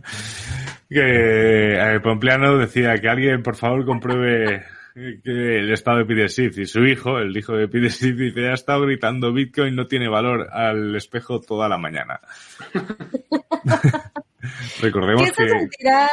que 0.89 1.95
eh, 1.95 2.01
decía 2.57 2.97
que 2.97 3.09
alguien 3.09 3.43
por 3.43 3.55
favor 3.55 3.85
compruebe 3.85 4.65
que 5.23 5.59
el 5.59 5.71
estado 5.71 6.03
de 6.03 6.29
Schiff 6.29 6.57
y 6.57 6.65
su 6.65 6.85
hijo, 6.85 7.19
el 7.19 7.35
hijo 7.35 7.53
de 7.53 7.89
Schiff, 7.89 8.15
dice 8.15 8.49
ha 8.49 8.53
estado 8.53 8.81
gritando 8.81 9.33
Bitcoin 9.33 9.75
no 9.75 9.87
tiene 9.87 10.07
valor 10.07 10.49
al 10.51 10.95
espejo 10.95 11.39
toda 11.39 11.69
la 11.69 11.77
mañana. 11.77 12.19
Recordemos 14.81 15.23
¿Qué 15.23 15.35
se 15.35 15.43
que, 15.43 15.49
sentirá 15.49 16.09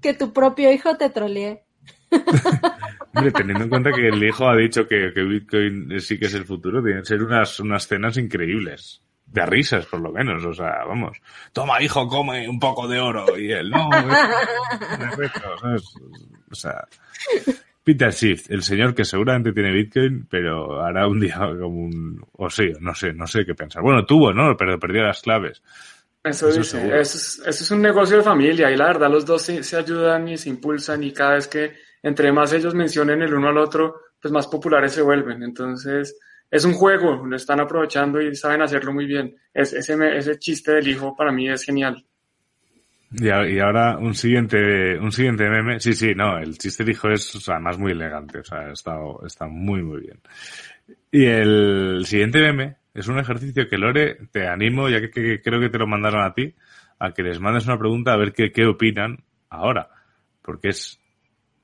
que 0.00 0.14
tu 0.14 0.32
propio 0.32 0.72
hijo 0.72 0.96
te 0.96 1.10
trolee? 1.10 1.62
hombre, 3.14 3.32
teniendo 3.32 3.64
en 3.64 3.70
cuenta 3.70 3.92
que 3.92 4.08
el 4.08 4.22
hijo 4.22 4.48
ha 4.48 4.56
dicho 4.56 4.86
que, 4.86 5.12
que 5.12 5.22
Bitcoin 5.22 6.00
sí 6.00 6.18
que 6.18 6.26
es 6.26 6.34
el 6.34 6.44
futuro, 6.44 6.82
tienen 6.82 7.02
que 7.02 7.08
ser 7.08 7.22
unas, 7.22 7.58
unas 7.60 7.86
cenas 7.86 8.16
increíbles. 8.16 9.02
De 9.26 9.44
risas, 9.44 9.84
por 9.84 10.00
lo 10.00 10.10
menos. 10.10 10.42
O 10.46 10.54
sea, 10.54 10.86
vamos. 10.86 11.18
Toma, 11.52 11.82
hijo, 11.82 12.08
come 12.08 12.48
un 12.48 12.58
poco 12.58 12.88
de 12.88 12.98
oro. 12.98 13.38
Y 13.38 13.52
él, 13.52 13.68
no, 13.68 13.90
me 13.90 15.10
reto, 15.16 15.58
¿sabes? 15.60 15.82
O 16.50 16.54
sea, 16.54 16.88
Peter 17.88 18.12
Schiff, 18.12 18.50
el 18.50 18.62
señor 18.62 18.94
que 18.94 19.02
seguramente 19.02 19.50
tiene 19.54 19.72
Bitcoin, 19.72 20.26
pero 20.28 20.82
hará 20.82 21.06
un 21.08 21.20
día 21.20 21.38
como 21.38 21.84
un... 21.84 22.22
O 22.32 22.50
sí, 22.50 22.70
no 22.80 22.94
sé, 22.94 23.14
no 23.14 23.26
sé 23.26 23.46
qué 23.46 23.54
pensar. 23.54 23.82
Bueno, 23.82 24.04
tuvo, 24.04 24.30
¿no? 24.30 24.54
Pero 24.58 24.78
perdió 24.78 25.04
las 25.04 25.22
claves. 25.22 25.62
Eso, 26.22 26.50
Eso 26.50 26.58
dice, 26.58 26.86
eso 26.88 27.16
es, 27.16 27.42
eso 27.46 27.64
es 27.64 27.70
un 27.70 27.80
negocio 27.80 28.18
de 28.18 28.22
familia 28.22 28.70
y 28.70 28.76
la 28.76 28.88
verdad 28.88 29.10
los 29.10 29.24
dos 29.24 29.40
se, 29.40 29.62
se 29.62 29.78
ayudan 29.78 30.28
y 30.28 30.36
se 30.36 30.50
impulsan 30.50 31.02
y 31.02 31.14
cada 31.14 31.36
vez 31.36 31.48
que 31.48 31.76
entre 32.02 32.30
más 32.30 32.52
ellos 32.52 32.74
mencionen 32.74 33.22
el 33.22 33.32
uno 33.32 33.48
al 33.48 33.56
otro, 33.56 33.94
pues 34.20 34.32
más 34.32 34.46
populares 34.48 34.92
se 34.92 35.00
vuelven. 35.00 35.42
Entonces 35.42 36.14
es 36.50 36.64
un 36.66 36.74
juego, 36.74 37.24
lo 37.24 37.36
están 37.36 37.58
aprovechando 37.58 38.20
y 38.20 38.36
saben 38.36 38.60
hacerlo 38.60 38.92
muy 38.92 39.06
bien. 39.06 39.34
Es, 39.54 39.72
ese 39.72 40.38
chiste 40.38 40.72
del 40.72 40.88
hijo 40.88 41.16
para 41.16 41.32
mí 41.32 41.48
es 41.48 41.64
genial. 41.64 42.04
Y, 43.10 43.58
ahora 43.58 43.96
un 43.96 44.14
siguiente, 44.14 44.98
un 44.98 45.12
siguiente 45.12 45.48
meme. 45.48 45.80
Sí, 45.80 45.94
sí, 45.94 46.14
no, 46.14 46.38
el 46.38 46.58
chiste 46.58 46.84
dijo 46.84 47.08
es 47.08 47.48
además 47.48 47.78
muy 47.78 47.92
elegante, 47.92 48.40
o 48.40 48.44
sea, 48.44 48.70
está, 48.70 48.96
está 49.24 49.46
muy, 49.46 49.82
muy 49.82 50.00
bien. 50.00 50.20
Y 51.10 51.24
el 51.24 52.04
siguiente 52.04 52.40
meme 52.40 52.76
es 52.92 53.08
un 53.08 53.18
ejercicio 53.18 53.68
que 53.68 53.78
Lore, 53.78 54.18
te 54.30 54.46
animo, 54.46 54.88
ya 54.88 55.00
que, 55.00 55.10
que 55.10 55.40
creo 55.40 55.60
que 55.60 55.70
te 55.70 55.78
lo 55.78 55.86
mandaron 55.86 56.22
a 56.22 56.34
ti, 56.34 56.54
a 56.98 57.12
que 57.12 57.22
les 57.22 57.40
mandes 57.40 57.66
una 57.66 57.78
pregunta 57.78 58.12
a 58.12 58.16
ver 58.16 58.32
qué, 58.32 58.52
qué 58.52 58.66
opinan 58.66 59.24
ahora. 59.48 59.88
Porque 60.42 60.68
es 60.68 61.00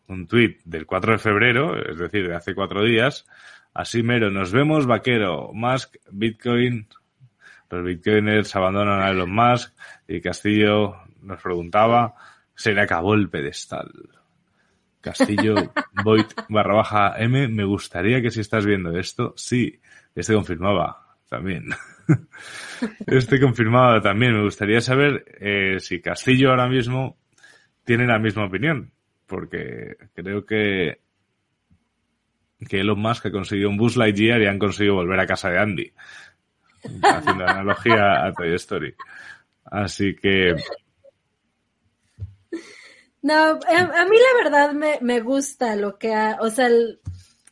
un 0.09 0.27
tuit 0.27 0.61
del 0.65 0.87
4 0.87 1.13
de 1.13 1.19
febrero, 1.19 1.77
es 1.77 1.99
decir, 1.99 2.27
de 2.29 2.37
hace 2.37 2.55
cuatro 2.55 2.85
días. 2.85 3.27
Así 3.75 4.03
mero, 4.03 4.31
nos 4.31 4.53
vemos, 4.53 4.87
vaquero, 4.87 5.51
Musk, 5.53 5.97
Bitcoin, 6.11 6.87
los 7.75 7.85
bitcoiners 7.85 8.55
abandonan 8.55 9.03
a 9.03 9.11
Elon 9.11 9.35
Musk 9.35 9.73
y 10.07 10.21
Castillo 10.21 10.97
nos 11.25 11.43
preguntaba, 11.43 12.15
se 12.55 12.73
le 12.73 12.83
acabó 12.83 13.15
el 13.15 13.29
pedestal. 13.29 13.91
Castillo, 15.01 15.55
Void 16.05 16.27
barra 16.49 16.75
baja 16.75 17.15
M, 17.19 17.49
me 17.49 17.65
gustaría 17.65 18.23
que 18.23 18.31
si 18.31 18.41
estás 18.41 18.65
viendo 18.65 18.97
esto, 18.99 19.35
sí, 19.37 19.81
este 20.15 20.35
confirmaba 20.35 21.17
también. 21.29 21.69
Este 23.07 23.41
confirmaba 23.41 23.99
también, 24.03 24.35
me 24.35 24.43
gustaría 24.43 24.83
saber 24.83 25.25
eh, 25.41 25.81
si 25.81 26.03
Castillo 26.03 26.51
ahora 26.51 26.69
mismo 26.69 27.17
tiene 27.83 28.07
la 28.07 28.19
misma 28.19 28.45
opinión, 28.45 28.93
porque 29.27 29.97
creo 30.13 30.45
que 30.45 31.01
que 32.69 32.81
Elon 32.81 33.01
Musk 33.01 33.27
ha 33.27 33.31
conseguido 33.31 33.71
un 33.71 33.79
Buzz 33.79 33.97
Lightyear 33.97 34.43
y 34.43 34.47
han 34.47 34.59
conseguido 34.59 34.97
volver 34.97 35.19
a 35.19 35.27
casa 35.27 35.49
de 35.49 35.59
Andy 35.59 35.93
haciendo 37.03 37.45
analogía 37.47 38.27
a 38.27 38.33
Toy 38.33 38.55
Story. 38.55 38.95
Así 39.65 40.15
que, 40.15 40.55
No, 43.25 43.35
a, 43.35 44.05
mí 44.05 44.17
la 44.19 44.45
verdad 44.45 44.73
me, 44.75 44.99
me 45.01 45.21
gusta 45.21 45.77
lo 45.77 45.99
que 45.99 46.13
ha, 46.15 46.37
o 46.43 46.51
sea, 46.51 46.67
el- 46.67 47.01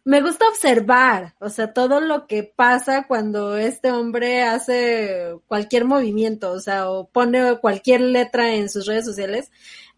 me 0.05 0.21
gusta 0.21 0.47
observar, 0.49 1.35
o 1.41 1.49
sea, 1.49 1.73
todo 1.73 2.01
lo 2.01 2.27
que 2.27 2.43
pasa 2.45 3.07
cuando 3.09 3.57
este 3.57 3.91
hombre 3.91 4.43
hace 4.43 5.35
cualquier 5.47 5.85
movimiento, 5.87 6.51
o 6.53 6.61
sea, 6.61 6.91
o 6.91 7.09
pone 7.09 7.59
cualquier 7.61 8.03
letra 8.03 8.55
en 8.55 8.69
sus 8.69 8.85
redes 8.87 9.07
sociales. 9.07 9.51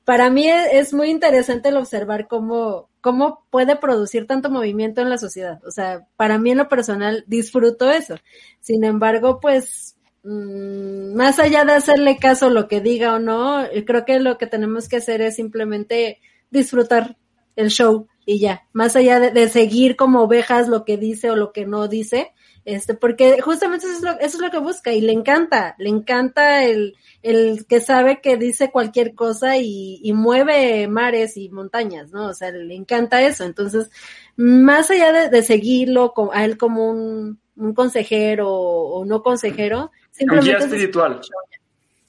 Para 0.05 0.31
mí 0.31 0.47
es, 0.49 0.69
es 0.73 0.95
muy 0.95 1.11
interesante 1.11 1.71
el 1.71 1.77
observar 1.79 2.29
cómo, 2.29 2.89
cómo 3.01 3.45
puede 3.51 3.77
producir 3.77 4.27
tanto 4.29 4.51
movimiento 4.51 5.01
en 5.03 5.11
la 5.11 5.19
sociedad. 5.19 5.61
O 5.67 5.71
sea, 5.73 6.07
para 6.17 6.39
mí 6.39 6.51
en 6.53 6.59
lo 6.59 6.69
personal 6.69 7.25
disfruto 7.27 7.91
eso. 7.91 8.17
Sin 8.61 8.85
embargo, 8.85 9.41
pues, 9.41 9.97
más 10.25 11.39
allá 11.39 11.65
de 11.65 11.73
hacerle 11.73 12.17
caso 12.17 12.51
lo 12.51 12.67
que 12.67 12.81
diga 12.81 13.15
o 13.15 13.19
no, 13.19 13.65
eh, 13.65 13.85
creo 13.85 14.05
que 14.05 14.19
lo 14.21 14.39
que 14.39 14.47
tenemos 14.47 14.89
que 14.89 14.97
hacer 14.97 15.21
es 15.21 15.37
simplemente 15.37 16.21
disfrutar 16.51 17.17
el 17.57 17.69
show 17.69 18.09
y 18.27 18.39
ya, 18.39 18.67
más 18.73 18.97
allá 18.97 19.21
de, 19.21 19.31
de 19.31 19.49
seguir 19.49 19.97
como 19.97 20.23
ovejas 20.23 20.69
lo 20.69 20.85
que 20.85 20.97
dice 20.97 21.31
o 21.31 21.37
lo 21.37 21.53
que 21.53 21.67
no 21.67 21.89
dice, 21.89 22.33
este, 22.65 22.95
porque 22.95 23.43
justamente 23.43 23.87
eso 23.87 23.97
es 23.97 24.03
lo, 24.03 24.13
eso 24.13 24.39
es 24.39 24.41
lo 24.41 24.51
que 24.51 24.59
busca 24.59 24.93
y 24.93 25.03
le 25.03 25.13
encanta, 25.13 25.75
le 25.79 25.91
encanta 25.91 26.65
el, 26.65 26.95
el 27.23 27.67
que 27.67 27.81
sabe 27.81 28.23
que 28.23 28.39
dice 28.39 28.71
cualquier 28.71 29.15
cosa 29.15 29.59
y, 29.59 30.01
y 30.03 30.15
mueve 30.15 30.89
mares 30.89 31.37
y 31.37 31.51
montañas, 31.51 32.11
¿no? 32.11 32.29
O 32.29 32.35
sea, 32.35 32.51
le 32.51 32.75
encanta 32.75 33.23
eso. 33.23 33.45
Entonces, 33.45 33.91
más 34.37 34.91
allá 34.91 35.13
de, 35.13 35.29
de 35.29 35.43
seguirlo 35.43 36.15
a 36.33 36.45
él 36.47 36.57
como 36.57 36.89
un, 36.89 37.39
un 37.57 37.75
consejero 37.75 38.51
o 38.51 39.05
no 39.05 39.23
consejero, 39.23 39.91
guía 40.19 40.59
espiritual. 40.59 41.21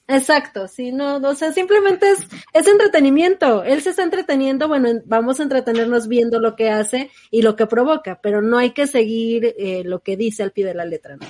Exacto, 0.08 0.68
sí, 0.68 0.92
no, 0.92 1.16
o 1.16 1.34
sea, 1.34 1.50
simplemente 1.52 2.08
es, 2.08 2.24
es 2.52 2.68
entretenimiento. 2.68 3.64
Él 3.64 3.82
se 3.82 3.90
está 3.90 4.04
entreteniendo, 4.04 4.68
bueno, 4.68 4.88
en- 4.88 5.02
vamos 5.04 5.40
a 5.40 5.42
entretenernos 5.42 6.06
viendo 6.06 6.38
lo 6.38 6.54
que 6.54 6.70
hace 6.70 7.10
y 7.32 7.42
lo 7.42 7.56
que 7.56 7.66
provoca, 7.66 8.20
pero 8.22 8.40
no 8.40 8.56
hay 8.56 8.70
que 8.70 8.86
seguir 8.86 9.54
eh, 9.58 9.82
lo 9.84 9.98
que 10.00 10.16
dice 10.16 10.44
al 10.44 10.52
pie 10.52 10.64
de 10.66 10.74
la 10.74 10.84
letra, 10.84 11.16
¿no? 11.16 11.26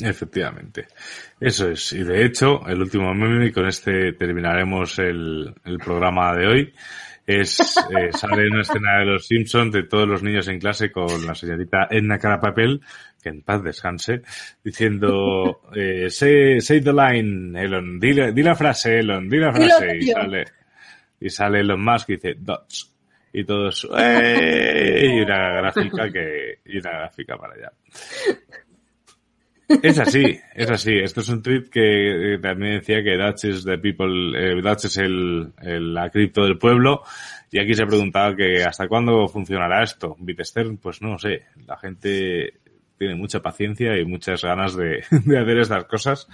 efectivamente, 0.00 0.86
eso 1.40 1.68
es. 1.70 1.92
Y 1.92 2.04
de 2.04 2.24
hecho, 2.24 2.60
el 2.68 2.80
último 2.80 3.12
meme, 3.14 3.46
y 3.46 3.52
con 3.52 3.66
este 3.66 4.12
terminaremos 4.12 4.96
el, 5.00 5.52
el 5.64 5.78
programa 5.78 6.36
de 6.36 6.46
hoy, 6.46 6.72
es, 7.28 7.76
eh, 7.90 8.10
sale 8.10 8.48
una 8.48 8.62
escena 8.62 9.00
de 9.00 9.04
los 9.04 9.26
Simpsons 9.26 9.70
de 9.70 9.82
todos 9.82 10.08
los 10.08 10.22
niños 10.22 10.48
en 10.48 10.58
clase 10.58 10.90
con 10.90 11.26
la 11.26 11.34
señorita 11.34 11.86
Edna 11.90 12.18
Carapapel, 12.18 12.80
que 13.22 13.28
en 13.28 13.42
paz 13.42 13.62
descanse, 13.62 14.22
diciendo, 14.64 15.60
eh, 15.76 16.08
say, 16.08 16.58
say 16.62 16.80
the 16.80 16.92
line, 16.92 17.54
Elon, 17.54 18.00
di 18.00 18.14
la, 18.14 18.30
di 18.30 18.42
la 18.42 18.54
frase, 18.54 19.00
Elon, 19.00 19.28
di 19.28 19.36
la 19.36 19.52
frase, 19.52 19.96
y 19.98 20.06
sale, 20.06 20.44
y 21.20 21.28
sale 21.28 21.60
Elon 21.60 21.84
Musk 21.84 22.08
y 22.08 22.14
dice, 22.14 22.34
dots. 22.38 22.94
Y 23.30 23.44
todos, 23.44 23.86
¡eh! 23.94 25.12
y 25.14 25.20
una 25.20 25.60
gráfica 25.60 26.10
que, 26.10 26.60
y 26.64 26.78
una 26.78 26.92
gráfica 26.92 27.36
para 27.36 27.52
allá. 27.52 27.72
Es 29.82 29.98
así, 29.98 30.38
es 30.54 30.70
así. 30.70 30.96
Esto 30.98 31.20
es 31.20 31.28
un 31.28 31.42
tweet 31.42 31.64
que 31.70 32.34
eh, 32.34 32.38
también 32.38 32.78
decía 32.78 33.02
que 33.02 33.16
Dutch 33.16 33.44
es 33.44 33.64
the 33.64 33.78
people, 33.78 34.32
eh, 34.34 34.60
Dutch 34.62 34.86
es 34.86 34.96
el, 34.96 35.52
el- 35.60 35.92
la 35.94 36.08
cripto 36.10 36.44
del 36.44 36.56
pueblo. 36.58 37.02
Y 37.50 37.58
aquí 37.60 37.74
se 37.74 37.86
preguntaba 37.86 38.34
que 38.34 38.64
hasta 38.64 38.88
cuándo 38.88 39.28
funcionará 39.28 39.82
esto. 39.82 40.16
Bitstern, 40.18 40.78
pues 40.78 41.02
no 41.02 41.18
sé. 41.18 41.44
La 41.66 41.76
gente 41.76 42.54
tiene 42.96 43.14
mucha 43.14 43.40
paciencia 43.40 43.96
y 43.98 44.04
muchas 44.04 44.42
ganas 44.42 44.74
de, 44.76 45.04
de 45.10 45.38
hacer 45.38 45.58
estas 45.58 45.84
cosas. 45.84 46.28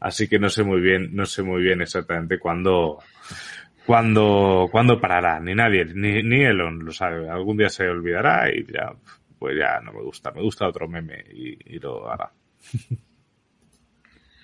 Así 0.00 0.28
que 0.28 0.38
no 0.38 0.48
sé 0.48 0.62
muy 0.64 0.80
bien, 0.80 1.14
no 1.14 1.26
sé 1.26 1.42
muy 1.42 1.62
bien 1.62 1.82
exactamente 1.82 2.38
cuándo, 2.38 2.98
cuándo, 3.86 4.68
cuándo 4.70 5.00
parará. 5.00 5.40
Ni 5.40 5.54
nadie, 5.54 5.84
ni, 5.86 6.22
ni 6.22 6.42
Elon 6.44 6.84
lo 6.84 6.92
sabe. 6.92 7.28
Algún 7.28 7.56
día 7.58 7.68
se 7.68 7.88
olvidará 7.88 8.50
y 8.50 8.64
ya, 8.64 8.92
pues 9.38 9.58
ya 9.58 9.80
no 9.80 9.92
me 9.92 10.02
gusta. 10.02 10.30
Me 10.30 10.42
gusta 10.42 10.66
otro 10.68 10.88
meme 10.88 11.22
y 11.34 11.78
lo 11.80 12.10
hará. 12.10 12.30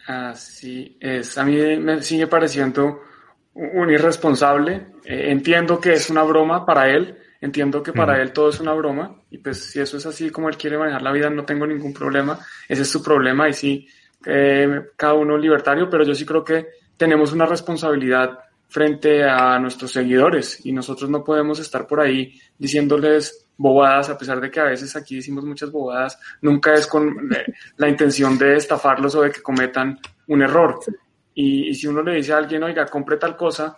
Así 0.06 0.96
es. 1.00 1.38
A 1.38 1.44
mí 1.44 1.56
me 1.78 2.02
sigue 2.02 2.26
pareciendo 2.26 3.00
un 3.54 3.90
irresponsable. 3.90 4.88
Eh, 5.04 5.30
entiendo 5.30 5.80
que 5.80 5.92
es 5.94 6.10
una 6.10 6.22
broma 6.22 6.66
para 6.66 6.90
él. 6.90 7.18
Entiendo 7.40 7.82
que 7.82 7.92
para 7.92 8.20
él 8.22 8.32
todo 8.32 8.48
es 8.50 8.60
una 8.60 8.72
broma. 8.72 9.20
Y 9.30 9.38
pues 9.38 9.64
si 9.70 9.80
eso 9.80 9.96
es 9.96 10.06
así 10.06 10.30
como 10.30 10.48
él 10.48 10.56
quiere 10.56 10.78
manejar 10.78 11.02
la 11.02 11.12
vida, 11.12 11.28
no 11.30 11.44
tengo 11.44 11.66
ningún 11.66 11.92
problema. 11.92 12.38
Ese 12.68 12.82
es 12.82 12.88
su 12.88 13.02
problema 13.02 13.48
y 13.48 13.52
sí, 13.52 13.88
eh, 14.26 14.82
cada 14.96 15.14
uno 15.14 15.36
libertario. 15.36 15.88
Pero 15.90 16.04
yo 16.04 16.14
sí 16.14 16.24
creo 16.24 16.44
que 16.44 16.68
tenemos 16.96 17.32
una 17.32 17.46
responsabilidad 17.46 18.38
frente 18.68 19.22
a 19.22 19.58
nuestros 19.58 19.92
seguidores 19.92 20.64
y 20.66 20.72
nosotros 20.72 21.08
no 21.08 21.22
podemos 21.22 21.58
estar 21.60 21.86
por 21.86 22.00
ahí 22.00 22.40
diciéndoles 22.58 23.46
bobadas, 23.56 24.10
a 24.10 24.18
pesar 24.18 24.40
de 24.40 24.50
que 24.50 24.60
a 24.60 24.64
veces 24.64 24.94
aquí 24.96 25.16
decimos 25.16 25.44
muchas 25.44 25.70
bobadas, 25.70 26.18
nunca 26.42 26.74
es 26.74 26.86
con 26.86 27.32
eh, 27.32 27.52
la 27.76 27.88
intención 27.88 28.36
de 28.36 28.56
estafarlos 28.56 29.14
o 29.14 29.22
de 29.22 29.30
que 29.30 29.42
cometan 29.42 29.98
un 30.26 30.42
error. 30.42 30.80
Y, 31.34 31.74
si 31.74 31.86
uno 31.86 32.02
le 32.02 32.16
dice 32.16 32.32
a 32.32 32.38
alguien, 32.38 32.62
oiga, 32.62 32.86
compre 32.86 33.16
tal 33.16 33.36
cosa, 33.36 33.76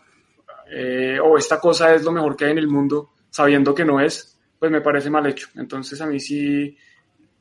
eh, 0.70 1.18
o 1.22 1.36
esta 1.36 1.60
cosa 1.60 1.94
es 1.94 2.02
lo 2.02 2.12
mejor 2.12 2.36
que 2.36 2.46
hay 2.46 2.52
en 2.52 2.58
el 2.58 2.68
mundo, 2.68 3.10
sabiendo 3.30 3.74
que 3.74 3.84
no 3.84 4.00
es, 4.00 4.38
pues 4.58 4.70
me 4.70 4.80
parece 4.80 5.10
mal 5.10 5.26
hecho. 5.26 5.48
Entonces 5.56 6.00
a 6.00 6.06
mí 6.06 6.20
sí 6.20 6.76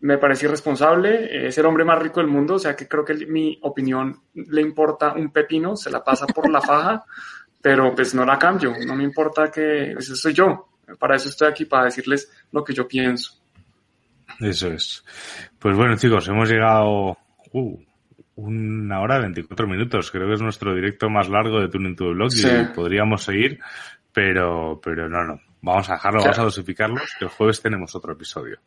me 0.01 0.17
parece 0.17 0.45
irresponsable, 0.45 1.47
es 1.47 1.57
el 1.57 1.65
hombre 1.65 1.83
más 1.83 1.99
rico 1.99 2.19
del 2.19 2.29
mundo, 2.29 2.55
o 2.55 2.59
sea 2.59 2.75
que 2.75 2.87
creo 2.87 3.03
que 3.03 3.13
mi 3.25 3.57
opinión 3.63 4.21
le 4.33 4.61
importa 4.61 5.13
un 5.13 5.31
pepino, 5.31 5.75
se 5.75 5.89
la 5.89 6.03
pasa 6.03 6.27
por 6.27 6.49
la 6.49 6.61
faja, 6.61 7.05
pero 7.65 7.95
pues 7.95 8.13
no 8.13 8.23
la 8.23 8.37
cambio, 8.37 8.75
no 8.85 8.95
me 8.95 9.03
importa 9.03 9.49
que, 9.49 9.93
eso 9.93 10.15
soy 10.15 10.33
yo, 10.33 10.69
para 10.99 11.15
eso 11.15 11.29
estoy 11.29 11.47
aquí, 11.47 11.65
para 11.65 11.85
decirles 11.85 12.31
lo 12.51 12.63
que 12.63 12.75
yo 12.75 12.87
pienso. 12.87 13.41
Eso 14.39 14.67
es. 14.67 15.03
Pues 15.57 15.75
bueno 15.75 15.97
chicos, 15.97 16.27
hemos 16.27 16.47
llegado... 16.47 17.17
Uh, 17.53 17.79
una 18.35 19.01
hora 19.01 19.17
24 19.17 19.65
minutos. 19.65 20.11
Creo 20.11 20.27
que 20.27 20.35
es 20.35 20.41
nuestro 20.41 20.75
directo 20.75 21.09
más 21.09 21.27
largo 21.27 21.59
de 21.59 21.69
Tuning 21.69 21.95
to 21.95 22.03
the 22.03 22.11
Blog 22.11 22.29
y 22.35 22.75
podríamos 22.75 23.23
seguir, 23.23 23.59
pero, 24.13 24.79
pero 24.83 25.09
no, 25.09 25.23
no. 25.23 25.41
Vamos 25.61 25.89
a 25.89 25.93
dejarlo, 25.93 26.19
vamos 26.21 26.37
a 26.37 26.43
dosificarlo, 26.43 27.01
el 27.19 27.29
jueves 27.29 27.63
tenemos 27.63 27.95
otro 27.95 28.13
episodio. 28.13 28.59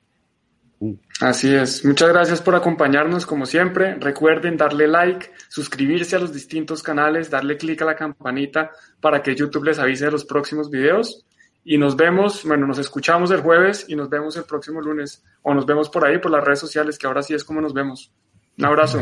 Así 1.21 1.53
es. 1.53 1.85
Muchas 1.85 2.09
gracias 2.11 2.41
por 2.41 2.55
acompañarnos 2.55 3.27
como 3.27 3.47
siempre. 3.47 3.97
Recuerden 3.97 4.57
darle 4.57 4.87
like, 4.87 5.31
suscribirse 5.49 6.17
a 6.17 6.21
los 6.21 6.33
distintos 6.33 6.83
canales, 6.83 7.31
darle 7.31 7.57
clic 7.57 7.83
a 7.83 7.85
la 7.85 7.97
campanita 7.97 8.71
para 9.01 9.23
que 9.23 9.35
YouTube 9.35 9.65
les 9.65 9.79
avise 9.79 10.07
de 10.07 10.13
los 10.13 10.25
próximos 10.25 10.71
videos. 10.71 11.25
Y 11.65 11.77
nos 11.77 11.97
vemos, 11.97 12.45
bueno, 12.45 12.67
nos 12.67 12.79
escuchamos 12.79 13.31
el 13.31 13.41
jueves 13.41 13.87
y 13.89 13.97
nos 13.97 14.09
vemos 14.09 14.37
el 14.37 14.45
próximo 14.45 14.81
lunes. 14.81 15.25
O 15.43 15.53
nos 15.53 15.67
vemos 15.67 15.91
por 15.91 16.07
ahí, 16.07 16.19
por 16.19 16.31
las 16.31 16.45
redes 16.45 16.61
sociales, 16.61 16.97
que 16.97 17.07
ahora 17.07 17.23
sí 17.23 17.35
es 17.35 17.45
como 17.45 17.61
nos 17.61 17.75
vemos. 17.75 18.13
Un 18.57 18.65
abrazo. 18.65 19.01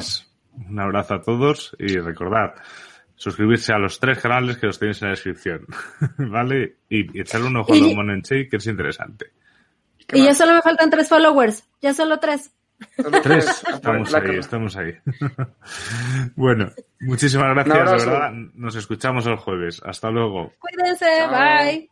Un 0.68 0.80
abrazo 0.80 1.14
a 1.14 1.20
todos 1.20 1.76
y 1.78 1.98
recordad, 1.98 2.54
suscribirse 3.14 3.72
a 3.72 3.78
los 3.78 4.00
tres 4.00 4.18
canales 4.18 4.56
que 4.56 4.66
los 4.66 4.78
tenéis 4.78 5.02
en 5.02 5.08
la 5.08 5.10
descripción, 5.10 5.66
¿vale? 6.18 6.76
Y, 6.88 7.20
echarle 7.20 7.48
un 7.48 7.56
ojo 7.56 7.74
a 7.74 7.76
los 7.76 8.28
que 8.28 8.48
es 8.50 8.66
interesante. 8.66 9.32
Y 10.12 10.24
ya 10.24 10.34
solo 10.34 10.54
me 10.54 10.62
faltan 10.62 10.90
tres 10.90 11.08
followers, 11.08 11.64
ya 11.80 11.94
solo 11.94 12.18
tres. 12.18 12.52
tres, 13.22 13.64
estamos 13.72 14.14
ahí, 14.14 14.38
estamos 14.38 14.76
ahí. 14.76 14.94
bueno, 16.36 16.70
muchísimas 17.00 17.54
gracias, 17.54 18.04
de 18.04 18.10
verdad. 18.10 18.30
Nos 18.54 18.76
escuchamos 18.76 19.26
el 19.26 19.36
jueves. 19.36 19.80
Hasta 19.84 20.10
luego. 20.10 20.52
Cuídense, 20.58 21.26
bye. 21.28 21.90